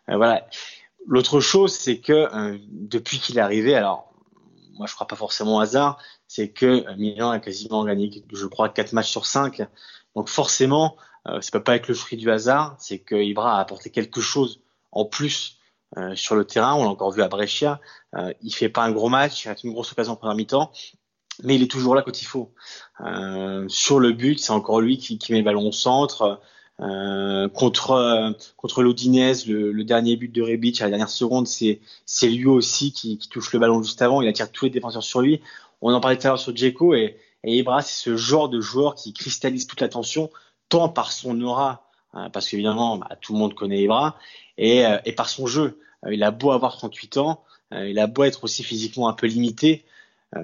Euh, 0.09 0.17
voilà. 0.17 0.47
L'autre 1.07 1.39
chose 1.39 1.73
c'est 1.73 1.99
que 1.99 2.13
euh, 2.13 2.57
depuis 2.69 3.19
qu'il 3.19 3.37
est 3.37 3.41
arrivé 3.41 3.75
alors 3.75 4.13
moi 4.73 4.87
je 4.87 4.95
crois 4.95 5.07
pas 5.07 5.15
forcément 5.15 5.57
au 5.57 5.59
hasard 5.59 5.97
c'est 6.27 6.49
que 6.49 6.95
Milan 6.95 7.31
a 7.31 7.39
quasiment 7.39 7.83
gagné 7.83 8.23
je 8.31 8.45
crois 8.47 8.69
quatre 8.69 8.93
matchs 8.93 9.11
sur 9.11 9.25
cinq. 9.25 9.61
Donc 10.15 10.27
forcément 10.27 10.95
euh, 11.27 11.39
peut 11.51 11.63
pas 11.63 11.75
être 11.75 11.87
le 11.87 11.93
fruit 11.93 12.17
du 12.17 12.31
hasard, 12.31 12.75
c'est 12.79 12.99
que 12.99 13.15
Ibra 13.15 13.57
a 13.57 13.59
apporté 13.59 13.89
quelque 13.89 14.21
chose 14.21 14.61
en 14.91 15.05
plus 15.05 15.59
euh, 15.97 16.15
sur 16.15 16.35
le 16.35 16.45
terrain. 16.45 16.73
On 16.75 16.83
l'a 16.83 16.89
encore 16.89 17.11
vu 17.11 17.21
à 17.21 17.27
Brescia. 17.27 17.79
Euh, 18.15 18.33
il 18.41 18.53
fait 18.53 18.69
pas 18.69 18.83
un 18.83 18.91
gros 18.91 19.09
match, 19.09 19.45
il 19.45 19.49
a 19.49 19.55
une 19.63 19.73
grosse 19.73 19.91
occasion 19.91 20.13
en 20.13 20.15
première 20.15 20.35
mi-temps, 20.35 20.71
mais 21.43 21.55
il 21.55 21.63
est 21.63 21.71
toujours 21.71 21.95
là 21.95 22.01
quand 22.01 22.21
il 22.21 22.25
faut. 22.25 22.53
Euh, 23.01 23.65
sur 23.67 23.99
le 23.99 24.11
but, 24.13 24.39
c'est 24.39 24.51
encore 24.51 24.81
lui 24.81 24.97
qui, 24.97 25.17
qui, 25.17 25.31
met 25.31 25.39
le 25.39 25.45
ballon 25.45 25.67
au 25.67 25.71
centre. 25.71 26.41
Euh, 26.79 27.47
contre 27.49 28.33
contre 28.57 28.81
l'Odinez, 28.81 29.33
le, 29.45 29.71
le, 29.71 29.83
dernier 29.83 30.15
but 30.15 30.29
de 30.29 30.41
Rebic 30.41 30.81
à 30.81 30.85
la 30.85 30.91
dernière 30.91 31.09
seconde, 31.09 31.45
c'est 31.45 31.79
c'est 32.07 32.29
lui 32.29 32.47
aussi 32.47 32.91
qui, 32.91 33.19
qui, 33.19 33.29
touche 33.29 33.53
le 33.53 33.59
ballon 33.59 33.83
juste 33.83 34.01
avant. 34.01 34.21
Il 34.21 34.27
attire 34.27 34.51
tous 34.51 34.65
les 34.65 34.71
défenseurs 34.71 35.03
sur 35.03 35.21
lui. 35.21 35.41
On 35.81 35.93
en 35.93 35.99
parlait 35.99 36.17
tout 36.17 36.25
à 36.25 36.29
l'heure 36.29 36.39
sur 36.39 36.55
Djeko 36.55 36.95
et, 36.95 37.17
et 37.43 37.57
Ibra, 37.57 37.81
c'est 37.81 38.01
ce 38.01 38.15
genre 38.15 38.49
de 38.49 38.61
joueur 38.61 38.95
qui 38.95 39.13
cristallise 39.13 39.67
toute 39.67 39.81
l'attention 39.81 40.31
tant 40.71 40.89
par 40.89 41.11
son 41.11 41.39
aura, 41.41 41.83
hein, 42.13 42.31
parce 42.31 42.49
qu'évidemment, 42.49 42.97
bah, 42.97 43.09
tout 43.19 43.33
le 43.33 43.39
monde 43.39 43.53
connaît 43.53 43.83
Ibra, 43.83 44.17
et, 44.57 44.85
euh, 44.85 44.97
et 45.05 45.11
par 45.11 45.29
son 45.29 45.45
jeu. 45.45 45.79
Euh, 46.05 46.13
il 46.13 46.23
a 46.23 46.31
beau 46.31 46.51
avoir 46.51 46.77
38 46.77 47.17
ans, 47.17 47.43
euh, 47.73 47.89
il 47.89 47.99
a 47.99 48.07
beau 48.07 48.23
être 48.23 48.45
aussi 48.45 48.63
physiquement 48.63 49.07
un 49.07 49.13
peu 49.13 49.27
limité, 49.27 49.85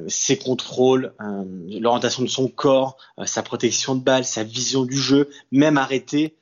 ses 0.10 0.38
contrôles, 0.38 1.14
l'orientation 1.70 2.22
de 2.22 2.28
son 2.28 2.50
corps, 2.50 2.98
sa 3.24 3.42
protection 3.42 3.96
de 3.96 4.02
balle, 4.02 4.26
sa 4.26 4.44
vision 4.44 4.84
du 4.84 4.98
jeu, 4.98 5.30
même 5.54 5.78
arrêté. 5.78 6.36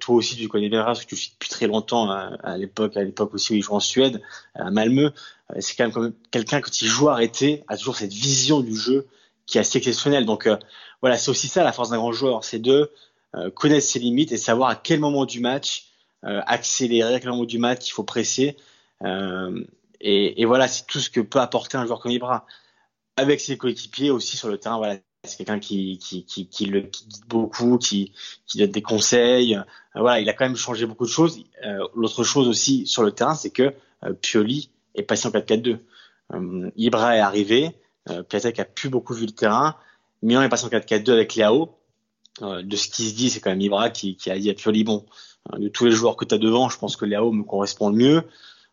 toi 0.00 0.14
aussi, 0.14 0.34
tu 0.36 0.48
connais 0.48 0.70
bien 0.70 0.82
parce 0.82 1.04
que 1.04 1.06
tu 1.06 1.14
suis 1.14 1.32
depuis 1.32 1.50
très 1.50 1.66
longtemps 1.66 2.08
à 2.08 2.56
l'époque, 2.56 2.96
à 2.96 3.04
l'époque 3.04 3.34
aussi 3.34 3.52
où 3.52 3.56
il 3.56 3.62
jouait 3.62 3.74
en 3.74 3.80
Suède, 3.80 4.22
à 4.54 4.70
Malmö. 4.70 5.10
c'est 5.58 5.76
quand 5.76 5.94
même 5.94 6.14
quelqu'un 6.30 6.62
quand 6.62 6.80
il 6.80 6.88
joue 6.88 7.10
arrêté 7.10 7.64
a 7.68 7.76
toujours 7.76 7.96
cette 7.96 8.14
vision 8.14 8.60
du 8.60 8.74
jeu 8.74 9.08
qui 9.46 9.58
est 9.58 9.60
assez 9.60 9.78
exceptionnelle. 9.78 10.26
Donc 10.26 10.48
voilà, 11.00 11.16
c'est 11.16 11.30
aussi 11.30 11.48
ça 11.48 11.64
la 11.64 11.72
force 11.72 11.90
d'un 11.90 11.98
grand 11.98 12.12
joueur, 12.12 12.44
c'est 12.44 12.58
de 12.58 12.90
connaître 13.54 13.86
ses 13.86 13.98
limites 13.98 14.32
et 14.32 14.36
savoir 14.36 14.70
à 14.70 14.76
quel 14.76 15.00
moment 15.00 15.26
du 15.26 15.40
match 15.40 15.88
accélérer, 16.22 17.14
à 17.14 17.20
quel 17.20 17.30
moment 17.30 17.44
du 17.44 17.58
match 17.58 17.88
il 17.88 17.92
faut 17.92 18.04
presser. 18.04 18.56
Et, 20.00 20.44
voilà, 20.44 20.68
c'est 20.68 20.86
tout 20.86 21.00
ce 21.00 21.08
que 21.08 21.20
peut 21.20 21.40
apporter 21.40 21.78
un 21.78 21.86
joueur 21.86 21.98
comme 22.00 22.12
Ibra. 22.12 22.46
Avec 23.16 23.40
ses 23.40 23.56
coéquipiers 23.56 24.10
aussi 24.10 24.36
sur 24.36 24.48
le 24.48 24.58
terrain, 24.58 24.76
voilà, 24.76 24.98
c'est 25.24 25.38
quelqu'un 25.38 25.58
qui, 25.58 25.98
le 26.60 26.80
guide 26.80 27.12
beaucoup, 27.26 27.78
qui, 27.78 28.12
qui 28.46 28.58
donne 28.58 28.70
des 28.70 28.82
conseils. 28.82 29.56
Euh, 29.56 29.62
voilà, 29.94 30.20
il 30.20 30.28
a 30.28 30.34
quand 30.34 30.44
même 30.44 30.56
changé 30.56 30.84
beaucoup 30.84 31.06
de 31.06 31.10
choses. 31.10 31.42
Euh, 31.64 31.86
L'autre 31.94 32.22
chose 32.22 32.48
aussi 32.48 32.86
sur 32.86 33.02
le 33.02 33.12
terrain, 33.12 33.34
c'est 33.34 33.50
que 33.50 33.74
euh, 34.04 34.12
Pioli 34.12 34.70
est 34.94 35.02
passé 35.02 35.26
en 35.26 35.30
4-4-2. 35.30 35.78
Euh, 36.34 36.70
Ibra 36.76 37.16
est 37.16 37.20
arrivé, 37.20 37.70
euh, 38.10 38.22
Piatek 38.22 38.58
a 38.60 38.64
plus 38.64 38.88
beaucoup 38.88 39.14
vu 39.14 39.26
le 39.26 39.32
terrain. 39.32 39.76
Milan 40.22 40.42
est 40.42 40.48
passé 40.48 40.66
en 40.66 40.68
4-4-2 40.68 41.12
avec 41.12 41.34
Léao. 41.34 41.76
de 42.40 42.76
ce 42.76 42.88
qui 42.88 43.08
se 43.08 43.14
dit, 43.14 43.30
c'est 43.30 43.40
quand 43.40 43.50
même 43.50 43.60
Ibra 43.60 43.90
qui, 43.90 44.16
qui 44.16 44.30
a 44.30 44.38
dit 44.38 44.50
à 44.50 44.54
Pioli, 44.54 44.84
bon, 44.84 45.04
de 45.56 45.68
tous 45.68 45.84
les 45.84 45.90
joueurs 45.90 46.16
que 46.16 46.24
tu 46.24 46.34
as 46.34 46.38
devant, 46.38 46.68
je 46.68 46.78
pense 46.78 46.96
que 46.96 47.04
Léao 47.04 47.30
me 47.32 47.44
correspond 47.44 47.90
le 47.90 47.96
mieux. 47.96 48.22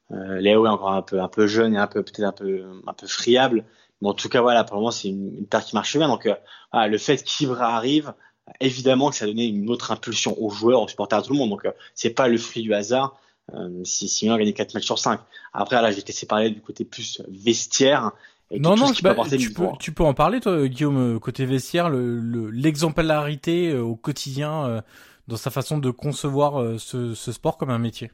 Léo 0.10 0.66
est 0.66 0.70
encore 0.70 0.92
un 0.92 1.02
peu 1.02 1.22
un 1.22 1.28
peu 1.30 1.48
jeune 1.48 1.74
et 1.74 1.78
un 1.78 1.88
peu 1.88 2.04
peut-être 2.04 2.26
un 2.26 2.32
peu 2.34 2.66
un 2.86 2.94
peu 2.94 3.08
friable 3.08 3.66
mais 4.02 4.10
en 4.10 4.14
tout 4.14 4.30
cas, 4.30 4.42
voilà, 4.42 4.64
pour 4.64 4.76
le 4.76 4.82
moment, 4.82 4.92
c'est 4.92 5.10
une, 5.10 5.38
une 5.38 5.48
qui 5.48 5.76
marche 5.76 5.96
bien. 5.98 6.08
Donc, 6.08 6.26
euh, 6.26 6.36
voilà, 6.72 6.88
le 6.88 6.98
fait 6.98 7.24
qu'Ibra 7.24 7.76
arrive, 7.76 8.14
évidemment 8.60 9.10
que 9.12 9.16
ça 9.16 9.26
a 9.26 9.28
donné 9.28 9.46
une 9.46 9.70
autre 9.70 9.92
impulsion 9.92 10.36
aux 10.42 10.50
joueurs, 10.50 10.82
aux 10.82 10.88
supporters, 10.88 11.20
à 11.20 11.22
tout 11.22 11.34
le 11.34 11.40
monde. 11.40 11.52
Donc, 11.52 11.66
euh, 11.66 11.72
c'est 11.94 12.10
pas 12.10 12.28
le 12.28 12.38
fruit 12.38 12.64
du 12.64 12.74
hasard 12.74 13.20
euh, 13.54 13.84
si 13.84 14.08
Simon 14.08 14.34
a 14.34 14.38
gagné 14.40 14.54
4 14.54 14.74
matchs 14.74 14.86
sur 14.86 14.98
5. 14.98 15.20
Après, 15.54 15.80
là, 15.82 15.94
te 15.94 16.08
laisser 16.08 16.26
parler 16.26 16.50
du 16.50 16.62
côté 16.62 16.84
plus 16.84 17.22
vestiaire. 17.30 18.12
Et 18.52 18.60
non, 18.60 18.76
non, 18.76 18.91
tu, 18.91 19.02
peux, 19.02 19.16
tu, 19.38 19.54
peux, 19.54 19.68
tu 19.80 19.91
peux 19.93 20.04
en 20.04 20.14
parler, 20.14 20.41
toi, 20.41 20.68
Guillaume, 20.68 21.20
côté 21.20 21.45
vestiaire, 21.45 21.89
l'exemplarité 21.89 23.72
le, 23.72 23.82
au 23.82 23.95
quotidien 23.95 24.84
dans 25.28 25.38
sa 25.38 25.49
façon 25.52 25.78
de 25.78 25.89
concevoir 25.89 26.80
ce, 26.80 27.14
ce 27.14 27.32
sport 27.32 27.58
comme 27.58 27.70
un 27.70 27.80
métier? 27.80 28.12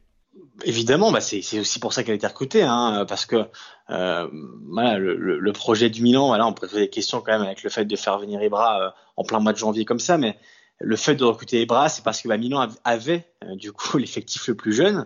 Évidemment, 0.63 1.11
bah 1.11 1.21
c'est 1.21 1.59
aussi 1.59 1.79
pour 1.79 1.93
ça 1.93 2.03
qu'elle 2.03 2.13
a 2.13 2.15
été 2.15 2.25
recrutée, 2.25 2.63
hein, 2.63 3.05
parce 3.07 3.25
que 3.27 3.45
euh, 3.89 4.27
voilà, 4.71 4.97
le, 4.97 5.15
le, 5.15 5.53
projet 5.53 5.89
du 5.89 6.01
Milan, 6.01 6.27
voilà, 6.27 6.47
on 6.47 6.53
peut 6.53 6.67
poser 6.67 6.81
des 6.81 6.89
questions 6.89 7.21
quand 7.21 7.31
même 7.31 7.43
avec 7.43 7.63
le 7.63 7.69
fait 7.69 7.85
de 7.85 7.95
faire 7.95 8.17
venir 8.17 8.41
Ibra 8.41 8.81
euh, 8.81 8.89
en 9.17 9.23
plein 9.23 9.39
mois 9.39 9.53
de 9.53 9.57
janvier 9.57 9.85
comme 9.85 9.99
ça, 9.99 10.17
mais 10.17 10.37
le 10.79 10.95
fait 10.95 11.13
de 11.13 11.23
recruter 11.23 11.61
Ibra, 11.61 11.89
c'est 11.89 12.03
parce 12.03 12.21
que 12.21 12.27
bah, 12.27 12.37
Milan 12.37 12.67
avait 12.83 13.27
euh, 13.43 13.55
du 13.55 13.71
coup 13.71 13.97
l'effectif 13.99 14.47
le 14.47 14.55
plus 14.55 14.73
jeune, 14.73 15.05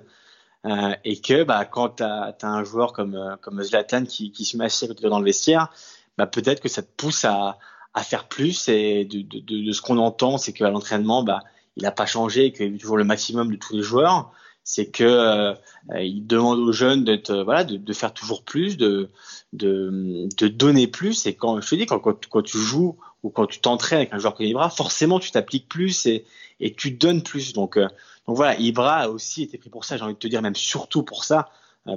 euh, 0.66 0.94
et 1.04 1.20
que 1.20 1.44
bah, 1.44 1.66
quand 1.66 1.98
tu 1.98 2.04
as, 2.04 2.36
un 2.44 2.64
joueur 2.64 2.94
comme, 2.94 3.38
comme 3.42 3.62
Zlatan 3.64 4.06
qui, 4.06 4.32
qui 4.32 4.46
se 4.46 4.58
met 4.58 4.66
assis 4.66 4.88
dans 4.88 5.20
le 5.20 5.26
vestiaire, 5.26 5.72
bah, 6.18 6.28
peut-être 6.28 6.62
que 6.62 6.70
ça 6.70 6.82
te 6.82 6.92
pousse 6.96 7.26
à, 7.26 7.58
à 7.94 8.04
faire 8.04 8.28
plus, 8.28 8.70
et 8.70 9.06
de, 9.06 9.22
de, 9.22 9.40
de, 9.40 9.66
de 9.66 9.72
ce 9.72 9.82
qu'on 9.82 9.98
entend, 9.98 10.38
c'est 10.38 10.54
qu'à 10.54 10.70
l'entraînement, 10.70 11.24
bah, 11.24 11.42
il 11.76 11.84
n'a 11.84 11.92
pas 11.92 12.06
changé, 12.06 12.46
et 12.46 12.54
qu'il 12.54 12.76
a 12.76 12.78
toujours 12.78 12.98
le 12.98 13.04
maximum 13.04 13.52
de 13.52 13.58
tous 13.58 13.76
les 13.76 13.82
joueurs. 13.82 14.32
C'est 14.64 14.92
que 14.92 15.04
euh, 15.04 15.54
il 16.00 16.28
demande 16.28 16.60
aux 16.60 16.72
jeunes 16.72 17.04
d'être 17.04 17.32
euh, 17.32 17.44
voilà 17.44 17.64
de, 17.64 17.78
de, 17.78 17.94
faire 17.94 18.14
toujours 18.14 18.44
plus 18.44 18.78
de, 18.78 19.10
de, 19.54 20.28
de 20.38 20.48
donner 20.48 20.86
plus. 20.86 21.26
Et 21.26 21.34
quand 21.34 21.60
je 21.62 21.68
te 21.68 21.76
dis 21.76 21.88
quand, 21.88 22.00
quand, 22.00 22.42
tu 22.44 22.60
joues 22.60 22.98
ou 23.24 23.32
quand 23.32 23.48
tu 23.48 23.60
t'entraînes 23.60 23.98
avec 23.98 24.14
un 24.14 24.20
joueur 24.20 24.36
comme 24.36 24.46
Ibra 24.46 24.70
forcément 24.70 25.20
tu 25.20 25.32
t'appliques 25.32 25.68
plus 25.68 26.06
et, 26.06 26.26
et 26.60 26.76
tu 26.76 26.92
donnes 26.92 27.24
plus. 27.24 27.54
Donc 27.54 27.76
euh, 27.76 27.88
donc 28.28 28.36
voilà 28.36 28.58
Ibra 28.60 28.96
a 28.98 29.10
aussi 29.10 29.44
été 29.44 29.58
pris 29.58 29.70
pour 29.70 29.86
ça 29.86 29.98
j'ai 29.98 30.04
envie 30.04 30.14
de 30.14 30.20
te 30.20 30.28
dire 30.28 30.42
même 30.42 30.56
surtout 30.56 31.04
pour 31.04 31.24
ça 31.24 31.50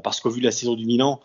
parce 0.02 0.20
qu'au 0.20 0.30
vu 0.30 0.40
de 0.40 0.46
la 0.46 0.52
saison 0.52 0.74
du 0.74 0.86
Milan 0.86 1.20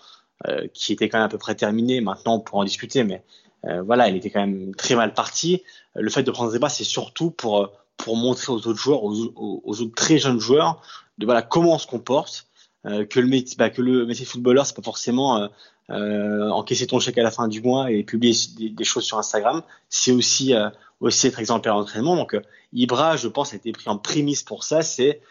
qui 0.74 0.94
était 0.94 1.08
quand 1.10 1.18
même 1.18 1.26
à 1.26 1.30
peu 1.30 1.38
près 1.38 1.56
terminée 1.56 2.02
maintenant 2.02 2.36
on 2.36 2.40
pourra 2.40 2.62
en 2.62 2.66
discuter 2.66 3.04
mais 3.04 3.24
voilà 3.64 4.10
il 4.10 4.16
était 4.18 4.30
quand 4.30 4.42
même 4.42 4.76
très 4.76 4.96
mal 4.96 5.14
parti 5.14 5.64
le 5.96 6.10
fait 6.10 6.24
de 6.24 6.32
prendre 6.32 6.54
Ibra 6.54 6.70
c'est 6.70 6.84
surtout 6.84 7.32
pour 7.32 7.72
pour 7.96 8.18
montrer 8.18 8.52
aux 8.52 8.68
autres 8.68 8.76
joueurs 8.76 9.04
aux, 9.04 9.14
aux, 9.36 9.62
aux 9.64 9.82
autres 9.82 9.96
très 9.96 10.18
jeunes 10.18 10.40
joueurs 10.40 10.82
de 11.20 11.26
voilà 11.26 11.42
comment 11.42 11.76
on 11.76 11.78
se 11.78 11.86
comporte, 11.86 12.48
euh, 12.86 13.06
que 13.06 13.20
le 13.20 13.28
métier, 13.28 13.56
bah, 13.58 13.70
que 13.70 13.82
le 13.82 14.06
de 14.06 14.14
footballeur, 14.14 14.66
c'est 14.66 14.76
pas 14.76 14.82
forcément 14.82 15.38
euh, 15.38 15.48
euh, 15.90 16.50
encaisser 16.50 16.88
ton 16.88 17.00
chèque 17.00 17.18
à 17.18 17.24
la 17.24 17.32
fin 17.32 17.48
du 17.48 17.62
mois 17.62 17.92
et 17.92 18.04
publier 18.04 18.36
des, 18.58 18.84
choses 18.84 19.04
sur 19.04 19.18
Instagram. 19.18 19.64
C'est 19.90 20.12
aussi 20.12 20.54
euh, 20.54 20.70
aussi 21.00 21.28
être 21.28 21.40
exemplaire 21.40 21.76
en 21.76 21.82
entraînement. 21.82 22.16
Donc 22.16 22.38
Ibra, 22.74 23.18
je 23.18 23.28
pense, 23.28 23.54
a 23.54 23.58
été 23.58 23.72
pris 23.72 23.90
en 23.90 23.98
prémisse 23.98 24.44
pour 24.44 24.64
ça. 24.64 24.82
C'est 24.82 25.22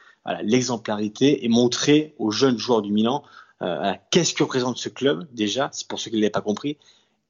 l'exemplarité 0.43 1.45
et 1.45 1.49
montrer 1.49 2.15
aux 2.19 2.31
jeunes 2.31 2.59
joueurs 2.59 2.83
du 2.83 2.93
Milan 2.93 3.23
qu'est-ce 4.11 4.35
que 4.35 4.43
représente 4.43 4.77
ce 4.77 4.91
club 4.91 5.27
déjà, 5.33 5.71
c'est 5.73 5.89
pour 5.89 5.99
ceux 5.99 6.11
qui 6.11 6.17
ne 6.17 6.21
l'avaient 6.21 6.31
pas 6.31 6.43
compris, 6.43 6.77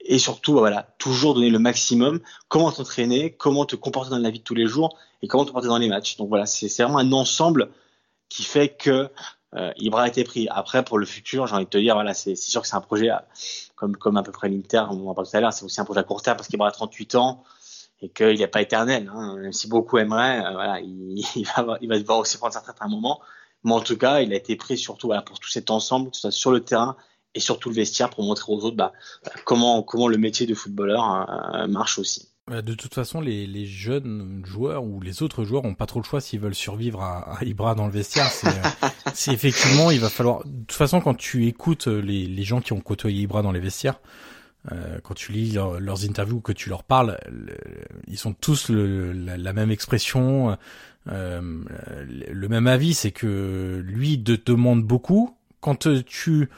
et 0.00 0.18
surtout 0.18 0.52
voilà 0.52 0.94
toujours 0.98 1.34
donner 1.34 1.50
le 1.50 1.58
maximum 1.58 2.20
comment 2.48 2.70
t'entraîner 2.70 3.32
comment 3.32 3.64
te 3.64 3.76
comporter 3.76 4.10
dans 4.10 4.18
la 4.18 4.30
vie 4.30 4.38
de 4.38 4.44
tous 4.44 4.54
les 4.54 4.66
jours 4.66 4.96
et 5.22 5.28
comment 5.28 5.44
te 5.44 5.50
comporter 5.50 5.68
dans 5.68 5.78
les 5.78 5.88
matchs 5.88 6.16
donc 6.16 6.28
voilà 6.28 6.46
c'est 6.46 6.68
vraiment 6.82 6.98
un 6.98 7.12
ensemble 7.12 7.70
qui 8.28 8.42
fait 8.42 8.68
que 8.68 9.08
euh, 9.56 9.72
Ibra 9.76 10.02
a 10.02 10.08
été 10.08 10.24
pris. 10.24 10.46
Après, 10.50 10.84
pour 10.84 10.98
le 10.98 11.06
futur, 11.06 11.46
j'ai 11.46 11.54
envie 11.54 11.64
de 11.64 11.70
te 11.70 11.78
dire, 11.78 11.94
voilà, 11.94 12.14
c'est 12.14 12.36
sûr 12.36 12.62
que 12.62 12.68
c'est 12.68 12.76
un 12.76 12.80
projet, 12.80 13.10
comme, 13.76 13.96
comme 13.96 14.16
à 14.16 14.22
peu 14.22 14.32
près 14.32 14.48
l'Inter, 14.48 14.84
on 14.90 15.08
en 15.08 15.14
parle 15.14 15.28
tout 15.28 15.36
à 15.36 15.40
l'heure, 15.40 15.52
c'est 15.52 15.64
aussi 15.64 15.80
un 15.80 15.84
projet 15.84 16.00
à 16.00 16.04
court 16.04 16.22
terme 16.22 16.36
parce 16.36 16.48
qu'Ibra 16.48 16.68
a 16.68 16.72
38 16.72 17.14
ans 17.14 17.42
et 18.00 18.08
qu'il 18.08 18.38
n'est 18.38 18.46
pas 18.46 18.62
éternel. 18.62 19.10
Hein. 19.14 19.36
Même 19.38 19.52
si 19.52 19.68
beaucoup 19.68 19.98
aimeraient, 19.98 20.44
euh, 20.44 20.52
voilà, 20.52 20.80
il, 20.80 21.22
va, 21.56 21.98
devoir 21.98 22.18
aussi 22.18 22.36
prendre 22.36 22.52
certains 22.52 22.74
un 22.80 22.88
moment. 22.88 23.20
Mais 23.64 23.72
en 23.72 23.80
tout 23.80 23.96
cas, 23.96 24.20
il 24.20 24.32
a 24.32 24.36
été 24.36 24.54
pris 24.56 24.78
surtout 24.78 25.12
pour 25.26 25.40
tout 25.40 25.48
cet 25.48 25.70
ensemble, 25.70 26.10
que 26.10 26.16
ce 26.16 26.30
sur 26.30 26.52
le 26.52 26.60
terrain 26.60 26.96
et 27.34 27.40
surtout 27.40 27.68
le 27.68 27.74
vestiaire, 27.74 28.10
pour 28.10 28.24
montrer 28.24 28.52
aux 28.52 28.64
autres 28.64 28.76
bah, 28.76 28.92
comment, 29.44 29.82
comment 29.82 30.08
le 30.08 30.16
métier 30.16 30.46
de 30.46 30.54
footballeur 30.54 31.26
euh, 31.54 31.66
marche 31.66 31.98
aussi. 31.98 32.28
Bah, 32.48 32.62
de 32.62 32.74
toute 32.74 32.94
façon, 32.94 33.20
les, 33.20 33.46
les, 33.46 33.66
jeunes 33.66 34.42
joueurs 34.44 34.82
ou 34.84 35.00
les 35.00 35.22
autres 35.22 35.44
joueurs 35.44 35.64
ont 35.64 35.74
pas 35.74 35.86
trop 35.86 36.00
le 36.00 36.04
choix 36.04 36.20
s'ils 36.20 36.40
veulent 36.40 36.54
survivre 36.54 37.02
à, 37.02 37.38
à, 37.38 37.44
Ibra 37.44 37.74
dans 37.74 37.86
le 37.86 37.92
vestiaire. 37.92 38.30
C'est 39.14 39.32
effectivement, 39.32 39.90
il 39.90 40.00
va 40.00 40.08
falloir. 40.08 40.44
De 40.44 40.64
toute 40.66 40.72
façon, 40.72 41.00
quand 41.00 41.14
tu 41.14 41.46
écoutes 41.46 41.86
les, 41.86 42.26
les 42.26 42.42
gens 42.44 42.60
qui 42.60 42.72
ont 42.72 42.80
côtoyé 42.80 43.22
Ibra 43.22 43.42
dans 43.42 43.52
les 43.52 43.60
vestiaires, 43.60 44.00
euh, 44.72 44.98
quand 45.02 45.14
tu 45.14 45.32
lis 45.32 45.52
leurs 45.52 46.04
interviews, 46.04 46.40
que 46.40 46.52
tu 46.52 46.68
leur 46.68 46.84
parles, 46.84 47.18
ils 48.06 48.18
sont 48.18 48.32
tous 48.32 48.70
le, 48.70 49.12
la, 49.12 49.36
la, 49.36 49.52
même 49.52 49.70
expression, 49.70 50.56
euh, 51.08 51.40
le 52.06 52.48
même 52.48 52.66
avis, 52.66 52.94
c'est 52.94 53.12
que 53.12 53.82
lui 53.84 54.22
te 54.22 54.32
demande 54.50 54.82
beaucoup. 54.82 55.36
Quand 55.60 55.88
tu 56.06 56.48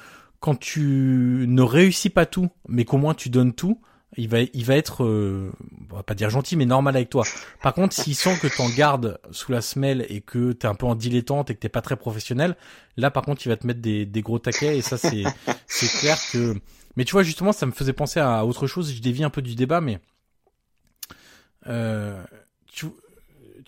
quand 0.41 0.59
tu 0.59 1.45
ne 1.47 1.63
réussis 1.63 2.11
pas 2.11 2.27
tout, 2.27 2.49
mais 2.69 2.85
qu'au 2.85 2.97
moins 2.97 3.15
tu 3.15 3.29
donnes 3.29 3.53
tout, 3.53 3.79
il 4.17 4.29
va, 4.29 4.41
il 4.41 4.65
va 4.65 4.77
être, 4.77 5.05
euh, 5.05 5.53
on 5.91 5.97
va 5.97 6.03
pas 6.03 6.15
dire 6.15 6.31
gentil, 6.31 6.57
mais 6.57 6.67
normal 6.67 6.97
avec 6.97 7.11
toi. 7.11 7.25
Par 7.63 7.75
contre, 7.75 7.95
s'il 7.95 8.15
sent 8.15 8.39
que 8.41 8.49
t'en 8.49 8.69
gardes 8.69 9.21
sous 9.31 9.53
la 9.53 9.61
semelle 9.61 10.05
et 10.09 10.21
que 10.21 10.53
t'es 10.53 10.67
un 10.67 10.75
peu 10.75 10.87
en 10.87 10.95
dilettante 10.95 11.51
et 11.51 11.55
que 11.55 11.61
t'es 11.61 11.69
pas 11.69 11.83
très 11.83 11.97
professionnel, 11.97 12.57
là, 12.97 13.11
par 13.11 13.23
contre, 13.23 13.47
il 13.47 13.49
va 13.49 13.57
te 13.57 13.67
mettre 13.67 13.81
des, 13.81 14.07
des 14.07 14.23
gros 14.23 14.39
taquets 14.39 14.77
et 14.77 14.83
ça, 14.83 14.99
c'est, 14.99 15.25
c'est 15.67 16.01
clair 16.01 16.19
que. 16.33 16.55
Mais 16.97 17.05
tu 17.05 17.13
vois, 17.13 17.23
justement, 17.23 17.53
ça 17.53 17.67
me 17.67 17.73
faisait 17.73 17.93
penser 17.93 18.19
à 18.21 18.45
autre 18.45 18.67
chose. 18.67 18.93
Je 18.93 19.01
dévie 19.01 19.23
un 19.23 19.31
peu 19.31 19.43
du 19.43 19.55
débat, 19.55 19.81
mais 19.81 20.01
euh, 21.67 22.21
tu, 22.67 22.87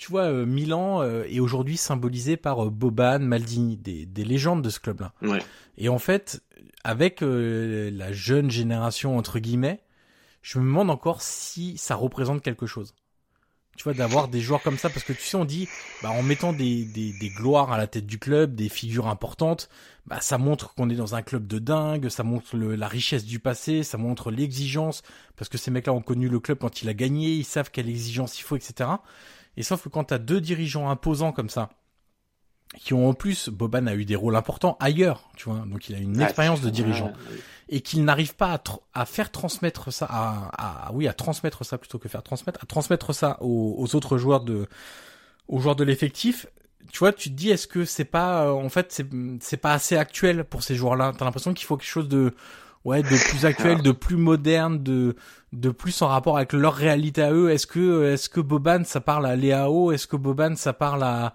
tu 0.03 0.11
vois, 0.11 0.25
euh, 0.25 0.45
Milan 0.45 1.01
euh, 1.03 1.23
est 1.31 1.39
aujourd'hui 1.39 1.77
symbolisé 1.77 2.37
par 2.37 2.65
euh, 2.65 2.71
Boban, 2.71 3.21
Maldini, 3.21 3.77
des, 3.77 4.05
des 4.05 4.25
légendes 4.25 4.61
de 4.61 4.69
ce 4.69 4.81
club-là. 4.81 5.13
Ouais. 5.23 5.39
Et 5.79 5.89
en 5.89 6.01
fait, 6.01 6.43
avec 6.83 7.21
la 7.23 8.13
jeune 8.13 8.51
génération 8.51 9.17
entre 9.17 9.39
guillemets 9.39 9.81
je 10.43 10.59
me 10.59 10.65
demande 10.65 10.91
encore 10.91 11.23
si 11.23 11.79
ça 11.79 11.95
représente 11.95 12.43
quelque 12.43 12.67
chose. 12.67 12.95
Tu 13.77 13.85
vois, 13.85 13.95
d'avoir 13.95 14.29
des 14.29 14.43
joueurs 14.43 14.63
comme 14.63 14.77
ça, 14.77 14.91
parce 14.91 15.03
que 15.03 15.15
tu 15.15 15.23
sais, 15.23 15.37
on 15.37 15.47
dit, 15.47 15.67
bah, 16.03 16.11
en 16.11 16.23
mettant 16.23 16.53
des, 16.53 16.85
des, 16.85 17.13
des 17.19 17.31
gloires 17.31 17.73
à 17.73 17.79
la 17.79 17.87
tête 17.87 18.05
du 18.07 18.19
club, 18.19 18.55
des 18.55 18.69
figures 18.69 19.07
importantes, 19.07 19.71
bah, 20.07 20.21
ça 20.21 20.37
montre 20.37 20.75
qu'on 20.75 20.91
est 20.91 20.95
dans 20.95 21.15
un 21.15 21.23
club 21.23 21.47
de 21.47 21.59
dingue, 21.59 22.11
ça 22.11 22.23
montre 22.23 22.55
la 22.57 22.87
richesse 22.87 23.25
du 23.25 23.39
passé, 23.39 23.83
ça 23.83 23.97
montre 23.97 24.31
l'exigence, 24.31 25.03
parce 25.37 25.49
que 25.49 25.57
ces 25.57 25.71
mecs-là 25.71 25.95
ont 25.95 26.03
connu 26.03 26.29
le 26.29 26.39
club 26.39 26.59
quand 26.59 26.83
il 26.83 26.89
a 26.91 26.95
gagné, 26.95 27.33
ils 27.33 27.45
savent 27.47 27.71
quelle 27.71 27.89
exigence 27.89 28.39
il 28.39 28.43
faut, 28.43 28.57
etc. 28.57 28.91
Et 29.57 29.63
sauf 29.63 29.85
que 29.85 29.89
quand 29.89 30.05
t'as 30.05 30.19
deux 30.19 30.43
dirigeants 30.43 30.91
imposants 30.91 31.33
comme 31.33 31.49
ça, 31.49 31.71
qui 32.79 32.95
ont 32.95 33.09
en 33.09 33.15
plus, 33.15 33.49
Boban 33.49 33.87
a 33.87 33.95
eu 33.95 34.05
des 34.05 34.17
rôles 34.17 34.37
importants 34.37 34.77
ailleurs, 34.81 35.31
tu 35.37 35.49
vois, 35.49 35.65
donc 35.67 35.89
il 35.89 35.95
a 35.95 35.99
une 35.99 36.21
expérience 36.21 36.61
de 36.63 36.71
dirigeant, 36.71 37.13
et 37.69 37.81
qu'il 37.81 38.05
n'arrive 38.05 38.35
pas 38.35 38.55
à, 38.55 38.63
à, 38.95 39.05
faire 39.07 39.31
transmettre 39.31 39.93
ça, 39.93 40.07
à, 40.09 40.87
à, 40.87 40.93
oui, 40.93 41.07
à 41.07 41.13
transmettre 41.13 41.65
ça 41.65 41.79
plutôt 41.79 41.99
que 41.99 42.09
faire 42.09 42.23
transmettre, 42.23 42.61
à 42.63 42.67
transmettre 42.67 43.15
ça 43.15 43.37
aux, 43.41 43.77
aux 43.79 43.95
autres 43.95 44.19
joueurs 44.19 44.41
de, 44.41 44.69
aux 45.49 45.61
joueurs 45.61 45.77
de 45.77 45.85
l'effectif. 45.85 46.47
Tu 46.91 46.99
vois, 46.99 47.13
tu 47.13 47.31
te 47.31 47.35
dis, 47.35 47.51
est-ce 47.51 47.67
que 47.67 47.85
c'est 47.85 48.05
pas, 48.05 48.45
euh, 48.45 48.51
en 48.51 48.69
fait, 48.69 48.93
c'est, 48.93 49.07
c'est 49.41 49.57
pas 49.57 49.73
assez 49.73 49.97
actuel 49.97 50.45
pour 50.45 50.63
ces 50.63 50.75
joueurs-là? 50.75 51.13
T'as 51.17 51.25
l'impression 51.25 51.55
qu'il 51.55 51.67
faut 51.67 51.77
quelque 51.77 51.89
chose 51.89 52.09
de, 52.09 52.35
ouais, 52.85 53.03
de 53.03 53.31
plus 53.31 53.47
actuel, 53.47 53.81
de 53.81 53.93
plus 53.93 54.17
moderne, 54.17 54.83
de, 54.83 55.17
de 55.53 55.71
plus 55.71 56.03
en 56.03 56.09
rapport 56.09 56.37
avec 56.37 56.53
leur 56.53 56.75
réalité 56.75 57.23
à 57.23 57.33
eux. 57.33 57.51
Est-ce 57.51 57.67
que, 57.67 58.13
est-ce 58.13 58.29
que 58.29 58.41
Boban 58.41 58.85
ça 58.85 59.01
parle 59.01 59.27
à 59.27 59.37
Léao? 59.37 59.93
Est-ce 59.93 60.07
que 60.07 60.17
Boban 60.17 60.57
ça 60.57 60.73
parle 60.73 61.05
à 61.05 61.35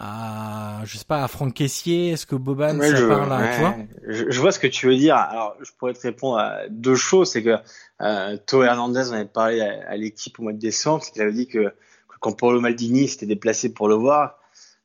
à, 0.00 0.82
je 0.84 0.96
sais 0.96 1.04
pas, 1.04 1.24
à 1.24 1.28
Franck 1.28 1.54
Caissier 1.54 2.10
Est-ce 2.10 2.24
que 2.24 2.36
Boban, 2.36 2.80
ça 2.80 3.08
parle 3.08 3.32
à, 3.32 3.54
tu 3.54 3.60
vois 3.60 3.76
je, 4.06 4.40
vois 4.40 4.52
ce 4.52 4.60
que 4.60 4.68
tu 4.68 4.86
veux 4.86 4.96
dire. 4.96 5.16
Alors, 5.16 5.56
je 5.60 5.70
pourrais 5.76 5.92
te 5.92 6.00
répondre 6.00 6.38
à 6.38 6.68
deux 6.70 6.94
choses. 6.94 7.32
C'est 7.32 7.42
que 7.42 7.56
euh, 8.00 8.36
Théo 8.46 8.62
Hernandez 8.62 9.10
en 9.10 9.14
avait 9.14 9.24
parlé 9.24 9.60
à, 9.60 9.96
l'équipe 9.96 10.38
au 10.38 10.44
mois 10.44 10.52
de 10.52 10.58
décembre. 10.58 11.02
C'est 11.02 11.12
qu'il 11.12 11.22
avait 11.22 11.32
dit 11.32 11.48
que, 11.48 11.68
que, 11.68 12.18
quand 12.20 12.32
Paulo 12.32 12.60
Maldini 12.60 13.08
s'était 13.08 13.26
déplacé 13.26 13.72
pour 13.72 13.88
le 13.88 13.96
voir, 13.96 14.38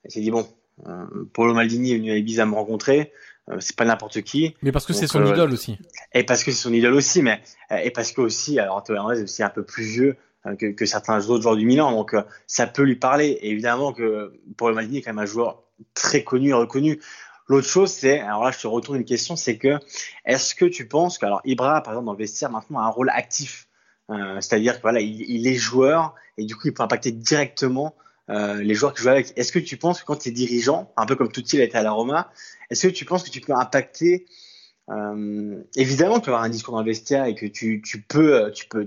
il 0.05 0.11
s'est 0.11 0.21
dit 0.21 0.31
bon, 0.31 0.47
euh, 0.87 1.05
Paulo 1.33 1.53
Maldini 1.53 1.93
est 1.93 1.97
venu 1.97 2.11
à 2.11 2.17
Ibiza 2.17 2.45
me 2.45 2.55
rencontrer. 2.55 3.13
Euh, 3.49 3.57
c'est 3.59 3.75
pas 3.75 3.85
n'importe 3.85 4.21
qui. 4.21 4.55
Mais 4.61 4.71
parce 4.71 4.85
que 4.85 4.93
c'est 4.93 5.07
son 5.07 5.21
euh, 5.21 5.31
idole 5.31 5.51
aussi. 5.51 5.77
Et 6.13 6.23
parce 6.23 6.43
que 6.43 6.51
c'est 6.51 6.61
son 6.61 6.73
idole 6.73 6.93
aussi, 6.93 7.21
mais 7.21 7.41
et 7.83 7.91
parce 7.91 8.11
que 8.11 8.21
aussi, 8.21 8.57
alors 8.59 8.83
Théo 8.83 8.95
Hernandez 8.95 9.19
est 9.19 9.23
aussi 9.23 9.43
un 9.43 9.49
peu 9.49 9.63
plus 9.63 9.83
vieux 9.83 10.17
que, 10.59 10.71
que, 10.71 10.85
certains 10.85 11.29
autres 11.29 11.41
joueurs 11.41 11.55
du 11.55 11.65
Milan, 11.65 11.91
donc 11.91 12.15
ça 12.47 12.67
peut 12.67 12.83
lui 12.83 12.95
parler. 12.95 13.37
Et 13.41 13.51
évidemment 13.51 13.93
que 13.93 14.33
Paulo 14.57 14.75
Maldini 14.75 14.97
est 14.97 15.01
quand 15.01 15.13
même 15.13 15.23
un 15.23 15.25
joueur 15.25 15.63
très 15.93 16.23
connu 16.23 16.49
et 16.49 16.53
reconnu. 16.53 16.99
L'autre 17.47 17.67
chose, 17.67 17.91
c'est, 17.91 18.19
alors 18.21 18.43
là, 18.43 18.51
je 18.51 18.59
te 18.59 18.67
retourne 18.67 18.97
une 18.97 19.05
question, 19.05 19.35
c'est 19.35 19.57
que 19.57 19.79
est-ce 20.25 20.55
que 20.55 20.65
tu 20.65 20.87
penses 20.87 21.17
que, 21.17 21.25
alors 21.25 21.41
Ibra, 21.43 21.81
par 21.81 21.93
exemple, 21.93 22.05
dans 22.05 22.13
le 22.13 22.17
vestiaire, 22.17 22.49
maintenant 22.49 22.79
a 22.79 22.83
un 22.83 22.89
rôle 22.89 23.09
actif, 23.09 23.67
euh, 24.09 24.39
c'est-à-dire 24.39 24.77
que 24.77 24.81
voilà, 24.81 25.01
il, 25.01 25.47
est 25.47 25.55
joueur 25.55 26.15
et 26.37 26.45
du 26.45 26.55
coup, 26.55 26.67
il 26.67 26.73
peut 26.73 26.83
impacter 26.83 27.11
directement 27.11 27.95
euh, 28.29 28.61
les 28.61 28.73
joueurs 28.75 28.93
qui 28.93 29.01
jouent 29.01 29.09
avec. 29.09 29.33
Est-ce 29.35 29.51
que 29.51 29.59
tu 29.59 29.75
penses 29.75 30.01
que 30.01 30.05
quand 30.05 30.15
tu 30.17 30.29
es 30.29 30.31
dirigeant, 30.31 30.91
un 30.95 31.05
peu 31.05 31.15
comme 31.15 31.31
Tutti 31.31 31.59
a 31.59 31.63
été 31.63 31.77
à 31.77 31.83
la 31.83 31.91
Roma, 31.91 32.31
est-ce 32.69 32.87
que 32.87 32.93
tu 32.93 33.03
penses 33.05 33.23
que 33.23 33.29
tu 33.29 33.41
peux 33.41 33.53
impacter 33.53 34.25
euh, 34.89 35.61
Évidemment, 35.75 36.19
tu 36.19 36.27
vas 36.27 36.37
avoir 36.37 36.43
un 36.43 36.49
discours 36.49 36.75
dans 36.75 36.81
le 36.81 36.85
vestiaire 36.85 37.25
et 37.25 37.35
que 37.35 37.45
tu, 37.45 37.81
tu 37.81 38.01
peux, 38.01 38.51
tu 38.53 38.67
peux, 38.67 38.85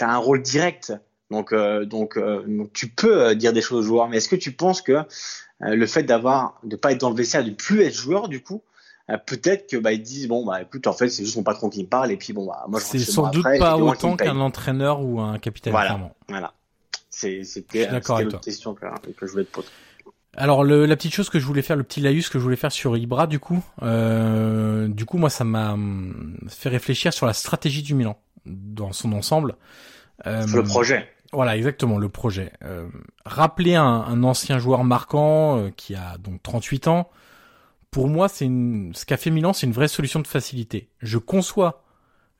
as 0.00 0.10
un 0.10 0.18
rôle 0.18 0.42
direct. 0.42 0.92
Donc, 1.30 1.52
euh, 1.52 1.84
donc, 1.84 2.16
euh, 2.16 2.44
donc, 2.46 2.72
tu 2.72 2.88
peux 2.88 3.22
euh, 3.22 3.34
dire 3.34 3.52
des 3.52 3.60
choses 3.60 3.84
aux 3.84 3.88
joueurs, 3.88 4.08
mais 4.08 4.18
est-ce 4.18 4.28
que 4.28 4.36
tu 4.36 4.52
penses 4.52 4.82
que 4.82 5.04
le 5.60 5.86
fait 5.86 6.02
d'avoir, 6.02 6.58
de 6.64 6.76
pas 6.76 6.92
être 6.92 7.00
dans 7.00 7.10
le 7.10 7.16
vestiaire, 7.16 7.44
de 7.44 7.50
plus 7.50 7.82
être 7.82 7.94
joueur, 7.94 8.28
du 8.28 8.42
coup, 8.42 8.62
peut-être 9.26 9.70
que 9.70 9.76
bah 9.76 9.92
ils 9.92 10.02
disent 10.02 10.28
bon 10.28 10.44
bah 10.44 10.60
écoute 10.60 10.86
en 10.86 10.92
fait 10.92 11.08
c'est 11.08 11.24
juste 11.24 11.36
mon 11.36 11.42
patron 11.42 11.70
qui 11.70 11.82
me 11.82 11.88
parle 11.88 12.10
et 12.10 12.16
puis 12.16 12.32
bon 12.32 12.46
bah 12.46 12.64
moi 12.68 12.80
je 12.80 12.84
c'est 12.86 12.98
sans 12.98 13.30
doute 13.30 13.44
pas 13.58 13.76
autant 13.76 14.16
qu'un 14.16 14.40
entraîneur 14.40 15.02
ou 15.02 15.20
un 15.20 15.38
capitaine 15.38 15.72
voilà. 15.72 16.10
voilà. 16.28 16.54
C'est 17.08 17.44
c'était 17.44 17.88
l'autre 17.90 18.40
question 18.40 18.74
que, 18.74 18.86
que 19.12 19.26
je 19.26 19.32
voulais 19.32 19.44
te 19.44 19.52
poser. 19.52 19.68
Alors 20.36 20.64
le, 20.64 20.86
la 20.86 20.96
petite 20.96 21.14
chose 21.14 21.30
que 21.30 21.38
je 21.38 21.46
voulais 21.46 21.62
faire, 21.62 21.76
le 21.76 21.84
petit 21.84 22.00
laïus 22.00 22.28
que 22.28 22.38
je 22.38 22.44
voulais 22.44 22.56
faire 22.56 22.72
sur 22.72 22.96
Ibra, 22.96 23.26
du 23.26 23.38
coup, 23.38 23.62
euh, 23.82 24.88
du 24.88 25.04
coup 25.04 25.18
moi 25.18 25.30
ça 25.30 25.44
m'a 25.44 25.72
hum, 25.72 26.36
fait 26.48 26.68
réfléchir 26.68 27.12
sur 27.12 27.26
la 27.26 27.32
stratégie 27.32 27.82
du 27.82 27.94
Milan 27.94 28.18
dans 28.46 28.92
son 28.92 29.12
ensemble. 29.12 29.56
Euh, 30.26 30.46
le 30.46 30.62
projet. 30.62 31.08
Voilà, 31.32 31.56
exactement, 31.56 31.98
le 31.98 32.08
projet. 32.08 32.52
Euh, 32.62 32.88
rappeler 33.24 33.74
un, 33.74 33.84
un, 33.84 34.22
ancien 34.22 34.58
joueur 34.58 34.84
marquant 34.84 35.58
euh, 35.58 35.70
qui 35.70 35.94
a 35.94 36.16
donc 36.18 36.42
38 36.42 36.88
ans, 36.88 37.10
pour 37.90 38.08
moi, 38.08 38.28
c'est 38.28 38.44
une, 38.44 38.92
ce 38.94 39.04
qu'a 39.04 39.16
fait 39.16 39.30
Milan, 39.30 39.52
c'est 39.52 39.66
une 39.66 39.72
vraie 39.72 39.88
solution 39.88 40.20
de 40.20 40.26
facilité. 40.26 40.88
Je 41.00 41.18
conçois 41.18 41.84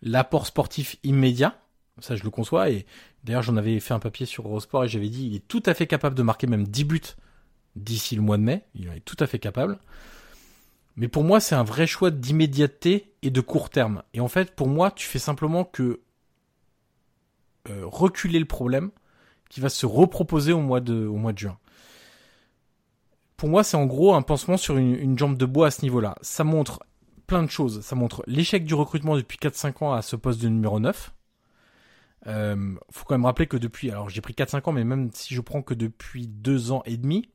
l'apport 0.02 0.46
sportif 0.46 0.96
immédiat, 1.02 1.58
ça 2.00 2.16
je 2.16 2.24
le 2.24 2.30
conçois, 2.30 2.70
et 2.70 2.86
d'ailleurs 3.24 3.42
j'en 3.42 3.56
avais 3.56 3.80
fait 3.80 3.94
un 3.94 3.98
papier 3.98 4.26
sur 4.26 4.46
Eurosport 4.46 4.84
et 4.84 4.88
j'avais 4.88 5.08
dit 5.08 5.26
il 5.26 5.36
est 5.36 5.46
tout 5.46 5.62
à 5.66 5.74
fait 5.74 5.86
capable 5.86 6.14
de 6.14 6.22
marquer 6.22 6.46
même 6.46 6.66
10 6.66 6.84
buts 6.84 7.00
d'ici 7.76 8.16
le 8.16 8.22
mois 8.22 8.36
de 8.36 8.42
mai, 8.42 8.64
il 8.74 8.88
est 8.88 9.04
tout 9.04 9.16
à 9.20 9.26
fait 9.26 9.38
capable. 9.38 9.78
Mais 10.96 11.08
pour 11.08 11.24
moi, 11.24 11.40
c'est 11.40 11.54
un 11.54 11.64
vrai 11.64 11.86
choix 11.86 12.10
d'immédiateté 12.10 13.14
et 13.22 13.30
de 13.30 13.40
court 13.40 13.70
terme. 13.70 14.02
Et 14.12 14.20
en 14.20 14.28
fait, 14.28 14.54
pour 14.54 14.68
moi, 14.68 14.90
tu 14.90 15.06
fais 15.06 15.18
simplement 15.18 15.64
que 15.64 16.00
euh, 17.68 17.82
reculer 17.84 18.38
le 18.38 18.44
problème 18.44 18.90
qui 19.48 19.60
va 19.60 19.68
se 19.68 19.86
reproposer 19.86 20.52
au 20.52 20.60
mois 20.60 20.80
de, 20.80 21.06
au 21.06 21.16
mois 21.16 21.32
de 21.32 21.38
juin. 21.38 21.58
Pour 23.36 23.48
moi, 23.48 23.64
c'est 23.64 23.76
en 23.76 23.86
gros 23.86 24.14
un 24.14 24.22
pansement 24.22 24.56
sur 24.56 24.76
une, 24.76 24.94
une 24.94 25.18
jambe 25.18 25.36
de 25.36 25.46
bois 25.46 25.68
à 25.68 25.70
ce 25.70 25.82
niveau-là. 25.82 26.14
Ça 26.22 26.44
montre 26.44 26.80
plein 27.26 27.42
de 27.42 27.50
choses. 27.50 27.80
Ça 27.80 27.96
montre 27.96 28.22
l'échec 28.26 28.64
du 28.64 28.74
recrutement 28.74 29.16
depuis 29.16 29.38
4-5 29.38 29.84
ans 29.84 29.92
à 29.92 30.02
ce 30.02 30.16
poste 30.16 30.40
de 30.40 30.48
numéro 30.48 30.78
9. 30.78 31.12
Euh, 32.26 32.74
faut 32.90 33.04
quand 33.04 33.14
même 33.14 33.26
rappeler 33.26 33.46
que 33.46 33.56
depuis, 33.56 33.90
alors 33.90 34.08
j'ai 34.08 34.20
pris 34.20 34.32
4-5 34.32 34.68
ans, 34.68 34.72
mais 34.72 34.84
même 34.84 35.10
si 35.12 35.34
je 35.34 35.40
prends 35.40 35.62
que 35.62 35.74
depuis 35.74 36.26
2 36.26 36.72
ans 36.72 36.82
et 36.86 36.96
demi, 36.96 37.28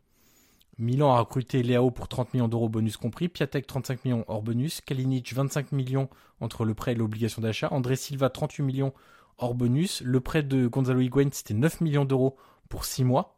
Milan 0.80 1.14
a 1.14 1.20
recruté 1.20 1.62
Léao 1.62 1.92
pour 1.92 2.08
30 2.08 2.34
millions 2.34 2.48
d'euros 2.48 2.70
bonus 2.70 2.96
compris, 2.96 3.28
Piatek 3.28 3.68
35 3.68 4.06
millions 4.06 4.26
hors 4.30 4.42
bonus, 4.42 4.80
Kalinic 4.82 5.34
25 5.34 5.74
millions 5.74 6.10
entre 6.40 6.64
le 6.64 6.74
prêt 6.74 6.94
et 6.94 6.96
l'obligation 6.96 7.42
d'achat, 7.42 7.68
André 7.72 7.98
Silva 7.98 8.30
38 8.30 8.64
millions 8.64 8.94
hors 9.38 9.56
bonus. 9.56 10.02
Le 10.02 10.22
prêt 10.22 10.42
de 10.42 10.68
Gonzalo 10.68 11.02
Higuain, 11.02 11.30
c'était 11.34 11.54
9 11.54 11.82
millions 11.82 12.06
d'euros 12.06 12.38
pour 12.70 12.86
6 12.86 13.04
mois. 13.04 13.36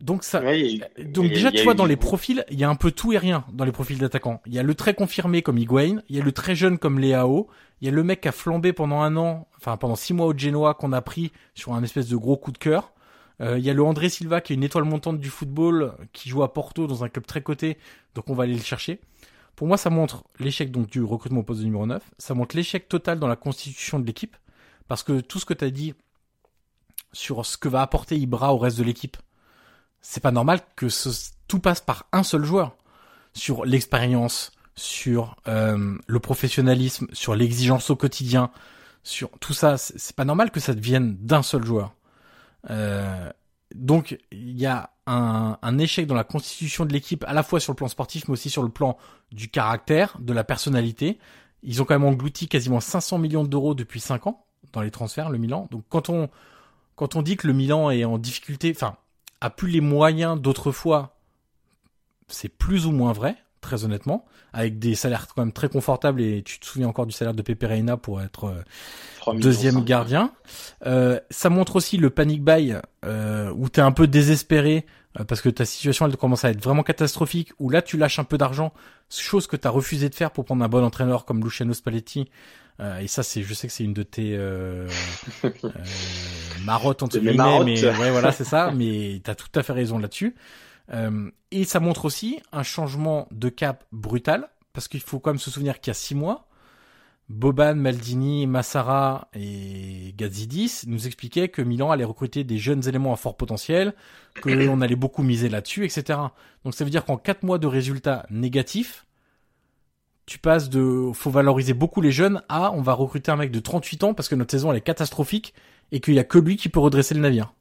Donc 0.00 0.24
ça, 0.24 0.40
donc 0.98 1.28
déjà 1.28 1.52
tu 1.52 1.62
vois 1.62 1.74
dans 1.74 1.86
les 1.86 1.96
profils, 1.96 2.44
il 2.50 2.58
y 2.58 2.64
a 2.64 2.68
un 2.68 2.74
peu 2.74 2.90
tout 2.90 3.12
et 3.12 3.18
rien 3.18 3.44
dans 3.52 3.64
les 3.64 3.72
profils 3.72 3.98
d'attaquants. 3.98 4.40
Il 4.44 4.52
y 4.52 4.58
a 4.58 4.62
le 4.62 4.74
très 4.74 4.92
confirmé 4.92 5.40
comme 5.40 5.56
Higuain, 5.56 6.02
il 6.08 6.16
y 6.16 6.20
a 6.20 6.24
le 6.24 6.32
très 6.32 6.56
jeune 6.56 6.78
comme 6.78 6.98
Léao, 6.98 7.48
il 7.80 7.86
y 7.86 7.88
a 7.88 7.92
le 7.92 8.02
mec 8.02 8.22
qui 8.22 8.28
a 8.28 8.32
flambé 8.32 8.72
pendant 8.72 9.00
un 9.00 9.16
an, 9.16 9.46
enfin 9.56 9.76
pendant 9.76 9.94
six 9.94 10.12
mois 10.12 10.26
au 10.26 10.36
Genoa 10.36 10.74
qu'on 10.74 10.92
a 10.92 11.00
pris 11.00 11.32
sur 11.54 11.74
un 11.74 11.82
espèce 11.82 12.08
de 12.08 12.16
gros 12.16 12.36
coup 12.36 12.50
de 12.50 12.58
cœur. 12.58 12.93
Euh, 13.44 13.58
il 13.58 13.64
y 13.64 13.70
a 13.70 13.74
le 13.74 13.82
André 13.82 14.08
Silva 14.08 14.40
qui 14.40 14.52
est 14.52 14.56
une 14.56 14.62
étoile 14.64 14.84
montante 14.84 15.20
du 15.20 15.28
football, 15.28 15.94
qui 16.12 16.28
joue 16.28 16.42
à 16.42 16.52
Porto 16.52 16.86
dans 16.86 17.04
un 17.04 17.08
club 17.08 17.26
très 17.26 17.42
coté, 17.42 17.78
donc 18.14 18.30
on 18.30 18.34
va 18.34 18.44
aller 18.44 18.54
le 18.54 18.62
chercher. 18.62 19.00
Pour 19.54 19.68
moi, 19.68 19.76
ça 19.76 19.90
montre 19.90 20.24
l'échec 20.40 20.70
donc 20.70 20.88
du 20.88 21.02
recrutement 21.02 21.40
au 21.40 21.42
poste 21.42 21.60
de 21.60 21.66
numéro 21.66 21.86
9, 21.86 22.02
ça 22.18 22.34
montre 22.34 22.56
l'échec 22.56 22.88
total 22.88 23.18
dans 23.18 23.28
la 23.28 23.36
constitution 23.36 24.00
de 24.00 24.06
l'équipe, 24.06 24.36
parce 24.88 25.02
que 25.02 25.20
tout 25.20 25.38
ce 25.38 25.44
que 25.44 25.54
tu 25.54 25.64
as 25.64 25.70
dit 25.70 25.94
sur 27.12 27.44
ce 27.44 27.56
que 27.56 27.68
va 27.68 27.82
apporter 27.82 28.16
Ibra 28.16 28.54
au 28.54 28.58
reste 28.58 28.78
de 28.78 28.82
l'équipe, 28.82 29.16
c'est 30.00 30.22
pas 30.22 30.32
normal 30.32 30.60
que 30.74 30.86
tout 31.46 31.60
passe 31.60 31.80
par 31.80 32.06
un 32.12 32.22
seul 32.22 32.44
joueur. 32.44 32.76
Sur 33.32 33.64
l'expérience, 33.64 34.52
sur 34.74 35.36
euh, 35.48 35.96
le 36.06 36.20
professionnalisme, 36.20 37.06
sur 37.12 37.34
l'exigence 37.34 37.90
au 37.90 37.96
quotidien, 37.96 38.50
sur 39.02 39.30
tout 39.40 39.52
ça, 39.52 39.76
c'est 39.76 40.16
pas 40.16 40.24
normal 40.24 40.50
que 40.50 40.60
ça 40.60 40.74
devienne 40.74 41.16
d'un 41.16 41.42
seul 41.42 41.64
joueur. 41.64 41.94
Euh, 42.70 43.30
donc 43.74 44.18
il 44.30 44.58
y 44.58 44.66
a 44.66 44.90
un, 45.06 45.58
un, 45.60 45.78
échec 45.78 46.06
dans 46.06 46.14
la 46.14 46.24
constitution 46.24 46.86
de 46.86 46.92
l'équipe, 46.92 47.24
à 47.26 47.32
la 47.32 47.42
fois 47.42 47.60
sur 47.60 47.72
le 47.72 47.76
plan 47.76 47.88
sportif, 47.88 48.28
mais 48.28 48.32
aussi 48.32 48.50
sur 48.50 48.62
le 48.62 48.68
plan 48.68 48.96
du 49.32 49.48
caractère, 49.48 50.16
de 50.20 50.32
la 50.32 50.44
personnalité. 50.44 51.18
Ils 51.62 51.82
ont 51.82 51.84
quand 51.84 51.94
même 51.94 52.08
englouti 52.08 52.48
quasiment 52.48 52.80
500 52.80 53.18
millions 53.18 53.44
d'euros 53.44 53.74
depuis 53.74 54.00
5 54.00 54.26
ans 54.26 54.44
dans 54.72 54.82
les 54.82 54.90
transferts, 54.90 55.30
le 55.30 55.38
Milan. 55.38 55.68
Donc 55.70 55.84
quand 55.88 56.08
on 56.08 56.28
quand 56.96 57.16
on 57.16 57.22
dit 57.22 57.36
que 57.36 57.46
le 57.46 57.52
Milan 57.52 57.90
est 57.90 58.04
en 58.04 58.18
difficulté, 58.18 58.72
enfin 58.74 58.96
a 59.40 59.50
plus 59.50 59.68
les 59.68 59.80
moyens 59.80 60.40
d'autrefois, 60.40 61.16
c'est 62.28 62.48
plus 62.48 62.86
ou 62.86 62.92
moins 62.92 63.12
vrai, 63.12 63.36
très 63.64 63.84
honnêtement, 63.84 64.26
avec 64.52 64.78
des 64.78 64.94
salaires 64.94 65.26
quand 65.26 65.42
même 65.42 65.52
très 65.52 65.68
confortables 65.68 66.20
et 66.20 66.42
tu 66.42 66.60
te 66.60 66.66
souviens 66.66 66.86
encore 66.86 67.06
du 67.06 67.12
salaire 67.12 67.32
de 67.34 67.42
Pepe 67.42 67.64
Reina 67.64 67.96
pour 67.96 68.20
être 68.20 68.44
euh, 68.44 69.32
deuxième 69.32 69.82
gardien. 69.84 70.32
Euh, 70.86 71.18
ça 71.30 71.48
montre 71.48 71.76
aussi 71.76 71.96
le 71.96 72.10
panic 72.10 72.44
buy 72.44 72.74
euh, 73.04 73.50
où 73.56 73.68
t'es 73.70 73.80
un 73.80 73.92
peu 73.92 74.06
désespéré 74.06 74.84
euh, 75.18 75.24
parce 75.24 75.40
que 75.40 75.48
ta 75.48 75.64
situation 75.64 76.06
elle 76.06 76.16
commence 76.16 76.44
à 76.44 76.50
être 76.50 76.62
vraiment 76.62 76.82
catastrophique 76.82 77.52
où 77.58 77.70
là 77.70 77.80
tu 77.80 77.96
lâches 77.96 78.18
un 78.18 78.24
peu 78.24 78.36
d'argent, 78.36 78.72
chose 79.08 79.46
que 79.46 79.56
t'as 79.56 79.70
refusé 79.70 80.10
de 80.10 80.14
faire 80.14 80.30
pour 80.30 80.44
prendre 80.44 80.62
un 80.62 80.68
bon 80.68 80.84
entraîneur 80.84 81.24
comme 81.24 81.42
Luciano 81.42 81.72
Spalletti 81.72 82.28
euh, 82.80 82.98
et 82.98 83.06
ça, 83.06 83.22
c'est, 83.22 83.42
je 83.42 83.54
sais 83.54 83.68
que 83.68 83.72
c'est 83.72 83.84
une 83.84 83.94
de 83.94 84.02
tes 84.02 84.36
marottes 86.64 87.04
entre 87.04 87.18
guillemets, 87.18 87.64
mais 87.64 87.84
ouais, 87.84 88.10
voilà, 88.10 88.32
c'est 88.32 88.44
ça. 88.44 88.72
Mais 88.74 89.20
t'as 89.22 89.36
tout 89.36 89.48
à 89.54 89.62
fait 89.62 89.72
raison 89.72 89.96
là-dessus. 89.96 90.34
Euh, 90.92 91.30
et 91.50 91.64
ça 91.64 91.80
montre 91.80 92.04
aussi 92.04 92.40
un 92.52 92.62
changement 92.62 93.28
de 93.30 93.48
cap 93.48 93.84
brutal, 93.92 94.48
parce 94.72 94.88
qu'il 94.88 95.00
faut 95.00 95.20
quand 95.20 95.30
même 95.30 95.38
se 95.38 95.50
souvenir 95.50 95.80
qu'il 95.80 95.90
y 95.90 95.92
a 95.92 95.94
six 95.94 96.14
mois, 96.14 96.48
Boban, 97.30 97.74
Maldini, 97.74 98.46
Massara 98.46 99.28
et 99.32 100.12
Gazidis 100.16 100.82
nous 100.86 101.06
expliquaient 101.06 101.48
que 101.48 101.62
Milan 101.62 101.90
allait 101.90 102.04
recruter 102.04 102.44
des 102.44 102.58
jeunes 102.58 102.86
éléments 102.86 103.14
à 103.14 103.16
fort 103.16 103.36
potentiel, 103.36 103.94
que 104.34 104.68
on 104.68 104.80
allait 104.82 104.96
beaucoup 104.96 105.22
miser 105.22 105.48
là-dessus, 105.48 105.84
etc. 105.84 106.18
Donc 106.64 106.74
ça 106.74 106.84
veut 106.84 106.90
dire 106.90 107.04
qu'en 107.04 107.16
quatre 107.16 107.42
mois 107.42 107.58
de 107.58 107.66
résultats 107.66 108.26
négatifs, 108.28 109.06
tu 110.26 110.38
passes 110.38 110.68
de 110.68 111.10
faut 111.14 111.30
valoriser 111.30 111.74
beaucoup 111.74 112.00
les 112.00 112.12
jeunes 112.12 112.42
à 112.48 112.72
on 112.72 112.80
va 112.80 112.94
recruter 112.94 113.30
un 113.30 113.36
mec 113.36 113.50
de 113.50 113.60
38 113.60 114.04
ans 114.04 114.14
parce 114.14 114.28
que 114.28 114.34
notre 114.34 114.50
saison 114.50 114.70
elle 114.70 114.78
est 114.78 114.82
catastrophique 114.82 115.52
et 115.92 116.00
qu'il 116.00 116.14
y 116.14 116.18
a 116.18 116.24
que 116.24 116.38
lui 116.38 116.56
qui 116.56 116.70
peut 116.70 116.80
redresser 116.80 117.14
le 117.14 117.20
navire. 117.20 117.52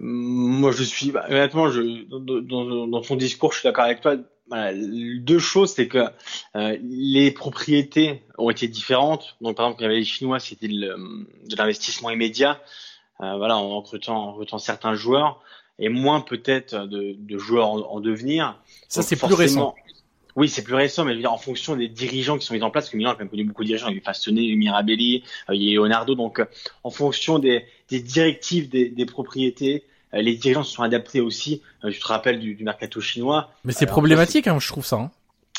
Moi 0.00 0.72
je 0.72 0.82
suis 0.82 1.10
bah, 1.10 1.24
honnêtement 1.28 1.70
je 1.70 2.04
dans, 2.08 2.86
dans, 2.86 3.00
ton 3.00 3.16
discours 3.16 3.52
je 3.52 3.60
suis 3.60 3.68
d'accord 3.68 3.84
avec 3.84 4.00
toi. 4.00 4.16
deux 5.20 5.38
choses 5.38 5.72
c'est 5.74 5.88
que 5.88 6.04
euh, 6.56 6.76
les 6.82 7.30
propriétés 7.30 8.22
ont 8.38 8.50
été 8.50 8.68
différentes. 8.68 9.36
Donc 9.40 9.56
par 9.56 9.66
exemple 9.66 9.78
quand 9.78 9.84
il 9.84 9.88
y 9.88 9.90
avait 9.90 9.98
les 9.98 10.04
Chinois 10.04 10.38
c'était 10.38 10.68
de 10.68 11.56
l'investissement 11.56 12.10
immédiat. 12.10 12.60
Euh, 13.20 13.36
voilà 13.36 13.56
en 13.56 13.80
recrutant 13.80 14.16
en 14.16 14.32
recrutant 14.32 14.58
certains 14.58 14.94
joueurs 14.94 15.42
et 15.80 15.88
moins 15.88 16.20
peut-être 16.20 16.86
de, 16.86 17.16
de 17.18 17.38
joueurs 17.38 17.68
en, 17.68 17.78
en 17.80 18.00
devenir. 18.00 18.60
Ça 18.88 19.02
c'est 19.02 19.16
plus 19.16 19.34
récent. 19.34 19.74
Oui, 20.38 20.48
c'est 20.48 20.62
plus 20.62 20.76
récent, 20.76 21.04
mais 21.04 21.10
je 21.10 21.16
veux 21.16 21.22
dire, 21.22 21.32
en 21.32 21.36
fonction 21.36 21.74
des 21.74 21.88
dirigeants 21.88 22.38
qui 22.38 22.46
sont 22.46 22.54
mis 22.54 22.62
en 22.62 22.70
place, 22.70 22.84
parce 22.84 22.92
que 22.92 22.96
Milan 22.96 23.10
a 23.10 23.14
quand 23.14 23.18
même 23.18 23.28
connu 23.28 23.42
beaucoup 23.42 23.64
de 23.64 23.66
dirigeants, 23.66 23.88
il 23.88 23.96
y 23.96 23.96
a 23.96 23.98
eu 23.98 24.02
il 24.28 24.44
y 24.44 24.50
a 24.50 24.52
eu 24.52 24.56
Mirabelli, 24.56 25.24
euh, 25.50 25.54
il 25.56 25.64
y 25.64 25.70
a 25.70 25.72
eu 25.72 25.74
Leonardo, 25.74 26.14
donc 26.14 26.38
euh, 26.38 26.44
en 26.84 26.90
fonction 26.90 27.40
des, 27.40 27.64
des 27.90 27.98
directives 27.98 28.68
des, 28.68 28.88
des 28.88 29.04
propriétés, 29.04 29.82
les 30.12 30.36
dirigeants 30.36 30.62
se 30.62 30.72
sont 30.72 30.84
adaptés 30.84 31.20
aussi. 31.20 31.60
tu 31.82 31.98
te 31.98 32.06
rappelles 32.06 32.38
du, 32.38 32.56
mercato 32.60 33.00
chinois. 33.00 33.50
Mais 33.64 33.72
c'est 33.72 33.86
problématique, 33.86 34.46
hein, 34.46 34.60
je 34.60 34.68
trouve 34.68 34.86
ça. 34.86 34.96
Hein. 34.96 35.10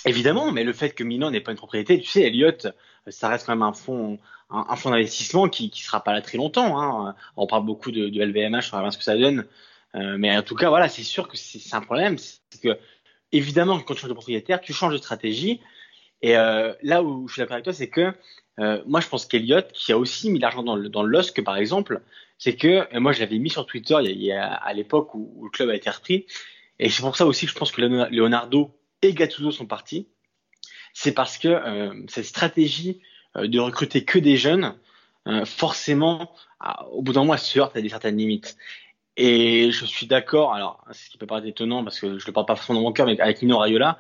Évidemment, 0.06 0.54
mais 0.54 0.64
le 0.64 0.72
fait 0.72 0.92
que 0.92 1.04
Milan 1.04 1.30
n'ait 1.30 1.42
pas 1.42 1.52
une 1.52 1.58
propriété, 1.58 2.00
tu 2.00 2.08
sais, 2.08 2.22
Elliott, 2.22 2.70
ça 3.10 3.28
reste 3.28 3.48
quand 3.48 3.52
même 3.52 3.64
un 3.64 3.74
fonds, 3.74 4.18
un, 4.50 4.76
fonds 4.78 4.92
d'investissement 4.92 5.50
qui, 5.50 5.70
qui 5.70 5.84
sera 5.84 6.06
pas 6.06 6.14
là 6.14 6.22
très 6.22 6.38
longtemps. 6.38 6.82
Hein. 6.82 7.16
On 7.36 7.48
parle 7.48 7.66
beaucoup 7.66 7.92
de, 7.92 8.08
de 8.08 8.24
LVMH, 8.24 8.70
on 8.72 8.78
va 8.78 8.80
voir 8.80 8.94
ce 8.94 8.98
que 8.98 9.04
ça 9.04 9.18
donne. 9.18 9.46
Euh, 9.96 10.18
mais 10.18 10.36
en 10.38 10.44
tout 10.44 10.56
cas, 10.56 10.70
voilà, 10.70 10.88
c'est 10.88 11.04
sûr 11.04 11.28
que 11.28 11.36
c'est 11.38 11.74
un 11.74 11.82
problème. 11.82 12.18
C'est 12.18 12.62
que, 12.62 12.78
évidemment, 13.32 13.80
quand 13.80 13.94
tu 13.94 14.02
changes 14.02 14.10
de 14.10 14.14
propriétaire, 14.14 14.62
tu 14.62 14.74
changes 14.74 14.94
de 14.94 14.98
stratégie. 14.98 15.62
Et 16.22 16.38
euh, 16.38 16.74
là 16.82 17.04
où 17.04 17.28
je 17.28 17.34
suis 17.34 17.42
d'accord 17.42 17.54
avec 17.54 17.64
toi, 17.64 17.74
c'est 17.74 17.90
que 17.90 18.14
euh, 18.60 18.84
moi, 18.86 19.00
je 19.00 19.08
pense 19.08 19.26
qu'Eliott, 19.26 19.72
qui 19.72 19.92
a 19.92 19.98
aussi 19.98 20.30
mis 20.30 20.40
l'argent 20.40 20.64
dans 20.64 20.76
le, 20.76 20.90
LOSC, 20.90 21.42
par 21.44 21.56
exemple, 21.56 22.02
c'est 22.38 22.56
que, 22.56 22.98
moi, 22.98 23.12
je 23.12 23.20
l'avais 23.20 23.38
mis 23.38 23.50
sur 23.50 23.66
Twitter 23.66 23.96
à 23.96 24.74
l'époque 24.74 25.14
où, 25.14 25.46
le 25.46 25.50
club 25.50 25.70
a 25.70 25.76
été 25.76 25.90
repris. 25.90 26.26
Et 26.80 26.90
c'est 26.90 27.02
pour 27.02 27.16
ça 27.16 27.26
aussi 27.26 27.46
que 27.46 27.52
je 27.52 27.58
pense 27.58 27.72
que 27.72 27.82
Leonardo 27.82 28.72
et 29.02 29.14
Gattuso 29.14 29.52
sont 29.52 29.66
partis. 29.66 30.08
C'est 30.94 31.12
parce 31.12 31.38
que 31.38 31.48
euh, 31.48 31.94
cette 32.08 32.26
stratégie 32.26 33.02
euh, 33.36 33.48
de 33.48 33.60
recruter 33.60 34.06
que 34.06 34.20
des 34.20 34.38
jeunes, 34.38 34.76
euh, 35.28 35.46
forcément, 35.46 36.32
au 36.92 37.02
bout 37.02 37.14
d'un 37.14 37.24
mois, 37.24 37.38
se 37.38 37.60
heurte 37.60 37.76
à 37.76 37.82
des 37.82 37.90
certaines 37.90 38.18
limites. 38.18 38.58
Et 39.22 39.72
je 39.72 39.86
suis 39.86 40.08
d'accord, 40.08 40.54
alors, 40.54 40.84
ce 40.92 41.10
qui 41.10 41.18
peut 41.18 41.26
paraître 41.26 41.48
étonnant 41.48 41.84
parce 41.84 42.00
que 42.00 42.18
je 42.18 42.26
le 42.26 42.32
parle 42.32 42.46
pas 42.46 42.56
forcément 42.56 42.80
dans 42.80 42.86
mon 42.86 42.94
cœur, 42.94 43.06
mais 43.06 43.20
avec 43.20 43.42
Nino 43.42 43.58
Raiola, 43.58 44.00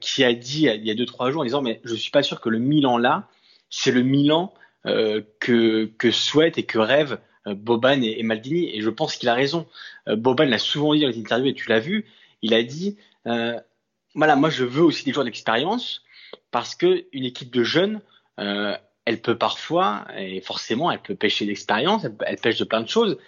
qui 0.00 0.24
a 0.24 0.32
dit 0.32 0.66
il 0.66 0.84
y 0.84 0.90
a 0.90 0.94
deux, 0.94 1.06
trois 1.06 1.30
jours 1.30 1.42
en 1.42 1.44
disant, 1.44 1.62
mais 1.62 1.80
je 1.84 1.94
suis 1.94 2.10
pas 2.10 2.24
sûr 2.24 2.40
que 2.40 2.48
le 2.48 2.58
Milan 2.58 2.98
là, 2.98 3.28
c'est 3.70 3.92
le 3.92 4.02
Milan 4.02 4.52
que, 4.84 5.84
que 5.96 6.10
souhaite 6.10 6.58
et 6.58 6.64
que 6.64 6.78
rêve 6.78 7.20
Boban 7.46 8.02
et, 8.02 8.22
Maldini. 8.24 8.76
Et 8.76 8.80
je 8.80 8.90
pense 8.90 9.14
qu'il 9.14 9.28
a 9.28 9.34
raison. 9.34 9.68
Boban 10.08 10.46
l'a 10.46 10.58
souvent 10.58 10.94
dit 10.94 11.00
dans 11.00 11.08
les 11.08 11.18
interviews 11.20 11.50
et 11.50 11.54
tu 11.54 11.68
l'as 11.68 11.78
vu. 11.78 12.06
Il 12.42 12.52
a 12.52 12.64
dit, 12.64 12.96
voilà, 13.24 14.36
moi 14.36 14.50
je 14.50 14.64
veux 14.64 14.82
aussi 14.82 15.04
des 15.04 15.12
joueurs 15.12 15.24
d'expérience 15.24 16.02
parce 16.50 16.74
que 16.74 17.04
une 17.12 17.24
équipe 17.24 17.50
de 17.50 17.62
jeunes, 17.62 18.00
euh, 18.38 18.76
elle 19.04 19.20
peut 19.20 19.38
parfois 19.38 20.06
et 20.16 20.40
forcément, 20.40 20.90
elle 20.90 21.00
peut 21.00 21.14
pêcher 21.14 21.46
d'expérience, 21.46 22.04
elle, 22.04 22.36
pêche 22.36 22.58
de 22.58 22.64
plein 22.64 22.80
de 22.80 22.88
choses. 22.88 23.18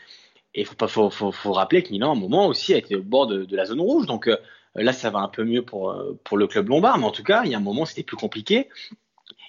Et 0.54 0.64
faut 0.64 0.74
faut, 0.86 1.10
faut, 1.10 1.32
faut 1.32 1.52
rappeler 1.52 1.82
que 1.82 1.90
Milan, 1.90 2.10
à 2.10 2.12
un 2.12 2.20
moment 2.20 2.46
aussi, 2.46 2.74
a 2.74 2.76
été 2.76 2.94
au 2.94 3.02
bord 3.02 3.26
de, 3.26 3.56
la 3.56 3.64
zone 3.64 3.80
rouge. 3.80 4.06
Donc 4.06 4.28
euh, 4.28 4.36
là, 4.74 4.92
ça 4.92 5.10
va 5.10 5.20
un 5.20 5.28
peu 5.28 5.44
mieux 5.44 5.62
pour 5.62 5.90
euh, 5.90 6.18
pour 6.24 6.36
le 6.36 6.46
club 6.46 6.68
lombard, 6.68 6.98
mais 6.98 7.06
en 7.06 7.10
tout 7.10 7.22
cas, 7.22 7.42
il 7.44 7.50
y 7.50 7.54
a 7.54 7.58
un 7.58 7.62
moment, 7.62 7.84
c'était 7.84 8.02
plus 8.02 8.16
compliqué. 8.16 8.68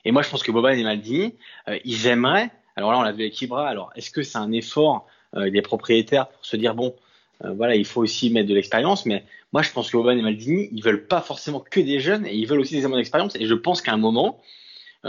Et 0.06 0.12
moi, 0.12 0.22
je 0.22 0.30
pense 0.30 0.44
que 0.44 0.52
Boban 0.52 0.70
et 0.70 0.84
Maldini, 0.84 1.36
euh, 1.68 1.78
ils 1.84 2.08
aimeraient. 2.08 2.52
Alors 2.76 2.92
là, 2.92 3.00
on 3.00 3.02
l'a 3.02 3.12
vu 3.12 3.24
avec 3.24 3.42
Ibra. 3.42 3.68
Alors, 3.68 3.92
est-ce 3.96 4.12
que 4.12 4.24
c'est 4.24 4.38
un 4.38 4.52
effort 4.52 5.06
des 5.36 5.64
propriétaires 5.64 6.30
pour 6.30 6.46
se 6.46 6.56
dire 6.56 6.76
bon, 6.76 6.96
voilà, 7.44 7.76
il 7.76 7.86
faut 7.86 8.02
aussi 8.02 8.30
mettre 8.30 8.48
de 8.48 8.54
l'expérience, 8.54 9.08
mais 9.08 9.26
moi, 9.52 9.64
je 9.64 9.72
pense 9.72 9.90
que 9.90 9.98
Boban 9.98 10.12
et 10.12 10.22
Maldini, 10.22 10.70
ils 10.72 10.84
veulent 10.84 11.08
pas 11.08 11.22
forcément 11.22 11.60
que 11.60 11.80
des 11.80 12.00
jeunes 12.00 12.28
et 12.28 12.36
ils 12.36 12.46
veulent 12.46 12.60
aussi 12.60 12.76
des 12.76 12.86
hommes 12.86 12.96
d'expérience. 12.96 13.36
Et 13.36 13.48
je 13.48 13.54
pense 13.56 13.82
qu'à 13.82 13.94
un 13.94 13.98
moment, 13.98 14.40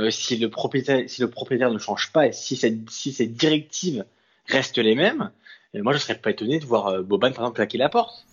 si 0.09 0.39
le 0.39 0.49
propriétaire, 0.49 1.05
si 1.09 1.21
le 1.21 1.29
propriétaire 1.29 1.71
ne 1.71 1.79
change 1.79 2.11
pas 2.11 2.27
et 2.27 2.33
si 2.33 2.57
cette, 2.57 2.89
si 2.89 3.13
ces 3.13 3.27
directives 3.27 4.07
restent 4.47 4.79
les 4.79 4.95
mêmes, 4.95 5.31
moi, 5.83 5.93
je 5.93 5.99
serais 5.99 6.15
pas 6.15 6.31
étonné 6.31 6.59
de 6.59 6.67
voir 6.67 6.87
euh, 6.89 7.03
Boban, 7.03 7.33
par 7.33 7.45
exemple, 7.45 7.57
claquer 7.57 7.79
la 7.79 7.89
porte. 7.89 8.27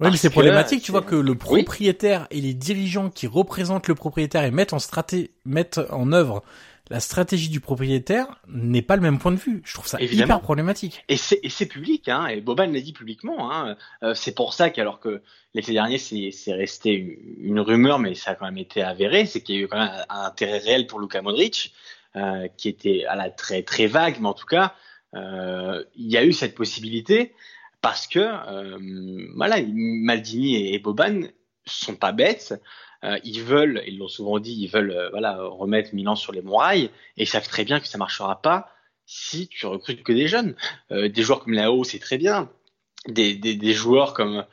Oui, 0.00 0.08
mais 0.10 0.16
c'est 0.16 0.30
problématique, 0.30 0.82
tu 0.82 0.92
vois, 0.92 1.02
que 1.02 1.16
le 1.16 1.34
propriétaire 1.34 2.26
et 2.30 2.40
les 2.40 2.54
dirigeants 2.54 3.10
qui 3.10 3.26
représentent 3.26 3.88
le 3.88 3.94
propriétaire 3.94 4.44
et 4.44 4.50
mettent 4.50 4.72
en 4.72 4.78
straté, 4.78 5.32
mettent 5.44 5.80
en 5.90 6.12
œuvre 6.12 6.42
la 6.90 7.00
stratégie 7.00 7.48
du 7.48 7.60
propriétaire 7.60 8.26
n'est 8.48 8.82
pas 8.82 8.96
le 8.96 9.02
même 9.02 9.18
point 9.18 9.32
de 9.32 9.36
vue. 9.36 9.62
Je 9.64 9.74
trouve 9.74 9.86
ça 9.86 10.00
hyper 10.00 10.40
problématique. 10.40 11.04
Et 11.08 11.16
c'est 11.16 11.66
public, 11.66 12.08
hein, 12.08 12.26
et 12.26 12.40
Boban 12.40 12.66
l'a 12.66 12.80
dit 12.80 12.92
publiquement. 12.92 13.52
Hein, 13.52 13.76
euh, 14.02 14.14
c'est 14.14 14.34
pour 14.34 14.54
ça 14.54 14.70
qu'alors 14.70 15.00
que 15.00 15.22
l'été 15.54 15.72
dernier, 15.72 15.98
c'est 15.98 16.52
resté 16.52 16.92
une, 17.40 17.60
rumeur, 17.60 17.98
mais 17.98 18.14
ça 18.14 18.32
a 18.32 18.34
quand 18.34 18.46
même 18.46 18.58
été 18.58 18.82
avéré, 18.82 19.26
c'est 19.26 19.42
qu'il 19.42 19.56
y 19.56 19.58
a 19.58 19.60
eu 19.62 19.68
quand 19.68 19.78
même 19.78 20.04
un, 20.08 20.24
intérêt 20.24 20.58
réel 20.58 20.86
pour 20.86 21.00
Luka 21.00 21.20
Modric, 21.20 21.74
euh, 22.16 22.48
qui 22.56 22.68
était 22.68 23.04
à 23.06 23.16
la 23.16 23.30
très 23.30 23.62
très 23.62 23.86
vague, 23.86 24.16
mais 24.20 24.28
en 24.28 24.34
tout 24.34 24.46
cas, 24.46 24.74
il 25.14 25.86
y 25.96 26.16
a 26.16 26.24
eu 26.24 26.32
cette 26.32 26.54
possibilité 26.54 27.34
parce 27.80 28.06
que 28.06 28.20
voilà, 29.36 29.56
Maldini 29.66 30.74
et, 30.74 30.78
Boban 30.78 31.28
sont 31.66 31.96
pas 31.96 32.12
bêtes. 32.12 32.54
Euh, 33.04 33.18
ils 33.22 33.42
veulent, 33.42 33.82
ils 33.86 33.98
l'ont 33.98 34.08
souvent 34.08 34.40
dit, 34.40 34.56
ils 34.60 34.68
veulent 34.68 34.90
euh, 34.90 35.08
voilà 35.10 35.40
remettre 35.40 35.94
Milan 35.94 36.16
sur 36.16 36.32
les 36.32 36.42
rails 36.44 36.90
et 37.16 37.22
ils 37.22 37.28
savent 37.28 37.46
très 37.46 37.64
bien 37.64 37.78
que 37.78 37.86
ça 37.86 37.96
marchera 37.96 38.42
pas 38.42 38.72
si 39.06 39.46
tu 39.48 39.66
recrutes 39.66 40.02
que 40.02 40.12
des 40.12 40.26
jeunes. 40.26 40.56
Euh, 40.90 41.08
des 41.08 41.22
joueurs 41.22 41.44
comme 41.44 41.52
Lao, 41.52 41.84
c'est 41.84 42.00
très 42.00 42.18
bien. 42.18 42.50
Des, 43.06 43.34
des, 43.36 43.72
joueurs 43.72 44.12
comme 44.12 44.44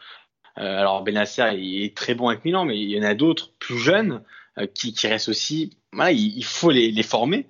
alors 0.55 1.03
Benasser 1.03 1.49
il 1.57 1.83
est 1.83 1.97
très 1.97 2.13
bon 2.13 2.29
avec 2.29 2.45
Milan, 2.45 2.63
mais 2.63 2.79
il 2.79 2.89
y 2.89 2.99
en 2.99 3.03
a 3.03 3.15
d'autres 3.15 3.51
plus 3.57 3.79
jeunes 3.79 4.23
qui, 4.73 4.93
qui 4.93 5.07
restent 5.07 5.29
aussi. 5.29 5.77
Voilà, 5.91 6.11
il, 6.11 6.43
faut 6.43 6.71
les, 6.71 6.91
les 6.91 7.03
former. 7.03 7.47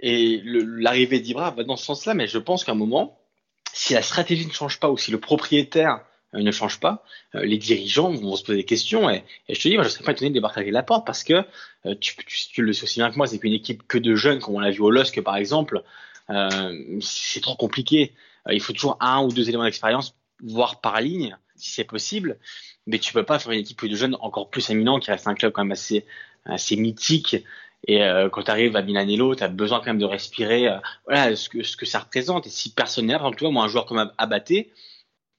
Et 0.00 0.40
l'arrivée 0.44 1.20
d'Ibra 1.20 1.50
va 1.50 1.64
dans 1.64 1.76
ce 1.76 1.84
sens-là, 1.84 2.14
mais 2.14 2.26
je 2.26 2.38
pense 2.38 2.64
qu'à 2.64 2.72
un 2.72 2.76
moment, 2.76 3.18
si 3.74 3.92
la 3.92 4.02
stratégie 4.02 4.46
ne 4.46 4.52
change 4.52 4.80
pas 4.80 4.88
ou 4.88 4.96
si 4.96 5.10
le 5.10 5.18
propriétaire 5.18 6.00
euh, 6.34 6.42
ne 6.42 6.50
change 6.52 6.80
pas, 6.80 7.04
euh, 7.34 7.44
les 7.44 7.58
dirigeants 7.58 8.10
vont 8.10 8.36
se 8.36 8.44
poser 8.44 8.58
des 8.58 8.64
questions 8.64 9.10
et, 9.10 9.24
je 9.48 9.60
te 9.60 9.68
dis, 9.68 9.74
moi 9.74 9.84
je 9.84 9.88
serais 9.88 10.04
pas 10.04 10.12
étonné 10.12 10.30
de 10.30 10.34
débarquer 10.34 10.70
la 10.70 10.82
porte 10.82 11.04
parce 11.04 11.24
que 11.24 11.44
euh, 11.84 11.94
tu, 12.00 12.16
tu, 12.26 12.62
le 12.62 12.72
sais 12.72 12.84
aussi 12.84 13.00
bien 13.00 13.10
que 13.10 13.16
moi, 13.16 13.26
c'est 13.26 13.38
qu'une 13.38 13.52
équipe 13.52 13.86
que 13.86 13.98
de 13.98 14.14
jeunes, 14.14 14.38
comme 14.38 14.54
on 14.54 14.60
l'a 14.60 14.70
vu 14.70 14.80
au 14.80 14.90
LOSC 14.90 15.20
par 15.20 15.36
exemple, 15.36 15.82
c'est 17.00 17.42
trop 17.42 17.54
compliqué. 17.54 18.14
il 18.50 18.60
faut 18.60 18.72
toujours 18.72 18.96
un 19.00 19.22
ou 19.22 19.28
deux 19.28 19.46
éléments 19.48 19.64
d'expérience, 19.64 20.14
voire 20.42 20.80
par 20.80 21.02
ligne, 21.02 21.36
si 21.56 21.72
c'est 21.72 21.84
possible. 21.84 22.38
Mais 22.86 22.98
tu 22.98 23.12
peux 23.12 23.24
pas 23.24 23.38
faire 23.38 23.52
une 23.52 23.60
équipe 23.60 23.84
de 23.84 23.94
jeunes 23.94 24.16
encore 24.20 24.48
plus 24.48 24.70
éminent 24.70 24.98
qui 24.98 25.10
reste 25.10 25.28
un 25.28 25.34
club 25.34 25.52
quand 25.52 25.64
même 25.64 25.72
assez, 25.72 26.06
assez 26.44 26.76
mythique. 26.76 27.36
Et 27.86 28.00
quand 28.32 28.44
tu 28.44 28.50
arrives 28.50 28.76
à 28.76 28.82
Milanello, 28.82 29.34
tu 29.34 29.42
as 29.42 29.48
besoin 29.48 29.78
quand 29.80 29.88
même 29.88 29.98
de 29.98 30.06
respirer 30.06 30.68
voilà, 31.06 31.36
ce, 31.36 31.50
que, 31.50 31.62
ce 31.62 31.76
que 31.76 31.84
ça 31.84 31.98
représente. 31.98 32.46
Et 32.46 32.50
si 32.50 32.72
personne 32.72 33.06
n'est 33.06 33.12
là, 33.12 33.18
par 33.18 33.26
exemple, 33.26 33.38
tu 33.38 33.44
vois, 33.44 33.52
moi, 33.52 33.64
un 33.64 33.68
joueur 33.68 33.84
comme 33.84 34.10
Abaté, 34.16 34.72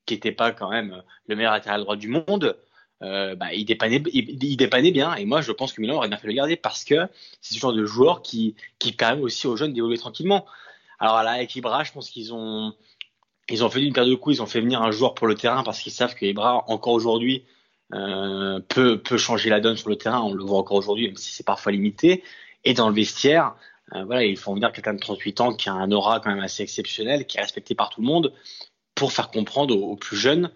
qui 0.06 0.14
n'était 0.14 0.32
pas 0.32 0.52
quand 0.52 0.70
même 0.70 0.94
euh, 0.94 1.02
le 1.28 1.36
meilleur 1.36 1.52
latéral 1.52 1.82
droit 1.82 1.96
du 1.96 2.08
monde, 2.08 2.58
euh, 3.02 3.36
bah, 3.36 3.54
il, 3.54 3.66
dépannait, 3.66 4.02
il, 4.14 4.58
dépannait 4.58 4.92
bien. 4.92 5.16
Et 5.16 5.26
moi, 5.26 5.42
je 5.42 5.52
pense 5.52 5.74
que 5.74 5.82
Milan 5.82 5.96
aurait 5.96 6.08
bien 6.08 6.18
fait 6.18 6.28
le 6.28 6.34
garder 6.34 6.56
parce 6.56 6.84
que 6.84 7.08
c'est 7.42 7.54
ce 7.54 7.60
genre 7.60 7.74
de 7.74 7.86
joueur 7.86 8.22
qui, 8.22 8.56
qui 8.80 8.94
permet 8.94 9.22
aussi 9.22 9.48
aux 9.48 9.58
jeunes 9.58 9.74
d'évoluer 9.74 9.98
tranquillement. 9.98 10.46
Alors 11.00 11.22
là, 11.24 11.32
avec 11.32 11.56
Ibra, 11.56 11.84
je 11.84 11.92
pense 11.92 12.10
qu'ils 12.10 12.34
ont, 12.34 12.74
ils 13.50 13.64
ont 13.64 13.70
fait 13.70 13.82
une 13.82 13.94
paire 13.94 14.06
de 14.06 14.16
coups, 14.16 14.38
ils 14.38 14.42
ont 14.42 14.46
fait 14.46 14.62
venir 14.62 14.82
un 14.82 14.92
joueur 14.92 15.14
pour 15.14 15.28
le 15.28 15.36
terrain 15.36 15.64
parce 15.64 15.80
qu'ils 15.80 15.92
savent 15.92 16.16
que 16.16 16.26
Ibra, 16.26 16.64
encore 16.70 16.94
aujourd'hui, 16.94 17.44
euh, 17.94 18.60
peut, 18.68 19.02
peut 19.02 19.18
changer 19.18 19.50
la 19.50 19.60
donne 19.60 19.78
sur 19.78 19.90
le 19.90 19.96
terrain. 19.96 20.22
On 20.22 20.34
le 20.34 20.44
voit 20.44 20.58
encore 20.58 20.78
aujourd'hui, 20.78 21.08
même 21.08 21.18
si 21.18 21.32
c'est 21.32 21.46
parfois 21.46 21.72
limité. 21.72 22.24
Et 22.64 22.74
dans 22.74 22.90
le 22.90 22.96
vestiaire, 22.96 23.56
euh, 23.94 24.04
voilà, 24.06 24.24
ils 24.24 24.38
font 24.38 24.54
venir 24.54 24.72
quelqu'un 24.72 24.94
de 24.94 25.00
38 25.00 25.42
ans 25.42 25.54
qui 25.54 25.70
a 25.70 25.74
un 25.74 25.92
aura 25.92 26.20
quand 26.20 26.30
même 26.30 26.44
assez 26.44 26.64
exceptionnel, 26.64 27.26
qui 27.26 27.38
est 27.38 27.42
respecté 27.42 27.76
par 27.76 27.90
tout 27.90 28.02
le 28.02 28.08
monde 28.08 28.34
pour 28.96 29.12
faire 29.12 29.30
comprendre 29.30 29.76
aux, 29.76 29.96
plus 29.96 30.18
jeunes 30.18 30.52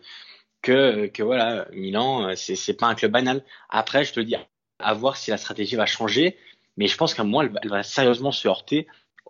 que, 0.62 1.08
que 1.08 1.24
voilà, 1.24 1.68
Milan, 1.74 2.36
c'est, 2.36 2.56
c'est 2.56 2.74
pas 2.74 2.88
un 2.88 2.96
club 2.96 3.12
banal. 3.12 3.44
Après, 3.70 4.04
je 4.04 4.14
te 4.14 4.20
dis, 4.20 4.36
à 4.80 4.94
voir 4.94 5.18
si 5.18 5.32
la 5.32 5.38
stratégie 5.38 5.76
va 5.76 5.86
changer, 5.86 6.38
mais 6.78 6.88
je 6.88 6.98
pense 6.98 7.14
qu'à 7.14 7.22
un 7.22 7.26
moment, 7.26 7.42
elle, 7.42 7.70
va 7.70 7.84
sérieusement 7.84 8.32
se 8.32 8.48
heurter 8.48 8.88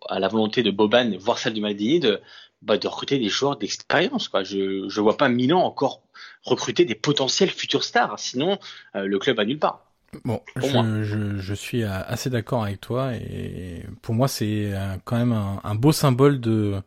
à 0.08 0.20
la 0.20 0.28
volonté 0.28 0.64
de 0.64 0.72
Boban, 0.72 1.18
voire 1.18 1.40
celle 1.40 1.54
du 1.54 1.62
Maldini, 1.62 2.00
de, 2.00 2.22
bah, 2.62 2.78
de 2.78 2.88
recruter 2.88 3.20
des 3.20 3.30
joueurs 3.30 3.58
d'expérience. 3.58 4.28
Quoi. 4.28 4.44
Je 4.44 4.88
je 4.88 5.02
vois 5.02 5.18
pas 5.18 5.30
Milan 5.30 5.60
encore 5.62 6.02
recruter 6.44 6.86
des 6.86 6.96
potentiels 6.96 7.50
futurs 7.50 7.84
stars. 7.84 8.20
Sinon, 8.20 8.60
euh, 8.96 9.06
le 9.06 9.20
club 9.20 9.38
va 9.38 9.46
nulle 9.46 9.60
part. 9.60 9.86
Bon, 10.26 10.42
je, 10.56 11.04
je, 11.04 11.38
je, 11.38 11.54
suis 11.54 11.84
assez 11.84 12.32
d'accord 12.32 12.64
avec 12.64 12.82
toi 12.82 13.14
et 13.14 13.86
pour 14.02 14.16
moi 14.16 14.28
c'est 14.28 14.74
quand 15.04 15.18
même 15.18 15.34
un, 15.34 15.62
un 15.64 15.76
beau 15.76 15.92
symbole 15.92 16.42
de 16.42 16.82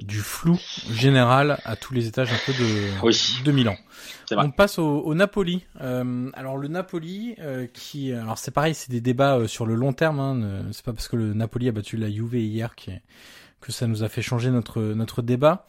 du 0.00 0.18
flou 0.18 0.58
général 0.90 1.58
à 1.64 1.76
tous 1.76 1.94
les 1.94 2.06
étages 2.06 2.32
un 2.32 2.38
peu 2.46 2.52
de, 2.52 3.44
de 3.44 3.52
Milan. 3.52 3.76
On 4.32 4.50
passe 4.50 4.78
au, 4.78 5.00
au 5.00 5.14
Napoli. 5.14 5.64
Euh, 5.80 6.30
alors 6.34 6.56
le 6.56 6.68
Napoli, 6.68 7.34
euh, 7.38 7.66
qui, 7.72 8.12
alors 8.12 8.38
c'est 8.38 8.50
pareil, 8.50 8.74
c'est 8.74 8.90
des 8.90 9.00
débats 9.00 9.36
euh, 9.36 9.46
sur 9.46 9.66
le 9.66 9.74
long 9.74 9.92
terme. 9.92 10.20
Hein, 10.20 10.64
c'est 10.72 10.84
pas 10.84 10.92
parce 10.92 11.08
que 11.08 11.16
le 11.16 11.34
Napoli 11.34 11.68
a 11.68 11.72
battu 11.72 11.96
la 11.96 12.10
Juve 12.10 12.34
hier 12.34 12.74
qui, 12.74 12.90
que 13.64 13.72
ça 13.72 13.86
nous 13.86 14.02
a 14.02 14.08
fait 14.08 14.22
changer 14.22 14.50
notre 14.50 14.80
notre 14.80 15.22
débat. 15.22 15.66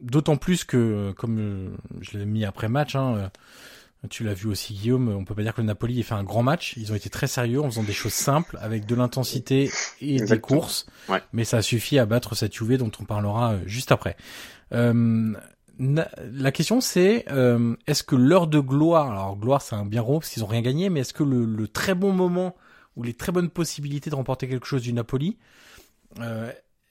D'autant 0.00 0.36
plus 0.36 0.64
que, 0.64 1.12
comme 1.18 1.76
je 2.00 2.16
l'ai 2.16 2.24
mis 2.24 2.46
après 2.46 2.68
match, 2.68 2.94
hein, 2.94 3.30
tu 4.08 4.24
l'as 4.24 4.34
vu 4.34 4.48
aussi 4.48 4.74
Guillaume, 4.74 5.08
on 5.08 5.24
peut 5.24 5.34
pas 5.34 5.42
dire 5.42 5.54
que 5.54 5.60
le 5.60 5.66
Napoli 5.66 6.00
ait 6.00 6.02
fait 6.02 6.14
un 6.14 6.24
grand 6.24 6.42
match. 6.42 6.74
Ils 6.76 6.92
ont 6.92 6.94
été 6.94 7.08
très 7.08 7.26
sérieux 7.26 7.60
en 7.60 7.70
faisant 7.70 7.82
des 7.82 7.92
choses 7.92 8.12
simples 8.12 8.58
avec 8.60 8.86
de 8.86 8.94
l'intensité 8.94 9.70
et 10.00 10.20
des 10.20 10.40
courses. 10.40 10.86
Mais 11.32 11.44
ça 11.44 11.62
suffit 11.62 11.98
à 11.98 12.06
battre 12.06 12.34
cette 12.34 12.58
UV 12.60 12.76
dont 12.78 12.90
on 13.00 13.04
parlera 13.04 13.54
euh, 13.54 13.60
juste 13.66 13.92
après. 13.92 14.16
Euh, 14.72 15.34
la 15.78 16.52
question 16.52 16.80
c'est 16.80 17.24
euh, 17.30 17.74
est-ce 17.88 18.04
que 18.04 18.14
l'heure 18.14 18.46
de 18.46 18.60
gloire, 18.60 19.10
alors 19.10 19.36
gloire 19.36 19.60
c'est 19.60 19.74
un 19.74 19.84
bien 19.84 20.02
rond 20.02 20.20
parce 20.20 20.30
qu'ils 20.30 20.44
ont 20.44 20.48
rien 20.48 20.62
gagné, 20.62 20.88
mais 20.88 21.00
est-ce 21.00 21.12
que 21.12 21.24
le, 21.24 21.66
très 21.66 21.94
bon 21.94 22.12
moment 22.12 22.54
ou 22.96 23.02
les 23.02 23.14
très 23.14 23.32
bonnes 23.32 23.50
possibilités 23.50 24.08
de 24.08 24.14
remporter 24.14 24.46
quelque 24.48 24.66
chose 24.66 24.82
du 24.82 24.92
Napoli, 24.92 25.36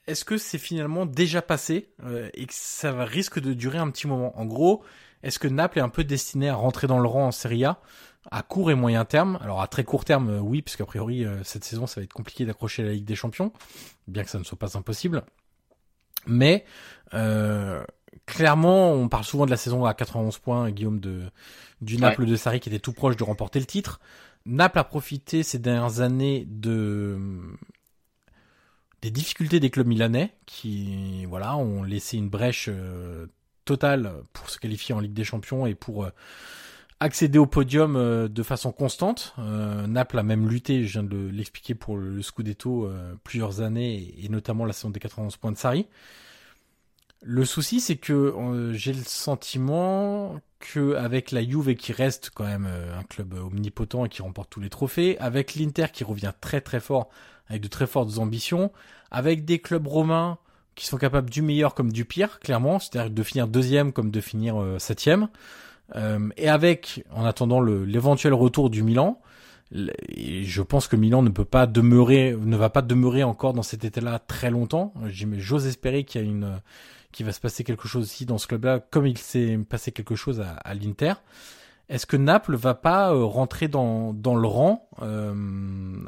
est-ce 0.07 0.25
que 0.25 0.37
c'est 0.37 0.57
finalement 0.57 1.05
déjà 1.05 1.41
passé 1.41 1.89
et 2.33 2.45
que 2.45 2.53
ça 2.53 3.03
risque 3.05 3.39
de 3.39 3.53
durer 3.53 3.77
un 3.77 3.89
petit 3.89 4.07
moment? 4.07 4.37
En 4.39 4.45
gros, 4.45 4.83
est-ce 5.23 5.39
que 5.39 5.47
Naples 5.47 5.79
est 5.79 5.81
un 5.81 5.89
peu 5.89 6.03
destiné 6.03 6.49
à 6.49 6.55
rentrer 6.55 6.87
dans 6.87 6.99
le 6.99 7.07
rang 7.07 7.27
en 7.27 7.31
Serie 7.31 7.65
A 7.65 7.79
à 8.31 8.41
court 8.41 8.71
et 8.71 8.75
moyen 8.75 9.05
terme? 9.05 9.39
Alors 9.41 9.61
à 9.61 9.67
très 9.67 9.83
court 9.83 10.05
terme, 10.05 10.39
oui, 10.41 10.61
puisqu'a 10.61 10.85
priori 10.85 11.25
cette 11.43 11.63
saison 11.63 11.87
ça 11.87 12.01
va 12.01 12.03
être 12.03 12.13
compliqué 12.13 12.45
d'accrocher 12.45 12.83
la 12.83 12.91
Ligue 12.91 13.05
des 13.05 13.15
Champions, 13.15 13.53
bien 14.07 14.23
que 14.23 14.29
ça 14.29 14.39
ne 14.39 14.43
soit 14.43 14.59
pas 14.59 14.77
impossible. 14.77 15.23
Mais 16.27 16.65
euh, 17.13 17.83
clairement, 18.25 18.91
on 18.91 19.07
parle 19.09 19.23
souvent 19.23 19.45
de 19.45 19.51
la 19.51 19.57
saison 19.57 19.85
à 19.85 19.93
91 19.93 20.37
points, 20.39 20.71
Guillaume 20.71 20.99
de 20.99 21.23
du 21.81 21.97
Naples 21.97 22.25
de 22.25 22.35
Sarri 22.37 22.61
qui 22.61 22.69
était 22.69 22.79
tout 22.79 22.93
proche 22.93 23.17
de 23.17 23.23
remporter 23.23 23.59
le 23.59 23.65
titre. 23.65 23.99
Naples 24.45 24.79
a 24.79 24.83
profité 24.83 25.43
ces 25.43 25.59
dernières 25.59 25.99
années 25.99 26.45
de 26.49 27.17
des 29.03 29.11
difficultés 29.11 29.59
des 29.59 29.69
clubs 29.69 29.85
milanais 29.85 30.33
qui 30.45 31.25
voilà 31.25 31.57
ont 31.57 31.83
laissé 31.83 32.15
une 32.15 32.29
brèche 32.29 32.69
euh, 32.71 33.27
totale 33.65 34.13
pour 34.31 34.49
se 34.49 34.57
qualifier 34.57 34.95
en 34.95 35.01
Ligue 35.01 35.13
des 35.13 35.25
Champions 35.25 35.65
et 35.65 35.75
pour 35.75 36.05
euh, 36.05 36.09
accéder 37.01 37.37
au 37.37 37.45
podium 37.45 37.97
euh, 37.97 38.29
de 38.29 38.43
façon 38.43 38.71
constante. 38.71 39.35
Naples 39.37 40.19
a 40.19 40.23
même 40.23 40.47
lutté, 40.47 40.85
je 40.85 40.93
viens 40.93 41.03
de 41.03 41.17
l'expliquer 41.17 41.75
pour 41.75 41.97
le, 41.97 42.21
Scudetto 42.21 42.89
plusieurs 43.25 43.59
années 43.59 44.15
et, 44.23 44.29
notamment 44.29 44.63
la 44.63 44.71
saison 44.71 44.89
des 44.89 45.01
91 45.01 45.35
points 45.35 45.51
de 45.51 45.57
Sarri. 45.57 45.87
Le 47.25 47.45
souci, 47.45 47.79
c'est 47.79 47.95
que 47.95 48.11
euh, 48.11 48.73
j'ai 48.73 48.91
le 48.91 49.03
sentiment 49.05 50.41
que 50.59 50.95
avec 50.95 51.31
la 51.31 51.41
Juve 51.41 51.73
qui 51.75 51.93
reste 51.93 52.31
quand 52.35 52.43
même 52.43 52.67
euh, 52.67 52.99
un 52.99 53.03
club 53.03 53.33
omnipotent 53.33 54.03
et 54.03 54.09
qui 54.09 54.21
remporte 54.21 54.49
tous 54.49 54.59
les 54.59 54.69
trophées, 54.69 55.17
avec 55.19 55.55
l'Inter 55.55 55.85
qui 55.93 56.03
revient 56.03 56.33
très 56.41 56.59
très 56.59 56.81
fort, 56.81 57.07
avec 57.47 57.61
de 57.61 57.69
très 57.69 57.87
fortes 57.87 58.17
ambitions, 58.17 58.73
avec 59.09 59.45
des 59.45 59.59
clubs 59.59 59.87
romains 59.87 60.37
qui 60.75 60.85
sont 60.85 60.97
capables 60.97 61.29
du 61.29 61.41
meilleur 61.41 61.75
comme 61.75 61.93
du 61.93 62.03
pire, 62.03 62.41
clairement, 62.41 62.79
c'est-à-dire 62.79 63.09
de 63.09 63.23
finir 63.23 63.47
deuxième 63.47 63.93
comme 63.93 64.11
de 64.11 64.19
finir 64.19 64.61
euh, 64.61 64.77
septième, 64.77 65.29
et 66.37 66.49
avec, 66.49 67.03
en 67.11 67.23
attendant 67.23 67.61
l'éventuel 67.61 68.33
retour 68.33 68.71
du 68.71 68.81
Milan, 68.81 69.21
et 70.09 70.43
je 70.43 70.61
pense 70.63 70.87
que 70.87 70.95
Milan 70.95 71.21
ne 71.21 71.29
peut 71.29 71.45
pas 71.45 71.67
demeurer, 71.67 72.35
ne 72.35 72.57
va 72.57 72.71
pas 72.71 72.81
demeurer 72.81 73.23
encore 73.23 73.53
dans 73.53 73.61
cet 73.61 73.85
état-là 73.85 74.17
très 74.17 74.49
longtemps. 74.49 74.93
J'ose 75.05 75.67
espérer 75.67 76.03
qu'il 76.03 76.21
y 76.21 76.23
a 76.23 76.27
une 76.27 76.59
qu'il 77.13 77.25
va 77.25 77.31
se 77.31 77.39
passer 77.39 77.63
quelque 77.63 77.87
chose 77.87 78.03
aussi 78.03 78.25
dans 78.25 78.37
ce 78.37 78.47
club-là, 78.47 78.79
comme 78.91 79.07
il 79.07 79.17
s'est 79.17 79.57
passé 79.69 79.93
quelque 79.93 80.15
chose 80.15 80.41
à, 80.41 80.73
l'Inter. 80.73 81.13
Est-ce 81.87 82.05
que 82.05 82.17
Naples 82.17 82.55
va 82.55 82.73
pas 82.73 83.13
euh, 83.13 83.23
rentrer 83.23 83.67
dans, 83.67 84.13
dans 84.13 84.35
le 84.35 84.47
rang 84.47 84.89
euh, 85.01 85.33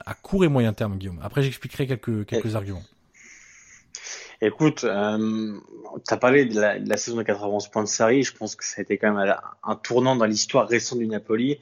à 0.06 0.14
court 0.16 0.44
et 0.44 0.48
moyen 0.48 0.74
terme, 0.74 0.98
Guillaume? 0.98 1.20
Après, 1.22 1.44
j'expliquerai 1.44 1.88
quelques, 1.88 2.26
quelques 2.26 2.56
arguments. 2.56 2.84
Écoute, 4.42 4.84
euh, 4.84 5.54
tu 6.08 6.14
as 6.14 6.18
parlé 6.18 6.46
de 6.46 6.60
la, 6.60 6.98
saison 6.98 7.18
de 7.18 7.24
91 7.24 7.68
points 7.70 7.84
de 7.84 7.88
Sarri. 7.88 8.24
Je 8.24 8.36
pense 8.36 8.56
que 8.56 8.66
ça 8.66 8.76
a 8.80 8.82
été 8.82 8.98
quand 8.98 9.14
même 9.14 9.36
un 9.64 9.76
tournant 9.76 10.16
dans 10.16 10.26
l'histoire 10.26 10.68
récente 10.68 11.00
du 11.00 11.08
Napoli, 11.08 11.60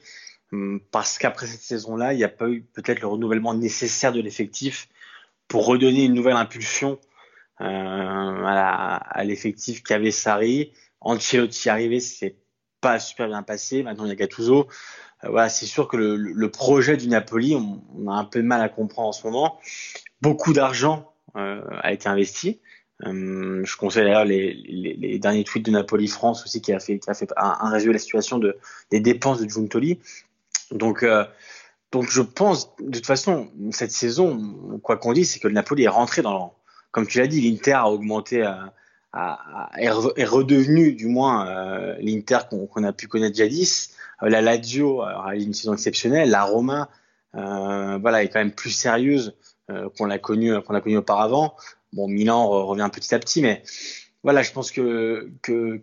hum, 0.52 0.80
parce 0.90 1.18
qu'après 1.18 1.46
cette 1.46 1.60
saison-là, 1.60 2.14
il 2.14 2.16
n'y 2.16 2.24
a 2.24 2.28
pas 2.28 2.48
eu 2.48 2.62
peut-être 2.62 3.00
le 3.00 3.06
renouvellement 3.06 3.54
nécessaire 3.54 4.12
de 4.12 4.20
l'effectif 4.20 4.88
pour 5.48 5.66
redonner 5.66 6.04
une 6.04 6.14
nouvelle 6.14 6.36
impulsion 6.36 6.98
à 7.58 9.24
l'effectif 9.24 9.82
qu'avait 9.82 10.10
Sarri. 10.10 10.72
Ancelotti 11.00 11.68
arrivé, 11.68 12.00
c'est 12.00 12.36
pas 12.80 12.98
super 12.98 13.28
bien 13.28 13.42
passé. 13.42 13.82
Maintenant, 13.82 14.04
il 14.04 14.08
y 14.08 14.12
a 14.12 14.16
Gattuso. 14.16 14.68
Euh, 15.24 15.28
voilà, 15.30 15.48
c'est 15.48 15.66
sûr 15.66 15.88
que 15.88 15.96
le, 15.96 16.50
projet 16.50 16.96
du 16.96 17.08
Napoli, 17.08 17.54
on, 17.54 18.08
a 18.08 18.14
un 18.14 18.24
peu 18.24 18.40
de 18.40 18.46
mal 18.46 18.60
à 18.60 18.68
comprendre 18.68 19.08
en 19.08 19.12
ce 19.12 19.26
moment. 19.26 19.58
Beaucoup 20.20 20.52
d'argent 20.52 21.12
euh, 21.36 21.62
a 21.82 21.92
été 21.92 22.08
investi. 22.08 22.60
Euh, 23.02 23.64
je 23.64 23.76
conseille 23.76 24.04
d'ailleurs 24.04 24.24
les, 24.24 25.18
derniers 25.18 25.44
tweets 25.44 25.66
de 25.66 25.70
Napoli 25.70 26.06
France 26.06 26.44
aussi 26.44 26.60
qui 26.60 26.72
a 26.72 26.78
fait, 26.78 27.00
un, 27.36 27.70
résumé 27.70 27.92
de 27.92 27.96
la 27.96 27.98
situation 27.98 28.38
de, 28.38 28.56
des 28.90 29.00
dépenses 29.00 29.40
de 29.40 29.48
Giuntoli. 29.48 30.00
Donc, 30.70 31.02
euh, 31.02 31.24
donc 31.90 32.08
je 32.08 32.22
pense, 32.22 32.74
de 32.76 32.98
toute 32.98 33.06
façon, 33.06 33.50
cette 33.70 33.92
saison, 33.92 34.78
quoi 34.82 34.96
qu'on 34.96 35.12
dise, 35.12 35.32
c'est 35.32 35.40
que 35.40 35.48
le 35.48 35.54
Napoli 35.54 35.84
est 35.84 35.88
rentré 35.88 36.22
dans 36.22 36.54
comme 36.94 37.08
tu 37.08 37.18
l'as 37.18 37.26
dit, 37.26 37.40
l'Inter 37.40 37.72
a 37.72 37.90
augmenté, 37.90 38.42
à, 38.42 38.72
à, 39.12 39.68
est 39.76 39.90
redevenu 39.90 40.92
du 40.92 41.08
moins 41.08 41.48
euh, 41.48 41.96
l'Inter 41.98 42.38
qu'on 42.48 42.84
a 42.84 42.92
pu 42.92 43.08
connaître 43.08 43.36
jadis. 43.36 43.96
Euh, 44.22 44.28
la 44.28 44.40
Lazio 44.40 45.02
a 45.02 45.34
une 45.34 45.54
saison 45.54 45.72
exceptionnelle. 45.72 46.30
La 46.30 46.44
Roma, 46.44 46.88
euh, 47.34 47.98
voilà, 48.00 48.22
est 48.22 48.28
quand 48.28 48.38
même 48.38 48.52
plus 48.52 48.70
sérieuse 48.70 49.34
euh, 49.72 49.88
qu'on 49.98 50.06
l'a 50.06 50.20
connue 50.20 50.62
qu'on 50.62 50.72
l'a 50.72 50.82
auparavant. 50.96 51.56
Bon, 51.92 52.06
Milan 52.06 52.46
revient 52.48 52.88
petit 52.92 53.12
à 53.12 53.18
petit, 53.18 53.42
mais 53.42 53.64
voilà, 54.22 54.42
je 54.42 54.52
pense 54.52 54.70
que 54.70 55.28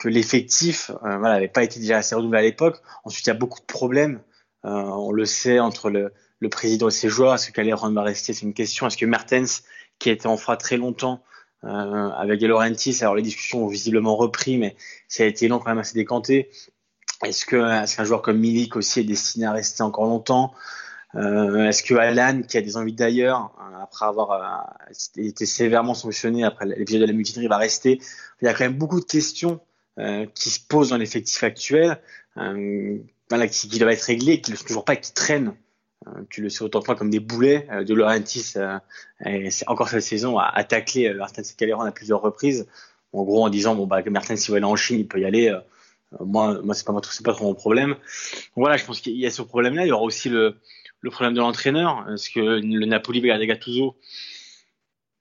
l'effectif, 0.06 0.92
euh, 1.04 1.18
n'avait 1.18 1.50
pas 1.50 1.66
été 1.66 1.82
déjà 1.82 1.98
assez 1.98 2.16
renouvelé 2.16 2.40
à 2.40 2.44
l'époque. 2.44 2.82
Ensuite, 3.04 3.26
il 3.26 3.30
y 3.32 3.32
a 3.32 3.36
beaucoup 3.36 3.60
de 3.60 3.66
problèmes. 3.66 4.22
on 4.64 5.12
le 5.12 5.26
sait 5.26 5.60
entre 5.60 5.90
le, 5.90 6.14
président 6.50 6.88
et 6.88 6.92
ses 6.92 7.10
joueurs. 7.10 7.36
Est-ce 7.36 7.48
que 7.48 7.52
Calderon 7.52 7.92
va 7.92 8.04
rester? 8.04 8.32
C'est 8.32 8.46
une 8.46 8.54
question. 8.54 8.88
Est-ce 8.88 8.96
que 8.96 9.06
Mertens 9.06 9.64
qui 10.02 10.10
a 10.10 10.14
été 10.14 10.28
en 10.28 10.36
froid 10.36 10.58
très 10.58 10.78
longtemps 10.78 11.22
euh, 11.64 12.10
avec 12.10 12.40
De. 12.40 12.46
Alors 12.48 13.16
les 13.16 13.22
discussions 13.22 13.66
ont 13.66 13.68
visiblement 13.68 14.16
repris, 14.16 14.58
mais 14.58 14.76
ça 15.08 15.24
a 15.24 15.28
été 15.28 15.48
long 15.48 15.60
quand 15.60 15.70
même 15.70 15.78
assez 15.78 15.94
décanté. 15.94 16.50
Est-ce 17.24 17.46
que 17.46 17.58
est-ce 17.84 17.98
qu'un 17.98 18.04
joueur 18.04 18.24
comme 18.24 18.40
Milik 18.40 18.76
aussi 18.76 19.02
est 19.02 19.04
destiné 19.04 19.46
à 19.46 19.52
rester 19.52 19.84
encore 19.84 20.06
longtemps? 20.06 20.54
Euh, 21.14 21.68
Est-ce 21.68 21.84
que 21.84 21.94
Alan, 21.94 22.42
qui 22.42 22.58
a 22.58 22.62
des 22.62 22.78
envies 22.78 22.94
d'ailleurs, 22.94 23.52
euh, 23.60 23.84
après 23.84 24.06
avoir 24.08 24.32
euh, 24.32 24.94
été 25.18 25.46
sévèrement 25.46 25.94
sanctionné 25.94 26.44
après 26.44 26.66
l'épisode 26.66 27.02
de 27.02 27.06
la 27.06 27.14
mutinerie, 27.14 27.48
va 27.48 27.58
rester? 27.58 28.00
Il 28.42 28.46
y 28.46 28.48
a 28.48 28.54
quand 28.54 28.64
même 28.64 28.78
beaucoup 28.78 29.00
de 29.00 29.06
questions 29.06 29.60
euh, 30.00 30.26
qui 30.34 30.50
se 30.50 30.60
posent 30.68 30.90
dans 30.90 30.98
l'effectif 30.98 31.44
actuel, 31.44 32.00
euh, 32.38 32.98
qui, 33.52 33.70
qui 33.70 33.78
doivent 33.78 33.92
être 33.92 34.02
réglées, 34.02 34.42
qui 34.42 34.50
ne 34.50 34.56
sont 34.56 34.66
toujours 34.66 34.86
pas, 34.86 34.96
qui 34.96 35.14
traînent 35.14 35.54
tu 36.30 36.42
le 36.42 36.50
sais 36.50 36.64
autant 36.64 36.82
que 36.82 36.94
comme 36.94 37.10
des 37.10 37.20
boulets. 37.20 37.68
Euh, 37.72 37.84
de 37.84 37.94
Laurentiis, 37.94 38.54
euh, 38.58 38.80
encore 39.68 39.90
cette 39.90 40.02
saison, 40.02 40.38
a, 40.38 40.46
a 40.46 40.64
taclé 40.64 41.14
Martin 41.14 41.42
Caleron 41.58 41.82
à 41.82 41.92
plusieurs 41.92 42.22
reprises. 42.22 42.68
En 43.14 43.24
gros, 43.24 43.44
en 43.44 43.50
disant 43.50 43.76
bon 43.76 43.88
bah 43.88 44.02
Martin 44.10 44.36
s'il 44.36 44.52
veut 44.52 44.58
aller 44.58 44.66
en 44.66 44.76
Chine, 44.76 45.00
il 45.00 45.08
peut 45.08 45.20
y 45.20 45.26
aller. 45.26 45.54
moi, 46.20 46.62
moi 46.64 46.74
c'est 46.74 46.86
pas 46.86 46.94
c'est 47.10 47.26
pas 47.26 47.34
trop 47.34 47.46
mon 47.46 47.56
problème. 47.56 47.96
voilà, 48.56 48.78
je 48.78 48.86
pense 48.86 49.02
qu'il 49.02 49.18
y 49.18 49.26
a 49.26 49.32
ce 49.32 49.42
problème-là. 49.42 49.86
Il 49.86 49.90
y 49.90 49.92
aura 49.92 50.04
aussi 50.04 50.30
le, 50.30 50.56
le 51.02 51.10
problème 51.10 51.34
de 51.34 51.40
l'entraîneur. 51.40 52.10
Est-ce 52.10 52.30
que 52.30 52.40
le 52.40 52.86
Napoli 52.86 53.20
va 53.20 53.28
garder 53.28 53.48
Gattuso? 53.48 53.98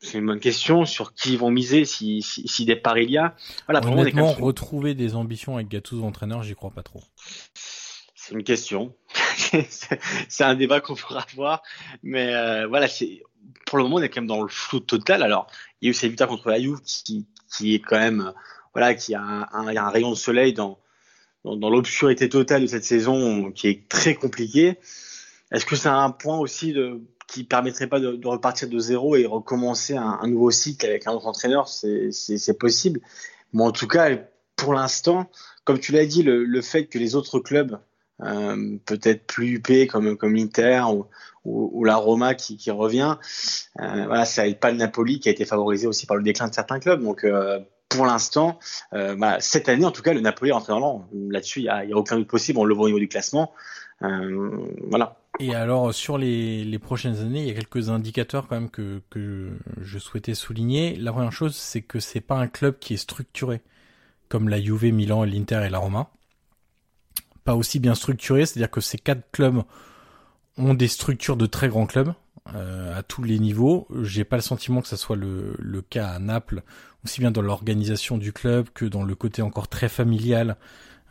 C'est 0.03 0.18
une 0.18 0.26
bonne 0.26 0.41
question 0.41 0.87
sur 0.87 1.12
qui 1.12 1.35
ils 1.35 1.39
vont 1.39 1.51
miser 1.51 1.85
si, 1.85 2.22
si, 2.22 2.49
si 2.49 2.64
départ 2.64 2.97
il 2.97 3.11
y 3.11 3.18
a. 3.18 3.35
Voilà, 3.66 3.87
Honnêtement, 3.87 4.33
retrouver 4.33 4.95
des 4.95 5.14
ambitions 5.14 5.57
avec 5.57 5.68
Gattuso 5.68 6.05
entraîneur, 6.05 6.43
j'y 6.43 6.55
crois 6.55 6.70
pas 6.70 6.83
trop. 6.83 7.03
C'est 8.14 8.35
une 8.35 8.45
question. 8.45 8.95
c'est 10.28 10.45
un 10.45 10.55
débat 10.55 10.80
qu'on 10.80 10.95
pourra 10.95 11.26
avoir. 11.32 11.62
Mais 12.03 12.34
euh, 12.34 12.66
voilà, 12.66 12.88
c'est 12.88 13.22
pour 13.66 13.78
le 13.78 13.84
moment, 13.84 13.97
on 13.97 14.03
est 14.03 14.09
quand 14.09 14.20
même 14.20 14.28
dans 14.28 14.43
le 14.43 14.49
flou 14.49 14.80
total. 14.80 15.22
Alors, 15.22 15.47
il 15.80 15.86
y 15.86 15.88
a 15.88 15.91
eu 15.91 15.95
cette 15.95 16.11
victoire 16.11 16.28
contre 16.28 16.53
Juve 16.59 16.80
qui, 16.82 17.26
qui 17.57 17.74
est 17.74 17.80
quand 17.80 17.99
même, 17.99 18.32
voilà, 18.74 18.95
qui 18.95 19.14
a 19.14 19.22
un, 19.22 19.91
rayon 19.91 20.11
de 20.11 20.16
soleil 20.16 20.53
dans, 20.53 20.78
l'obscurité 21.45 22.28
totale 22.28 22.62
de 22.62 22.66
cette 22.66 22.84
saison 22.84 23.51
qui 23.53 23.68
est 23.68 23.88
très 23.88 24.14
compliquée. 24.14 24.78
Est-ce 25.53 25.64
que 25.64 25.76
c'est 25.76 25.88
un 25.88 26.11
point 26.11 26.38
aussi 26.38 26.72
de, 26.72 27.01
qui 27.26 27.45
permettrait 27.45 27.86
pas 27.86 28.01
de, 28.01 28.20
repartir 28.26 28.68
de 28.68 28.78
zéro 28.78 29.16
et 29.16 29.24
recommencer 29.24 29.97
un, 29.97 30.26
nouveau 30.26 30.51
cycle 30.51 30.84
avec 30.86 31.07
un 31.07 31.12
autre 31.12 31.26
entraîneur? 31.26 31.68
C'est 31.68 32.59
possible. 32.59 33.01
Mais 33.53 33.62
en 33.62 33.72
tout 33.72 33.88
cas, 33.88 34.11
pour 34.57 34.74
l'instant, 34.74 35.30
comme 35.64 35.78
tu 35.78 35.93
l'as 35.93 36.07
dit, 36.07 36.22
le 36.22 36.61
fait 36.61 36.86
que 36.86 36.99
les 36.99 37.14
autres 37.14 37.38
clubs 37.38 37.78
euh, 38.23 38.77
peut-être 38.85 39.27
plus 39.27 39.55
huppé 39.55 39.87
comme 39.87 40.16
comme 40.16 40.35
l'Inter 40.35 40.83
ou, 41.45 41.85
la 41.85 41.97
Roma 41.97 42.35
qui, 42.35 42.71
revient. 42.71 43.16
Euh, 43.81 44.05
voilà, 44.07 44.25
ça 44.25 44.47
aide 44.47 44.59
pas 44.59 44.71
le 44.71 44.77
Napoli 44.77 45.21
qui 45.21 45.29
a 45.29 45.33
été 45.33 45.45
favorisé 45.45 45.87
aussi 45.87 46.07
par 46.07 46.16
le 46.16 46.23
déclin 46.23 46.49
de 46.49 46.55
certains 46.55 46.79
clubs. 46.81 47.03
Donc 47.03 47.25
euh, 47.25 47.59
pour 47.89 48.05
l'instant, 48.05 48.59
euh, 48.93 49.14
voilà, 49.16 49.41
cette 49.41 49.68
année 49.68 49.85
en 49.85 49.91
tout 49.91 50.03
cas, 50.03 50.12
le 50.12 50.21
Napoli 50.21 50.51
est 50.51 50.53
rentré 50.53 50.73
dans 50.73 50.81
l'an. 50.81 51.09
Là-dessus, 51.12 51.61
il 51.61 51.64
y 51.64 51.68
a, 51.68 51.85
aucun 51.97 52.16
doute 52.16 52.29
possible. 52.29 52.59
On 52.59 52.64
le 52.64 52.75
voit 52.75 52.85
au 52.85 52.89
niveau 52.89 52.99
du 52.99 53.09
classement. 53.09 53.53
Voilà. 54.01 55.16
Et 55.39 55.55
alors 55.55 55.95
sur 55.95 56.18
les, 56.18 56.64
les 56.64 56.79
prochaines 56.79 57.18
années, 57.18 57.41
il 57.41 57.49
y 57.49 57.51
a 57.51 57.55
quelques 57.55 57.89
indicateurs 57.89 58.47
quand 58.47 58.57
même 58.57 58.71
que, 58.71 59.01
que 59.11 59.51
je 59.81 59.99
souhaitais 59.99 60.35
souligner. 60.35 60.97
La 60.97 61.12
première 61.12 61.33
chose, 61.33 61.55
c'est 61.55 61.83
que 61.83 62.01
c'est 62.01 62.21
pas 62.21 62.37
un 62.37 62.49
club 62.49 62.79
qui 62.79 62.95
est 62.95 62.99
structuré 62.99 63.63
comme 64.29 64.49
la 64.49 64.61
Juve, 64.61 64.92
Milan, 64.92 65.25
l'Inter 65.25 65.63
et 65.67 65.71
la 65.71 65.79
Roma 65.79 66.11
pas 67.45 67.54
aussi 67.54 67.79
bien 67.79 67.95
structuré, 67.95 68.46
c'est-à-dire 68.46 68.71
que 68.71 68.80
ces 68.80 68.99
quatre 68.99 69.30
clubs 69.33 69.62
ont 70.57 70.75
des 70.75 70.88
structures 70.88 71.37
de 71.37 71.46
très 71.46 71.68
grands 71.68 71.87
clubs 71.87 72.12
euh, 72.54 72.99
à 72.99 73.03
tous 73.03 73.22
les 73.22 73.38
niveaux. 73.38 73.87
J'ai 74.03 74.25
pas 74.25 74.37
le 74.37 74.42
sentiment 74.42 74.83
que 74.83 74.88
ça 74.88 74.96
soit 74.96 75.17
le, 75.17 75.54
le 75.58 75.83
cas 75.83 76.08
à 76.08 76.18
Naples, 76.18 76.62
aussi 77.04 77.21
bien 77.21 77.30
dans 77.30 77.42
l'organisation 77.42 78.18
du 78.18 78.33
club 78.33 78.68
que 78.75 78.84
dans 78.84 79.03
le 79.03 79.14
côté 79.14 79.42
encore 79.42 79.68
très 79.68 79.88
familial 79.88 80.57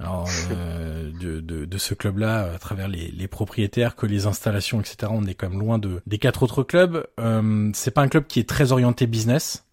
euh, 0.02 1.12
de, 1.20 1.42
de, 1.42 1.78
ce 1.78 1.94
club-là, 1.94 2.54
à 2.54 2.58
travers 2.58 2.88
les, 2.88 3.12
les, 3.12 3.28
propriétaires, 3.28 3.98
que 3.98 4.06
les 4.06 4.28
installations, 4.28 4.80
etc. 4.80 5.12
On 5.14 5.26
est 5.26 5.34
quand 5.34 5.50
même 5.50 5.60
loin 5.60 5.78
de 5.78 6.02
des 6.08 6.18
quatre 6.18 6.44
autres 6.44 6.64
clubs. 6.64 7.06
Euh, 7.20 7.70
c'est 7.74 7.92
pas 7.92 8.02
un 8.02 8.08
club 8.08 8.26
qui 8.26 8.40
est 8.40 8.48
très 8.48 8.72
orienté 8.72 9.08
business. 9.08 9.66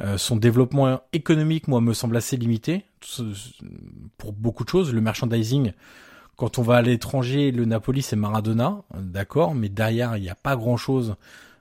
Euh, 0.00 0.18
son 0.18 0.36
développement 0.36 1.00
économique, 1.14 1.66
moi, 1.66 1.80
me 1.80 1.94
semble 1.94 2.16
assez 2.16 2.36
limité 2.36 2.84
pour 4.18 4.32
beaucoup 4.32 4.64
de 4.64 4.68
choses. 4.68 4.92
Le 4.92 5.00
merchandising, 5.00 5.72
quand 6.36 6.58
on 6.58 6.62
va 6.62 6.76
à 6.76 6.82
l'étranger, 6.82 7.50
le 7.50 7.64
Napoli, 7.64 8.02
c'est 8.02 8.16
Maradona, 8.16 8.82
d'accord, 8.98 9.54
mais 9.54 9.68
derrière, 9.68 10.16
il 10.16 10.22
n'y 10.22 10.28
a 10.28 10.34
pas 10.34 10.56
grand-chose 10.56 11.16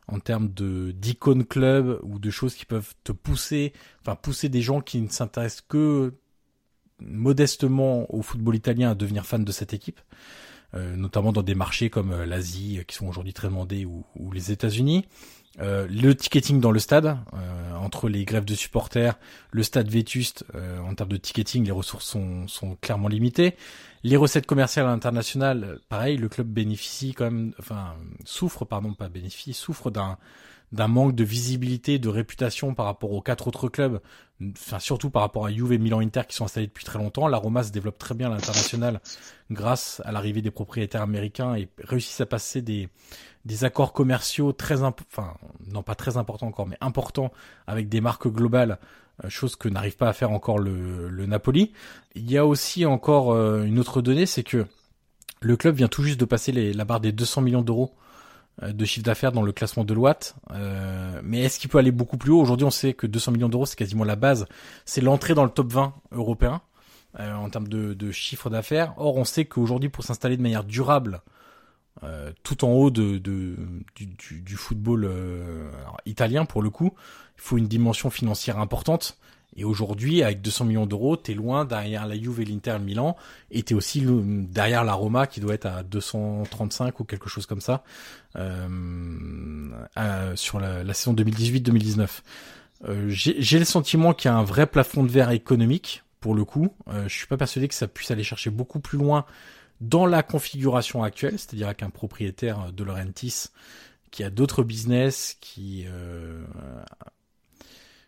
en 0.07 0.19
termes 0.19 0.49
de 0.53 0.91
d'icônes 0.91 1.45
club 1.45 1.99
ou 2.03 2.19
de 2.19 2.29
choses 2.29 2.55
qui 2.55 2.65
peuvent 2.65 2.93
te 3.03 3.11
pousser, 3.11 3.73
enfin 4.01 4.15
pousser 4.15 4.49
des 4.49 4.61
gens 4.61 4.81
qui 4.81 4.99
ne 5.01 5.07
s'intéressent 5.07 5.63
que 5.67 6.13
modestement 6.99 8.13
au 8.13 8.21
football 8.21 8.55
italien 8.55 8.91
à 8.91 8.95
devenir 8.95 9.25
fan 9.25 9.43
de 9.43 9.51
cette 9.51 9.73
équipe. 9.73 10.01
Euh, 10.75 10.95
notamment 10.95 11.31
dans 11.31 11.43
des 11.43 11.53
marchés 11.53 11.91
comme 11.91 12.11
euh, 12.11 12.25
l'Asie, 12.25 12.79
qui 12.87 12.95
sont 12.95 13.07
aujourd'hui 13.07 13.33
très 13.33 13.47
demandés, 13.47 13.85
ou, 13.85 14.03
ou 14.15 14.31
les 14.31 14.51
États-Unis. 14.51 15.05
Euh, 15.59 15.87
le 15.87 16.15
ticketing 16.15 16.59
dans 16.59 16.71
le 16.71 16.79
stade, 16.79 17.05
euh, 17.33 17.75
entre 17.75 18.09
les 18.09 18.25
grèves 18.25 18.45
de 18.45 18.55
supporters, 18.55 19.19
le 19.51 19.61
stade 19.61 19.87
vétuste, 19.87 20.45
euh, 20.55 20.79
en 20.79 20.95
termes 20.95 21.09
de 21.09 21.17
ticketing, 21.17 21.65
les 21.65 21.71
ressources 21.71 22.05
sont, 22.05 22.47
sont, 22.47 22.75
clairement 22.81 23.07
limitées. 23.07 23.55
Les 24.03 24.17
recettes 24.17 24.47
commerciales 24.47 24.87
internationales, 24.87 25.79
pareil, 25.89 26.17
le 26.17 26.27
club 26.27 26.47
bénéficie 26.47 27.13
quand 27.13 27.25
même, 27.25 27.53
enfin 27.59 27.93
souffre, 28.25 28.65
pardon, 28.65 28.93
pas 28.93 29.09
bénéficie, 29.09 29.53
souffre 29.53 29.91
d'un 29.91 30.17
d'un 30.73 30.87
manque 30.87 31.15
de 31.15 31.23
visibilité, 31.23 31.99
de 31.99 32.09
réputation 32.09 32.73
par 32.73 32.87
rapport 32.87 33.11
aux 33.11 33.21
quatre 33.21 33.47
autres 33.47 33.69
clubs, 33.69 34.01
enfin 34.41 34.79
surtout 34.79 35.11
par 35.11 35.21
rapport 35.21 35.45
à 35.45 35.51
Juve 35.51 35.71
et 35.71 35.77
Milan 35.77 35.99
Inter 35.99 36.23
qui 36.27 36.35
sont 36.35 36.45
installés 36.45 36.65
depuis 36.65 36.83
très 36.83 36.97
longtemps. 36.97 37.27
La 37.27 37.37
Roma 37.37 37.61
se 37.63 37.71
développe 37.71 37.99
très 37.99 38.15
bien 38.15 38.31
à 38.31 38.33
l'international 38.33 38.99
grâce 39.51 40.01
à 40.03 40.11
l'arrivée 40.11 40.41
des 40.41 40.49
propriétaires 40.49 41.03
américains 41.03 41.55
et 41.55 41.69
réussissent 41.77 42.21
à 42.21 42.25
passer 42.25 42.61
des 42.61 42.89
des 43.45 43.65
accords 43.65 43.93
commerciaux 43.93 44.51
très 44.51 44.83
enfin 44.83 45.35
non 45.67 45.83
pas 45.83 45.95
très 45.95 46.17
importants 46.17 46.47
encore 46.47 46.65
mais 46.65 46.77
importants 46.81 47.31
avec 47.67 47.87
des 47.87 48.01
marques 48.01 48.27
globales 48.27 48.79
euh, 49.23 49.29
chose 49.29 49.55
que 49.55 49.69
n'arrive 49.69 49.95
pas 49.95 50.09
à 50.09 50.13
faire 50.13 50.31
encore 50.31 50.57
le, 50.57 51.07
le 51.07 51.25
Napoli. 51.27 51.71
Il 52.15 52.29
y 52.31 52.37
a 52.37 52.47
aussi 52.47 52.83
encore 52.85 53.31
euh, 53.31 53.63
une 53.63 53.77
autre 53.77 54.01
donnée, 54.01 54.25
c'est 54.25 54.43
que 54.43 54.65
le 55.39 55.55
club 55.55 55.75
vient 55.75 55.87
tout 55.87 56.01
juste 56.01 56.19
de 56.19 56.25
passer 56.25 56.51
la 56.51 56.85
barre 56.85 56.99
des 56.99 57.11
200 57.11 57.41
millions 57.41 57.61
d'euros 57.61 57.93
de 58.61 58.85
chiffre 58.85 59.03
d'affaires 59.03 59.31
dans 59.31 59.41
le 59.41 59.51
classement 59.51 59.83
de 59.83 59.93
l'Ouat. 59.93 60.35
mais 61.23 61.41
est-ce 61.41 61.59
qu'il 61.59 61.69
peut 61.69 61.79
aller 61.79 61.91
beaucoup 61.91 62.17
plus 62.17 62.31
haut? 62.31 62.39
Aujourd'hui, 62.39 62.65
on 62.65 62.71
sait 62.71 62.93
que 62.93 63.07
200 63.07 63.31
millions 63.31 63.49
d'euros, 63.49 63.65
c'est 63.65 63.75
quasiment 63.75 64.03
la 64.03 64.15
base. 64.15 64.45
C'est 64.85 65.01
l'entrée 65.01 65.33
dans 65.33 65.43
le 65.43 65.49
top 65.49 65.73
20 65.73 65.93
européen 66.11 66.61
en 67.17 67.49
termes 67.49 67.67
de, 67.67 67.93
de 67.93 68.11
chiffre 68.11 68.49
d'affaires. 68.49 68.93
Or, 68.97 69.17
on 69.17 69.25
sait 69.25 69.45
qu'aujourd'hui, 69.45 69.89
pour 69.89 70.03
s'installer 70.03 70.37
de 70.37 70.41
manière 70.41 70.63
durable 70.63 71.21
euh, 72.01 72.31
tout 72.41 72.65
en 72.65 72.71
haut 72.71 72.89
de, 72.89 73.17
du, 73.19 74.55
football 74.55 75.05
euh, 75.05 75.69
italien 76.05 76.43
pour 76.43 76.63
le 76.63 76.71
coup. 76.71 76.93
Il 77.37 77.41
faut 77.41 77.57
une 77.57 77.67
dimension 77.67 78.09
financière 78.09 78.57
importante. 78.59 79.17
Et 79.55 79.63
aujourd'hui, 79.63 80.23
avec 80.23 80.41
200 80.41 80.65
millions 80.65 80.85
d'euros, 80.85 81.15
t'es 81.15 81.33
loin 81.33 81.65
derrière 81.65 82.07
la 82.07 82.15
Juve 82.15 82.41
et 82.41 82.45
l'Inter 82.45 82.77
Milan, 82.79 83.15
et 83.51 83.63
t'es 83.63 83.75
aussi 83.75 84.03
derrière 84.05 84.83
la 84.83 84.93
Roma 84.93 85.27
qui 85.27 85.39
doit 85.39 85.53
être 85.53 85.65
à 85.65 85.83
235 85.83 86.99
ou 86.99 87.03
quelque 87.03 87.29
chose 87.29 87.45
comme 87.45 87.61
ça 87.61 87.83
euh, 88.35 89.69
sur 90.35 90.59
la, 90.59 90.93
saison 90.93 91.13
2018-2019. 91.13 92.07
Euh, 92.89 93.05
J'ai 93.09 93.59
le 93.59 93.65
sentiment 93.65 94.13
qu'il 94.13 94.29
y 94.29 94.33
a 94.33 94.37
un 94.37 94.43
vrai 94.43 94.67
plafond 94.67 95.03
de 95.03 95.11
verre 95.11 95.31
économique 95.31 96.03
pour 96.19 96.35
le 96.35 96.45
coup. 96.45 96.73
Euh, 96.87 97.07
je 97.07 97.15
suis 97.15 97.27
pas 97.27 97.37
persuadé 97.37 97.67
que 97.67 97.75
ça 97.75 97.87
puisse 97.87 98.09
aller 98.11 98.23
chercher 98.23 98.49
beaucoup 98.49 98.79
plus 98.79 98.97
loin 98.97 99.25
dans 99.81 100.05
la 100.05 100.23
configuration 100.23 101.03
actuelle, 101.03 101.37
c'est-à-dire 101.37 101.67
avec 101.67 101.83
un 101.83 101.89
propriétaire 101.89 102.71
de 102.71 102.83
Laurentis 102.83 103.49
qui 104.13 104.23
a 104.23 104.29
d'autres 104.29 104.63
business, 104.63 105.37
qui 105.41 105.85
euh, 105.87 106.45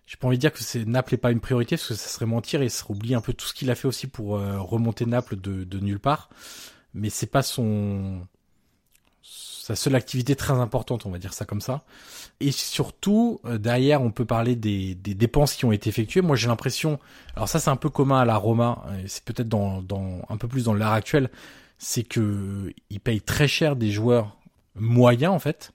j'ai 0.05 0.17
pas 0.17 0.27
envie 0.27 0.37
de 0.37 0.41
dire 0.41 0.53
que 0.53 0.63
c'est 0.63 0.85
Naples 0.85 1.15
n'est 1.15 1.19
pas 1.19 1.31
une 1.31 1.39
priorité 1.39 1.77
parce 1.77 1.87
que 1.87 1.95
ça 1.95 2.09
serait 2.09 2.25
mentir 2.25 2.61
et 2.61 2.69
ça 2.69 2.79
serait 2.81 2.93
oublier 2.93 3.15
un 3.15 3.21
peu 3.21 3.33
tout 3.33 3.47
ce 3.47 3.53
qu'il 3.53 3.71
a 3.71 3.75
fait 3.75 3.87
aussi 3.87 4.07
pour 4.07 4.37
euh, 4.37 4.59
remonter 4.59 5.05
Naples 5.05 5.35
de, 5.35 5.79
nulle 5.79 5.99
part. 5.99 6.29
Mais 6.93 7.09
c'est 7.09 7.25
pas 7.27 7.41
son 7.41 8.27
sa 9.21 9.75
seule 9.75 9.95
activité 9.95 10.35
très 10.35 10.53
importante, 10.53 11.07
on 11.07 11.09
va 11.09 11.17
dire 11.17 11.33
ça 11.33 11.43
comme 11.43 11.59
ça. 11.59 11.83
Et 12.39 12.51
surtout, 12.51 13.41
euh, 13.45 13.57
derrière, 13.57 14.03
on 14.03 14.11
peut 14.11 14.25
parler 14.25 14.55
des, 14.55 14.93
dépenses 14.93 15.55
qui 15.55 15.65
ont 15.65 15.71
été 15.71 15.89
effectuées. 15.89 16.21
Moi, 16.21 16.35
j'ai 16.35 16.47
l'impression, 16.47 16.99
alors 17.35 17.49
ça, 17.49 17.59
c'est 17.59 17.71
un 17.71 17.75
peu 17.75 17.89
commun 17.89 18.19
à 18.19 18.25
la 18.25 18.37
Roma, 18.37 18.85
c'est 19.07 19.23
peut-être 19.23 19.55
un 19.55 20.37
peu 20.37 20.47
plus 20.47 20.65
dans 20.65 20.75
l'ère 20.75 20.91
actuelle, 20.91 21.31
c'est 21.79 22.03
que 22.03 22.73
ils 22.91 22.99
payent 22.99 23.21
très 23.21 23.47
cher 23.47 23.75
des 23.75 23.91
joueurs 23.91 24.37
moyens 24.75 25.33
en 25.33 25.39
fait. 25.39 25.73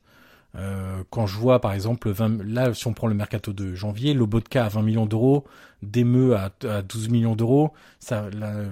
Euh, 0.56 1.04
quand 1.10 1.26
je 1.26 1.36
vois 1.36 1.60
par 1.60 1.72
exemple 1.72 2.10
20, 2.10 2.42
là 2.44 2.74
si 2.74 2.86
on 2.86 2.92
prend 2.92 3.06
le 3.06 3.14
mercato 3.14 3.52
de 3.52 3.74
janvier, 3.74 4.14
Lobotka 4.14 4.64
à 4.64 4.68
20 4.68 4.82
millions 4.82 5.06
d'euros, 5.06 5.44
Demeux 5.82 6.36
à, 6.36 6.50
à 6.68 6.82
12 6.82 7.08
millions 7.08 7.36
d'euros, 7.36 7.72
ça 8.00 8.28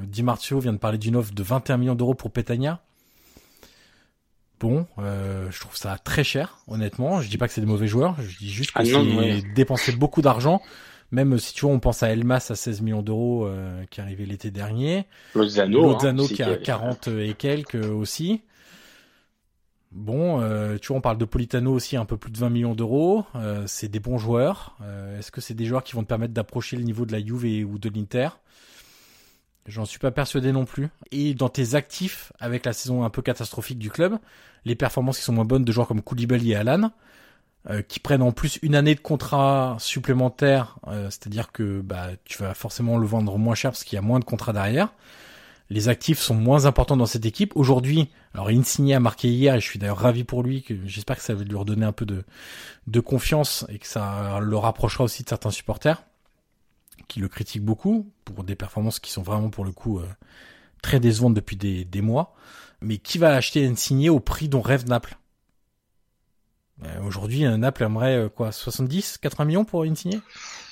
Di 0.06 0.22
Marzio 0.22 0.58
vient 0.58 0.72
de 0.72 0.78
parler 0.78 0.98
d'une 0.98 1.16
offre 1.16 1.32
de 1.32 1.42
21 1.42 1.76
millions 1.78 1.94
d'euros 1.94 2.14
pour 2.14 2.30
Petagna. 2.30 2.82
Bon, 4.60 4.86
euh, 4.98 5.48
je 5.50 5.60
trouve 5.60 5.76
ça 5.76 5.96
très 5.98 6.24
cher, 6.24 6.58
honnêtement. 6.66 7.20
Je 7.20 7.28
dis 7.28 7.38
pas 7.38 7.46
que 7.46 7.54
c'est 7.54 7.60
des 7.60 7.66
mauvais 7.66 7.86
joueurs, 7.86 8.16
je 8.20 8.38
dis 8.38 8.50
juste 8.50 8.72
que 8.72 8.80
ah 8.80 8.84
c'est 8.84 9.54
dépenser 9.54 9.92
beaucoup 9.92 10.20
d'argent. 10.20 10.60
Même 11.10 11.38
si 11.38 11.54
tu 11.54 11.64
vois, 11.64 11.74
on 11.74 11.80
pense 11.80 12.02
à 12.02 12.10
Elmas 12.10 12.48
à 12.50 12.54
16 12.54 12.82
millions 12.82 13.02
d'euros 13.02 13.46
euh, 13.46 13.84
qui 13.90 14.00
est 14.00 14.02
arrivé 14.02 14.26
l'été 14.26 14.50
dernier. 14.50 15.06
Lozano, 15.34 15.92
Lozano 15.92 16.24
hein, 16.24 16.28
qui 16.28 16.42
a 16.42 16.56
40 16.56 17.08
et 17.08 17.32
quelques 17.32 17.82
aussi. 17.86 18.42
Bon, 19.98 20.40
euh, 20.40 20.78
tu 20.78 20.88
vois, 20.88 20.98
on 20.98 21.00
parle 21.00 21.18
de 21.18 21.24
Politano 21.24 21.72
aussi, 21.72 21.96
un 21.96 22.04
peu 22.04 22.16
plus 22.16 22.30
de 22.30 22.38
20 22.38 22.50
millions 22.50 22.74
d'euros. 22.76 23.24
Euh, 23.34 23.64
c'est 23.66 23.88
des 23.88 23.98
bons 23.98 24.16
joueurs. 24.16 24.76
Euh, 24.80 25.18
est-ce 25.18 25.32
que 25.32 25.40
c'est 25.40 25.54
des 25.54 25.66
joueurs 25.66 25.82
qui 25.82 25.94
vont 25.94 26.04
te 26.04 26.08
permettre 26.08 26.32
d'approcher 26.32 26.76
le 26.76 26.84
niveau 26.84 27.04
de 27.04 27.10
la 27.10 27.18
Juve 27.18 27.68
ou 27.68 27.78
de 27.78 27.88
l'Inter? 27.88 28.28
J'en 29.66 29.84
suis 29.84 29.98
pas 29.98 30.12
persuadé 30.12 30.52
non 30.52 30.66
plus. 30.66 30.88
Et 31.10 31.34
dans 31.34 31.48
tes 31.48 31.74
actifs, 31.74 32.32
avec 32.38 32.64
la 32.64 32.72
saison 32.72 33.02
un 33.02 33.10
peu 33.10 33.22
catastrophique 33.22 33.80
du 33.80 33.90
club, 33.90 34.18
les 34.64 34.76
performances 34.76 35.18
qui 35.18 35.24
sont 35.24 35.32
moins 35.32 35.44
bonnes 35.44 35.64
de 35.64 35.72
joueurs 35.72 35.88
comme 35.88 36.00
Koulibaly 36.00 36.52
et 36.52 36.54
Alan, 36.54 36.92
euh, 37.68 37.82
qui 37.82 37.98
prennent 37.98 38.22
en 38.22 38.30
plus 38.30 38.60
une 38.62 38.76
année 38.76 38.94
de 38.94 39.00
contrat 39.00 39.76
supplémentaire, 39.80 40.78
euh, 40.86 41.10
c'est-à-dire 41.10 41.50
que 41.50 41.80
bah, 41.80 42.10
tu 42.24 42.38
vas 42.38 42.54
forcément 42.54 42.98
le 42.98 43.06
vendre 43.06 43.36
moins 43.36 43.56
cher 43.56 43.72
parce 43.72 43.82
qu'il 43.82 43.96
y 43.96 43.98
a 43.98 44.02
moins 44.02 44.20
de 44.20 44.24
contrats 44.24 44.52
derrière. 44.52 44.92
Les 45.70 45.88
actifs 45.88 46.18
sont 46.18 46.34
moins 46.34 46.64
importants 46.64 46.96
dans 46.96 47.06
cette 47.06 47.26
équipe. 47.26 47.52
Aujourd'hui, 47.54 48.08
alors 48.32 48.48
Insigne 48.48 48.94
a 48.94 49.00
marqué 49.00 49.28
hier 49.28 49.54
et 49.54 49.60
je 49.60 49.66
suis 49.66 49.78
d'ailleurs 49.78 49.98
ravi 49.98 50.24
pour 50.24 50.42
lui, 50.42 50.62
que 50.62 50.74
j'espère 50.86 51.16
que 51.16 51.22
ça 51.22 51.34
va 51.34 51.44
lui 51.44 51.56
redonner 51.56 51.84
un 51.84 51.92
peu 51.92 52.06
de, 52.06 52.24
de 52.86 53.00
confiance 53.00 53.66
et 53.68 53.78
que 53.78 53.86
ça 53.86 54.38
le 54.40 54.56
rapprochera 54.56 55.04
aussi 55.04 55.24
de 55.24 55.28
certains 55.28 55.50
supporters 55.50 56.02
qui 57.06 57.20
le 57.20 57.28
critiquent 57.28 57.64
beaucoup 57.64 58.10
pour 58.24 58.44
des 58.44 58.54
performances 58.54 58.98
qui 58.98 59.10
sont 59.10 59.22
vraiment 59.22 59.50
pour 59.50 59.64
le 59.64 59.72
coup 59.72 59.98
euh, 59.98 60.06
très 60.82 61.00
décevantes 61.00 61.34
depuis 61.34 61.56
des, 61.56 61.84
des 61.84 62.00
mois. 62.00 62.34
Mais 62.80 62.98
qui 62.98 63.18
va 63.18 63.34
acheter 63.34 63.66
Insigne 63.66 64.08
au 64.10 64.20
prix 64.20 64.48
dont 64.48 64.62
rêve 64.62 64.88
Naples? 64.88 65.18
Euh, 66.84 67.02
aujourd'hui, 67.02 67.42
Naples 67.42 67.82
aimerait 67.82 68.16
euh, 68.16 68.28
quoi 68.28 68.52
70, 68.52 69.18
80 69.18 69.44
millions 69.44 69.64
pour 69.64 69.82
Insigne? 69.82 70.20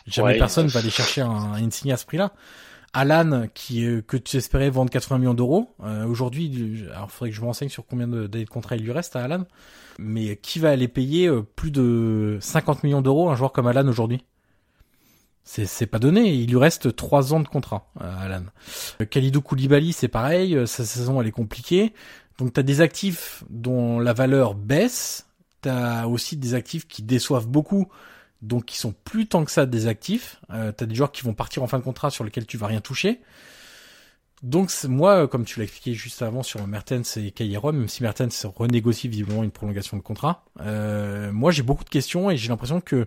Jamais 0.06 0.38
personne 0.38 0.68
va 0.68 0.80
aller 0.80 0.90
chercher 0.90 1.20
un, 1.20 1.30
un 1.30 1.62
Insigne 1.62 1.92
à 1.92 1.96
ce 1.96 2.06
prix-là. 2.06 2.32
Alan, 2.92 3.46
qui 3.54 3.84
euh, 3.84 4.02
que 4.02 4.16
tu 4.16 4.36
espérais 4.36 4.70
vendre 4.70 4.90
80 4.90 5.18
millions 5.18 5.34
d'euros, 5.34 5.74
aujourd'hui, 6.08 6.84
alors 6.94 7.10
faudrait 7.10 7.30
que 7.30 7.36
je 7.36 7.40
me 7.40 7.46
renseigne 7.46 7.68
sur 7.68 7.86
combien 7.86 8.08
d'années 8.08 8.44
de, 8.44 8.48
contrat 8.48 8.76
il 8.76 8.82
lui 8.82 8.92
reste 8.92 9.16
à 9.16 9.24
Alan, 9.24 9.44
mais 9.98 10.36
qui 10.36 10.58
va 10.58 10.70
aller 10.70 10.88
payer 10.88 11.30
plus 11.56 11.70
de 11.70 12.38
50 12.40 12.84
millions 12.84 13.02
d'euros 13.02 13.30
un 13.30 13.36
joueur 13.36 13.52
comme 13.52 13.66
Alan 13.66 13.86
aujourd'hui? 13.86 14.24
C'est 15.44 15.86
pas 15.86 16.00
donné. 16.00 16.34
Il 16.34 16.50
lui 16.50 16.58
reste 16.58 16.96
trois 16.96 17.32
ans 17.32 17.38
de 17.38 17.46
contrat, 17.46 17.88
à 18.00 18.22
Alan. 18.22 18.42
Khalidou 19.10 19.42
Koulibaly, 19.42 19.92
c'est 19.92 20.08
pareil. 20.08 20.66
Sa 20.66 20.84
saison, 20.84 21.20
elle 21.20 21.28
est 21.28 21.32
compliquée. 21.32 21.94
Donc, 22.38 22.52
tu 22.52 22.58
as 22.58 22.64
des 22.64 22.80
actifs 22.80 23.44
dont 23.48 24.00
la 24.00 24.12
valeur 24.12 24.54
baisse 24.54 25.26
t'as 25.66 26.06
aussi 26.06 26.36
des 26.36 26.54
actifs 26.54 26.86
qui 26.86 27.02
déçoivent 27.02 27.48
beaucoup, 27.48 27.88
donc 28.46 28.66
qui 28.66 28.78
sont 28.78 28.94
plus 29.04 29.26
tant 29.26 29.44
que 29.44 29.50
ça 29.50 29.66
des 29.66 29.86
actifs. 29.86 30.40
Euh, 30.50 30.72
t'as 30.72 30.86
des 30.86 30.94
joueurs 30.94 31.12
qui 31.12 31.22
vont 31.22 31.34
partir 31.34 31.62
en 31.62 31.66
fin 31.66 31.78
de 31.78 31.84
contrat 31.84 32.10
sur 32.10 32.24
lesquels 32.24 32.46
tu 32.46 32.56
vas 32.56 32.66
rien 32.66 32.80
toucher. 32.80 33.20
Donc 34.42 34.70
moi, 34.84 35.26
comme 35.28 35.44
tu 35.44 35.58
l'as 35.58 35.64
expliqué 35.64 35.94
juste 35.94 36.20
avant 36.22 36.42
sur 36.42 36.66
Mertens 36.66 37.16
et 37.16 37.30
Cayeron, 37.30 37.72
même 37.72 37.88
si 37.88 38.02
Mertens 38.02 38.46
renégocie 38.54 39.08
visiblement 39.08 39.42
une 39.42 39.50
prolongation 39.50 39.96
de 39.96 40.02
contrat, 40.02 40.44
euh, 40.60 41.32
moi 41.32 41.50
j'ai 41.50 41.62
beaucoup 41.62 41.84
de 41.84 41.88
questions 41.88 42.30
et 42.30 42.36
j'ai 42.36 42.48
l'impression 42.48 42.80
que 42.80 43.06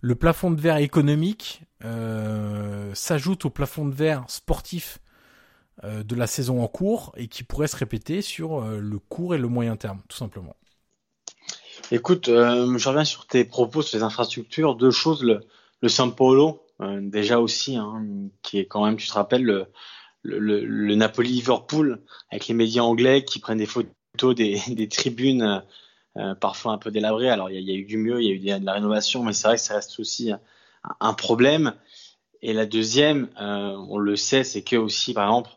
le 0.00 0.14
plafond 0.14 0.50
de 0.50 0.60
verre 0.60 0.76
économique 0.76 1.62
euh, 1.84 2.94
s'ajoute 2.94 3.44
au 3.44 3.50
plafond 3.50 3.86
de 3.86 3.94
verre 3.94 4.24
sportif 4.28 5.00
euh, 5.84 6.02
de 6.02 6.14
la 6.14 6.26
saison 6.26 6.62
en 6.62 6.68
cours 6.68 7.12
et 7.16 7.28
qui 7.28 7.42
pourrait 7.42 7.66
se 7.66 7.76
répéter 7.76 8.22
sur 8.22 8.62
euh, 8.62 8.80
le 8.80 8.98
court 8.98 9.34
et 9.34 9.38
le 9.38 9.48
moyen 9.48 9.76
terme, 9.76 10.00
tout 10.08 10.16
simplement. 10.16 10.56
Écoute, 11.92 12.28
euh, 12.28 12.76
je 12.78 12.88
reviens 12.88 13.04
sur 13.04 13.26
tes 13.26 13.44
propos 13.44 13.82
sur 13.82 13.96
les 13.96 14.02
infrastructures. 14.02 14.74
Deux 14.74 14.90
choses, 14.90 15.22
le, 15.22 15.40
le 15.80 15.88
São 15.88 16.14
Paulo, 16.14 16.62
euh, 16.80 17.00
déjà 17.00 17.38
aussi, 17.38 17.76
hein, 17.76 18.04
qui 18.42 18.58
est 18.58 18.66
quand 18.66 18.84
même, 18.84 18.96
tu 18.96 19.06
te 19.06 19.12
rappelles, 19.12 19.44
le, 19.44 19.66
le, 20.22 20.64
le 20.64 20.94
Napoli-Liverpool, 20.96 22.02
avec 22.30 22.48
les 22.48 22.54
médias 22.54 22.82
anglais 22.82 23.24
qui 23.24 23.38
prennent 23.38 23.58
des 23.58 23.66
photos 23.66 24.34
des, 24.34 24.60
des 24.68 24.88
tribunes 24.88 25.62
euh, 26.16 26.34
parfois 26.34 26.72
un 26.72 26.78
peu 26.78 26.90
délabrées. 26.90 27.30
Alors, 27.30 27.50
il 27.50 27.60
y, 27.60 27.70
a 27.70 27.74
eu 27.74 27.84
du 27.84 27.98
mieux, 27.98 28.20
il 28.20 28.26
y 28.26 28.52
a 28.52 28.56
eu 28.56 28.60
de 28.60 28.66
la 28.66 28.72
rénovation, 28.72 29.22
mais 29.22 29.32
c'est 29.32 29.46
vrai 29.46 29.56
que 29.56 29.62
ça 29.62 29.74
reste 29.74 30.00
aussi 30.00 30.32
un 31.00 31.14
problème. 31.14 31.74
Et 32.42 32.52
la 32.52 32.66
deuxième, 32.66 33.28
euh, 33.40 33.76
on 33.88 33.98
le 33.98 34.16
sait, 34.16 34.44
c'est 34.44 34.62
que 34.62 34.76
aussi, 34.76 35.14
par 35.14 35.24
exemple, 35.24 35.50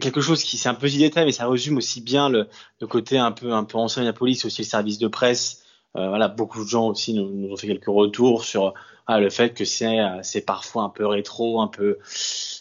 quelque 0.00 0.20
chose 0.20 0.42
qui 0.42 0.56
c'est 0.56 0.68
un 0.68 0.74
petit 0.74 0.98
détail, 0.98 1.24
mais 1.26 1.32
ça 1.32 1.48
résume 1.48 1.76
aussi 1.78 2.00
bien 2.00 2.28
le, 2.28 2.48
le 2.80 2.86
côté 2.86 3.18
un 3.18 3.32
peu 3.32 3.52
un 3.52 3.64
peu 3.64 3.78
ancien 3.78 4.02
de 4.02 4.06
la 4.06 4.12
police, 4.12 4.44
aussi 4.44 4.62
le 4.62 4.66
service 4.66 4.98
de 4.98 5.08
presse. 5.08 5.62
Euh, 5.96 6.08
voilà, 6.08 6.28
beaucoup 6.28 6.62
de 6.64 6.68
gens 6.68 6.88
aussi 6.88 7.14
nous, 7.14 7.30
nous, 7.30 7.52
ont 7.52 7.56
fait 7.56 7.66
quelques 7.66 7.86
retours 7.86 8.44
sur 8.44 8.74
ah, 9.06 9.20
le 9.20 9.30
fait 9.30 9.54
que 9.54 9.64
c'est 9.64 9.98
c'est 10.22 10.42
parfois 10.42 10.84
un 10.84 10.90
peu 10.90 11.06
rétro, 11.06 11.60
un 11.60 11.68
peu 11.68 11.98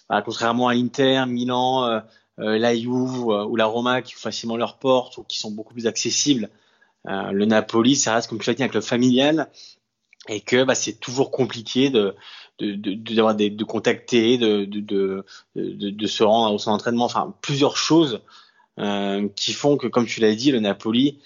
voilà, 0.10 0.22
contrairement 0.22 0.68
à 0.70 0.74
l'Inter, 0.74 1.26
Milan, 1.28 1.86
euh, 1.86 2.00
euh 2.40 2.58
la 2.58 2.76
Juve 2.76 3.30
euh, 3.30 3.46
ou 3.46 3.56
la 3.56 3.66
Roma 3.66 4.02
qui 4.02 4.14
ouvrent 4.16 4.22
facilement 4.22 4.58
leurs 4.58 4.78
portes 4.78 5.18
ou 5.18 5.24
qui 5.24 5.40
sont 5.40 5.52
beaucoup 5.52 5.74
plus 5.74 5.88
accessibles. 5.88 6.50
Euh, 7.08 7.32
le 7.32 7.46
Napoli, 7.46 7.96
ça 7.96 8.16
reste 8.16 8.30
comme 8.30 8.40
tu 8.40 8.50
l'as 8.50 8.54
dit 8.54 8.64
un 8.64 8.68
club 8.70 8.84
familial 8.84 9.50
et 10.28 10.42
que 10.42 10.64
bah, 10.64 10.76
c'est 10.76 11.00
toujours 11.00 11.32
compliqué 11.32 11.90
de 11.90 12.16
de, 12.60 12.74
de, 12.74 12.94
de, 12.94 13.34
des, 13.34 13.50
de 13.52 13.64
contacter, 13.64 14.38
de, 14.38 14.66
de, 14.66 14.80
de, 14.80 15.90
de, 15.92 16.08
se 16.08 16.24
rendre 16.24 16.56
au 16.56 16.58
centre 16.58 16.78
d'entraînement, 16.78 17.06
enfin 17.06 17.36
plusieurs 17.42 17.78
choses 17.78 18.22
euh, 18.80 19.28
qui 19.36 19.54
font 19.54 19.78
que, 19.78 19.86
comme 19.86 20.08
tu 20.08 20.22
l'as 20.22 20.34
dit, 20.34 20.52
le 20.52 20.60
Napoli 20.60 21.20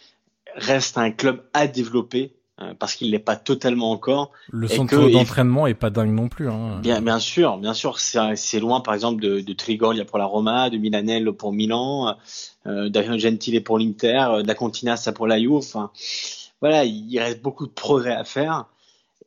reste 0.56 0.98
un 0.98 1.12
club 1.12 1.42
à 1.54 1.68
développer 1.68 2.34
euh, 2.62 2.74
parce 2.78 2.96
qu'il 2.96 3.12
n'est 3.12 3.20
pas 3.20 3.36
totalement 3.36 3.92
encore. 3.92 4.32
Le 4.52 4.68
centre 4.68 5.10
d'entraînement 5.10 5.68
est 5.68 5.74
pas 5.74 5.90
dingue 5.90 6.12
non 6.12 6.28
plus. 6.28 6.50
Hein. 6.50 6.80
Bien, 6.82 7.02
bien 7.02 7.20
sûr, 7.20 7.58
bien 7.58 7.74
sûr, 7.74 8.00
c'est 8.00 8.60
loin 8.60 8.82
par 8.82 8.94
exemple 8.94 9.22
de, 9.22 9.40
de 9.40 9.54
Trigoglia 9.54 10.06
pour 10.06 10.18
la 10.18 10.26
Roma, 10.26 10.70
de 10.70 10.78
Milanello 10.78 11.34
pour 11.34 11.54
Milan, 11.54 12.18
euh, 12.68 12.90
d'Avino 12.90 13.18
Gentile 13.18 13.64
pour 13.64 13.80
l'Inter, 13.80 14.26
euh, 14.30 14.44
d'Acontinassa 14.44 15.12
pour 15.12 15.28
la 15.28 15.40
Juve. 15.40 15.54
Enfin, 15.54 15.92
voilà, 16.60 16.84
il 16.84 17.18
reste 17.20 17.42
beaucoup 17.42 17.66
de 17.66 17.72
progrès 17.72 18.14
à 18.14 18.24
faire. 18.24 18.66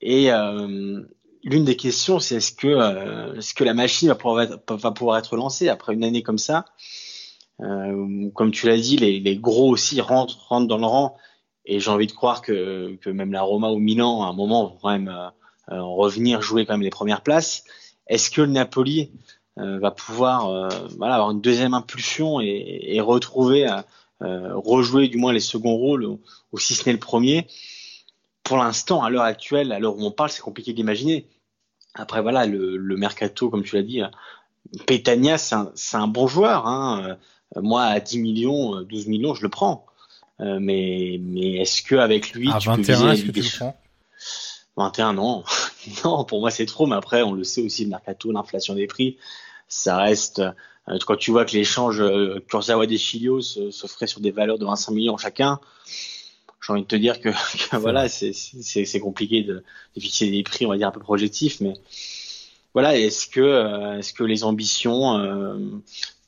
Et, 0.01 0.31
euh, 0.31 1.03
l'une 1.45 1.65
des 1.65 1.77
questions, 1.77 2.19
c'est 2.19 2.37
est-ce 2.37 2.53
que, 2.53 2.67
euh, 2.67 3.37
est-ce 3.37 3.55
que 3.55 3.65
la 3.65 3.75
machine 3.75 4.09
va 4.09 4.15
pouvoir, 4.15 4.43
être, 4.43 4.75
va 4.75 4.91
pouvoir 4.91 5.19
être 5.19 5.37
lancée 5.37 5.69
après 5.69 5.95
une 5.95 6.05
année 6.05 6.23
comme 6.23 6.39
ça? 6.39 6.65
Euh, 7.61 8.31
Comme 8.35 8.51
tu 8.51 8.67
l'as 8.67 8.79
dit, 8.79 8.97
les, 8.97 9.21
les, 9.21 9.37
gros 9.37 9.71
aussi 9.71 10.01
rentrent, 10.01 10.47
rentrent 10.49 10.67
dans 10.67 10.79
le 10.79 10.87
rang. 10.87 11.17
Et 11.67 11.81
j'ai 11.81 11.91
envie 11.91 12.07
de 12.07 12.13
croire 12.13 12.43
que, 12.43 12.97
que 13.01 13.11
même 13.11 13.33
la 13.33 13.43
Roma 13.43 13.71
ou 13.71 13.79
Milan, 13.79 14.23
à 14.23 14.27
un 14.27 14.33
moment, 14.33 14.65
vont 14.65 14.79
quand 14.83 14.91
même 14.91 15.09
euh, 15.09 15.83
revenir 15.83 16.43
jouer 16.43 16.67
quand 16.67 16.75
même 16.75 16.83
les 16.83 16.91
premières 16.91 17.23
places. 17.23 17.65
Est-ce 18.07 18.31
que 18.31 18.43
le 18.43 18.49
Napoli 18.49 19.11
euh, 19.59 19.79
va 19.79 19.91
pouvoir 19.91 20.49
euh, 20.49 20.69
voilà, 20.99 21.15
avoir 21.15 21.31
une 21.31 21.41
deuxième 21.41 21.73
impulsion 21.73 22.41
et, 22.41 22.81
et 22.83 23.01
retrouver, 23.01 23.67
rejouer 24.21 25.09
du 25.09 25.19
moins 25.19 25.33
les 25.33 25.41
seconds 25.41 25.77
rôles, 25.77 26.05
ou, 26.05 26.21
ou 26.53 26.59
si 26.59 26.75
ce 26.75 26.87
n'est 26.87 26.93
le 26.93 26.99
premier? 26.99 27.47
Pour 28.45 28.59
l'instant, 28.59 29.03
à 29.03 29.11
l'heure 29.11 29.23
actuelle, 29.23 29.73
à 29.73 29.79
l'heure 29.79 29.97
où 29.97 30.05
on 30.05 30.11
parle, 30.13 30.31
c'est 30.31 30.43
compliqué 30.43 30.73
d'imaginer. 30.73 31.27
Après, 31.95 32.23
voilà, 32.23 32.47
le, 32.47 32.77
le, 32.77 32.97
mercato, 32.97 33.51
comme 33.51 33.65
tu 33.65 33.77
l'as 33.77 33.83
dit, 33.83 34.03
Petagna, 34.87 35.39
c'est 35.39 35.55
un, 35.55 35.73
un, 35.95 36.09
bon 36.09 36.27
joueur. 36.27 36.67
Hein. 36.67 37.17
Moi, 37.57 37.83
à 37.83 38.01
10 38.01 38.19
millions, 38.19 38.83
12 38.83 39.07
millions, 39.07 39.35
je 39.35 39.43
le 39.43 39.49
prends. 39.49 39.87
Euh, 40.41 40.59
mais 40.61 41.19
mais 41.23 41.57
est-ce 41.59 41.83
que 41.83 41.95
avec 41.95 42.33
lui, 42.33 42.51
à 42.51 42.59
tu 42.59 42.69
21, 42.69 43.13
est-ce 43.13 43.25
que 43.25 43.31
tu 43.31 43.41
le 43.41 43.59
prends? 43.59 43.77
21, 44.77 45.13
non. 45.15 45.45
non, 46.05 46.25
pour 46.25 46.41
moi, 46.41 46.51
c'est 46.51 46.67
trop. 46.67 46.87
Mais 46.87 46.97
après, 46.97 47.23
on 47.23 47.33
le 47.33 47.45
sait 47.45 47.63
aussi, 47.63 47.85
le 47.85 47.91
mercato, 47.91 48.33
l'inflation 48.33 48.75
des 48.75 48.87
prix, 48.87 49.17
ça 49.69 49.97
reste. 49.99 50.41
Euh, 50.89 50.99
quand 51.07 51.17
tu 51.17 51.31
vois 51.31 51.45
que 51.45 51.53
l'échange 51.53 52.01
euh, 52.01 52.45
Kurzawa 52.49 52.87
des 52.87 52.99
Chilios 52.99 53.41
se, 53.41 53.71
se, 53.71 53.87
ferait 53.87 54.07
sur 54.07 54.21
des 54.21 54.33
valeurs 54.33 54.59
de 54.59 54.67
25 54.67 54.93
millions 54.93 55.17
chacun, 55.17 55.61
j'ai 56.65 56.73
envie 56.73 56.83
de 56.83 56.87
te 56.87 56.97
dire 56.97 57.21
que, 57.21 57.29
que 57.71 57.77
voilà, 57.77 58.09
c'est 58.09 59.01
compliqué 59.01 59.43
de, 59.43 59.63
de, 59.97 60.01
fixer 60.01 60.31
des 60.31 60.43
prix, 60.43 60.67
on 60.67 60.71
va 60.71 60.77
dire 60.77 60.89
un 60.89 60.93
peu 60.93 61.01
projectifs, 61.01 61.61
mais 61.61 61.75
voilà, 62.73 62.99
est-ce 62.99 63.27
que 63.27 63.41
euh, 63.41 63.99
est-ce 63.99 64.13
que 64.13 64.25
les 64.25 64.45
ambitions, 64.45 65.17
euh, 65.19 65.59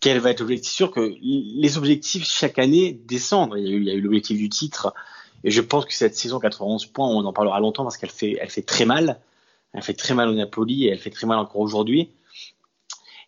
quel 0.01 0.19
va 0.21 0.31
être 0.31 0.41
l'objectif? 0.41 0.71
Sûr 0.71 0.91
que 0.91 1.15
les 1.21 1.79
objectifs 1.79 2.25
chaque 2.25 2.59
année 2.59 2.93
descendent. 2.93 3.55
Il 3.57 3.67
y 3.67 3.69
a 3.69 3.71
eu, 3.73 3.81
il 3.81 3.87
y 3.87 3.91
a 3.91 3.95
eu 3.95 4.01
l'objectif 4.01 4.37
du 4.37 4.49
titre, 4.49 4.95
et 5.43 5.51
je 5.51 5.61
pense 5.61 5.85
que 5.85 5.93
cette 5.93 6.17
saison 6.17 6.39
91 6.39 6.87
points, 6.87 7.09
on 7.09 7.25
en 7.25 7.33
parlera 7.33 7.59
longtemps 7.61 7.83
parce 7.83 7.97
qu'elle 7.97 8.11
fait 8.11 8.37
elle 8.41 8.51
fait 8.51 8.63
très 8.63 8.85
mal, 8.85 9.19
elle 9.73 9.83
fait 9.83 9.95
très 9.95 10.15
mal 10.15 10.29
au 10.29 10.35
Napoli 10.35 10.87
et 10.87 10.91
elle 10.91 10.99
fait 10.99 11.11
très 11.11 11.27
mal 11.27 11.39
encore 11.39 11.61
aujourd'hui. 11.61 12.11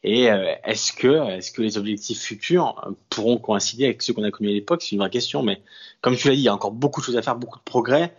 Et 0.05 0.31
euh, 0.31 0.55
est-ce 0.65 0.93
que, 0.93 1.31
est-ce 1.31 1.51
que 1.51 1.61
les 1.61 1.77
objectifs 1.77 2.21
futurs 2.21 2.85
euh, 2.87 2.93
pourront 3.11 3.39
coïncider 3.39 3.85
avec 3.85 4.03
ceux 4.03 4.13
qu'on 4.13 4.23
a 4.23 4.31
connus 4.31 4.51
à 4.51 4.53
l'époque? 4.53 4.83
C'est 4.83 4.93
une 4.93 4.99
vraie 4.99 5.11
question. 5.11 5.43
Mais 5.43 5.61
comme 6.01 6.17
tu 6.17 6.29
l'as 6.29 6.35
dit, 6.35 6.43
il 6.43 6.45
y 6.45 6.49
a 6.49 6.55
encore 6.55 6.71
beaucoup 6.71 7.01
de 7.01 7.07
choses 7.07 7.17
à 7.17 7.23
faire, 7.23 7.37
beaucoup 7.37 7.59
de 7.59 7.65
progrès. 7.65 8.15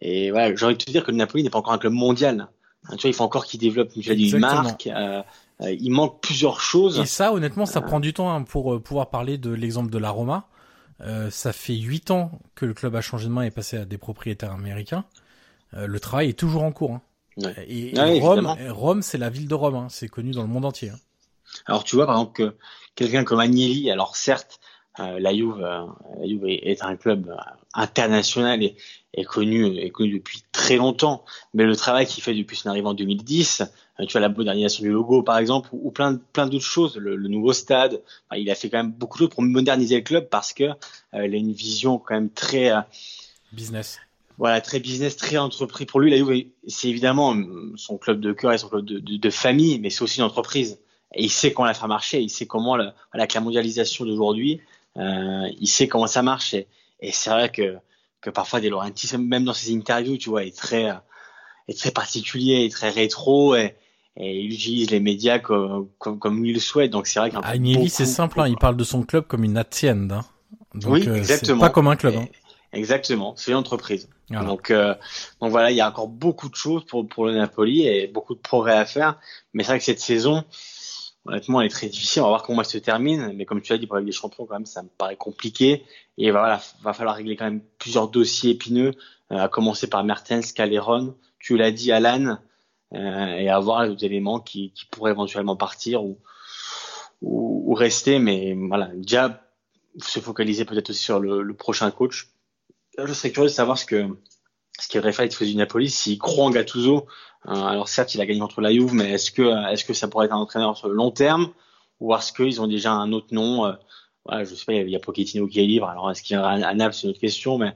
Et 0.00 0.30
voilà, 0.30 0.54
j'ai 0.54 0.64
envie 0.64 0.76
de 0.76 0.82
te 0.82 0.90
dire 0.90 1.04
que 1.04 1.10
le 1.10 1.18
Napoli 1.18 1.42
n'est 1.42 1.50
pas 1.50 1.58
encore 1.58 1.74
un 1.74 1.78
club 1.78 1.92
mondial. 1.92 2.48
Hein, 2.88 2.96
tu 2.96 3.02
vois, 3.02 3.10
il 3.10 3.14
faut 3.14 3.24
encore 3.24 3.44
qu'il 3.44 3.60
développe, 3.60 3.90
tu 3.92 4.08
l'as 4.08 4.14
dit, 4.14 4.30
une 4.30 4.38
marque. 4.38 4.86
Euh, 4.86 5.22
euh, 5.60 5.76
il 5.78 5.90
manque 5.90 6.22
plusieurs 6.22 6.60
choses. 6.60 6.98
Et 6.98 7.04
ça, 7.04 7.34
honnêtement, 7.34 7.66
ça 7.66 7.82
prend 7.82 8.00
du 8.00 8.14
temps 8.14 8.32
hein, 8.32 8.42
pour 8.42 8.82
pouvoir 8.82 9.10
parler 9.10 9.36
de 9.36 9.50
l'exemple 9.50 9.90
de 9.90 9.98
la 9.98 10.10
Roma. 10.10 10.46
Ça 11.30 11.52
fait 11.52 11.76
huit 11.76 12.10
ans 12.10 12.30
que 12.54 12.66
le 12.66 12.74
club 12.74 12.94
a 12.94 13.00
changé 13.00 13.26
de 13.26 13.32
main 13.32 13.42
et 13.42 13.50
passé 13.50 13.76
à 13.78 13.86
des 13.86 13.96
propriétaires 13.96 14.52
américains. 14.52 15.04
Le 15.72 15.98
travail 16.00 16.30
est 16.30 16.38
toujours 16.38 16.62
en 16.62 16.72
cours. 16.72 16.92
Hein. 16.92 17.02
Ouais. 17.38 17.54
Et, 17.68 17.96
et 17.96 18.20
Rome, 18.20 18.54
Rome 18.68 19.02
c'est 19.02 19.16
la 19.16 19.30
ville 19.30 19.48
de 19.48 19.54
Rome. 19.54 19.86
C'est 19.88 20.08
connu 20.08 20.32
dans 20.32 20.42
le 20.42 20.48
monde 20.48 20.66
entier. 20.66 20.90
Alors 21.66 21.84
tu 21.84 21.96
vois 21.96 22.06
par 22.06 22.16
exemple 22.16 22.32
que 22.36 22.56
quelqu'un 22.94 23.24
comme 23.24 23.40
Agnelli, 23.40 23.90
alors 23.90 24.16
certes, 24.16 24.60
euh, 24.98 25.18
la 25.20 25.34
Juve, 25.34 25.62
euh, 25.62 25.86
la 26.18 26.26
Juve 26.26 26.44
est, 26.46 26.82
un 26.82 26.96
club 26.96 27.28
euh, 27.28 27.36
international 27.74 28.62
et 28.62 28.76
est 29.14 29.24
connu, 29.24 29.78
est 29.78 29.90
connu 29.90 30.14
depuis 30.14 30.42
très 30.52 30.76
longtemps, 30.76 31.24
mais 31.54 31.64
le 31.64 31.76
travail 31.76 32.06
qu'il 32.06 32.22
fait 32.22 32.34
depuis 32.34 32.56
son 32.56 32.68
arrivée 32.68 32.88
en 32.88 32.94
2010, 32.94 33.62
euh, 34.00 34.04
tu 34.06 34.12
vois 34.12 34.20
la 34.20 34.28
modernisation 34.28 34.82
du 34.82 34.90
logo 34.90 35.22
par 35.22 35.38
exemple, 35.38 35.68
ou, 35.72 35.88
ou 35.88 35.90
plein, 35.90 36.16
plein 36.32 36.46
d'autres 36.46 36.64
choses, 36.64 36.96
le, 36.96 37.16
le, 37.16 37.28
nouveau 37.28 37.52
stade, 37.52 38.02
enfin, 38.28 38.40
il 38.40 38.50
a 38.50 38.54
fait 38.54 38.68
quand 38.68 38.78
même 38.78 38.92
beaucoup 38.92 39.18
de 39.18 39.24
choses 39.24 39.30
pour 39.30 39.42
moderniser 39.42 39.96
le 39.96 40.02
club 40.02 40.28
parce 40.28 40.52
que 40.52 40.64
il 41.14 41.18
a 41.18 41.24
une 41.38 41.52
vision 41.52 41.98
quand 41.98 42.14
même 42.14 42.30
très 42.30 42.72
business 43.52 44.00
voilà, 44.38 44.62
très 44.62 44.80
business, 44.80 45.18
très 45.18 45.36
entrepris. 45.36 45.84
Pour 45.84 46.00
lui, 46.00 46.10
la 46.10 46.16
Juve, 46.16 46.46
c'est 46.66 46.88
évidemment 46.88 47.36
son 47.76 47.98
club 47.98 48.20
de 48.20 48.32
cœur 48.32 48.54
et 48.54 48.58
son 48.58 48.70
club 48.70 48.86
de, 48.86 48.98
de, 48.98 49.18
de 49.18 49.30
famille, 49.30 49.78
mais 49.80 49.90
c'est 49.90 50.00
aussi 50.00 50.20
une 50.20 50.24
entreprise. 50.24 50.78
Et 51.14 51.24
il 51.24 51.30
sait 51.30 51.52
comment 51.52 51.66
la 51.66 51.74
faire 51.74 51.88
marcher, 51.88 52.20
il 52.20 52.30
sait 52.30 52.46
comment, 52.46 52.76
le, 52.76 52.90
voilà, 53.12 53.26
la 53.32 53.40
mondialisation 53.40 54.04
d'aujourd'hui, 54.04 54.60
euh, 54.96 55.48
il 55.60 55.66
sait 55.66 55.88
comment 55.88 56.06
ça 56.06 56.22
marche. 56.22 56.54
Et, 56.54 56.68
et 57.00 57.12
c'est 57.12 57.30
vrai 57.30 57.50
que, 57.50 57.78
que 58.20 58.30
parfois, 58.30 58.60
des 58.60 58.68
Laurentiis, 58.68 59.16
même 59.18 59.44
dans 59.44 59.52
ses 59.52 59.74
interviews, 59.74 60.18
tu 60.18 60.30
vois, 60.30 60.44
est 60.44 60.56
très, 60.56 60.88
est 61.68 61.78
très 61.78 61.90
particulier, 61.90 62.64
est 62.64 62.72
très 62.72 62.90
rétro, 62.90 63.56
et, 63.56 63.74
et 64.16 64.40
il 64.40 64.52
utilise 64.52 64.90
les 64.90 65.00
médias 65.00 65.38
comme, 65.38 65.88
comme, 65.98 66.18
comme 66.18 66.44
il 66.44 66.54
le 66.54 66.60
souhaite. 66.60 66.90
Donc 66.90 67.06
c'est 67.06 67.18
vrai 67.18 67.30
qu'un 67.30 67.40
Agnelli, 67.40 67.88
c'est 67.88 68.04
simple, 68.06 68.40
hein, 68.40 68.48
il 68.48 68.56
parle 68.56 68.76
de 68.76 68.84
son 68.84 69.02
club 69.02 69.26
comme 69.26 69.44
une 69.44 69.56
hacienda. 69.56 70.18
Hein. 70.18 70.24
Donc, 70.74 70.92
oui, 70.92 71.08
exactement. 71.08 71.60
pas 71.60 71.70
comme 71.70 71.88
un 71.88 71.96
club. 71.96 72.14
Hein. 72.16 72.28
Exactement, 72.72 73.34
c'est 73.36 73.50
une 73.50 73.56
entreprise. 73.56 74.08
Voilà. 74.28 74.46
Donc, 74.46 74.70
euh, 74.70 74.94
donc 75.40 75.50
voilà, 75.50 75.72
il 75.72 75.76
y 75.76 75.80
a 75.80 75.88
encore 75.88 76.06
beaucoup 76.06 76.48
de 76.48 76.54
choses 76.54 76.84
pour, 76.84 77.08
pour 77.08 77.26
le 77.26 77.34
Napoli 77.34 77.84
et 77.88 78.06
beaucoup 78.06 78.36
de 78.36 78.40
progrès 78.40 78.76
à 78.76 78.84
faire. 78.84 79.18
Mais 79.52 79.64
c'est 79.64 79.72
vrai 79.72 79.78
que 79.80 79.84
cette 79.84 79.98
saison, 79.98 80.44
honnêtement, 81.26 81.60
elle 81.60 81.66
est 81.66 81.70
très 81.70 81.88
difficile. 81.88 82.22
On 82.22 82.26
va 82.26 82.30
voir 82.30 82.42
comment 82.42 82.62
elle 82.62 82.68
se 82.68 82.78
termine. 82.78 83.32
Mais 83.34 83.44
comme 83.44 83.60
tu 83.60 83.72
as 83.72 83.78
dit, 83.78 83.86
pour 83.86 83.96
la 83.96 84.02
des 84.02 84.12
Champions, 84.12 84.46
quand 84.46 84.54
même, 84.54 84.66
ça 84.66 84.82
me 84.82 84.88
paraît 84.88 85.16
compliqué. 85.16 85.84
Et 86.18 86.30
voilà, 86.30 86.60
va 86.82 86.92
falloir 86.92 87.16
régler 87.16 87.36
quand 87.36 87.44
même 87.44 87.62
plusieurs 87.78 88.08
dossiers 88.08 88.50
épineux, 88.50 88.92
euh, 89.32 89.36
à 89.36 89.48
commencer 89.48 89.88
par 89.88 90.04
Mertens, 90.04 90.52
Caleron. 90.52 91.16
Tu 91.38 91.56
l'as 91.56 91.72
dit, 91.72 91.92
Alan, 91.92 92.38
euh, 92.94 93.36
et 93.36 93.48
avoir 93.48 93.86
les 93.86 94.04
éléments 94.04 94.40
qui, 94.40 94.72
pourraient 94.90 95.12
éventuellement 95.12 95.56
partir 95.56 96.02
ou, 96.04 96.18
rester. 97.74 98.18
Mais 98.18 98.54
voilà, 98.54 98.90
déjà, 98.94 99.42
se 99.98 100.20
focaliser 100.20 100.64
peut-être 100.64 100.90
aussi 100.90 101.02
sur 101.02 101.20
le, 101.20 101.54
prochain 101.54 101.90
coach. 101.90 102.28
Je 102.98 103.12
serais 103.12 103.30
curieux 103.30 103.48
de 103.48 103.54
savoir 103.54 103.78
ce 103.78 103.86
que 103.86 104.08
ce 104.80 104.88
qu'aurait 104.88 105.12
fait 105.12 105.28
du 105.44 105.56
Napoli 105.56 105.90
s'il 105.90 106.18
croit 106.18 106.44
en 106.44 106.50
Gattuso 106.50 107.06
euh, 107.48 107.52
alors 107.52 107.88
certes, 107.88 108.14
il 108.14 108.20
a 108.20 108.26
gagné 108.26 108.40
contre 108.40 108.60
la 108.60 108.70
Juve, 108.70 108.92
mais 108.92 109.12
est-ce 109.12 109.30
que 109.30 109.72
est-ce 109.72 109.84
que 109.84 109.94
ça 109.94 110.08
pourrait 110.08 110.26
être 110.26 110.32
un 110.32 110.38
entraîneur 110.38 110.76
sur 110.76 110.88
le 110.88 110.94
long 110.94 111.10
terme? 111.10 111.48
Ou 112.00 112.14
est-ce 112.14 112.32
qu'ils 112.32 112.60
ont 112.60 112.66
déjà 112.66 112.92
un 112.92 113.12
autre 113.12 113.28
nom? 113.32 113.66
Euh, 113.66 113.72
voilà, 114.26 114.44
je 114.44 114.54
sais 114.54 114.64
pas, 114.66 114.74
il 114.74 114.90
y 114.90 114.96
a 114.96 114.98
Pochettino 114.98 115.46
qui 115.46 115.60
est 115.60 115.66
libre. 115.66 115.88
Alors 115.88 116.10
est-ce 116.10 116.22
qu'il 116.22 116.34
y 116.34 116.38
a 116.38 116.46
à 116.46 116.74
Naples, 116.74 116.94
c'est 116.94 117.04
une 117.04 117.10
autre 117.10 117.20
question, 117.20 117.56
mais 117.58 117.74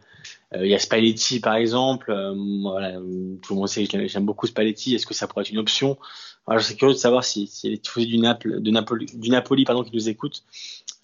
euh, 0.54 0.66
il 0.66 0.70
y 0.70 0.74
a 0.74 0.78
Spalletti 0.78 1.40
par 1.40 1.54
exemple. 1.54 2.10
Euh, 2.10 2.34
voilà, 2.62 2.92
tout 2.92 3.54
le 3.54 3.56
monde 3.56 3.68
sait 3.68 3.86
que 3.86 4.06
j'aime 4.06 4.26
beaucoup 4.26 4.46
Spalletti. 4.46 4.94
Est-ce 4.94 5.06
que 5.06 5.14
ça 5.14 5.26
pourrait 5.26 5.42
être 5.42 5.50
une 5.50 5.58
option? 5.58 5.96
Je 6.50 6.58
serais 6.58 6.74
curieux 6.74 6.92
de 6.92 6.98
savoir 6.98 7.24
si, 7.24 7.46
si 7.46 7.70
les 7.70 8.06
du 8.06 8.18
Naples, 8.18 8.60
du 8.60 8.70
Napoli 9.30 9.64
pardon, 9.64 9.82
qui 9.82 9.92
nous 9.94 10.10
écoutent, 10.10 10.44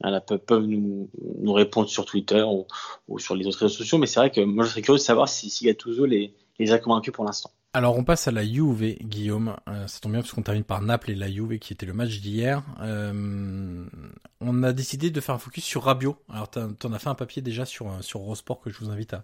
voilà, 0.00 0.20
peuvent, 0.20 0.38
peuvent 0.38 0.66
nous, 0.66 1.08
répondre 1.52 1.88
sur 1.88 2.04
Twitter 2.04 2.44
ou, 3.08 3.18
sur 3.18 3.34
les 3.34 3.46
autres 3.46 3.58
réseaux 3.60 3.74
sociaux. 3.74 3.98
Mais 3.98 4.06
c'est 4.06 4.20
vrai 4.20 4.30
que 4.30 4.40
moi 4.40 4.64
je 4.64 4.70
serais 4.70 4.82
curieux 4.82 4.98
de 4.98 5.02
savoir 5.02 5.28
si, 5.28 5.50
si 5.50 5.64
Gattuso 5.64 6.06
les, 6.06 6.34
les 6.58 6.72
a 6.72 6.78
convaincus 6.78 7.12
pour 7.12 7.24
l'instant. 7.24 7.50
Alors 7.72 7.96
on 7.96 8.02
passe 8.02 8.26
à 8.26 8.32
la 8.32 8.44
Juve, 8.44 8.96
Guillaume. 9.00 9.54
Euh, 9.68 9.86
ça 9.86 10.00
tombe 10.00 10.12
bien 10.12 10.22
parce 10.22 10.32
qu'on 10.32 10.42
termine 10.42 10.64
par 10.64 10.82
Naples 10.82 11.12
et 11.12 11.14
la 11.14 11.30
Juve 11.30 11.58
qui 11.58 11.72
était 11.72 11.86
le 11.86 11.92
match 11.92 12.20
d'hier. 12.20 12.64
Euh, 12.80 13.84
on 14.40 14.62
a 14.62 14.72
décidé 14.72 15.10
de 15.10 15.20
faire 15.20 15.36
un 15.36 15.38
focus 15.38 15.64
sur 15.64 15.84
Rabiot. 15.84 16.16
Alors 16.32 16.50
t'en 16.50 16.92
as 16.92 16.98
fait 16.98 17.08
un 17.08 17.14
papier 17.14 17.42
déjà 17.42 17.64
sur 17.64 17.92
sur 18.00 18.20
Eurosport 18.20 18.60
que 18.60 18.70
je 18.70 18.78
vous 18.78 18.90
invite 18.90 19.14
à 19.14 19.22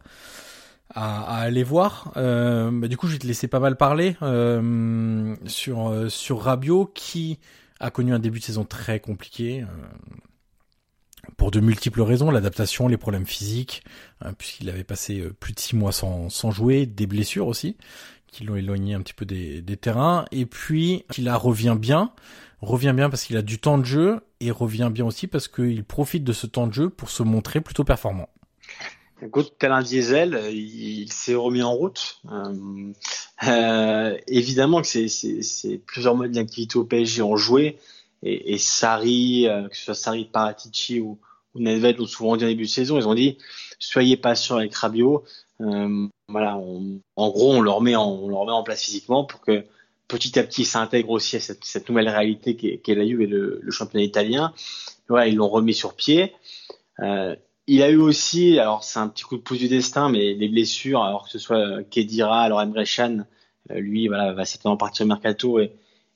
à, 0.94 1.38
aller 1.38 1.62
voir. 1.62 2.12
Euh, 2.16 2.70
bah, 2.72 2.88
du 2.88 2.96
coup, 2.96 3.06
je 3.06 3.14
vais 3.14 3.18
te 3.18 3.26
laisser 3.26 3.48
pas 3.48 3.60
mal 3.60 3.76
parler 3.76 4.16
euh, 4.22 5.34
sur 5.46 5.88
euh, 5.88 6.08
sur 6.08 6.40
Rabiot 6.40 6.86
qui 6.94 7.38
a 7.80 7.90
connu 7.90 8.14
un 8.14 8.18
début 8.18 8.38
de 8.38 8.44
saison 8.44 8.64
très 8.64 9.00
compliqué 9.00 9.64
pour 11.36 11.50
de 11.50 11.60
multiples 11.60 12.02
raisons, 12.02 12.30
l'adaptation, 12.30 12.88
les 12.88 12.96
problèmes 12.96 13.26
physiques, 13.26 13.82
puisqu'il 14.38 14.68
avait 14.70 14.84
passé 14.84 15.22
plus 15.40 15.52
de 15.52 15.60
six 15.60 15.76
mois 15.76 15.92
sans, 15.92 16.50
jouer, 16.50 16.86
des 16.86 17.06
blessures 17.06 17.46
aussi, 17.46 17.76
qui 18.26 18.44
l'ont 18.44 18.56
éloigné 18.56 18.94
un 18.94 19.00
petit 19.00 19.14
peu 19.14 19.24
des, 19.24 19.76
terrains, 19.76 20.24
et 20.32 20.46
puis 20.46 21.04
qu'il 21.10 21.28
a 21.28 21.36
revient 21.36 21.76
bien, 21.78 22.12
revient 22.60 22.92
bien 22.94 23.10
parce 23.10 23.24
qu'il 23.24 23.36
a 23.36 23.42
du 23.42 23.58
temps 23.58 23.78
de 23.78 23.84
jeu, 23.84 24.20
et 24.40 24.50
revient 24.50 24.90
bien 24.92 25.06
aussi 25.06 25.26
parce 25.26 25.48
qu'il 25.48 25.84
profite 25.84 26.24
de 26.24 26.32
ce 26.32 26.46
temps 26.46 26.66
de 26.66 26.72
jeu 26.72 26.90
pour 26.90 27.10
se 27.10 27.22
montrer 27.22 27.60
plutôt 27.60 27.84
performant. 27.84 28.28
Écoute, 29.22 29.54
tel 29.58 29.72
diesel, 29.82 30.38
il, 30.52 31.10
s'est 31.10 31.34
remis 31.34 31.62
en 31.62 31.72
route. 31.72 32.20
Euh, 32.30 32.92
euh, 33.48 34.16
évidemment 34.28 34.82
que 34.82 34.86
c'est 34.88 35.80
plusieurs 35.86 36.14
modes 36.14 36.32
d'activité 36.32 36.78
au 36.78 36.84
PSG 36.84 37.22
ont 37.22 37.36
joué 37.36 37.78
et, 38.26 38.54
et 38.54 38.58
Sarri, 38.58 39.46
euh, 39.46 39.68
que 39.68 39.76
ce 39.76 39.84
soit 39.84 39.94
Sarri, 39.94 40.24
Paratici 40.24 41.00
ou, 41.00 41.18
ou 41.54 41.60
Nedved 41.60 41.98
l'ont 41.98 42.06
souvent 42.06 42.36
dit 42.36 42.44
en 42.44 42.48
début 42.48 42.64
de 42.64 42.68
saison, 42.68 42.98
ils 42.98 43.08
ont 43.08 43.14
dit 43.14 43.38
soyez 43.78 44.16
patient 44.16 44.56
avec 44.56 44.74
Rabiot. 44.74 45.24
Euh, 45.60 46.06
voilà, 46.28 46.56
en 46.56 47.28
gros, 47.30 47.54
on 47.54 47.60
le 47.60 47.70
remet 47.70 47.96
en, 47.96 48.62
place 48.62 48.82
physiquement 48.82 49.24
pour 49.24 49.40
que 49.40 49.64
petit 50.08 50.38
à 50.38 50.44
petit 50.44 50.64
s'intègre 50.64 51.10
aussi 51.10 51.36
à 51.36 51.40
cette, 51.40 51.88
nouvelle 51.88 52.08
réalité 52.08 52.56
qu'est 52.56 52.78
qu 52.78 52.94
la 52.94 53.06
Juve 53.06 53.22
et 53.22 53.26
le, 53.26 53.62
championnat 53.70 54.04
italien. 54.04 54.52
Voilà, 55.08 55.28
ils 55.28 55.36
l'ont 55.36 55.48
remis 55.48 55.74
sur 55.74 55.94
pied. 55.94 56.34
Euh, 57.00 57.34
il 57.68 57.82
a 57.82 57.90
eu 57.90 57.96
aussi, 57.96 58.58
alors 58.58 58.84
c'est 58.84 58.98
un 58.98 59.08
petit 59.08 59.24
coup 59.24 59.36
de 59.36 59.42
pouce 59.42 59.58
du 59.58 59.68
destin, 59.68 60.08
mais 60.08 60.34
des 60.34 60.48
blessures, 60.48 61.02
alors 61.02 61.24
que 61.24 61.30
ce 61.30 61.38
soit 61.38 61.82
Kedira, 61.84 62.42
alors 62.42 62.60
Emre 62.60 62.84
lui, 63.70 64.06
voilà, 64.08 64.32
va 64.32 64.44
certainement 64.44 64.76
partir 64.76 65.06
au 65.06 65.08
mercato 65.08 65.58
et, 65.58 65.72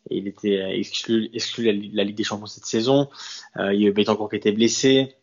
il 0.08 0.26
était 0.28 0.78
exclu, 0.78 1.30
exclu 1.34 1.64
la, 1.92 2.04
Ligue 2.04 2.16
des 2.16 2.24
Champions 2.24 2.46
cette 2.46 2.66
saison. 2.66 3.08
Euh, 3.56 3.74
il 3.74 3.82
y 3.82 3.84
a 3.84 3.88
eu 3.88 3.92
Betancourt 3.92 4.30
qui 4.30 4.36
était 4.36 4.52
blessé. 4.52 5.14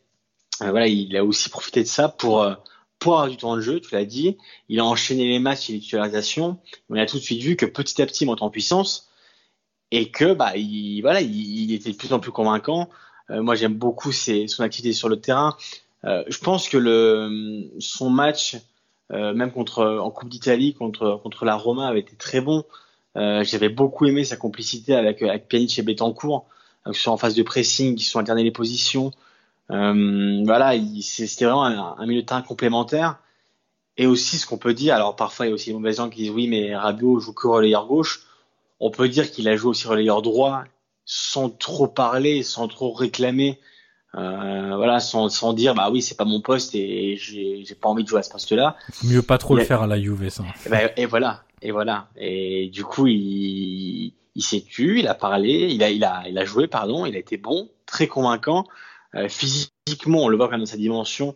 Euh, 0.61 0.71
voilà, 0.71 0.87
il 0.87 1.15
a 1.17 1.23
aussi 1.23 1.49
profité 1.49 1.81
de 1.81 1.87
ça 1.87 2.09
pour 2.09 2.41
euh, 2.41 2.55
pour 2.99 3.13
avoir 3.13 3.29
du 3.29 3.37
temps 3.37 3.55
de 3.55 3.61
jeu, 3.61 3.79
tu 3.79 3.93
l'as 3.93 4.05
dit. 4.05 4.37
Il 4.69 4.79
a 4.79 4.85
enchaîné 4.85 5.27
les 5.27 5.39
matchs 5.39 5.69
et 5.69 5.73
les 5.73 5.79
titularisations. 5.79 6.57
On 6.89 6.97
a 6.97 7.05
tout 7.05 7.17
de 7.17 7.23
suite 7.23 7.41
vu 7.41 7.55
que 7.55 7.65
petit 7.65 8.01
à 8.01 8.05
petit, 8.05 8.23
il 8.23 8.27
monte 8.27 8.41
en 8.41 8.49
puissance 8.49 9.09
et 9.91 10.09
que 10.09 10.33
bah 10.33 10.57
il 10.57 11.01
voilà, 11.01 11.21
il, 11.21 11.73
était 11.73 11.91
de 11.91 11.95
plus 11.95 12.11
en 12.11 12.19
plus 12.19 12.31
convaincant. 12.31 12.89
moi, 13.29 13.55
j'aime 13.55 13.75
beaucoup 13.75 14.11
son 14.11 14.63
activité 14.63 14.93
sur 14.93 15.09
le 15.09 15.21
terrain. 15.21 15.55
Euh, 16.05 16.23
je 16.27 16.39
pense 16.39 16.69
que 16.69 17.69
son 17.79 18.09
match, 18.09 18.57
euh, 19.11 19.33
même 19.33 19.51
contre 19.51 19.85
en 19.85 20.11
Coupe 20.11 20.29
d'Italie 20.29 20.73
contre 20.73 21.19
contre 21.23 21.45
la 21.45 21.55
Roma, 21.55 21.87
avait 21.87 21.99
été 21.99 22.15
très 22.15 22.41
bon. 22.41 22.63
Euh, 23.17 23.43
j'avais 23.43 23.69
beaucoup 23.69 24.05
aimé 24.05 24.23
sa 24.23 24.37
complicité 24.37 24.95
avec 24.95 25.21
avec 25.21 25.47
Pjanic 25.47 25.77
et 25.79 25.81
Betancourt, 25.81 26.45
qui 26.91 26.99
sont 26.99 27.11
en 27.11 27.17
phase 27.17 27.35
de 27.35 27.43
pressing, 27.43 27.95
qui 27.95 28.05
sont 28.05 28.19
alternés 28.19 28.43
les 28.43 28.51
positions. 28.51 29.11
voilà, 29.69 30.73
c'était 31.01 31.45
vraiment 31.45 31.65
un, 31.65 32.05
milieu 32.05 32.21
de 32.21 32.25
terrain 32.25 32.41
complémentaire. 32.41 33.19
Et 33.97 34.05
aussi, 34.05 34.37
ce 34.37 34.45
qu'on 34.45 34.59
peut 34.59 34.75
dire, 34.75 34.93
alors 34.95 35.15
parfois 35.15 35.45
il 35.47 35.49
y 35.49 35.51
a 35.51 35.55
aussi 35.55 35.71
des 35.71 35.75
mauvais 35.75 35.93
gens 35.93 36.09
qui 36.09 36.21
disent 36.21 36.29
oui, 36.29 36.47
mais 36.47 36.75
Rabiot 36.75 37.19
joue 37.19 37.33
que 37.33 37.47
relayeur 37.47 37.87
gauche. 37.87 38.21
On 38.79 38.91
peut 38.91 39.09
dire 39.09 39.31
qu'il 39.31 39.49
a 39.49 39.55
joué 39.55 39.71
aussi 39.71 39.87
relayeur 39.87 40.21
droit, 40.21 40.63
sans 41.03 41.49
trop 41.49 41.87
parler, 41.87 42.43
sans 42.43 42.67
trop 42.67 42.93
réclamer 42.93 43.59
euh, 44.15 44.75
voilà, 44.75 44.99
sans, 44.99 45.29
sans 45.29 45.53
dire 45.53 45.75
bah 45.75 45.89
oui 45.91 46.01
c'est 46.01 46.15
pas 46.15 46.25
mon 46.25 46.41
poste 46.41 46.73
et 46.73 47.17
j'ai 47.17 47.75
pas 47.79 47.89
envie 47.89 48.03
de 48.03 48.07
jouer 48.07 48.19
à 48.19 48.23
ce 48.23 48.31
poste-là. 48.31 48.75
Mieux 49.03 49.21
pas 49.21 49.37
trop 49.37 49.55
le 49.55 49.63
faire 49.63 49.81
à 49.81 49.87
la 49.87 49.99
Juve 49.99 50.29
ça. 50.29 50.43
Et, 50.65 50.69
ben, 50.69 50.89
et, 50.95 51.05
voilà, 51.05 51.43
et 51.61 51.71
voilà. 51.71 52.09
Et 52.15 52.69
du 52.69 52.83
coup 52.83 53.07
il, 53.07 54.13
il 54.35 54.43
s'est 54.43 54.61
tué, 54.61 54.99
il 54.99 55.07
a 55.07 55.15
parlé, 55.15 55.67
il 55.71 55.83
a, 55.83 55.89
il 55.89 56.03
a, 56.03 56.23
il 56.27 56.37
a 56.37 56.45
joué 56.45 56.67
pardon, 56.67 57.05
il 57.05 57.15
a 57.15 57.19
été 57.19 57.37
bon, 57.37 57.69
très 57.85 58.07
convaincant. 58.07 58.65
Euh, 59.15 59.29
physiquement 59.29 60.23
on 60.23 60.27
le 60.27 60.37
voit 60.37 60.47
quand 60.47 60.53
même 60.53 60.61
dans 60.61 60.65
sa 60.65 60.77
dimension 60.77 61.35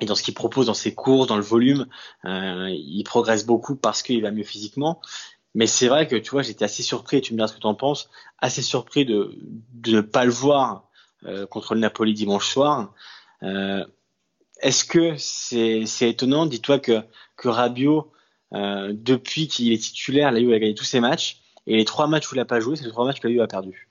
et 0.00 0.06
dans 0.06 0.14
ce 0.14 0.22
qu'il 0.22 0.34
propose 0.34 0.66
dans 0.66 0.74
ses 0.74 0.94
courses, 0.94 1.26
dans 1.26 1.36
le 1.36 1.42
volume, 1.42 1.86
euh, 2.24 2.68
il 2.70 3.02
progresse 3.04 3.44
beaucoup 3.44 3.76
parce 3.76 4.02
qu'il 4.02 4.22
va 4.22 4.30
mieux 4.30 4.44
physiquement. 4.44 5.00
Mais 5.54 5.66
c'est 5.66 5.88
vrai 5.88 6.06
que 6.06 6.14
tu 6.14 6.30
vois, 6.30 6.42
j'étais 6.42 6.64
assez 6.64 6.82
surpris, 6.82 7.20
tu 7.20 7.32
me 7.32 7.38
diras 7.38 7.48
ce 7.48 7.54
que 7.54 7.60
tu 7.60 7.66
en 7.66 7.74
penses, 7.74 8.10
assez 8.38 8.62
surpris 8.62 9.04
de, 9.04 9.36
de 9.72 9.92
ne 9.92 10.00
pas 10.00 10.24
le 10.24 10.30
voir 10.30 10.88
euh, 11.24 11.46
contre 11.46 11.74
le 11.74 11.80
Napoli 11.80 12.14
dimanche 12.14 12.48
soir. 12.48 12.92
Euh, 13.42 13.84
est-ce 14.60 14.84
que 14.84 15.16
c'est 15.16 16.08
étonnant? 16.08 16.46
Dis-toi 16.46 16.78
que, 16.78 17.02
que 17.36 17.48
Rabiot, 17.48 18.12
euh, 18.54 18.92
depuis 18.94 19.48
qu'il 19.48 19.72
est 19.72 19.78
titulaire, 19.78 20.32
là, 20.32 20.40
il 20.40 20.52
a 20.52 20.58
gagné 20.58 20.74
tous 20.74 20.84
ses 20.84 21.00
matchs. 21.00 21.40
Et 21.66 21.76
les 21.76 21.84
trois 21.84 22.06
matchs 22.06 22.30
où 22.30 22.34
il 22.34 22.38
n'a 22.38 22.44
pas 22.44 22.60
joué, 22.60 22.76
c'est 22.76 22.84
les 22.84 22.90
trois 22.90 23.04
matchs 23.04 23.20
que 23.20 23.28
la 23.28 23.44
a 23.44 23.46
perdu. 23.46 23.88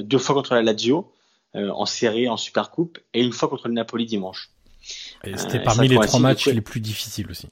deux 0.00 0.18
fois 0.18 0.34
contre 0.34 0.54
la 0.54 0.62
Lazio, 0.62 1.12
en 1.54 1.86
série, 1.86 2.28
en 2.28 2.36
Super 2.36 2.70
Coupe, 2.70 2.98
et 3.14 3.22
une 3.22 3.32
fois 3.32 3.48
contre 3.48 3.68
le 3.68 3.74
Napoli 3.74 4.06
dimanche. 4.06 4.50
C'était 5.36 5.62
parmi 5.62 5.86
les 5.86 5.96
trois 5.96 6.18
matchs 6.18 6.48
les 6.48 6.60
plus 6.60 6.80
difficiles 6.80 7.30
aussi. 7.30 7.48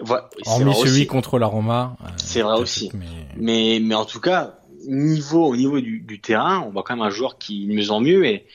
Voilà, 0.00 0.28
Hormis 0.46 0.74
celui 0.74 1.06
contre 1.06 1.38
la 1.38 1.46
Roma. 1.46 1.96
c'est 2.16 2.42
vrai 2.42 2.58
aussi. 2.58 2.90
Mais... 2.94 3.06
mais... 3.36 3.80
mais 3.80 3.94
en 3.94 4.04
tout 4.04 4.20
cas, 4.20 4.58
niveau, 4.86 5.46
au 5.46 5.56
niveau 5.56 5.80
du, 5.80 6.00
du, 6.00 6.20
terrain, 6.20 6.60
on 6.66 6.70
voit 6.70 6.82
quand 6.82 6.96
même 6.96 7.04
un 7.04 7.10
joueur 7.10 7.38
qui 7.38 7.66
mieux 7.66 7.90
en 7.90 8.00
mieux. 8.00 8.24
Et, 8.24 8.46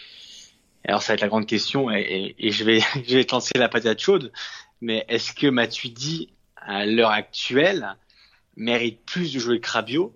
alors 0.87 1.01
ça 1.01 1.09
va 1.09 1.15
être 1.15 1.21
la 1.21 1.27
grande 1.27 1.45
question, 1.45 1.91
et, 1.91 2.35
et, 2.37 2.51
je 2.51 2.63
vais, 2.63 2.79
je 3.07 3.15
vais 3.15 3.25
te 3.25 3.33
lancer 3.33 3.57
la 3.57 3.69
patate 3.69 3.99
chaude. 3.99 4.31
Mais 4.81 5.05
est-ce 5.09 5.33
que 5.33 5.47
Matuidi, 5.47 6.29
à 6.67 6.85
l'heure 6.85 7.11
actuelle, 7.11 7.95
mérite 8.55 9.03
plus 9.05 9.33
de 9.33 9.39
jouer 9.39 9.59
que 9.59 9.69
Rabiot 9.69 10.15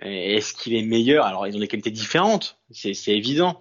Est-ce 0.00 0.54
qu'il 0.54 0.74
est 0.74 0.82
meilleur? 0.82 1.26
Alors 1.26 1.46
ils 1.46 1.56
ont 1.56 1.60
des 1.60 1.68
qualités 1.68 1.90
différentes, 1.90 2.58
c'est 2.70 2.94
évident. 3.08 3.58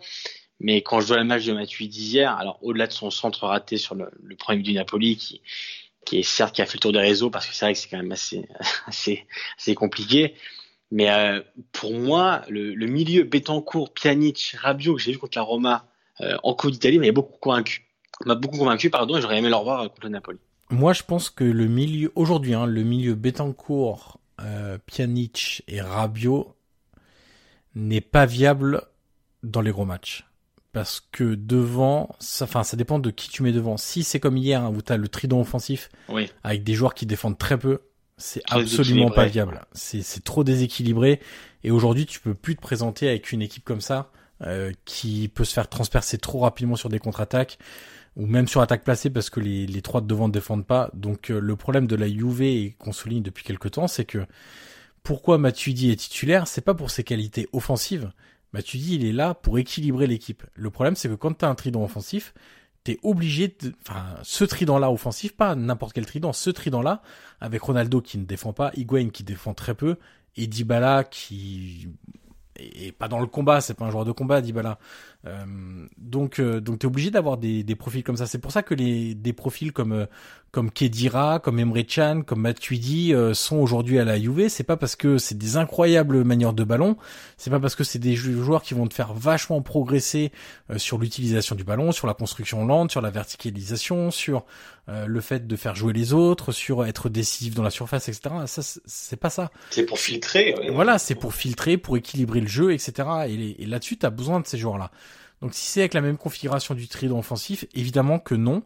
Mais 0.60 0.84
quand 0.84 1.00
je 1.00 1.08
vois 1.08 1.18
le 1.18 1.24
match 1.24 1.46
de 1.46 1.54
Matuidi 1.54 2.04
hier, 2.04 2.38
alors 2.38 2.60
au-delà 2.62 2.86
de 2.86 2.92
son 2.92 3.10
centre 3.10 3.48
raté 3.48 3.78
sur 3.78 3.96
le, 3.96 4.12
le 4.22 4.36
premier 4.36 4.62
du 4.62 4.74
Napoli, 4.74 5.18
qui, 5.18 5.42
qui 6.06 6.20
est 6.20 6.24
certes 6.24 6.54
qui 6.54 6.62
a 6.62 6.68
fait 6.68 6.76
le 6.76 6.80
tour 6.82 6.92
des 6.92 7.00
réseaux, 7.00 7.32
parce 7.32 7.48
que 7.48 7.56
c'est 7.56 7.66
vrai 7.66 7.74
que 7.74 7.80
c'est 7.80 7.90
quand 7.90 7.98
même 7.98 8.12
assez, 8.12 8.48
assez, 8.86 9.26
assez 9.58 9.74
compliqué. 9.74 10.36
Mais 10.92 11.10
euh, 11.10 11.42
pour 11.72 11.94
moi, 11.94 12.44
le, 12.50 12.76
le 12.76 12.86
milieu 12.86 13.24
Betancourt, 13.24 13.94
Pjanic, 13.94 14.56
Rabiot 14.60 14.96
que 14.96 15.02
j'ai 15.02 15.14
vu 15.14 15.18
contre 15.18 15.38
la 15.38 15.44
Roma 15.44 15.88
euh, 16.20 16.38
en 16.44 16.54
Coupe 16.54 16.72
d'Italie 16.72 17.00
m'a 17.00 17.12
beaucoup 17.12 17.38
convaincu. 17.40 17.88
M'a 18.26 18.36
beaucoup 18.36 18.58
convaincu, 18.58 18.90
pardon, 18.90 19.18
et 19.18 19.22
j'aurais 19.22 19.38
aimé 19.38 19.50
le 19.50 19.56
revoir 19.56 19.82
contre 19.90 20.04
le 20.04 20.10
Napoli. 20.10 20.40
Moi, 20.72 20.94
je 20.94 21.04
pense 21.04 21.30
que 21.30 21.44
le 21.44 21.68
milieu 21.68 22.12
aujourd'hui, 22.16 22.54
hein, 22.54 22.66
le 22.66 22.84
milieu 22.84 23.14
Betancourt, 23.14 24.20
euh, 24.40 24.78
Pjanic 24.86 25.64
et 25.68 25.82
Rabiot 25.82 26.56
n'est 27.76 28.02
pas 28.02 28.26
viable 28.26 28.84
dans 29.44 29.62
les 29.62 29.72
gros 29.72 29.86
matchs. 29.86 30.26
Parce 30.72 31.06
que 31.12 31.36
devant, 31.36 32.16
ça, 32.20 32.46
enfin, 32.46 32.64
ça 32.64 32.78
dépend 32.78 33.00
de 33.00 33.12
qui 33.12 33.30
tu 33.30 33.44
mets 33.44 33.52
devant. 33.52 33.76
Si 33.76 34.04
c'est 34.04 34.22
comme 34.22 34.38
hier, 34.38 34.64
hein, 34.64 34.72
où 34.74 34.82
tu 34.82 34.94
as 34.94 34.98
le 34.98 35.10
trident 35.10 35.42
offensif, 35.42 35.90
oui. 36.08 36.30
avec 36.44 36.64
des 36.64 36.74
joueurs 36.74 36.94
qui 36.94 37.06
défendent 37.06 37.38
très 37.38 37.58
peu, 37.58 37.82
c'est 38.18 38.42
absolument 38.50 39.10
pas 39.10 39.26
viable. 39.26 39.66
C'est 39.74 40.24
trop 40.24 40.46
déséquilibré. 40.46 41.20
Et 41.64 41.72
aujourd'hui, 41.72 42.06
tu 42.06 42.22
peux 42.22 42.34
plus 42.34 42.56
te 42.56 42.62
présenter 42.62 43.10
avec 43.10 43.32
une 43.34 43.42
équipe 43.42 43.66
comme 43.66 43.82
ça 43.82 44.12
euh, 44.44 44.72
qui 44.86 45.28
peut 45.28 45.44
se 45.44 45.54
faire 45.54 45.68
transpercer 45.68 46.18
trop 46.18 46.40
rapidement 46.40 46.78
sur 46.78 46.88
des 46.88 47.00
contre-attaques 47.00 47.58
ou 48.16 48.26
même 48.26 48.48
sur 48.48 48.62
attaque 48.62 48.84
placée 48.84 49.10
parce 49.10 49.30
que 49.30 49.40
les, 49.40 49.82
trois 49.82 50.02
de 50.02 50.08
devant 50.08 50.28
ne 50.28 50.34
défendent 50.34 50.66
pas. 50.66 50.90
Donc 50.94 51.30
euh, 51.30 51.40
le 51.40 51.56
problème 51.56 51.88
de 51.88 51.96
la 51.96 52.08
Juve 52.08 52.74
qu'on 52.78 52.92
souligne 52.92 53.24
depuis 53.24 53.44
quelques 53.44 53.72
temps, 53.72 53.88
c'est 53.88 54.06
que 54.06 54.26
pourquoi 55.04 55.38
Matuidi 55.38 55.92
est 55.92 55.96
titulaire, 55.96 56.48
c'est 56.48 56.62
pas 56.62 56.74
pour 56.74 56.92
ses 56.92 57.04
qualités 57.04 57.48
offensives. 57.54 58.12
Matuidi, 58.54 58.96
il 58.96 59.06
est 59.06 59.14
là 59.14 59.34
pour 59.34 59.58
équilibrer 59.58 60.08
l'équipe. 60.08 60.44
Le 60.56 60.70
problème, 60.70 60.96
c'est 60.96 61.08
que 61.10 61.16
quand 61.16 61.38
tu 61.38 61.46
as 61.46 61.50
un 61.50 61.56
trident 61.56 61.84
offensif, 61.84 62.34
t'es 62.84 63.00
obligé 63.02 63.48
de, 63.48 63.74
enfin, 63.88 64.06
ce 64.24 64.44
trident-là 64.44 64.92
offensif, 64.92 65.36
pas 65.36 65.56
n'importe 65.56 65.94
quel 65.94 66.06
trident, 66.06 66.34
ce 66.34 66.50
trident-là, 66.50 67.02
avec 67.40 67.62
Ronaldo 67.62 68.02
qui 68.02 68.18
ne 68.18 68.26
défend 68.26 68.54
pas, 68.54 68.72
Higuain 68.76 69.10
qui 69.10 69.24
défend 69.24 69.54
très 69.54 69.74
peu, 69.74 69.98
et 70.36 70.48
Dybala 70.48 71.04
qui 71.04 71.90
est 72.56 72.92
pas 72.92 73.08
dans 73.08 73.20
le 73.20 73.28
combat, 73.28 73.62
c'est 73.62 73.74
pas 73.74 73.86
un 73.86 73.92
joueur 73.92 74.06
de 74.06 74.12
combat, 74.12 74.42
Dybala. 74.42 74.80
Euh, 75.28 75.46
donc, 75.98 76.40
euh, 76.40 76.60
donc 76.60 76.80
t'es 76.80 76.88
obligé 76.88 77.12
d'avoir 77.12 77.38
des, 77.38 77.64
des 77.64 77.76
profils 77.76 78.04
comme 78.04 78.18
ça. 78.18 78.26
C'est 78.26 78.40
pour 78.40 78.52
ça 78.52 78.64
que 78.64 78.74
les 78.74 79.14
des 79.14 79.34
profils 79.34 79.72
comme 79.72 79.92
euh, 79.92 80.06
comme 80.50 80.72
Kedira, 80.72 81.40
comme 81.40 81.60
Emre 81.60 81.86
Can, 81.88 82.24
comme 82.26 82.42
Matuidi 82.42 83.14
euh, 83.14 83.34
sont 83.34 83.58
aujourd'hui 83.58 84.00
à 84.00 84.04
la 84.04 84.20
Juve. 84.20 84.50
C'est 84.50 84.64
pas 84.64 84.78
parce 84.78 84.96
que 84.96 85.18
c'est 85.18 85.38
des 85.38 85.58
incroyables 85.58 86.24
manières 86.24 86.54
de 86.54 86.64
ballon. 86.64 86.98
C'est 87.38 87.52
pas 87.52 87.60
parce 87.60 87.76
que 87.76 87.84
c'est 87.84 88.00
des 88.00 88.16
joueurs 88.16 88.64
qui 88.64 88.74
vont 88.74 88.88
te 88.88 88.94
faire 88.94 89.14
vachement 89.14 89.62
progresser 89.62 90.32
sur 90.76 90.98
l'utilisation 90.98 91.56
du 91.56 91.64
ballon, 91.64 91.92
sur 91.92 92.08
la 92.08 92.14
construction 92.14 92.66
lente, 92.66 92.92
sur 92.92 93.02
la 93.02 93.12
verticalisation, 93.12 94.12
sur 94.12 94.44
le 94.88 95.22
fait 95.22 95.48
de 95.48 95.56
faire 95.56 95.74
jouer 95.74 95.94
les 95.94 96.12
autres, 96.12 96.52
sur 96.52 96.86
être 96.86 97.08
décisif 97.08 97.56
dans 97.56 97.64
la 97.64 97.70
surface, 97.70 98.10
etc. 98.10 98.36
Ça, 98.46 98.62
c'est 98.86 99.16
pas 99.16 99.30
ça. 99.30 99.52
C'est 99.70 99.86
pour 99.86 100.00
filtrer. 100.00 100.54
Voilà, 100.74 100.98
c'est 101.00 101.16
pour 101.16 101.34
filtrer, 101.34 101.78
pour 101.78 101.96
équilibrer 101.96 102.42
le 102.42 102.48
jeu, 102.48 102.74
etc. 102.74 103.08
Et, 103.28 103.64
et 103.64 103.66
là-dessus, 103.66 103.98
t'as 103.98 104.10
besoin 104.10 104.42
de 104.42 104.48
ces 104.48 104.58
joueurs-là. 104.58 104.92
Donc 105.42 105.54
si 105.54 105.66
c'est 105.68 105.82
avec 105.82 105.94
la 105.94 106.02
même 106.02 106.18
configuration 106.18 106.76
du 106.76 106.88
trident 106.88 107.18
offensif, 107.18 107.66
évidemment 107.74 108.20
que 108.20 108.36
non. 108.36 108.64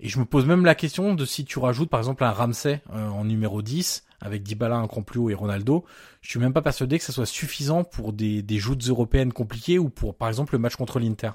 Et 0.00 0.08
je 0.08 0.18
me 0.18 0.24
pose 0.24 0.44
même 0.44 0.64
la 0.64 0.74
question 0.74 1.14
de 1.14 1.24
si 1.24 1.44
tu 1.44 1.58
rajoutes 1.58 1.88
par 1.88 2.00
exemple 2.00 2.24
un 2.24 2.30
Ramsey 2.30 2.82
euh, 2.92 3.08
en 3.08 3.24
numéro 3.24 3.62
10 3.62 4.04
avec 4.20 4.42
Dybala 4.42 4.76
un 4.76 4.86
cran 4.86 5.02
plus 5.02 5.20
haut 5.20 5.30
et 5.30 5.34
Ronaldo, 5.34 5.84
je 6.20 6.30
suis 6.30 6.40
même 6.40 6.52
pas 6.52 6.62
persuadé 6.62 6.98
que 6.98 7.04
ça 7.04 7.12
soit 7.12 7.26
suffisant 7.26 7.84
pour 7.84 8.12
des, 8.12 8.42
des 8.42 8.58
joutes 8.58 8.82
européennes 8.88 9.32
compliquées 9.32 9.78
ou 9.78 9.88
pour 9.88 10.14
par 10.14 10.28
exemple 10.28 10.54
le 10.54 10.58
match 10.58 10.76
contre 10.76 10.98
l'Inter. 10.98 11.30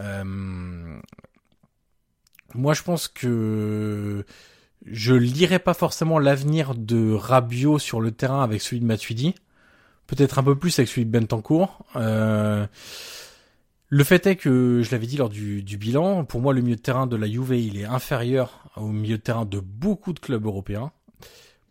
Euh, 0.00 1.00
moi 2.54 2.74
je 2.74 2.82
pense 2.82 3.08
que 3.08 4.24
je 4.86 5.14
lirai 5.14 5.58
pas 5.58 5.74
forcément 5.74 6.18
l'avenir 6.18 6.74
de 6.74 7.12
Rabiot 7.12 7.78
sur 7.78 8.00
le 8.00 8.12
terrain 8.12 8.42
avec 8.42 8.60
celui 8.60 8.80
de 8.80 8.86
Matuidi. 8.86 9.34
Peut-être 10.06 10.38
un 10.38 10.42
peu 10.42 10.56
plus 10.56 10.78
avec 10.78 10.88
celui 10.88 11.06
de 11.06 11.10
Bentancourt. 11.10 11.84
Euh, 11.96 12.66
le 13.90 14.04
fait 14.04 14.24
est 14.26 14.36
que, 14.36 14.82
je 14.82 14.90
l'avais 14.92 15.06
dit 15.06 15.16
lors 15.16 15.28
du, 15.28 15.62
du, 15.62 15.76
bilan, 15.76 16.24
pour 16.24 16.40
moi 16.40 16.54
le 16.54 16.60
milieu 16.60 16.76
de 16.76 16.80
terrain 16.80 17.08
de 17.08 17.16
la 17.16 17.26
Juve, 17.26 17.54
il 17.54 17.76
est 17.76 17.84
inférieur 17.84 18.64
au 18.76 18.86
milieu 18.86 19.18
de 19.18 19.22
terrain 19.22 19.44
de 19.44 19.58
beaucoup 19.58 20.12
de 20.12 20.20
clubs 20.20 20.46
européens. 20.46 20.92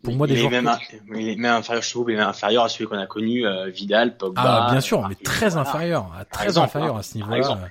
Pour 0.02 0.14
moi, 0.14 0.26
des 0.26 0.34
il, 0.34 0.44
est 0.44 0.48
même, 0.50 0.70
il 1.14 1.28
est 1.28 1.36
même 1.36 1.56
inférieur 1.56 1.82
chez 1.82 1.98
vous, 1.98 2.08
il 2.08 2.16
est 2.16 2.20
inférieur 2.20 2.64
à 2.64 2.68
celui 2.68 2.86
qu'on 2.86 2.98
a 2.98 3.06
connu, 3.06 3.46
euh, 3.46 3.68
Vidal, 3.68 4.16
Pogba. 4.16 4.66
Ah, 4.66 4.70
bien 4.70 4.80
sûr, 4.80 5.06
mais 5.08 5.14
très 5.14 5.56
inférieur, 5.56 6.10
très 6.30 6.58
inférieur 6.58 6.96
à 6.96 7.02
ce 7.02 7.16
niveau-là. 7.16 7.68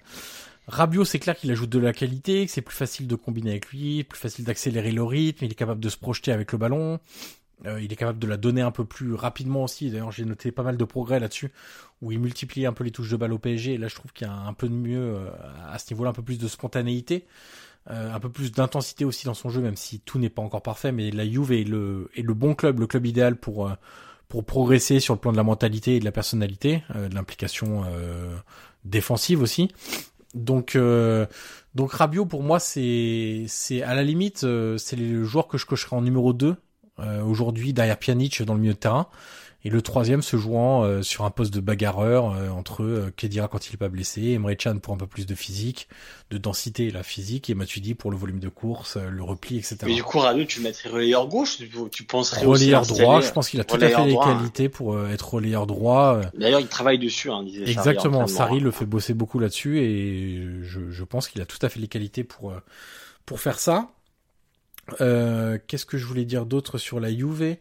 Rabiot, 0.67 1.03
c'est 1.03 1.17
clair 1.17 1.35
qu'il 1.35 1.49
ajoute 1.49 1.69
de 1.69 1.79
la 1.79 1.93
qualité, 1.93 2.45
que 2.45 2.51
c'est 2.51 2.61
plus 2.61 2.75
facile 2.75 3.07
de 3.07 3.15
combiner 3.15 3.51
avec 3.51 3.69
lui, 3.69 4.03
plus 4.03 4.19
facile 4.19 4.45
d'accélérer 4.45 4.91
le 4.91 5.03
rythme, 5.03 5.45
il 5.45 5.51
est 5.51 5.55
capable 5.55 5.79
de 5.79 5.89
se 5.89 5.97
projeter 5.97 6.31
avec 6.31 6.51
le 6.51 6.59
ballon, 6.59 6.99
euh, 7.65 7.81
il 7.81 7.91
est 7.91 7.95
capable 7.95 8.19
de 8.19 8.27
la 8.27 8.37
donner 8.37 8.61
un 8.61 8.71
peu 8.71 8.85
plus 8.85 9.13
rapidement 9.13 9.63
aussi. 9.63 9.89
D'ailleurs, 9.89 10.11
j'ai 10.11 10.25
noté 10.25 10.51
pas 10.51 10.63
mal 10.63 10.77
de 10.77 10.85
progrès 10.85 11.19
là-dessus, 11.19 11.51
où 12.01 12.11
il 12.11 12.19
multiplie 12.19 12.65
un 12.65 12.73
peu 12.73 12.83
les 12.83 12.91
touches 12.91 13.09
de 13.09 13.17
balle 13.17 13.33
au 13.33 13.39
PSG. 13.39 13.73
Et 13.73 13.77
là, 13.77 13.87
je 13.87 13.95
trouve 13.95 14.13
qu'il 14.13 14.27
y 14.27 14.29
a 14.29 14.33
un 14.33 14.53
peu 14.53 14.67
de 14.67 14.73
mieux 14.73 15.15
euh, 15.15 15.29
à 15.69 15.79
ce 15.79 15.93
niveau-là, 15.93 16.11
un 16.11 16.13
peu 16.13 16.21
plus 16.21 16.37
de 16.37 16.47
spontanéité, 16.47 17.25
euh, 17.89 18.13
un 18.13 18.19
peu 18.19 18.29
plus 18.29 18.51
d'intensité 18.51 19.05
aussi 19.05 19.25
dans 19.25 19.33
son 19.33 19.49
jeu, 19.49 19.61
même 19.61 19.75
si 19.75 19.99
tout 19.99 20.19
n'est 20.19 20.29
pas 20.29 20.41
encore 20.41 20.61
parfait. 20.61 20.91
Mais 20.91 21.11
la 21.11 21.27
Juve 21.27 21.51
est 21.51 21.63
le, 21.63 22.09
est 22.15 22.21
le 22.21 22.33
bon 22.33 22.55
club, 22.55 22.79
le 22.79 22.87
club 22.87 23.05
idéal 23.05 23.35
pour 23.35 23.71
pour 24.27 24.45
progresser 24.45 24.99
sur 24.99 25.15
le 25.15 25.19
plan 25.19 25.31
de 25.31 25.37
la 25.37 25.43
mentalité 25.43 25.95
et 25.95 25.99
de 25.99 26.05
la 26.05 26.11
personnalité, 26.11 26.83
de 26.93 27.15
l'implication 27.15 27.83
défensive 28.85 29.41
aussi. 29.41 29.69
Donc 30.35 30.75
euh, 30.75 31.25
donc 31.73 31.91
Rabiot 31.91 32.25
pour 32.25 32.43
moi 32.43 32.59
c'est 32.59 33.47
à 33.83 33.95
la 33.95 34.03
limite 34.03 34.43
euh, 34.43 34.77
c'est 34.77 34.95
le 34.95 35.23
joueur 35.23 35.47
que 35.47 35.57
je 35.57 35.65
cocherai 35.65 35.95
en 35.95 36.01
numéro 36.01 36.33
2 36.33 36.47
euh, 36.47 36.55
aujourd'hui 37.25 37.73
derrière 37.73 37.97
Pjanic 37.97 38.41
dans 38.43 38.53
le 38.53 38.59
milieu 38.59 38.73
de 38.73 38.79
terrain 38.79 39.07
et 39.65 39.69
le 39.69 39.81
troisième 39.81 40.21
se 40.21 40.37
jouant 40.37 40.83
euh, 40.83 41.01
sur 41.01 41.25
un 41.25 41.31
poste 41.31 41.53
de 41.53 41.59
bagarreur 41.59 42.31
euh, 42.31 42.49
entre 42.49 42.83
euh, 42.83 43.13
Kedira 43.17 43.49
quand 43.49 43.67
il 43.67 43.73
est 43.73 43.77
pas 43.77 43.89
blessé, 43.89 44.31
Emre 44.31 44.51
Can 44.57 44.79
pour 44.79 44.93
un 44.93 44.97
peu 44.97 45.07
plus 45.07 45.25
de 45.25 45.35
physique, 45.35 45.89
de 46.31 46.37
densité 46.37 46.91
la 46.91 47.03
physique, 47.03 47.49
et 47.49 47.55
Matuidi 47.55 47.93
pour 47.93 48.09
le 48.09 48.15
volume 48.15 48.39
de 48.39 48.47
course, 48.47 48.95
le 48.97 49.21
repli, 49.21 49.57
etc. 49.57 49.77
Mais 49.83 49.95
du 49.95 50.03
coup, 50.03 50.19
Rabiot, 50.19 50.45
tu 50.45 50.61
mettrais 50.61 50.89
relayeur 50.89 51.27
gauche, 51.27 51.57
tu, 51.57 51.69
tu 51.91 52.03
penserais 52.03 52.45
relayeur 52.45 52.85
droit. 52.85 53.19
Je 53.19 53.31
pense 53.31 53.49
qu'il 53.49 53.59
a 53.59 53.65
tout 53.65 53.75
à 53.75 53.89
fait 53.89 54.05
les 54.05 54.15
qualités 54.15 54.69
pour 54.69 54.99
être 55.07 55.33
relayeur 55.33 55.67
droit. 55.67 56.21
D'ailleurs, 56.35 56.61
il 56.61 56.67
travaille 56.67 56.99
dessus. 56.99 57.29
Hein, 57.29 57.43
disait 57.43 57.69
Exactement. 57.69 58.27
Sarri 58.27 58.59
le 58.61 58.71
fait 58.71 58.85
bosser 58.85 59.13
beaucoup 59.13 59.39
là-dessus, 59.39 59.79
et 59.79 60.63
je, 60.63 60.89
je 60.89 61.03
pense 61.03 61.27
qu'il 61.27 61.41
a 61.41 61.45
tout 61.45 61.59
à 61.61 61.69
fait 61.69 61.79
les 61.79 61.87
qualités 61.87 62.23
pour 62.23 62.53
pour 63.25 63.39
faire 63.39 63.59
ça. 63.59 63.89
Euh, 65.01 65.57
Qu'est-ce 65.67 65.85
que 65.85 65.97
je 65.97 66.05
voulais 66.05 66.25
dire 66.25 66.45
d'autre 66.45 66.77
sur 66.77 66.99
la 66.99 67.09
Juve? 67.09 67.57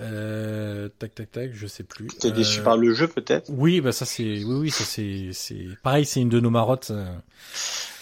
Euh, 0.00 0.88
Tac 0.98 1.14
tac 1.14 1.30
tac, 1.30 1.50
je 1.52 1.66
sais 1.66 1.84
plus. 1.84 2.08
T'es 2.08 2.30
déçu 2.32 2.62
par 2.62 2.76
le 2.76 2.92
jeu 2.94 3.06
peut-être? 3.06 3.50
Oui, 3.50 3.80
bah 3.80 3.92
ça 3.92 4.04
c'est, 4.04 4.42
oui 4.44 4.54
oui, 4.60 4.70
ça 4.70 4.84
c'est, 4.84 5.30
c'est 5.32 5.66
pareil, 5.82 6.04
c'est 6.04 6.20
une 6.20 6.28
de 6.28 6.40
nos 6.40 6.50
marottes. 6.50 6.90
Euh. 6.90 7.14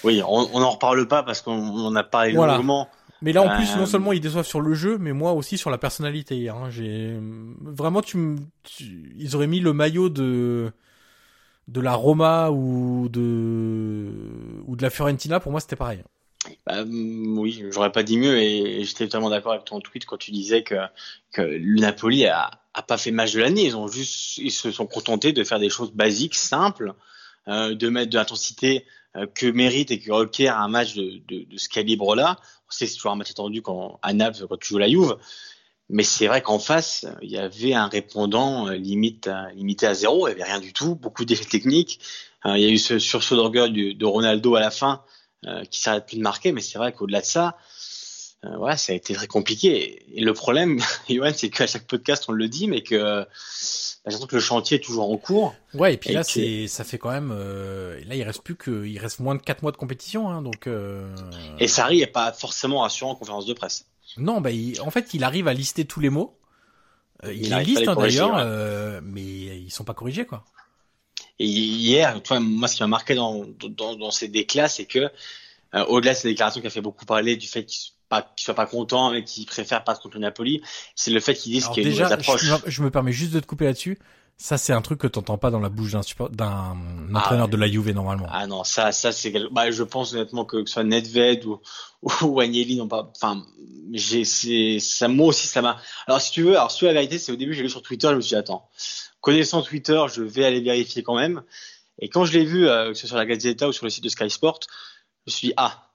Oui, 0.05 0.23
on 0.27 0.59
n'en 0.59 0.71
reparle 0.71 1.07
pas 1.07 1.23
parce 1.23 1.43
qu'on 1.43 1.53
en 1.53 1.95
a 1.95 2.03
parlé 2.03 2.33
voilà. 2.33 2.57
longuement. 2.57 2.89
Mais 3.21 3.33
là 3.33 3.43
en 3.43 3.55
plus, 3.57 3.77
non 3.77 3.83
euh, 3.83 3.87
seulement 3.87 4.13
ils 4.13 4.21
déçoivent 4.21 4.47
sur 4.47 4.61
le 4.61 4.75
jeu, 4.75 4.99
mais 4.99 5.13
moi 5.13 5.33
aussi 5.33 5.57
sur 5.57 5.71
la 5.71 5.79
personnalité. 5.79 6.49
Hein. 6.49 6.71
J'ai 6.71 7.17
vraiment, 7.61 8.03
tu, 8.03 8.37
tu, 8.65 9.15
ils 9.17 9.37
auraient 9.37 9.47
mis 9.47 9.61
le 9.61 9.73
maillot 9.73 10.09
de 10.09 10.73
de 11.69 11.81
la 11.81 11.95
Roma 11.95 12.51
ou 12.51 13.09
de 13.09 14.09
ou 14.67 14.75
de 14.75 14.83
la 14.83 14.91
Fiorentina. 14.91 15.39
Pour 15.39 15.53
moi, 15.53 15.61
c'était 15.61 15.77
pareil. 15.77 16.03
Bah, 16.67 16.85
mm, 16.85 17.39
oui, 17.39 17.65
j'aurais 17.71 17.93
pas 17.93 18.03
dit 18.03 18.19
mieux 18.19 18.39
et 18.39 18.85
j'étais 18.85 19.05
totalement 19.05 19.31
d'accord 19.31 19.53
avec 19.53 19.65
ton 19.65 19.81
tweet 19.81 20.05
quand 20.07 20.17
tu 20.17 20.31
disais 20.31 20.63
que, 20.63 20.77
le 21.39 21.81
Napoli 21.81 22.27
a, 22.27 22.51
pas 22.87 22.99
fait 22.99 23.11
match 23.11 23.33
de 23.33 23.41
l'année. 23.41 23.67
Ils 23.67 23.77
ont 23.77 23.89
juste, 23.89 24.39
ils 24.39 24.51
se 24.51 24.71
sont 24.71 24.87
contentés 24.87 25.33
de 25.33 25.45
faire 25.45 25.61
des 25.61 25.71
choses 25.71 25.93
basiques, 25.93 26.35
simples, 26.35 26.95
euh, 27.49 27.75
de 27.75 27.89
mettre 27.89 28.11
de 28.11 28.17
l'intensité 28.17 28.87
euh, 29.17 29.27
que 29.27 29.47
mérite 29.47 29.91
et 29.91 29.99
que 29.99 30.11
requiert 30.11 30.59
un 30.59 30.69
match 30.69 30.95
de, 30.95 31.47
ce 31.57 31.69
calibre-là. 31.69 32.39
On 32.69 32.71
sait 32.71 32.87
c'est 32.87 32.97
toujours 32.97 33.13
un 33.13 33.17
match 33.17 33.31
attendu 33.31 33.63
quand, 33.63 33.99
à 34.03 34.13
Naples 34.13 34.47
quand 34.49 34.59
tu 34.59 34.69
joues 34.69 34.79
la 34.79 34.89
Juve. 34.89 35.17
Mais 35.89 36.05
c'est 36.05 36.27
vrai 36.27 36.41
qu'en 36.41 36.59
face, 36.59 37.07
il 37.21 37.31
y 37.31 37.37
avait 37.37 37.75
un 37.75 37.87
répondant 37.87 38.69
euh, 38.69 38.75
limité 38.75 39.31
à 39.87 39.95
zéro. 39.95 40.27
Il 40.27 40.31
y 40.31 40.35
avait 40.35 40.45
rien 40.45 40.61
du 40.61 40.73
tout, 40.73 40.97
beaucoup 40.97 41.25
d'effets 41.25 41.45
techniques. 41.45 42.01
Il 42.45 42.61
y 42.61 42.65
a 42.65 42.71
eu 42.71 42.79
ce 42.79 42.99
sursaut 42.99 43.37
d'orgueil 43.37 43.95
de, 43.95 44.05
Ronaldo 44.05 44.57
à 44.57 44.61
la 44.61 44.73
fin 44.73 45.05
qui 45.71 45.81
s'arrête 45.81 46.07
plus 46.07 46.17
de 46.17 46.23
marquer, 46.23 46.53
mais 46.53 46.61
c'est 46.61 46.79
vrai 46.79 46.93
qu'au-delà 46.93 47.21
de 47.21 47.27
ça, 47.27 47.57
euh, 48.45 48.57
ouais, 48.57 48.77
ça 48.77 48.93
a 48.93 48.97
été 48.97 49.15
très 49.15 49.27
compliqué. 49.27 50.05
Et 50.15 50.21
le 50.21 50.33
problème, 50.33 50.81
Yoann, 51.09 51.35
c'est 51.35 51.49
qu'à 51.49 51.67
chaque 51.67 51.87
podcast 51.87 52.25
on 52.29 52.33
le 52.33 52.49
dit, 52.49 52.67
mais 52.67 52.83
que 52.83 53.25
bah, 54.05 54.13
que 54.29 54.35
le 54.35 54.41
chantier 54.41 54.79
est 54.79 54.81
toujours 54.81 55.11
en 55.11 55.17
cours. 55.17 55.55
Ouais, 55.75 55.95
et 55.95 55.97
puis 55.97 56.13
là, 56.13 56.25
c'est, 56.25 56.67
ça 56.67 56.83
fait 56.83 56.99
quand 56.99 57.11
même, 57.11 57.33
euh, 57.33 58.01
là, 58.07 58.17
il 58.17 58.23
reste 58.25 58.43
plus 58.43 58.57
que, 58.57 58.85
il 58.85 58.99
reste 58.99 59.21
moins 59.21 59.37
de 59.37 59.43
4 59.43 59.63
mois 59.63 59.71
de 59.71 59.77
compétition, 59.77 60.29
hein, 60.29 60.43
donc. 60.43 60.67
Euh... 60.67 61.15
Et 61.61 61.69
Sarri 61.69 62.01
est 62.03 62.09
pas 62.09 62.33
forcément 62.33 62.81
rassurant 62.81 63.13
en 63.13 63.15
conférence 63.15 63.47
de 63.47 63.53
presse. 63.53 63.87
Non, 64.17 64.41
bah, 64.41 64.51
en 64.81 64.91
fait, 64.91 65.15
il 65.15 65.23
arrive 65.23 65.47
à 65.47 65.55
lister 65.55 65.85
tous 65.85 66.01
les 66.01 66.11
mots. 66.11 66.37
Euh, 67.25 67.33
il, 67.33 67.47
il 67.47 67.55
les 67.55 67.65
liste 67.65 67.87
hein, 67.87 67.95
d'ailleurs, 67.95 68.35
ouais. 68.35 69.01
mais 69.05 69.23
ils 69.23 69.71
sont 69.71 69.85
pas 69.85 69.95
corrigés, 69.95 70.27
quoi. 70.27 70.45
Et 71.43 71.47
hier, 71.47 72.23
tu 72.23 72.29
vois, 72.29 72.39
moi, 72.39 72.69
ce 72.69 72.77
qui 72.77 72.83
m'a 72.85 72.87
marqué 72.87 73.17
dans, 73.17 73.45
dans, 73.59 73.97
dans 73.97 74.11
ces 74.13 74.29
déclats, 74.29 74.69
c'est 74.69 74.85
que 74.85 75.11
euh, 75.75 75.85
au-delà 75.89 76.13
de 76.13 76.19
ces 76.19 76.29
déclarations 76.29 76.61
qui 76.61 76.69
a 76.69 76.71
fait 76.71 76.81
beaucoup 76.81 77.05
parler 77.05 77.35
du 77.35 77.49
fait 77.49 77.65
qu'il 77.65 77.93
pas 78.09 78.33
soit 78.37 78.55
pas 78.55 78.67
content 78.67 79.13
et 79.13 79.25
qu'il 79.25 79.45
préfère 79.47 79.83
pas 79.83 79.97
contre 79.97 80.17
le 80.17 80.21
Napoli, 80.21 80.63
c'est 80.95 81.11
le 81.11 81.19
fait 81.19 81.35
qu'ils 81.35 81.51
disent 81.53 81.67
qu'il 81.69 81.83
y 81.83 81.87
a 81.87 81.91
déjà, 81.91 82.07
une 82.07 82.13
approche. 82.13 82.45
Je, 82.45 82.55
je, 82.67 82.83
me 82.83 82.91
permets 82.91 83.11
juste 83.11 83.33
de 83.33 83.41
te 83.41 83.47
couper 83.47 83.65
là-dessus. 83.65 83.99
Ça, 84.37 84.57
c'est 84.57 84.73
un 84.73 84.83
truc 84.83 85.01
que 85.01 85.07
t'entends 85.07 85.39
pas 85.39 85.51
dans 85.51 85.61
la 85.61 85.69
bouche 85.69 85.93
d'un 85.93 86.01
d'un 86.31 86.77
ah, 87.15 87.19
entraîneur 87.19 87.49
de 87.49 87.57
la 87.57 87.69
Juve 87.69 87.91
normalement. 87.91 88.27
Ah 88.31 88.47
non, 88.47 88.63
ça, 88.65 88.93
ça 88.93 89.11
c'est. 89.13 89.33
Bah, 89.51 89.71
je 89.71 89.83
pense 89.83 90.13
honnêtement 90.13 90.45
que, 90.45 90.59
que 90.59 90.69
ce 90.69 90.75
soit 90.75 90.85
Nedved 90.85 91.45
ou 91.47 91.61
ou 92.23 92.41
Agnelli 92.41 92.77
n'ont 92.77 92.89
pas. 92.89 93.11
Enfin, 93.17 93.45
j'ai, 93.93 94.25
c'est 94.25 94.79
ça 94.79 95.09
moi 95.09 95.29
aussi 95.29 95.47
ça 95.49 95.63
m'a. 95.63 95.79
Alors 96.07 96.21
si 96.21 96.33
tu 96.33 96.43
veux, 96.43 96.57
alors 96.57 96.71
si 96.71 96.85
la 96.85 96.93
vérité, 96.93 97.19
c'est 97.19 97.33
au 97.33 97.37
début 97.37 97.55
j'ai 97.55 97.63
lu 97.63 97.71
sur 97.71 97.83
Twitter, 97.83 98.09
je 98.11 98.17
me 98.17 98.21
suis 98.21 98.31
dit 98.31 98.37
attends, 98.37 98.69
connaissant 99.23 99.63
Twitter, 99.63 100.05
je 100.13 100.23
vais 100.23 100.45
aller 100.45 100.61
vérifier 100.61 101.03
quand 101.03 101.17
même. 101.17 101.43
Et 101.99 102.11
quand 102.11 102.27
je 102.27 102.33
l'ai 102.35 102.45
vu, 102.45 102.69
euh, 102.69 102.89
que 102.89 102.95
ce 102.95 103.01
soit 103.01 103.09
sur 103.09 103.17
la 103.17 103.25
Gazzetta 103.25 103.69
ou 103.69 103.73
sur 103.73 103.87
le 103.87 103.91
site 103.91 104.05
de 104.05 104.11
Sky 104.11 104.29
Sport, 104.29 104.61
je 105.27 105.33
me 105.33 105.37
suis 105.37 105.49
dit, 105.49 105.55
ah. 105.57 105.89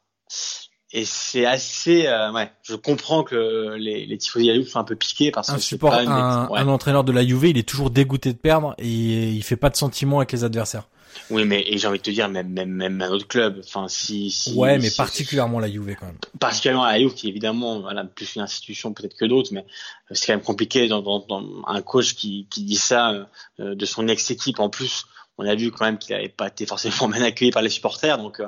Et 0.93 1.03
c'est 1.03 1.45
assez, 1.45 2.07
euh, 2.07 2.31
ouais, 2.31 2.49
je 2.63 2.75
comprends 2.75 3.23
que 3.23 3.75
les, 3.77 4.05
les 4.05 4.17
tifosi 4.17 4.53
Juve 4.53 4.69
sont 4.69 4.79
un 4.79 4.85
peu 4.85 4.95
piqués 4.95 5.31
parce 5.31 5.49
un 5.49 5.55
que 5.55 5.61
support, 5.61 5.91
pas 5.91 6.03
une... 6.03 6.09
un, 6.09 6.47
ouais. 6.47 6.59
un, 6.59 6.67
entraîneur 6.69 7.03
de 7.03 7.11
la 7.11 7.25
Juve, 7.25 7.45
il 7.45 7.57
est 7.57 7.67
toujours 7.67 7.89
dégoûté 7.89 8.31
de 8.31 8.37
perdre 8.37 8.73
et 8.77 8.85
il 8.85 9.43
fait 9.43 9.57
pas 9.57 9.69
de 9.69 9.75
sentiments 9.75 10.19
avec 10.19 10.31
les 10.31 10.45
adversaires. 10.45 10.87
Oui, 11.29 11.43
mais 11.43 11.63
et 11.67 11.77
j'ai 11.77 11.87
envie 11.87 11.97
de 11.97 12.03
te 12.03 12.11
dire 12.11 12.29
même 12.29 12.49
même 12.49 12.69
même 12.69 13.01
un 13.01 13.09
autre 13.09 13.27
club. 13.27 13.61
Enfin, 13.65 13.87
si, 13.89 14.31
si 14.31 14.53
ouais, 14.53 14.77
mais 14.77 14.89
si, 14.89 14.95
particulièrement 14.95 15.59
la 15.59 15.69
Juve 15.69 15.93
quand 15.99 16.05
même. 16.05 16.17
Particulièrement 16.39 16.85
la 16.85 16.99
Juve, 16.99 17.13
qui 17.15 17.27
évidemment 17.27 17.81
voilà 17.81 18.05
plus 18.05 18.35
une 18.35 18.43
institution 18.43 18.93
peut-être 18.93 19.17
que 19.17 19.25
d'autres, 19.25 19.53
mais 19.53 19.65
c'est 20.11 20.27
quand 20.27 20.33
même 20.33 20.41
compliqué 20.41 20.87
dans, 20.87 21.01
dans, 21.01 21.19
dans, 21.27 21.43
un 21.67 21.81
coach 21.81 22.15
qui 22.15 22.47
qui 22.49 22.63
dit 22.63 22.77
ça 22.77 23.27
euh, 23.59 23.75
de 23.75 23.85
son 23.85 24.07
ex-équipe 24.07 24.59
en 24.59 24.69
plus. 24.69 25.05
On 25.37 25.45
a 25.45 25.55
vu 25.55 25.71
quand 25.71 25.85
même 25.85 25.97
qu'il 25.97 26.15
n'avait 26.15 26.29
pas 26.29 26.47
été 26.47 26.65
forcément 26.65 27.07
bien 27.13 27.21
accueilli 27.21 27.51
par 27.51 27.61
les 27.61 27.69
supporters, 27.69 28.17
donc. 28.17 28.39
Euh, 28.39 28.47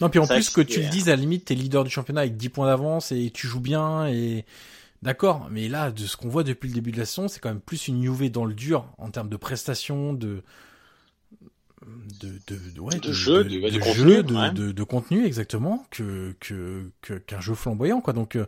non, 0.00 0.08
puis 0.08 0.18
en 0.18 0.26
plus 0.26 0.50
que, 0.50 0.62
que 0.62 0.72
tu 0.72 0.80
le 0.80 0.88
dises, 0.88 1.08
à 1.08 1.12
la 1.12 1.16
limite, 1.16 1.46
t'es 1.46 1.54
leader 1.54 1.84
du 1.84 1.90
championnat 1.90 2.22
avec 2.22 2.36
10 2.36 2.48
points 2.48 2.66
d'avance 2.66 3.12
et 3.12 3.30
tu 3.30 3.46
joues 3.46 3.60
bien 3.60 4.06
et 4.06 4.44
D'accord, 5.02 5.48
mais 5.50 5.68
là, 5.68 5.90
de 5.90 6.06
ce 6.06 6.16
qu'on 6.16 6.28
voit 6.28 6.44
depuis 6.44 6.68
le 6.68 6.74
début 6.74 6.92
de 6.92 6.98
la 6.98 7.04
saison, 7.04 7.26
c'est 7.26 7.40
quand 7.40 7.48
même 7.48 7.60
plus 7.60 7.88
une 7.88 8.00
Juve 8.02 8.30
dans 8.30 8.44
le 8.44 8.54
dur 8.54 8.86
en 8.98 9.10
termes 9.10 9.28
de 9.28 9.36
prestations, 9.36 10.12
de 10.12 10.44
de 12.20 12.38
de 12.48 12.80
ouais, 12.80 12.94
de, 12.94 13.08
de 13.08 13.12
jeu, 13.12 13.42
de, 13.42 13.58
contenu, 13.80 13.94
jeu, 13.94 14.22
de, 14.22 14.34
ouais. 14.34 14.72
de, 14.72 14.82
contenu 14.84 15.26
exactement 15.26 15.84
que 15.90 16.36
que 16.38 16.88
qu'un 17.26 17.40
jeu 17.40 17.56
flamboyant 17.56 18.00
quoi. 18.00 18.12
Donc 18.12 18.36
euh, 18.36 18.46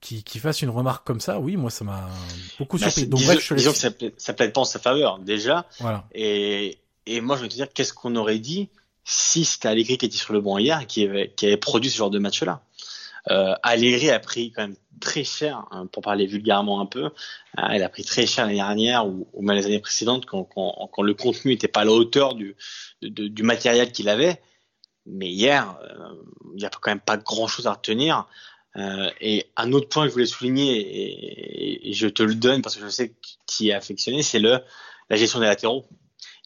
qui, 0.00 0.24
qui 0.24 0.38
fasse 0.38 0.62
une 0.62 0.70
remarque 0.70 1.06
comme 1.06 1.20
ça, 1.20 1.38
oui, 1.38 1.58
moi 1.58 1.68
ça 1.68 1.84
m'a 1.84 2.08
beaucoup 2.58 2.78
bah, 2.78 2.88
surpris. 2.88 3.06
Donc 3.06 3.20
disons, 3.20 3.32
bref, 3.34 3.46
je 3.46 3.54
disons 3.54 3.72
que 3.72 3.76
ça, 3.76 3.90
ça 4.16 4.32
plaide 4.32 4.54
pas 4.54 4.62
en 4.62 4.64
sa 4.64 4.78
faveur 4.78 5.18
déjà. 5.18 5.66
Voilà. 5.80 6.06
Et 6.14 6.78
et 7.06 7.20
moi 7.20 7.36
je 7.36 7.42
vais 7.42 7.48
te 7.48 7.54
dire 7.54 7.72
qu'est-ce 7.72 7.92
qu'on 7.92 8.16
aurait 8.16 8.38
dit 8.38 8.68
si 9.04 9.44
c'était 9.44 9.68
Allegri 9.68 9.98
qui 9.98 10.06
était 10.06 10.16
sur 10.16 10.32
le 10.32 10.40
banc 10.40 10.58
hier 10.58 10.80
et 10.80 10.86
qui 10.86 11.06
avait 11.46 11.56
produit 11.56 11.90
ce 11.90 11.96
genre 11.96 12.10
de 12.10 12.18
match 12.18 12.42
là. 12.42 12.62
Euh, 13.30 13.54
Allegri 13.62 14.10
a 14.10 14.18
pris 14.18 14.52
quand 14.52 14.62
même 14.62 14.76
très 15.00 15.24
cher, 15.24 15.66
hein, 15.70 15.86
pour 15.86 16.02
parler 16.02 16.26
vulgairement 16.26 16.80
un 16.80 16.86
peu. 16.86 17.04
Euh, 17.04 17.10
elle 17.70 17.82
a 17.82 17.88
pris 17.88 18.04
très 18.04 18.26
cher 18.26 18.46
l'année 18.46 18.58
dernière 18.58 19.06
ou, 19.06 19.26
même 19.40 19.56
les 19.56 19.66
années 19.66 19.80
précédentes 19.80 20.26
quand, 20.26 20.48
le 21.02 21.14
contenu 21.14 21.52
n'était 21.52 21.68
pas 21.68 21.80
à 21.80 21.84
la 21.84 21.92
hauteur 21.92 22.34
du, 22.34 22.56
matériel 23.42 23.92
qu'il 23.92 24.08
avait. 24.08 24.40
Mais 25.06 25.28
hier, 25.28 25.78
il 26.52 26.58
n'y 26.58 26.64
a 26.64 26.70
quand 26.70 26.90
même 26.90 27.00
pas 27.00 27.16
grand-chose 27.16 27.66
à 27.66 27.72
retenir. 27.72 28.26
et 29.20 29.46
un 29.56 29.72
autre 29.72 29.88
point 29.88 30.04
que 30.04 30.08
je 30.08 30.12
voulais 30.14 30.26
souligner, 30.26 31.88
et, 31.88 31.92
je 31.92 32.06
te 32.06 32.22
le 32.22 32.34
donne 32.34 32.62
parce 32.62 32.76
que 32.76 32.82
je 32.82 32.88
sais 32.88 33.08
que 33.10 33.14
tu 33.46 33.66
es 33.66 33.72
affectionné, 33.72 34.22
c'est 34.22 34.38
la 34.38 34.62
gestion 35.10 35.40
des 35.40 35.46
latéraux 35.46 35.86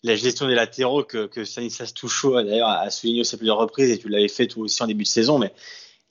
la 0.04 0.16
gestion 0.16 0.46
des 0.46 0.54
latéraux 0.54 1.02
que, 1.02 1.26
que 1.26 1.44
Stanislas 1.44 1.94
Touchot 1.94 2.40
d'ailleurs 2.42 2.68
a 2.68 2.88
souligné 2.90 3.22
aussi 3.22 3.34
à 3.34 3.38
plusieurs 3.38 3.56
reprises 3.56 3.90
et 3.90 3.98
tu 3.98 4.08
l'avais 4.08 4.28
fait 4.28 4.46
toi 4.46 4.64
aussi 4.64 4.82
en 4.82 4.86
début 4.86 5.04
de 5.04 5.08
saison, 5.08 5.38
mais 5.38 5.52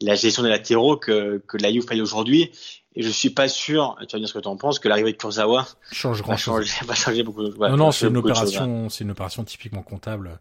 la 0.02 0.16
gestion 0.16 0.42
des 0.42 0.50
latéraux 0.50 0.98
que, 0.98 1.42
que 1.48 1.58
la 1.58 1.72
Juve 1.72 1.86
fait 1.88 2.02
aujourd'hui. 2.02 2.52
Et 2.96 3.02
je 3.02 3.10
suis 3.10 3.30
pas 3.30 3.48
sûr, 3.48 3.96
tu 4.08 4.16
vas 4.16 4.20
dire 4.20 4.28
ce 4.28 4.34
que 4.34 4.40
tu 4.40 4.48
en 4.48 4.58
penses, 4.58 4.80
que 4.80 4.88
l'arrivée 4.88 5.14
de 5.14 5.18
Kurzawa 5.18 5.68
change 5.92 6.22
grand 6.22 6.38
chose. 6.38 6.70
va 6.86 6.94
changer 6.94 7.24
beaucoup 7.24 7.44
de 7.44 7.56
Non, 7.58 7.78
non, 7.78 7.92
c'est 7.92 8.08
une 8.08 8.18
opération, 8.18 8.90
c'est 8.90 9.04
une 9.04 9.12
opération 9.12 9.44
typiquement 9.44 9.84
comptable. 9.84 10.40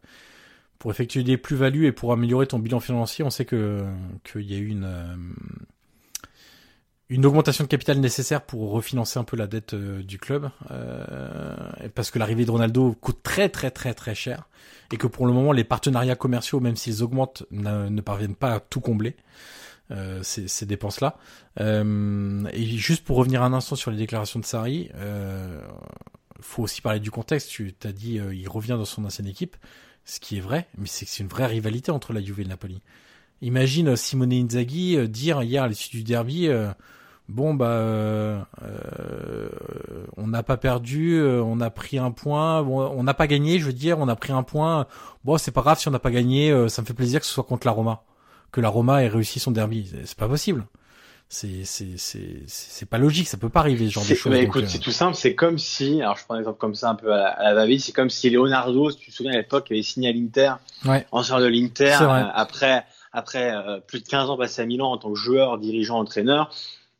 Pour 0.78 0.90
effectuer 0.90 1.22
des 1.22 1.36
plus-values 1.36 1.86
et 1.86 1.92
pour 1.92 2.12
améliorer 2.12 2.46
ton 2.46 2.58
bilan 2.58 2.80
financier, 2.80 3.24
on 3.24 3.30
sait 3.30 3.44
que, 3.44 3.84
qu'il 4.24 4.50
y 4.50 4.54
a 4.54 4.58
eu 4.58 4.66
une, 4.66 4.84
euh, 4.84 5.14
une 7.12 7.26
augmentation 7.26 7.64
de 7.64 7.68
capital 7.68 7.98
nécessaire 7.98 8.40
pour 8.40 8.70
refinancer 8.70 9.18
un 9.18 9.24
peu 9.24 9.36
la 9.36 9.46
dette 9.46 9.74
euh, 9.74 10.02
du 10.02 10.18
club, 10.18 10.50
euh, 10.70 11.54
parce 11.94 12.10
que 12.10 12.18
l'arrivée 12.18 12.46
de 12.46 12.50
Ronaldo 12.50 12.96
coûte 13.00 13.22
très 13.22 13.50
très 13.50 13.70
très 13.70 13.92
très 13.92 14.14
cher, 14.14 14.48
et 14.90 14.96
que 14.96 15.06
pour 15.06 15.26
le 15.26 15.34
moment 15.34 15.52
les 15.52 15.64
partenariats 15.64 16.16
commerciaux, 16.16 16.58
même 16.58 16.74
s'ils 16.76 17.02
augmentent, 17.02 17.44
ne, 17.50 18.00
parviennent 18.00 18.34
pas 18.34 18.54
à 18.54 18.60
tout 18.60 18.80
combler. 18.80 19.14
Euh, 19.90 20.22
ces, 20.22 20.48
ces 20.48 20.64
dépenses-là. 20.64 21.18
Euh, 21.60 22.44
et 22.52 22.64
juste 22.64 23.04
pour 23.04 23.18
revenir 23.18 23.42
un 23.42 23.52
instant 23.52 23.76
sur 23.76 23.90
les 23.90 23.98
déclarations 23.98 24.40
de 24.40 24.46
Sarri, 24.46 24.88
euh, 24.94 25.60
faut 26.40 26.62
aussi 26.62 26.80
parler 26.80 27.00
du 27.00 27.10
contexte. 27.10 27.50
Tu 27.50 27.74
t'as 27.74 27.92
dit 27.92 28.18
il 28.32 28.48
revient 28.48 28.76
dans 28.78 28.86
son 28.86 29.04
ancienne 29.04 29.26
équipe, 29.26 29.54
ce 30.06 30.18
qui 30.18 30.38
est 30.38 30.40
vrai, 30.40 30.66
mais 30.78 30.86
c'est 30.86 31.04
que 31.04 31.10
c'est 31.10 31.22
une 31.22 31.28
vraie 31.28 31.46
rivalité 31.46 31.90
entre 31.90 32.14
la 32.14 32.22
Juve 32.22 32.40
et 32.40 32.44
le 32.44 32.48
Napoli. 32.48 32.80
Imagine 33.42 33.94
Simone 33.96 34.32
Inzaghi 34.32 34.96
dire 35.08 35.42
hier 35.42 35.64
à 35.64 35.68
l'issue 35.68 35.90
du 35.90 36.04
derby, 36.04 36.48
bon 37.28 37.54
bah 37.54 37.66
euh, 37.66 38.40
euh, 38.62 39.48
on 40.16 40.26
n'a 40.28 40.42
pas 40.42 40.56
perdu, 40.56 41.14
euh, 41.14 41.42
on 41.42 41.60
a 41.60 41.70
pris 41.70 41.98
un 41.98 42.10
point, 42.10 42.60
on 42.62 43.02
n'a 43.02 43.14
pas 43.14 43.26
gagné, 43.26 43.58
je 43.58 43.66
veux 43.66 43.72
dire, 43.72 43.98
on 43.98 44.08
a 44.08 44.16
pris 44.16 44.32
un 44.32 44.42
point. 44.42 44.86
Bon, 45.24 45.38
c'est 45.38 45.50
pas 45.50 45.62
grave 45.62 45.78
si 45.78 45.88
on 45.88 45.92
n'a 45.92 45.98
pas 45.98 46.10
gagné, 46.10 46.52
ça 46.68 46.82
me 46.82 46.86
fait 46.86 46.94
plaisir 46.94 47.20
que 47.20 47.26
ce 47.26 47.32
soit 47.32 47.44
contre 47.44 47.66
la 47.66 47.72
Roma, 47.72 48.02
que 48.50 48.60
la 48.60 48.68
Roma 48.68 49.02
ait 49.02 49.08
réussi 49.08 49.40
son 49.40 49.50
derby, 49.50 49.90
c'est 50.04 50.18
pas 50.18 50.28
possible. 50.28 50.66
C'est 51.28 51.64
c'est 51.64 51.96
c'est 51.96 52.42
c'est 52.46 52.86
pas 52.86 52.98
logique, 52.98 53.26
ça 53.26 53.38
peut 53.38 53.48
pas 53.48 53.60
arriver 53.60 53.86
ce 53.86 53.92
genre 53.92 54.04
de 54.04 54.14
choses. 54.14 54.34
Écoute, 54.34 54.66
c'est 54.66 54.78
tout 54.78 54.90
simple, 54.90 55.16
c'est 55.16 55.34
comme 55.34 55.58
si, 55.58 56.02
alors 56.02 56.18
je 56.18 56.24
prends 56.26 56.34
un 56.34 56.40
exemple 56.40 56.58
comme 56.58 56.74
ça 56.74 56.90
un 56.90 56.94
peu 56.94 57.10
à 57.10 57.42
la, 57.42 57.54
va-vite, 57.54 57.80
c'est 57.80 57.92
comme 57.92 58.10
si 58.10 58.28
Leonardo, 58.28 58.90
si 58.90 58.98
tu 58.98 59.10
te 59.10 59.16
souviens 59.16 59.32
à 59.32 59.36
l'époque, 59.36 59.70
avait 59.70 59.82
signé 59.82 60.10
à 60.10 60.12
l'Inter, 60.12 60.52
ouais. 60.84 61.06
en 61.10 61.22
sort 61.22 61.40
de 61.40 61.46
l'Inter, 61.46 61.96
après 62.34 62.84
après 63.14 63.54
plus 63.86 64.00
de 64.00 64.06
15 64.06 64.28
ans 64.28 64.36
passé 64.36 64.60
à 64.60 64.66
Milan 64.66 64.92
en 64.92 64.98
tant 64.98 65.10
que 65.10 65.18
joueur, 65.18 65.56
dirigeant, 65.56 65.98
entraîneur 65.98 66.50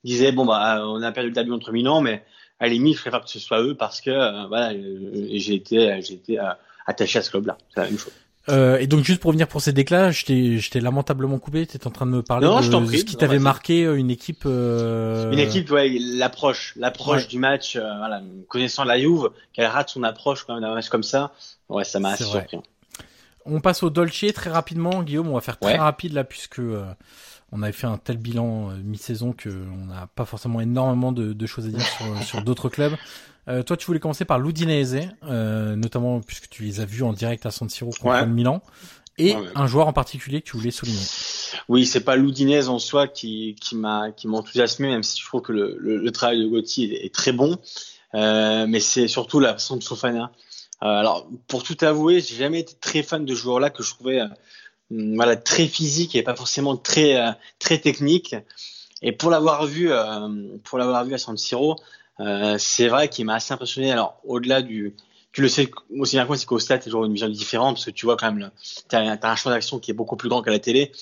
disait 0.05 0.33
bon 0.33 0.45
bah 0.45 0.83
on 0.87 1.03
a 1.03 1.12
perdu 1.12 1.29
le 1.31 1.35
derby 1.35 1.53
entre 1.53 1.73
Milan, 1.73 2.01
mais 2.01 2.24
à 2.62 2.66
la 2.66 2.74
limite, 2.74 2.97
je 2.97 3.01
préfère 3.01 3.20
que 3.23 3.29
ce 3.29 3.41
soit 3.41 3.61
eux 3.61 3.74
parce 3.74 4.01
que 4.01 4.11
euh, 4.11 4.47
voilà, 4.47 4.73
euh, 4.73 5.27
j'ai 5.33 5.55
été, 5.55 6.01
j'ai 6.01 6.15
été 6.15 6.39
euh, 6.39 6.45
attaché 6.87 7.19
à 7.19 7.23
ce 7.23 7.31
club-là. 7.31 7.59
C'est 7.74 7.81
la 7.81 7.87
même 7.87 7.99
chose. 7.99 8.12
Euh, 8.49 8.79
et 8.79 8.87
donc 8.87 9.05
juste 9.05 9.20
pour 9.20 9.29
revenir 9.31 9.49
pour 9.49 9.61
ces 9.61 9.73
déclats, 9.73 10.12
je 10.12 10.24
t'ai 10.70 10.81
lamentablement 10.81 11.41
coupé. 11.41 11.66
T'étais 11.66 11.89
en 11.89 11.91
train 11.91 12.07
de 12.07 12.12
me 12.12 12.23
parler 12.23 12.47
de, 12.47 12.97
ce 12.97 13.05
qui 13.05 13.16
t'avait 13.16 13.41
marqué 13.41 13.83
une 13.83 14.11
équipe. 14.11 14.45
Une 14.45 15.39
équipe, 15.41 15.73
ouais, 15.73 15.97
l'approche, 15.99 16.74
l'approche 16.77 17.27
du 17.27 17.41
match. 17.41 17.77
voilà, 17.77 18.23
connaissant 18.47 18.85
la 18.85 18.99
Juve, 18.99 19.31
qu'elle 19.53 19.66
rate 19.66 19.91
son 19.91 20.05
approche 20.05 20.45
quand 20.45 20.55
même 20.55 20.62
d'un 20.62 20.74
match 20.74 20.89
comme 20.89 21.03
ça, 21.03 21.33
ouais, 21.69 21.83
ça 21.83 21.99
m'a 21.99 22.11
assez 22.11 22.24
surpris. 22.24 22.59
On 23.45 23.61
passe 23.61 23.83
au 23.83 23.91
Dolce 23.91 24.24
très 24.35 24.51
rapidement, 24.51 25.03
Guillaume. 25.03 25.29
On 25.29 25.35
va 25.35 25.41
faire 25.41 25.59
très 25.59 25.77
rapide 25.77 26.12
là 26.12 26.23
puisque 26.23 26.61
on 27.53 27.62
avait 27.62 27.73
fait 27.73 27.87
un 27.87 27.99
tel 27.99 28.16
bilan 28.16 28.70
euh, 28.70 28.77
mi-saison 28.83 29.33
que 29.33 29.51
on 29.51 29.87
n'a 29.87 30.09
pas 30.15 30.24
forcément 30.24 30.61
énormément 30.61 31.12
de, 31.12 31.47
choses 31.47 31.66
à 31.66 31.69
dire 31.69 31.87
sur, 32.24 32.43
d'autres 32.43 32.69
clubs. 32.70 32.95
Euh, 33.49 33.62
toi, 33.62 33.77
tu 33.77 33.87
voulais 33.87 34.01
commencer 34.01 34.24
par 34.24 34.39
l'Udinese, 34.39 35.09
euh, 35.24 35.77
notamment 35.77 36.20
puisque 36.20 36.49
tu 36.49 36.62
les 36.62 36.81
as 36.81 36.85
vus 36.85 37.03
en 37.03 37.12
direct 37.12 37.45
à 37.45 37.51
San 37.51 37.69
Siro 37.69 37.91
contre 38.01 38.27
Milan, 38.27 38.62
et 39.19 39.37
un 39.55 39.66
joueur 39.66 39.87
en 39.87 39.93
particulier 39.93 40.41
que 40.41 40.51
tu 40.51 40.57
voulais 40.57 40.70
souligner. 40.70 41.05
Oui, 41.69 41.85
c'est 41.85 42.01
pas 42.01 42.16
l'Udinese 42.16 42.69
en 42.70 42.79
soi 42.79 43.09
qui, 43.09 43.55
qui 43.61 43.77
m'a 43.77 44.11
qui 44.12 44.27
enthousiasmé, 44.27 44.89
même 44.89 45.03
si 45.03 45.20
je 45.20 45.27
trouve 45.27 45.43
que 45.43 45.53
le, 45.53 45.77
le, 45.79 46.11
travail 46.12 46.41
de 46.41 46.47
Gauthier 46.47 47.05
est, 47.05 47.15
très 47.15 47.33
bon, 47.33 47.59
mais 48.15 48.81
c'est 48.81 49.09
surtout 49.09 49.39
la 49.39 49.53
de 49.53 49.59
Sofana. 49.59 50.33
alors, 50.81 51.29
pour 51.47 51.62
tout 51.62 51.77
avouer, 51.83 52.20
j'ai 52.20 52.37
jamais 52.37 52.61
été 52.61 52.74
très 52.81 53.03
fan 53.03 53.27
de 53.27 53.35
ce 53.35 53.41
joueur-là 53.41 53.69
que 53.69 53.83
je 53.83 53.91
trouvais 53.91 54.20
voilà 55.14 55.36
très 55.36 55.66
physique 55.66 56.14
et 56.14 56.23
pas 56.23 56.35
forcément 56.35 56.77
très 56.77 57.16
euh, 57.16 57.32
très 57.59 57.78
technique. 57.78 58.35
Et 59.01 59.12
pour 59.12 59.31
l'avoir 59.31 59.66
vu 59.66 59.90
euh, 59.90 60.28
pour 60.64 60.78
l'avoir 60.78 61.05
vu 61.05 61.14
à 61.14 61.19
San 61.19 61.36
Siro, 61.36 61.77
euh, 62.20 62.56
c'est 62.59 62.89
vrai 62.89 63.09
qu'il 63.09 63.24
m'a 63.24 63.35
assez 63.35 63.52
impressionné. 63.55 63.90
Alors 63.90 64.20
au-delà 64.24 64.62
du 64.62 64.94
tu 65.32 65.40
le 65.40 65.48
sais 65.48 65.70
aussi 65.98 66.16
bien 66.16 66.24
que 66.24 66.28
moi, 66.28 66.36
c'est 66.36 66.44
qu'au 66.44 66.59
stade, 66.59 66.81
tu 66.81 66.85
toujours 66.85 67.06
une 67.06 67.12
vision 67.12 67.28
différente 67.28 67.77
parce 67.77 67.86
que 67.86 67.90
tu 67.90 68.05
vois 68.05 68.19
quand 68.19 68.31
même, 68.31 68.51
tu 68.90 68.97
as, 68.97 69.19
un 69.23 69.36
champ 69.36 69.48
d'action 69.48 69.78
qui 69.78 69.90
est 69.90 69.94
beaucoup 69.94 70.16
plus 70.16 70.28
grand 70.28 70.43
qu'à 70.43 70.51
la 70.51 70.59
télé. 70.59 70.93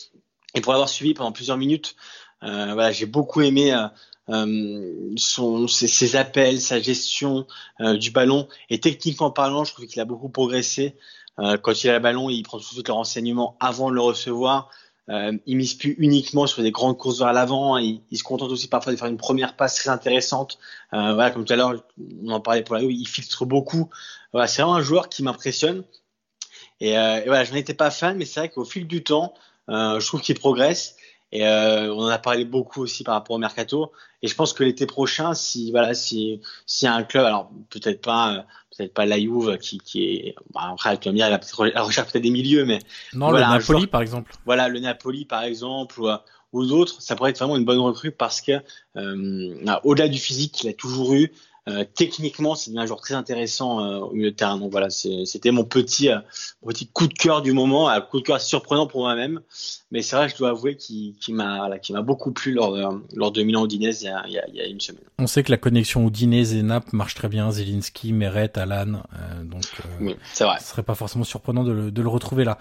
Et 0.54 0.60
pour 0.60 0.72
l'avoir 0.72 0.88
suivi 0.88 1.14
pendant 1.14 1.32
plusieurs 1.32 1.56
minutes, 1.56 1.96
voilà, 2.40 2.92
j'ai 2.92 3.06
beaucoup 3.06 3.40
aimé 3.40 3.76
ses, 5.16 6.14
appels, 6.14 6.60
sa 6.60 6.80
gestion 6.80 7.44
du 7.80 8.12
ballon. 8.12 8.46
Et 8.68 8.78
techniquement 8.78 9.32
parlant, 9.32 9.64
je 9.64 9.72
trouve 9.72 9.86
qu'il 9.86 10.00
a 10.00 10.04
beaucoup 10.04 10.28
progressé. 10.28 10.94
Euh, 11.38 11.56
quand 11.56 11.84
il 11.84 11.90
a 11.90 11.94
le 11.94 11.98
ballon, 12.00 12.28
il 12.28 12.42
prend 12.42 12.58
tout 12.58 12.64
de 12.64 12.68
suite 12.68 12.88
le 12.88 12.94
renseignement 12.94 13.56
avant 13.60 13.90
de 13.90 13.94
le 13.94 14.00
recevoir. 14.00 14.70
Euh, 15.08 15.36
il 15.46 15.56
mise 15.56 15.74
plus 15.74 15.96
uniquement 15.98 16.46
sur 16.46 16.62
des 16.62 16.70
grandes 16.70 16.96
courses 16.96 17.18
vers 17.18 17.32
l'avant. 17.32 17.78
Il, 17.78 18.02
il, 18.10 18.18
se 18.18 18.22
contente 18.22 18.50
aussi 18.50 18.68
parfois 18.68 18.92
de 18.92 18.98
faire 18.98 19.08
une 19.08 19.16
première 19.16 19.56
passe 19.56 19.76
très 19.76 19.90
intéressante. 19.90 20.58
Euh, 20.92 21.14
voilà, 21.14 21.30
comme 21.30 21.44
tout 21.44 21.52
à 21.52 21.56
l'heure, 21.56 21.74
on 22.24 22.30
en 22.30 22.40
parlait 22.40 22.62
pour 22.62 22.76
la 22.76 22.82
il 22.82 23.08
filtre 23.08 23.44
beaucoup. 23.44 23.90
Voilà, 24.32 24.46
c'est 24.46 24.62
vraiment 24.62 24.76
un 24.76 24.82
joueur 24.82 25.08
qui 25.08 25.22
m'impressionne. 25.22 25.84
Et, 26.80 26.96
euh, 26.96 27.20
et, 27.22 27.26
voilà, 27.26 27.44
je 27.44 27.50
n'en 27.50 27.56
étais 27.58 27.74
pas 27.74 27.90
fan, 27.90 28.16
mais 28.16 28.24
c'est 28.24 28.40
vrai 28.40 28.48
qu'au 28.48 28.64
fil 28.64 28.86
du 28.86 29.02
temps, 29.02 29.34
euh, 29.68 30.00
je 30.00 30.06
trouve 30.06 30.20
qu'il 30.20 30.38
progresse. 30.38 30.96
Et 31.32 31.46
euh, 31.46 31.92
on 31.94 32.04
en 32.04 32.08
a 32.08 32.18
parlé 32.18 32.44
beaucoup 32.44 32.82
aussi 32.82 33.04
par 33.04 33.14
rapport 33.14 33.36
au 33.36 33.38
mercato. 33.38 33.92
Et 34.22 34.28
je 34.28 34.34
pense 34.34 34.52
que 34.52 34.64
l'été 34.64 34.86
prochain, 34.86 35.34
si 35.34 35.70
voilà, 35.70 35.94
si 35.94 36.40
s'il 36.66 36.86
y 36.86 36.88
a 36.88 36.94
un 36.94 37.04
club, 37.04 37.24
alors 37.24 37.50
peut-être 37.70 38.00
pas, 38.00 38.46
peut-être 38.76 38.92
pas 38.92 39.06
la 39.06 39.18
Juve 39.18 39.56
qui, 39.58 39.78
qui 39.78 40.04
est, 40.04 40.34
bah, 40.52 40.70
après 40.72 40.98
tu 40.98 41.08
vas 41.08 41.12
me 41.12 41.16
dire, 41.16 41.30
la 41.30 41.82
recherche 41.82 42.10
peut-être 42.10 42.24
des 42.24 42.30
milieux, 42.30 42.64
mais 42.64 42.80
non, 43.14 43.30
le 43.30 43.40
Napoli 43.40 43.86
par 43.86 44.02
exemple. 44.02 44.32
Voilà, 44.44 44.68
le 44.68 44.80
Napoli 44.80 45.24
par 45.24 45.44
exemple 45.44 46.00
ou, 46.00 46.08
ou 46.52 46.66
d'autres, 46.66 47.00
ça 47.00 47.14
pourrait 47.14 47.30
être 47.30 47.38
vraiment 47.38 47.56
une 47.56 47.64
bonne 47.64 47.78
recrue 47.78 48.10
parce 48.10 48.40
que 48.40 48.52
euh, 48.96 49.78
au-delà 49.84 50.08
du 50.08 50.18
physique 50.18 50.52
qu'il 50.52 50.68
a 50.68 50.72
toujours 50.72 51.14
eu, 51.14 51.24
euh, 51.24 51.28
techniquement, 51.94 52.54
c'est 52.54 52.76
un 52.76 52.86
joueur 52.86 53.00
très 53.00 53.14
intéressant 53.14 53.84
euh, 53.84 53.98
au 53.98 54.12
milieu 54.12 54.30
de 54.30 54.36
terrain. 54.36 54.58
Donc 54.58 54.70
voilà, 54.70 54.90
c'était 54.90 55.50
mon 55.50 55.64
petit, 55.64 56.10
euh, 56.10 56.18
petit 56.66 56.86
coup 56.86 57.06
de 57.06 57.14
cœur 57.14 57.42
du 57.42 57.52
moment, 57.52 57.88
un 57.88 58.00
coup 58.00 58.20
de 58.20 58.26
cœur 58.26 58.40
surprenant 58.40 58.86
pour 58.86 59.02
moi-même. 59.02 59.40
Mais 59.90 60.02
c'est 60.02 60.16
vrai, 60.16 60.28
je 60.28 60.36
dois 60.36 60.50
avouer 60.50 60.76
qu'il 60.76 61.14
m'a 61.30 61.58
voilà, 61.58 61.76
m'a 61.90 62.02
beaucoup 62.02 62.32
plu 62.32 62.52
lors, 62.52 62.76
lors 63.14 63.32
de 63.32 63.42
Milan 63.42 63.64
Udinese 63.64 64.02
il 64.02 64.06
y, 64.06 64.08
a, 64.08 64.26
il, 64.26 64.32
y 64.32 64.38
a, 64.38 64.48
il 64.48 64.54
y 64.54 64.60
a 64.60 64.66
une 64.66 64.80
semaine. 64.80 65.02
On 65.18 65.26
sait 65.26 65.42
que 65.42 65.50
la 65.50 65.58
connexion 65.58 66.06
Udinese 66.06 66.54
et 66.54 66.62
Naples 66.62 66.90
marche 66.94 67.14
très 67.14 67.28
bien. 67.28 67.50
Zelinski, 67.50 68.12
Meret, 68.12 68.56
Alan. 68.56 69.02
donc, 69.44 69.64
oui, 70.00 70.16
c'est 70.32 70.44
vrai. 70.44 70.56
Ce 70.60 70.68
serait 70.68 70.82
pas 70.82 70.94
forcément 70.94 71.24
surprenant 71.24 71.64
de 71.64 71.72
le, 71.72 71.90
de 71.90 72.02
le 72.02 72.08
retrouver 72.08 72.44
là. 72.44 72.58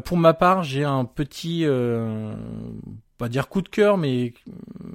pour 0.00 0.16
ma 0.16 0.34
part, 0.34 0.62
j'ai 0.62 0.84
un 0.84 1.04
petit 1.04 1.64
pas 3.22 3.28
dire 3.28 3.48
coup 3.48 3.62
de 3.62 3.68
cœur, 3.68 3.98
mais 3.98 4.34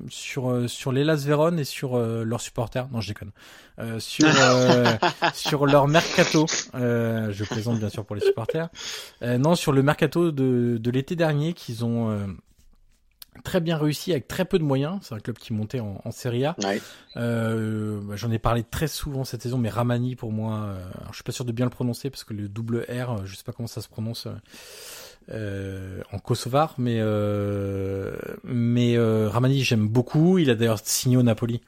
sur 0.09 0.51
euh, 0.51 0.67
sur 0.67 0.91
l'Elas 0.91 1.23
Vérone 1.25 1.59
et 1.59 1.63
sur 1.63 1.95
euh, 1.95 2.25
leurs 2.25 2.41
supporters. 2.41 2.89
Non, 2.91 2.99
je 2.99 3.07
déconne. 3.07 3.31
Euh, 3.79 4.01
sur 4.01 4.27
sur 5.33 5.65
leur 5.65 5.87
mercato. 5.87 6.45
je 6.73 7.43
plaisante 7.45 7.79
bien 7.79 7.87
sûr 7.87 8.03
pour 8.03 8.17
les 8.17 8.21
supporters. 8.21 8.67
non, 9.21 9.55
sur 9.55 9.71
le 9.71 9.81
mercato 9.81 10.33
de 10.33 10.77
de 10.77 10.91
l'été 10.91 11.15
dernier 11.15 11.53
qu'ils 11.53 11.85
ont 11.85 12.19
très 13.45 13.61
bien 13.61 13.77
réussi 13.77 14.11
avec 14.11 14.27
très 14.27 14.43
peu 14.43 14.59
de 14.59 14.63
moyens. 14.65 14.99
C'est 15.03 15.15
un 15.15 15.19
club 15.19 15.37
qui 15.37 15.53
montait 15.53 15.79
en, 15.79 16.01
en 16.03 16.11
Serie 16.11 16.43
A. 16.43 16.57
Ouais. 16.65 16.81
Bah, 17.15 18.15
j'en 18.17 18.29
ai 18.29 18.39
parlé 18.39 18.65
très 18.69 18.89
souvent 18.89 19.23
cette 19.23 19.41
saison, 19.41 19.57
mais 19.57 19.69
Ramani 19.69 20.17
pour 20.17 20.33
moi, 20.33 20.75
alors, 20.95 21.11
je 21.11 21.15
suis 21.15 21.23
pas 21.23 21.31
sûr 21.31 21.45
de 21.45 21.53
bien 21.53 21.65
le 21.65 21.71
prononcer 21.71 22.09
parce 22.09 22.25
que 22.25 22.33
le 22.33 22.49
double 22.49 22.85
R, 22.89 23.25
je 23.25 23.37
sais 23.37 23.45
pas 23.45 23.53
comment 23.53 23.67
ça 23.67 23.81
se 23.81 23.87
prononce 23.87 24.27
euh, 25.29 26.01
en 26.11 26.19
kosovar, 26.19 26.75
mais 26.77 26.97
euh, 26.99 28.15
mais 28.43 28.97
euh, 28.97 29.29
Ramani 29.29 29.63
j'aime 29.63 29.87
beaucoup. 29.87 30.37
Il 30.37 30.49
a 30.49 30.55
d'ailleurs 30.55 30.79
signé 30.83 31.17
au 31.17 31.23
Napoli, 31.23 31.61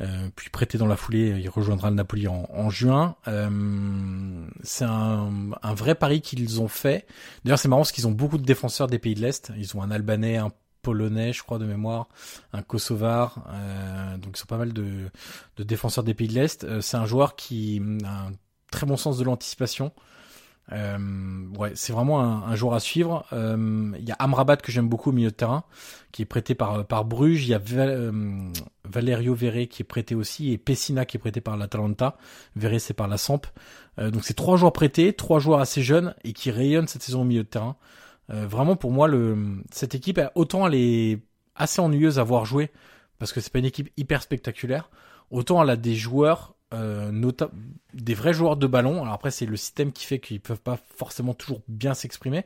euh, 0.00 0.28
puis 0.36 0.50
prêté 0.50 0.78
dans 0.78 0.86
la 0.86 0.96
foulée. 0.96 1.36
Il 1.40 1.48
rejoindra 1.48 1.90
le 1.90 1.96
Napoli 1.96 2.28
en, 2.28 2.48
en 2.52 2.70
juin. 2.70 3.16
Euh, 3.28 4.46
c'est 4.62 4.84
un, 4.84 5.30
un, 5.62 5.74
vrai 5.74 5.94
pari 5.94 6.20
qu'ils 6.20 6.60
ont 6.60 6.68
fait. 6.68 7.06
D'ailleurs 7.44 7.58
c'est 7.58 7.68
marrant 7.68 7.82
parce 7.82 7.92
qu'ils 7.92 8.06
ont 8.06 8.12
beaucoup 8.12 8.38
de 8.38 8.44
défenseurs 8.44 8.86
des 8.86 8.98
pays 8.98 9.14
de 9.14 9.20
l'est. 9.20 9.52
Ils 9.56 9.76
ont 9.76 9.82
un 9.82 9.90
Albanais, 9.90 10.36
un 10.36 10.52
Polonais, 10.82 11.32
je 11.32 11.42
crois 11.44 11.58
de 11.58 11.64
mémoire, 11.64 12.08
un 12.52 12.62
Kosovar. 12.62 13.36
donc 14.18 14.36
ils 14.36 14.40
sont 14.40 14.46
pas 14.46 14.56
mal 14.56 14.72
de, 14.72 15.10
de 15.56 15.62
défenseurs 15.62 16.02
des 16.02 16.12
pays 16.12 16.26
de 16.26 16.34
l'est. 16.34 16.80
c'est 16.80 16.96
un 16.96 17.06
joueur 17.06 17.36
qui 17.36 17.80
a 18.04 18.26
un 18.26 18.32
très 18.72 18.84
bon 18.84 18.96
sens 18.96 19.16
de 19.18 19.22
l'anticipation. 19.22 19.92
Euh, 20.72 21.46
ouais, 21.58 21.72
c'est 21.74 21.92
vraiment 21.92 22.20
un, 22.20 22.44
un, 22.44 22.54
joueur 22.56 22.74
à 22.74 22.80
suivre. 22.80 23.26
Euh, 23.32 23.92
il 23.98 24.04
y 24.04 24.10
a 24.10 24.16
Amrabat 24.18 24.56
que 24.56 24.72
j'aime 24.72 24.88
beaucoup 24.88 25.10
au 25.10 25.12
milieu 25.12 25.30
de 25.30 25.34
terrain, 25.34 25.64
qui 26.12 26.22
est 26.22 26.26
prêté 26.26 26.54
par 26.54 26.86
par 26.86 27.04
Bruges. 27.04 27.46
Il 27.46 27.50
y 27.50 27.54
a 27.54 27.60
Valerio 28.84 29.34
Verre 29.34 29.68
qui 29.68 29.82
est 29.82 29.86
prêté 29.86 30.14
aussi 30.14 30.52
et 30.52 30.58
Pessina 30.58 31.04
qui 31.04 31.18
est 31.18 31.20
prêté 31.20 31.40
par 31.40 31.56
l'Atalanta. 31.56 32.16
Verre 32.56 32.80
c'est 32.80 32.94
par 32.94 33.08
la 33.08 33.18
Samp. 33.18 33.46
donc 33.98 34.24
c'est 34.24 34.34
trois 34.34 34.56
joueurs 34.56 34.72
prêtés, 34.72 35.12
trois 35.12 35.40
joueurs 35.40 35.60
assez 35.60 35.82
jeunes 35.82 36.14
et 36.24 36.32
qui 36.32 36.50
rayonnent 36.50 36.88
cette 36.88 37.02
saison 37.02 37.22
au 37.22 37.24
milieu 37.24 37.42
de 37.44 37.48
terrain. 37.48 37.76
vraiment 38.28 38.76
pour 38.76 38.92
moi, 38.92 39.08
cette 39.70 39.94
équipe 39.94 40.20
autant 40.34 40.66
elle 40.66 40.74
est 40.74 41.20
assez 41.54 41.80
ennuyeuse 41.80 42.18
à 42.18 42.24
voir 42.24 42.46
jouer 42.46 42.70
parce 43.18 43.32
que 43.32 43.40
c'est 43.40 43.52
pas 43.52 43.58
une 43.58 43.66
équipe 43.66 43.90
hyper 43.96 44.22
spectaculaire. 44.22 44.90
Autant 45.30 45.62
elle 45.62 45.70
a 45.70 45.76
des 45.76 45.94
joueurs 45.94 46.51
euh, 46.51 46.51
des 47.94 48.14
vrais 48.14 48.32
joueurs 48.32 48.56
de 48.56 48.66
ballon. 48.66 49.02
Alors 49.02 49.14
après, 49.14 49.30
c'est 49.30 49.46
le 49.46 49.56
système 49.56 49.92
qui 49.92 50.06
fait 50.06 50.18
qu'ils 50.18 50.40
peuvent 50.40 50.60
pas 50.60 50.78
forcément 50.96 51.34
toujours 51.34 51.60
bien 51.68 51.94
s'exprimer, 51.94 52.44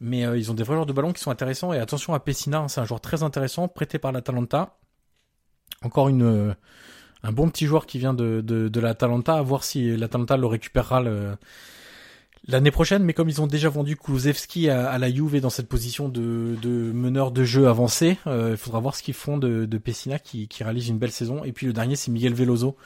mais 0.00 0.24
euh, 0.26 0.36
ils 0.36 0.50
ont 0.50 0.54
des 0.54 0.62
vrais 0.62 0.74
joueurs 0.74 0.86
de 0.86 0.92
ballon 0.92 1.12
qui 1.12 1.22
sont 1.22 1.30
intéressants. 1.30 1.72
Et 1.72 1.78
attention 1.78 2.14
à 2.14 2.20
Pessina, 2.20 2.58
hein, 2.58 2.68
c'est 2.68 2.80
un 2.80 2.84
joueur 2.84 3.00
très 3.00 3.22
intéressant, 3.22 3.68
prêté 3.68 3.98
par 3.98 4.12
l'Atalanta. 4.12 4.78
Encore 5.82 6.08
une 6.08 6.22
euh, 6.22 6.54
un 7.22 7.32
bon 7.32 7.48
petit 7.48 7.66
joueur 7.66 7.86
qui 7.86 7.98
vient 7.98 8.14
de 8.14 8.40
de, 8.40 8.68
de 8.68 8.80
l'Atalanta. 8.80 9.34
À 9.34 9.42
voir 9.42 9.64
si 9.64 9.96
l'Atalanta 9.96 10.36
le 10.36 10.46
récupérera 10.46 11.02
l'année 12.48 12.70
prochaine. 12.70 13.04
Mais 13.04 13.12
comme 13.12 13.28
ils 13.28 13.40
ont 13.40 13.46
déjà 13.46 13.68
vendu 13.68 13.96
Kulusevski 13.96 14.68
à, 14.70 14.98
la 14.98 15.12
Juve 15.12 15.40
dans 15.40 15.50
cette 15.50 15.68
position 15.68 16.08
de, 16.08 16.56
de 16.60 16.92
meneur 16.92 17.30
de 17.30 17.44
jeu 17.44 17.68
avancé, 17.68 18.18
il 18.26 18.56
faudra 18.56 18.80
voir 18.80 18.96
ce 18.96 19.02
qu'ils 19.02 19.14
font 19.14 19.38
de, 19.38 19.66
de 19.66 19.78
Pessina 19.78 20.18
qui, 20.18 20.48
qui 20.48 20.64
réalise 20.64 20.88
une 20.88 20.98
belle 20.98 21.12
saison. 21.12 21.44
Et 21.44 21.52
puis 21.52 21.66
le 21.66 21.72
dernier, 21.74 21.94
c'est 21.94 22.10
Miguel 22.10 22.34
Veloso 22.34 22.76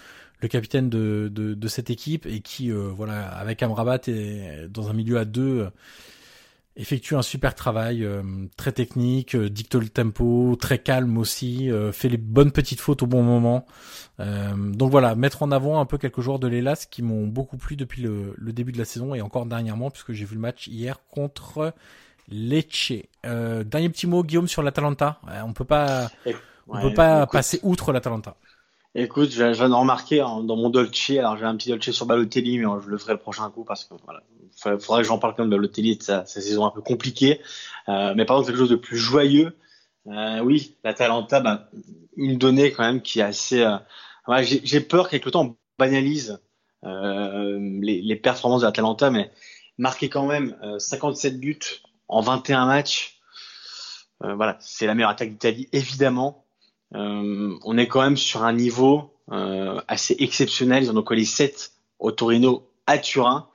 le 0.44 0.48
capitaine 0.48 0.90
de, 0.90 1.30
de, 1.32 1.68
cette 1.68 1.88
équipe 1.88 2.26
et 2.26 2.40
qui, 2.40 2.70
euh, 2.70 2.92
voilà, 2.94 3.28
avec 3.28 3.62
Amrabat 3.62 4.00
et 4.08 4.66
dans 4.68 4.90
un 4.90 4.92
milieu 4.92 5.16
à 5.16 5.24
deux, 5.24 5.60
euh, 5.60 5.70
effectue 6.76 7.14
un 7.14 7.22
super 7.22 7.54
travail, 7.54 8.04
euh, 8.04 8.22
très 8.58 8.72
technique, 8.72 9.36
dicte 9.36 9.74
le 9.74 9.88
tempo, 9.88 10.54
très 10.60 10.78
calme 10.78 11.16
aussi, 11.16 11.70
fait 11.92 12.10
les 12.10 12.18
bonnes 12.18 12.52
petites 12.52 12.80
fautes 12.80 13.02
au 13.02 13.06
bon 13.06 13.22
moment. 13.22 13.64
donc 14.18 14.90
voilà, 14.90 15.14
mettre 15.14 15.42
en 15.42 15.50
avant 15.50 15.80
un 15.80 15.86
peu 15.86 15.96
quelques 15.96 16.20
joueurs 16.20 16.38
de 16.38 16.46
l'Elas 16.46 16.86
qui 16.90 17.02
m'ont 17.02 17.26
beaucoup 17.26 17.56
plu 17.56 17.76
depuis 17.76 18.02
le, 18.02 18.34
début 18.52 18.72
de 18.72 18.78
la 18.78 18.84
saison 18.84 19.14
et 19.14 19.22
encore 19.22 19.46
dernièrement 19.46 19.90
puisque 19.90 20.12
j'ai 20.12 20.26
vu 20.26 20.34
le 20.34 20.42
match 20.42 20.66
hier 20.66 20.98
contre 21.10 21.72
Lecce. 22.28 22.92
dernier 23.22 23.88
petit 23.88 24.06
mot, 24.06 24.22
Guillaume, 24.22 24.48
sur 24.48 24.62
l'Atalanta. 24.62 25.20
on 25.46 25.54
peut 25.54 25.64
pas, 25.64 26.10
on 26.68 26.82
peut 26.82 26.92
pas 26.92 27.26
passer 27.26 27.60
outre 27.62 27.92
l'Atalanta. 27.92 28.36
Écoute, 28.96 29.30
je 29.30 29.44
viens 29.44 29.68
de 29.68 29.74
remarquer 29.74 30.20
hein, 30.20 30.44
dans 30.44 30.56
mon 30.56 30.70
Dolce, 30.70 31.10
alors 31.10 31.36
j'ai 31.36 31.44
un 31.44 31.56
petit 31.56 31.70
Dolce 31.70 31.90
sur 31.90 32.06
Balotelli, 32.06 32.58
mais 32.58 32.66
je 32.80 32.88
le 32.88 32.96
ferai 32.96 33.14
le 33.14 33.18
prochain 33.18 33.50
coup 33.50 33.64
parce 33.64 33.84
que 33.84 33.94
voilà, 34.04 34.22
faudrait 34.78 35.02
que 35.02 35.08
j'en 35.08 35.18
parle 35.18 35.34
quand 35.34 35.42
même 35.42 35.50
de 35.50 35.56
Balotelli 35.56 35.96
de 35.96 36.02
sa, 36.02 36.24
saison 36.26 36.64
un 36.64 36.70
peu 36.70 36.80
compliquée. 36.80 37.40
Euh, 37.88 38.14
mais 38.16 38.24
par 38.24 38.36
contre, 38.36 38.48
quelque 38.48 38.58
chose 38.58 38.70
de 38.70 38.76
plus 38.76 38.96
joyeux, 38.96 39.56
euh, 40.06 40.40
oui, 40.40 40.76
l'Atalanta, 40.84 41.40
bah, 41.40 41.70
une 42.16 42.38
donnée 42.38 42.72
quand 42.72 42.84
même 42.84 43.02
qui 43.02 43.20
est 43.20 43.24
assez. 43.24 43.62
Euh, 43.62 43.78
j'ai 44.42 44.80
peur 44.80 45.08
qu'avec 45.08 45.24
le 45.24 45.30
temps 45.30 45.44
on 45.44 45.56
banalise 45.78 46.40
euh, 46.84 47.58
les, 47.80 48.00
les, 48.02 48.16
performances 48.16 48.60
de 48.60 48.66
l'Atalanta, 48.66 49.10
mais 49.10 49.32
marquer 49.78 50.08
quand 50.08 50.26
même 50.26 50.56
57 50.78 51.40
buts 51.40 51.58
en 52.08 52.20
21 52.20 52.66
matchs, 52.66 53.18
voilà, 54.20 54.56
c'est 54.60 54.86
la 54.86 54.94
meilleure 54.94 55.10
attaque 55.10 55.30
d'Italie 55.30 55.68
évidemment. 55.72 56.43
Euh, 56.94 57.56
on 57.64 57.78
est 57.78 57.88
quand 57.88 58.02
même 58.02 58.16
sur 58.16 58.44
un 58.44 58.52
niveau 58.52 59.14
euh, 59.32 59.80
assez 59.88 60.16
exceptionnel. 60.18 60.84
Ils 60.84 60.90
en 60.90 60.96
ont 60.96 61.02
collé 61.02 61.24
7 61.24 61.72
au 61.98 62.12
Torino 62.12 62.68
à 62.86 62.98
Turin, 62.98 63.48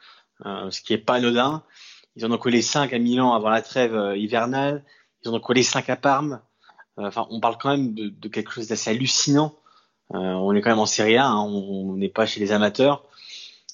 euh, 0.45 0.69
ce 0.71 0.81
qui 0.81 0.93
est 0.93 0.97
pas 0.97 1.15
anodin. 1.15 1.63
Ils 2.15 2.25
en 2.25 2.31
ont 2.31 2.37
collé 2.37 2.61
5 2.61 2.91
à 2.91 2.99
Milan 2.99 3.33
avant 3.33 3.49
la 3.49 3.61
trêve 3.61 4.13
hivernale. 4.15 4.83
Ils 5.23 5.29
en 5.29 5.35
ont 5.35 5.39
collé 5.39 5.63
5 5.63 5.89
à 5.89 5.95
Parme. 5.95 6.41
Enfin, 6.97 7.27
on 7.29 7.39
parle 7.39 7.57
quand 7.57 7.69
même 7.69 7.93
de, 7.93 8.27
quelque 8.27 8.51
chose 8.51 8.67
d'assez 8.67 8.89
hallucinant. 8.89 9.55
on 10.09 10.53
est 10.53 10.61
quand 10.61 10.71
même 10.71 10.79
en 10.79 10.85
Serie 10.85 11.15
A, 11.15 11.27
hein. 11.27 11.43
on 11.43 11.95
n'est 11.95 12.09
pas 12.09 12.25
chez 12.25 12.41
les 12.41 12.51
amateurs. 12.51 13.05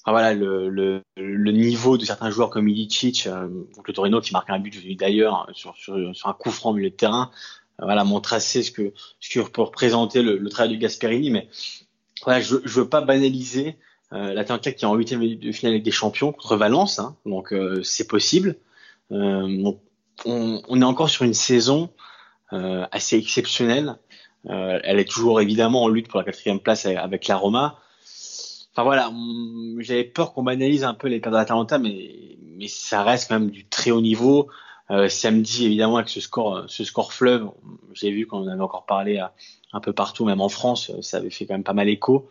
voilà, 0.06 0.32
le, 0.32 1.02
niveau 1.16 1.98
de 1.98 2.04
certains 2.04 2.30
joueurs 2.30 2.50
comme 2.50 2.68
Ilicic, 2.68 3.28
donc 3.74 3.88
le 3.88 3.92
Torino 3.92 4.20
qui 4.20 4.32
marque 4.32 4.50
un 4.50 4.60
but 4.60 4.96
d'ailleurs 4.96 5.50
sur, 5.54 5.74
sur, 5.76 5.96
un 5.96 6.32
coup 6.34 6.52
franc 6.52 6.70
au 6.70 6.74
milieu 6.74 6.90
de 6.90 6.94
terrain, 6.94 7.32
voilà, 7.78 8.04
mon 8.04 8.20
tracé, 8.20 8.62
ce 8.62 8.70
que, 8.70 8.92
ce 9.20 9.38
que 9.38 9.48
peut 9.48 9.62
représenter 9.62 10.22
le, 10.22 10.38
le 10.38 10.50
travail 10.50 10.74
de 10.74 10.80
Gasperini, 10.80 11.30
mais 11.30 11.48
voilà, 12.24 12.40
je, 12.40 12.56
je 12.64 12.80
veux 12.80 12.88
pas 12.88 13.00
banaliser 13.02 13.76
euh, 14.12 14.32
l'Atalanta 14.32 14.72
qui 14.72 14.84
est 14.84 14.88
en 14.88 14.94
huitième 14.94 15.20
de 15.36 15.52
finale 15.52 15.74
avec 15.74 15.82
des 15.82 15.90
champions 15.90 16.32
contre 16.32 16.56
Valence, 16.56 16.98
hein, 16.98 17.16
donc 17.26 17.52
euh, 17.52 17.82
c'est 17.82 18.06
possible. 18.06 18.56
Euh, 19.12 19.72
on, 20.24 20.62
on, 20.66 20.80
est 20.80 20.84
encore 20.84 21.10
sur 21.10 21.24
une 21.24 21.34
saison 21.34 21.90
euh, 22.52 22.86
assez 22.92 23.16
exceptionnelle. 23.16 23.96
Euh, 24.48 24.78
elle 24.84 24.98
est 24.98 25.08
toujours 25.08 25.40
évidemment 25.40 25.82
en 25.82 25.88
lutte 25.88 26.08
pour 26.08 26.18
la 26.18 26.24
quatrième 26.24 26.60
place 26.60 26.86
avec 26.86 27.26
la 27.26 27.36
Roma. 27.36 27.78
Enfin 28.72 28.84
voilà, 28.84 29.10
j'avais 29.78 30.04
peur 30.04 30.32
qu'on 30.32 30.42
banalise 30.42 30.84
un 30.84 30.94
peu 30.94 31.08
les 31.08 31.18
pertes 31.18 31.32
de 31.32 31.38
l'Atalanta, 31.38 31.78
mais, 31.78 32.36
mais 32.42 32.68
ça 32.68 33.02
reste 33.02 33.28
quand 33.28 33.40
même 33.40 33.50
du 33.50 33.66
très 33.66 33.90
haut 33.90 34.02
niveau. 34.02 34.48
Euh, 34.90 35.08
samedi, 35.08 35.66
évidemment, 35.66 35.96
avec 35.96 36.08
ce 36.08 36.20
score, 36.20 36.64
ce 36.68 36.84
score 36.84 37.12
fleuve, 37.12 37.50
j'ai 37.92 38.10
vu 38.10 38.26
qu'on 38.26 38.38
en 38.38 38.48
avait 38.48 38.62
encore 38.62 38.86
parlé 38.86 39.18
à, 39.18 39.34
un 39.72 39.80
peu 39.80 39.92
partout, 39.92 40.24
même 40.24 40.40
en 40.40 40.48
France, 40.48 40.92
ça 41.00 41.18
avait 41.18 41.30
fait 41.30 41.46
quand 41.46 41.54
même 41.54 41.64
pas 41.64 41.72
mal 41.72 41.88
écho. 41.88 42.30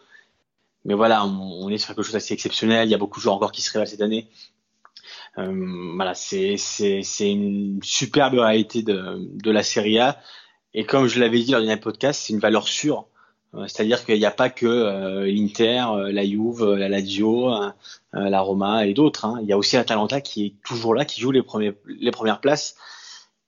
Mais 0.86 0.94
voilà, 0.94 1.26
on, 1.26 1.70
est 1.70 1.78
sur 1.78 1.90
quelque 1.90 2.04
chose 2.04 2.14
d'assez 2.14 2.34
exceptionnel. 2.34 2.88
Il 2.88 2.92
y 2.92 2.94
a 2.94 2.98
beaucoup 2.98 3.20
de 3.20 3.24
joueurs 3.24 3.36
encore 3.36 3.52
qui 3.52 3.62
se 3.62 3.72
révèlent 3.72 3.88
cette 3.88 4.02
année. 4.02 4.30
Euh, 5.38 5.94
voilà, 5.96 6.14
c'est 6.14 6.58
une 7.20 7.80
superbe 7.84 8.36
réalité 8.36 8.84
de 8.84 9.18
de 9.20 9.52
la 9.52 9.64
Serie 9.64 10.00
A. 10.00 10.22
Et 10.74 10.86
comme 10.86 11.08
je 11.08 11.20
l'avais 11.20 11.40
dit 11.40 11.52
lors 11.52 11.62
d'un 11.64 11.78
podcast, 11.78 12.22
c'est 12.24 12.34
une 12.34 12.40
valeur 12.40 12.68
sûre 12.68 13.08
euh, 13.08 13.15
c'est-à-dire 13.68 14.06
qu'il 14.06 14.18
n'y 14.18 14.26
a 14.26 14.32
pas 14.32 14.50
que 14.50 14.66
euh, 14.66 15.26
l'Inter, 15.26 15.86
euh, 15.90 16.12
la 16.12 16.26
Juve, 16.26 16.74
la 16.74 16.90
Lazio, 16.90 17.52
la 18.14 18.42
Roma 18.42 18.86
et 18.86 18.94
d'autres. 18.94 19.26
Hein. 19.26 19.40
Il 19.42 19.48
y 19.48 19.54
a 19.54 19.58
aussi 19.58 19.76
l'Atalanta 19.76 20.22
qui 20.22 20.46
est 20.46 20.54
toujours 20.64 20.96
là, 20.96 21.06
qui 21.06 21.20
joue 21.20 21.32
les, 21.32 21.42
premiers, 21.42 21.74
les 21.88 22.12
premières 22.12 22.40
places. 22.40 22.76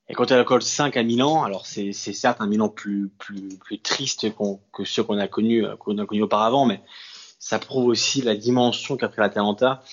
Et 0.10 0.14
quand 0.14 0.32
elle 0.32 0.44
colle 0.46 0.62
5 0.62 0.96
à 0.96 1.04
Milan, 1.04 1.44
alors 1.44 1.66
c'est 1.66 1.92
certes 1.94 2.38
un 2.40 2.48
Milan 2.48 2.70
plus, 2.70 3.10
plus, 3.18 3.58
plus 3.58 3.80
triste 3.80 4.28
que 4.74 4.84
ceux 4.86 5.04
qu'on 5.04 5.18
a 5.18 5.28
connus 5.28 5.66
qu'on 5.80 5.98
a 5.98 6.06
connu 6.06 6.24
auparavant, 6.24 6.66
mais 6.66 6.82
ça 7.40 7.60
prouve 7.60 7.88
aussi 7.88 8.22
la 8.22 8.36
dimension 8.36 8.96
qu'a 8.96 9.10
pris 9.10 9.22
l'Atalanta. 9.22 9.84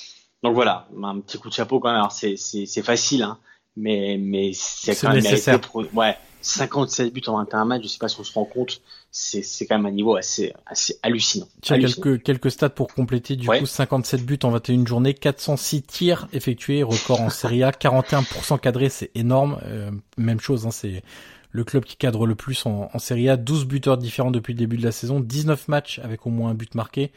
Donc 0.42 0.54
voilà, 0.54 0.86
un 1.02 1.20
petit 1.20 1.38
coup 1.38 1.48
de 1.48 1.54
chapeau 1.54 1.80
quand 1.80 1.88
même. 1.88 1.96
Alors 1.96 2.12
c'est 2.12 2.82
facile, 2.82 3.22
hein, 3.22 3.38
mais 3.76 4.16
mais 4.20 4.52
c'est 4.52 4.94
quand 4.94 5.08
même 5.10 5.22
nécessaire. 5.22 5.58
ouais, 5.74 6.16
57 6.44 7.12
buts 7.12 7.22
en 7.26 7.38
21 7.38 7.64
matchs, 7.64 7.82
je 7.84 7.88
sais 7.88 7.98
pas 7.98 8.08
si 8.08 8.20
on 8.20 8.24
se 8.24 8.32
rend 8.32 8.44
compte, 8.44 8.80
c'est 9.10 9.42
c'est 9.42 9.66
quand 9.66 9.76
même 9.76 9.86
un 9.86 9.94
niveau 9.94 10.16
assez 10.16 10.52
assez 10.66 10.98
hallucinant. 11.02 11.48
Tiens, 11.62 11.78
quelques 11.78 12.22
quelques 12.22 12.50
stats 12.50 12.70
pour 12.70 12.92
compléter 12.92 13.36
du 13.36 13.48
coup 13.48 13.66
57 13.66 14.24
buts 14.24 14.38
en 14.42 14.50
21 14.50 14.86
journées, 14.86 15.14
406 15.14 15.82
tirs 15.82 16.28
effectués, 16.32 16.82
record 16.82 17.20
en 17.20 17.30
Serie 17.30 17.62
A, 17.62 17.70
41% 17.70 18.58
cadré, 18.60 18.88
c'est 18.88 19.10
énorme. 19.14 19.58
Euh, 19.64 19.90
même 20.16 20.40
chose, 20.40 20.66
hein, 20.66 20.70
c'est 20.70 21.02
le 21.50 21.64
club 21.64 21.84
qui 21.84 21.96
cadre 21.96 22.26
le 22.26 22.34
plus 22.34 22.66
en, 22.66 22.90
en 22.92 22.98
Serie 22.98 23.28
A, 23.28 23.36
12 23.36 23.64
buteurs 23.66 23.96
différents 23.96 24.30
depuis 24.30 24.52
le 24.52 24.58
début 24.58 24.76
de 24.76 24.84
la 24.84 24.92
saison, 24.92 25.20
19 25.20 25.68
matchs 25.68 26.00
avec 26.00 26.26
au 26.26 26.30
moins 26.30 26.50
un 26.50 26.54
but 26.54 26.74
marqué. 26.74 27.12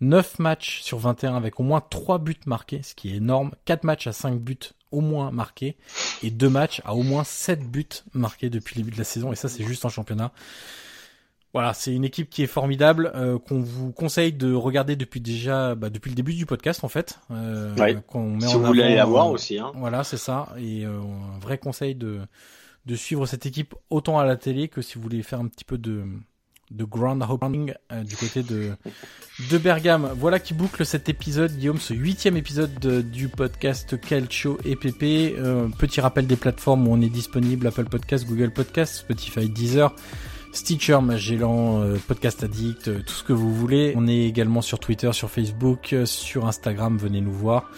9 0.00 0.40
matchs 0.40 0.82
sur 0.82 0.98
21 0.98 1.36
avec 1.36 1.60
au 1.60 1.62
moins 1.62 1.80
3 1.80 2.18
buts 2.18 2.34
marqués, 2.46 2.80
ce 2.82 2.94
qui 2.94 3.12
est 3.12 3.16
énorme. 3.16 3.52
4 3.66 3.84
matchs 3.84 4.08
à 4.08 4.12
5 4.12 4.40
buts 4.40 4.58
au 4.92 5.00
moins 5.00 5.30
marqués 5.30 5.76
et 6.22 6.30
2 6.30 6.48
matchs 6.48 6.80
à 6.84 6.94
au 6.94 7.02
moins 7.02 7.24
7 7.24 7.68
buts 7.70 7.86
marqués 8.14 8.50
depuis 8.50 8.76
le 8.76 8.82
début 8.82 8.94
de 8.94 8.98
la 8.98 9.04
saison 9.04 9.32
et 9.32 9.36
ça 9.36 9.48
c'est 9.48 9.64
juste 9.64 9.84
en 9.84 9.88
championnat. 9.88 10.32
Voilà, 11.52 11.74
c'est 11.74 11.94
une 11.94 12.04
équipe 12.04 12.30
qui 12.30 12.42
est 12.42 12.46
formidable 12.46 13.12
euh, 13.14 13.38
qu'on 13.38 13.60
vous 13.60 13.92
conseille 13.92 14.32
de 14.32 14.54
regarder 14.54 14.96
depuis 14.96 15.20
déjà 15.20 15.74
bah, 15.74 15.90
depuis 15.90 16.08
le 16.08 16.14
début 16.14 16.32
du 16.32 16.46
podcast 16.46 16.82
en 16.82 16.88
fait. 16.88 17.18
Euh, 17.30 17.74
si 17.76 18.54
vous 18.54 18.64
voulez 18.64 18.94
la 18.94 19.04
voir 19.04 19.28
aussi. 19.28 19.58
Hein. 19.58 19.72
Voilà, 19.74 20.02
c'est 20.02 20.16
ça 20.16 20.48
et 20.58 20.86
euh, 20.86 20.98
un 21.00 21.38
vrai 21.40 21.58
conseil 21.58 21.94
de 21.94 22.20
de 22.86 22.96
suivre 22.96 23.26
cette 23.26 23.46
équipe 23.46 23.74
autant 23.90 24.18
à 24.18 24.24
la 24.24 24.36
télé 24.36 24.68
que 24.68 24.82
si 24.82 24.96
vous 24.96 25.02
voulez 25.02 25.22
faire 25.22 25.40
un 25.40 25.46
petit 25.46 25.64
peu 25.64 25.78
de 25.78 26.04
de 26.72 26.84
groundhopping 26.84 27.74
euh, 27.92 28.02
du 28.02 28.16
côté 28.16 28.42
de, 28.42 28.72
de 29.50 29.58
Bergame. 29.58 30.10
Voilà 30.16 30.38
qui 30.38 30.54
boucle 30.54 30.84
cet 30.84 31.08
épisode, 31.08 31.52
Guillaume, 31.56 31.78
ce 31.78 31.94
huitième 31.94 32.36
épisode 32.36 32.78
du 33.10 33.28
podcast 33.28 34.00
Calcio 34.00 34.58
EPP. 34.64 35.36
Euh, 35.38 35.68
petit 35.78 36.00
rappel 36.00 36.26
des 36.26 36.36
plateformes 36.36 36.88
où 36.88 36.92
on 36.92 37.00
est 37.00 37.10
disponible, 37.10 37.66
Apple 37.66 37.84
Podcast, 37.84 38.26
Google 38.26 38.52
Podcast, 38.52 38.96
Spotify, 38.96 39.48
Deezer. 39.48 39.94
Stitcher, 40.54 40.98
Magellan, 41.00 41.80
euh, 41.80 41.96
Podcast 42.06 42.44
Addict, 42.44 43.04
tout 43.06 43.14
ce 43.14 43.24
que 43.24 43.32
vous 43.32 43.54
voulez. 43.54 43.94
On 43.96 44.06
est 44.06 44.26
également 44.26 44.60
sur 44.60 44.78
Twitter, 44.78 45.10
sur 45.14 45.30
Facebook, 45.30 45.94
sur 46.04 46.46
Instagram, 46.46 46.98
venez 46.98 47.22
nous 47.22 47.32
voir. 47.32 47.70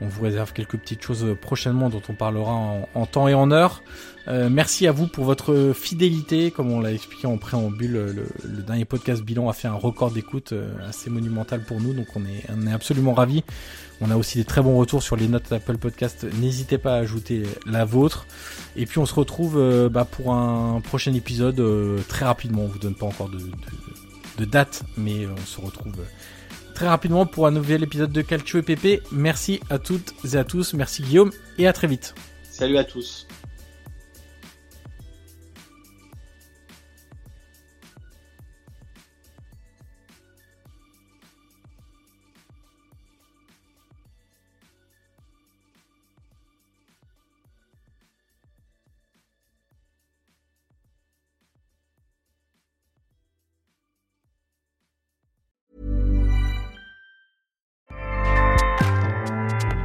On 0.00 0.06
vous 0.06 0.22
réserve 0.22 0.52
quelques 0.52 0.76
petites 0.76 1.02
choses 1.02 1.36
prochainement 1.40 1.88
dont 1.88 2.02
on 2.08 2.14
parlera 2.14 2.52
en, 2.94 3.06
temps 3.06 3.28
et 3.28 3.34
en 3.34 3.50
heure. 3.50 3.82
Euh, 4.26 4.48
merci 4.50 4.86
à 4.86 4.92
vous 4.92 5.06
pour 5.06 5.24
votre 5.24 5.72
fidélité. 5.74 6.50
Comme 6.50 6.72
on 6.72 6.80
l'a 6.80 6.92
expliqué 6.92 7.26
en 7.26 7.36
préambule, 7.36 7.92
le, 7.92 8.62
dernier 8.62 8.84
podcast 8.84 9.22
bilan 9.22 9.48
a 9.48 9.52
fait 9.52 9.68
un 9.68 9.74
record 9.74 10.10
d'écoute 10.10 10.52
euh, 10.52 10.72
assez 10.88 11.10
monumental 11.10 11.62
pour 11.62 11.80
nous, 11.80 11.92
donc 11.92 12.06
on 12.16 12.24
est, 12.24 12.44
on 12.50 12.66
est 12.66 12.72
absolument 12.72 13.14
ravis. 13.14 13.44
On 14.00 14.10
a 14.10 14.16
aussi 14.16 14.38
des 14.38 14.44
très 14.44 14.60
bons 14.60 14.76
retours 14.76 15.02
sur 15.02 15.14
les 15.14 15.28
notes 15.28 15.50
d'Apple 15.50 15.78
Podcast. 15.78 16.26
N'hésitez 16.40 16.78
pas 16.78 16.94
à 16.94 16.98
ajouter 16.98 17.44
la 17.66 17.84
vôtre. 17.84 18.26
Et 18.76 18.86
puis 18.86 18.98
on 18.98 19.06
se 19.06 19.14
retrouve 19.14 19.56
euh, 19.56 19.88
bah, 19.88 20.04
pour 20.04 20.34
un 20.34 20.80
prochain 20.80 21.14
épisode 21.14 21.62
très 22.08 22.24
rapidement. 22.24 22.62
On 22.62 22.68
vous 22.68 22.78
donne 22.78 22.96
pas 22.96 23.06
encore 23.06 23.28
de, 23.28 23.38
de, 23.38 23.50
de 24.38 24.44
date, 24.44 24.82
mais 24.96 25.26
on 25.26 25.46
se 25.46 25.60
retrouve 25.60 25.94
très 26.74 26.88
rapidement 26.88 27.24
pour 27.24 27.46
un 27.46 27.50
nouvel 27.50 27.82
épisode 27.82 28.12
de 28.12 28.20
Calcio 28.20 28.58
et 28.58 28.62
PP. 28.62 29.02
Merci 29.12 29.60
à 29.70 29.78
toutes 29.78 30.14
et 30.30 30.36
à 30.36 30.44
tous. 30.44 30.74
Merci 30.74 31.02
Guillaume 31.02 31.30
et 31.56 31.66
à 31.66 31.72
très 31.72 31.86
vite. 31.86 32.14
Salut 32.42 32.76
à 32.76 32.84
tous. 32.84 33.26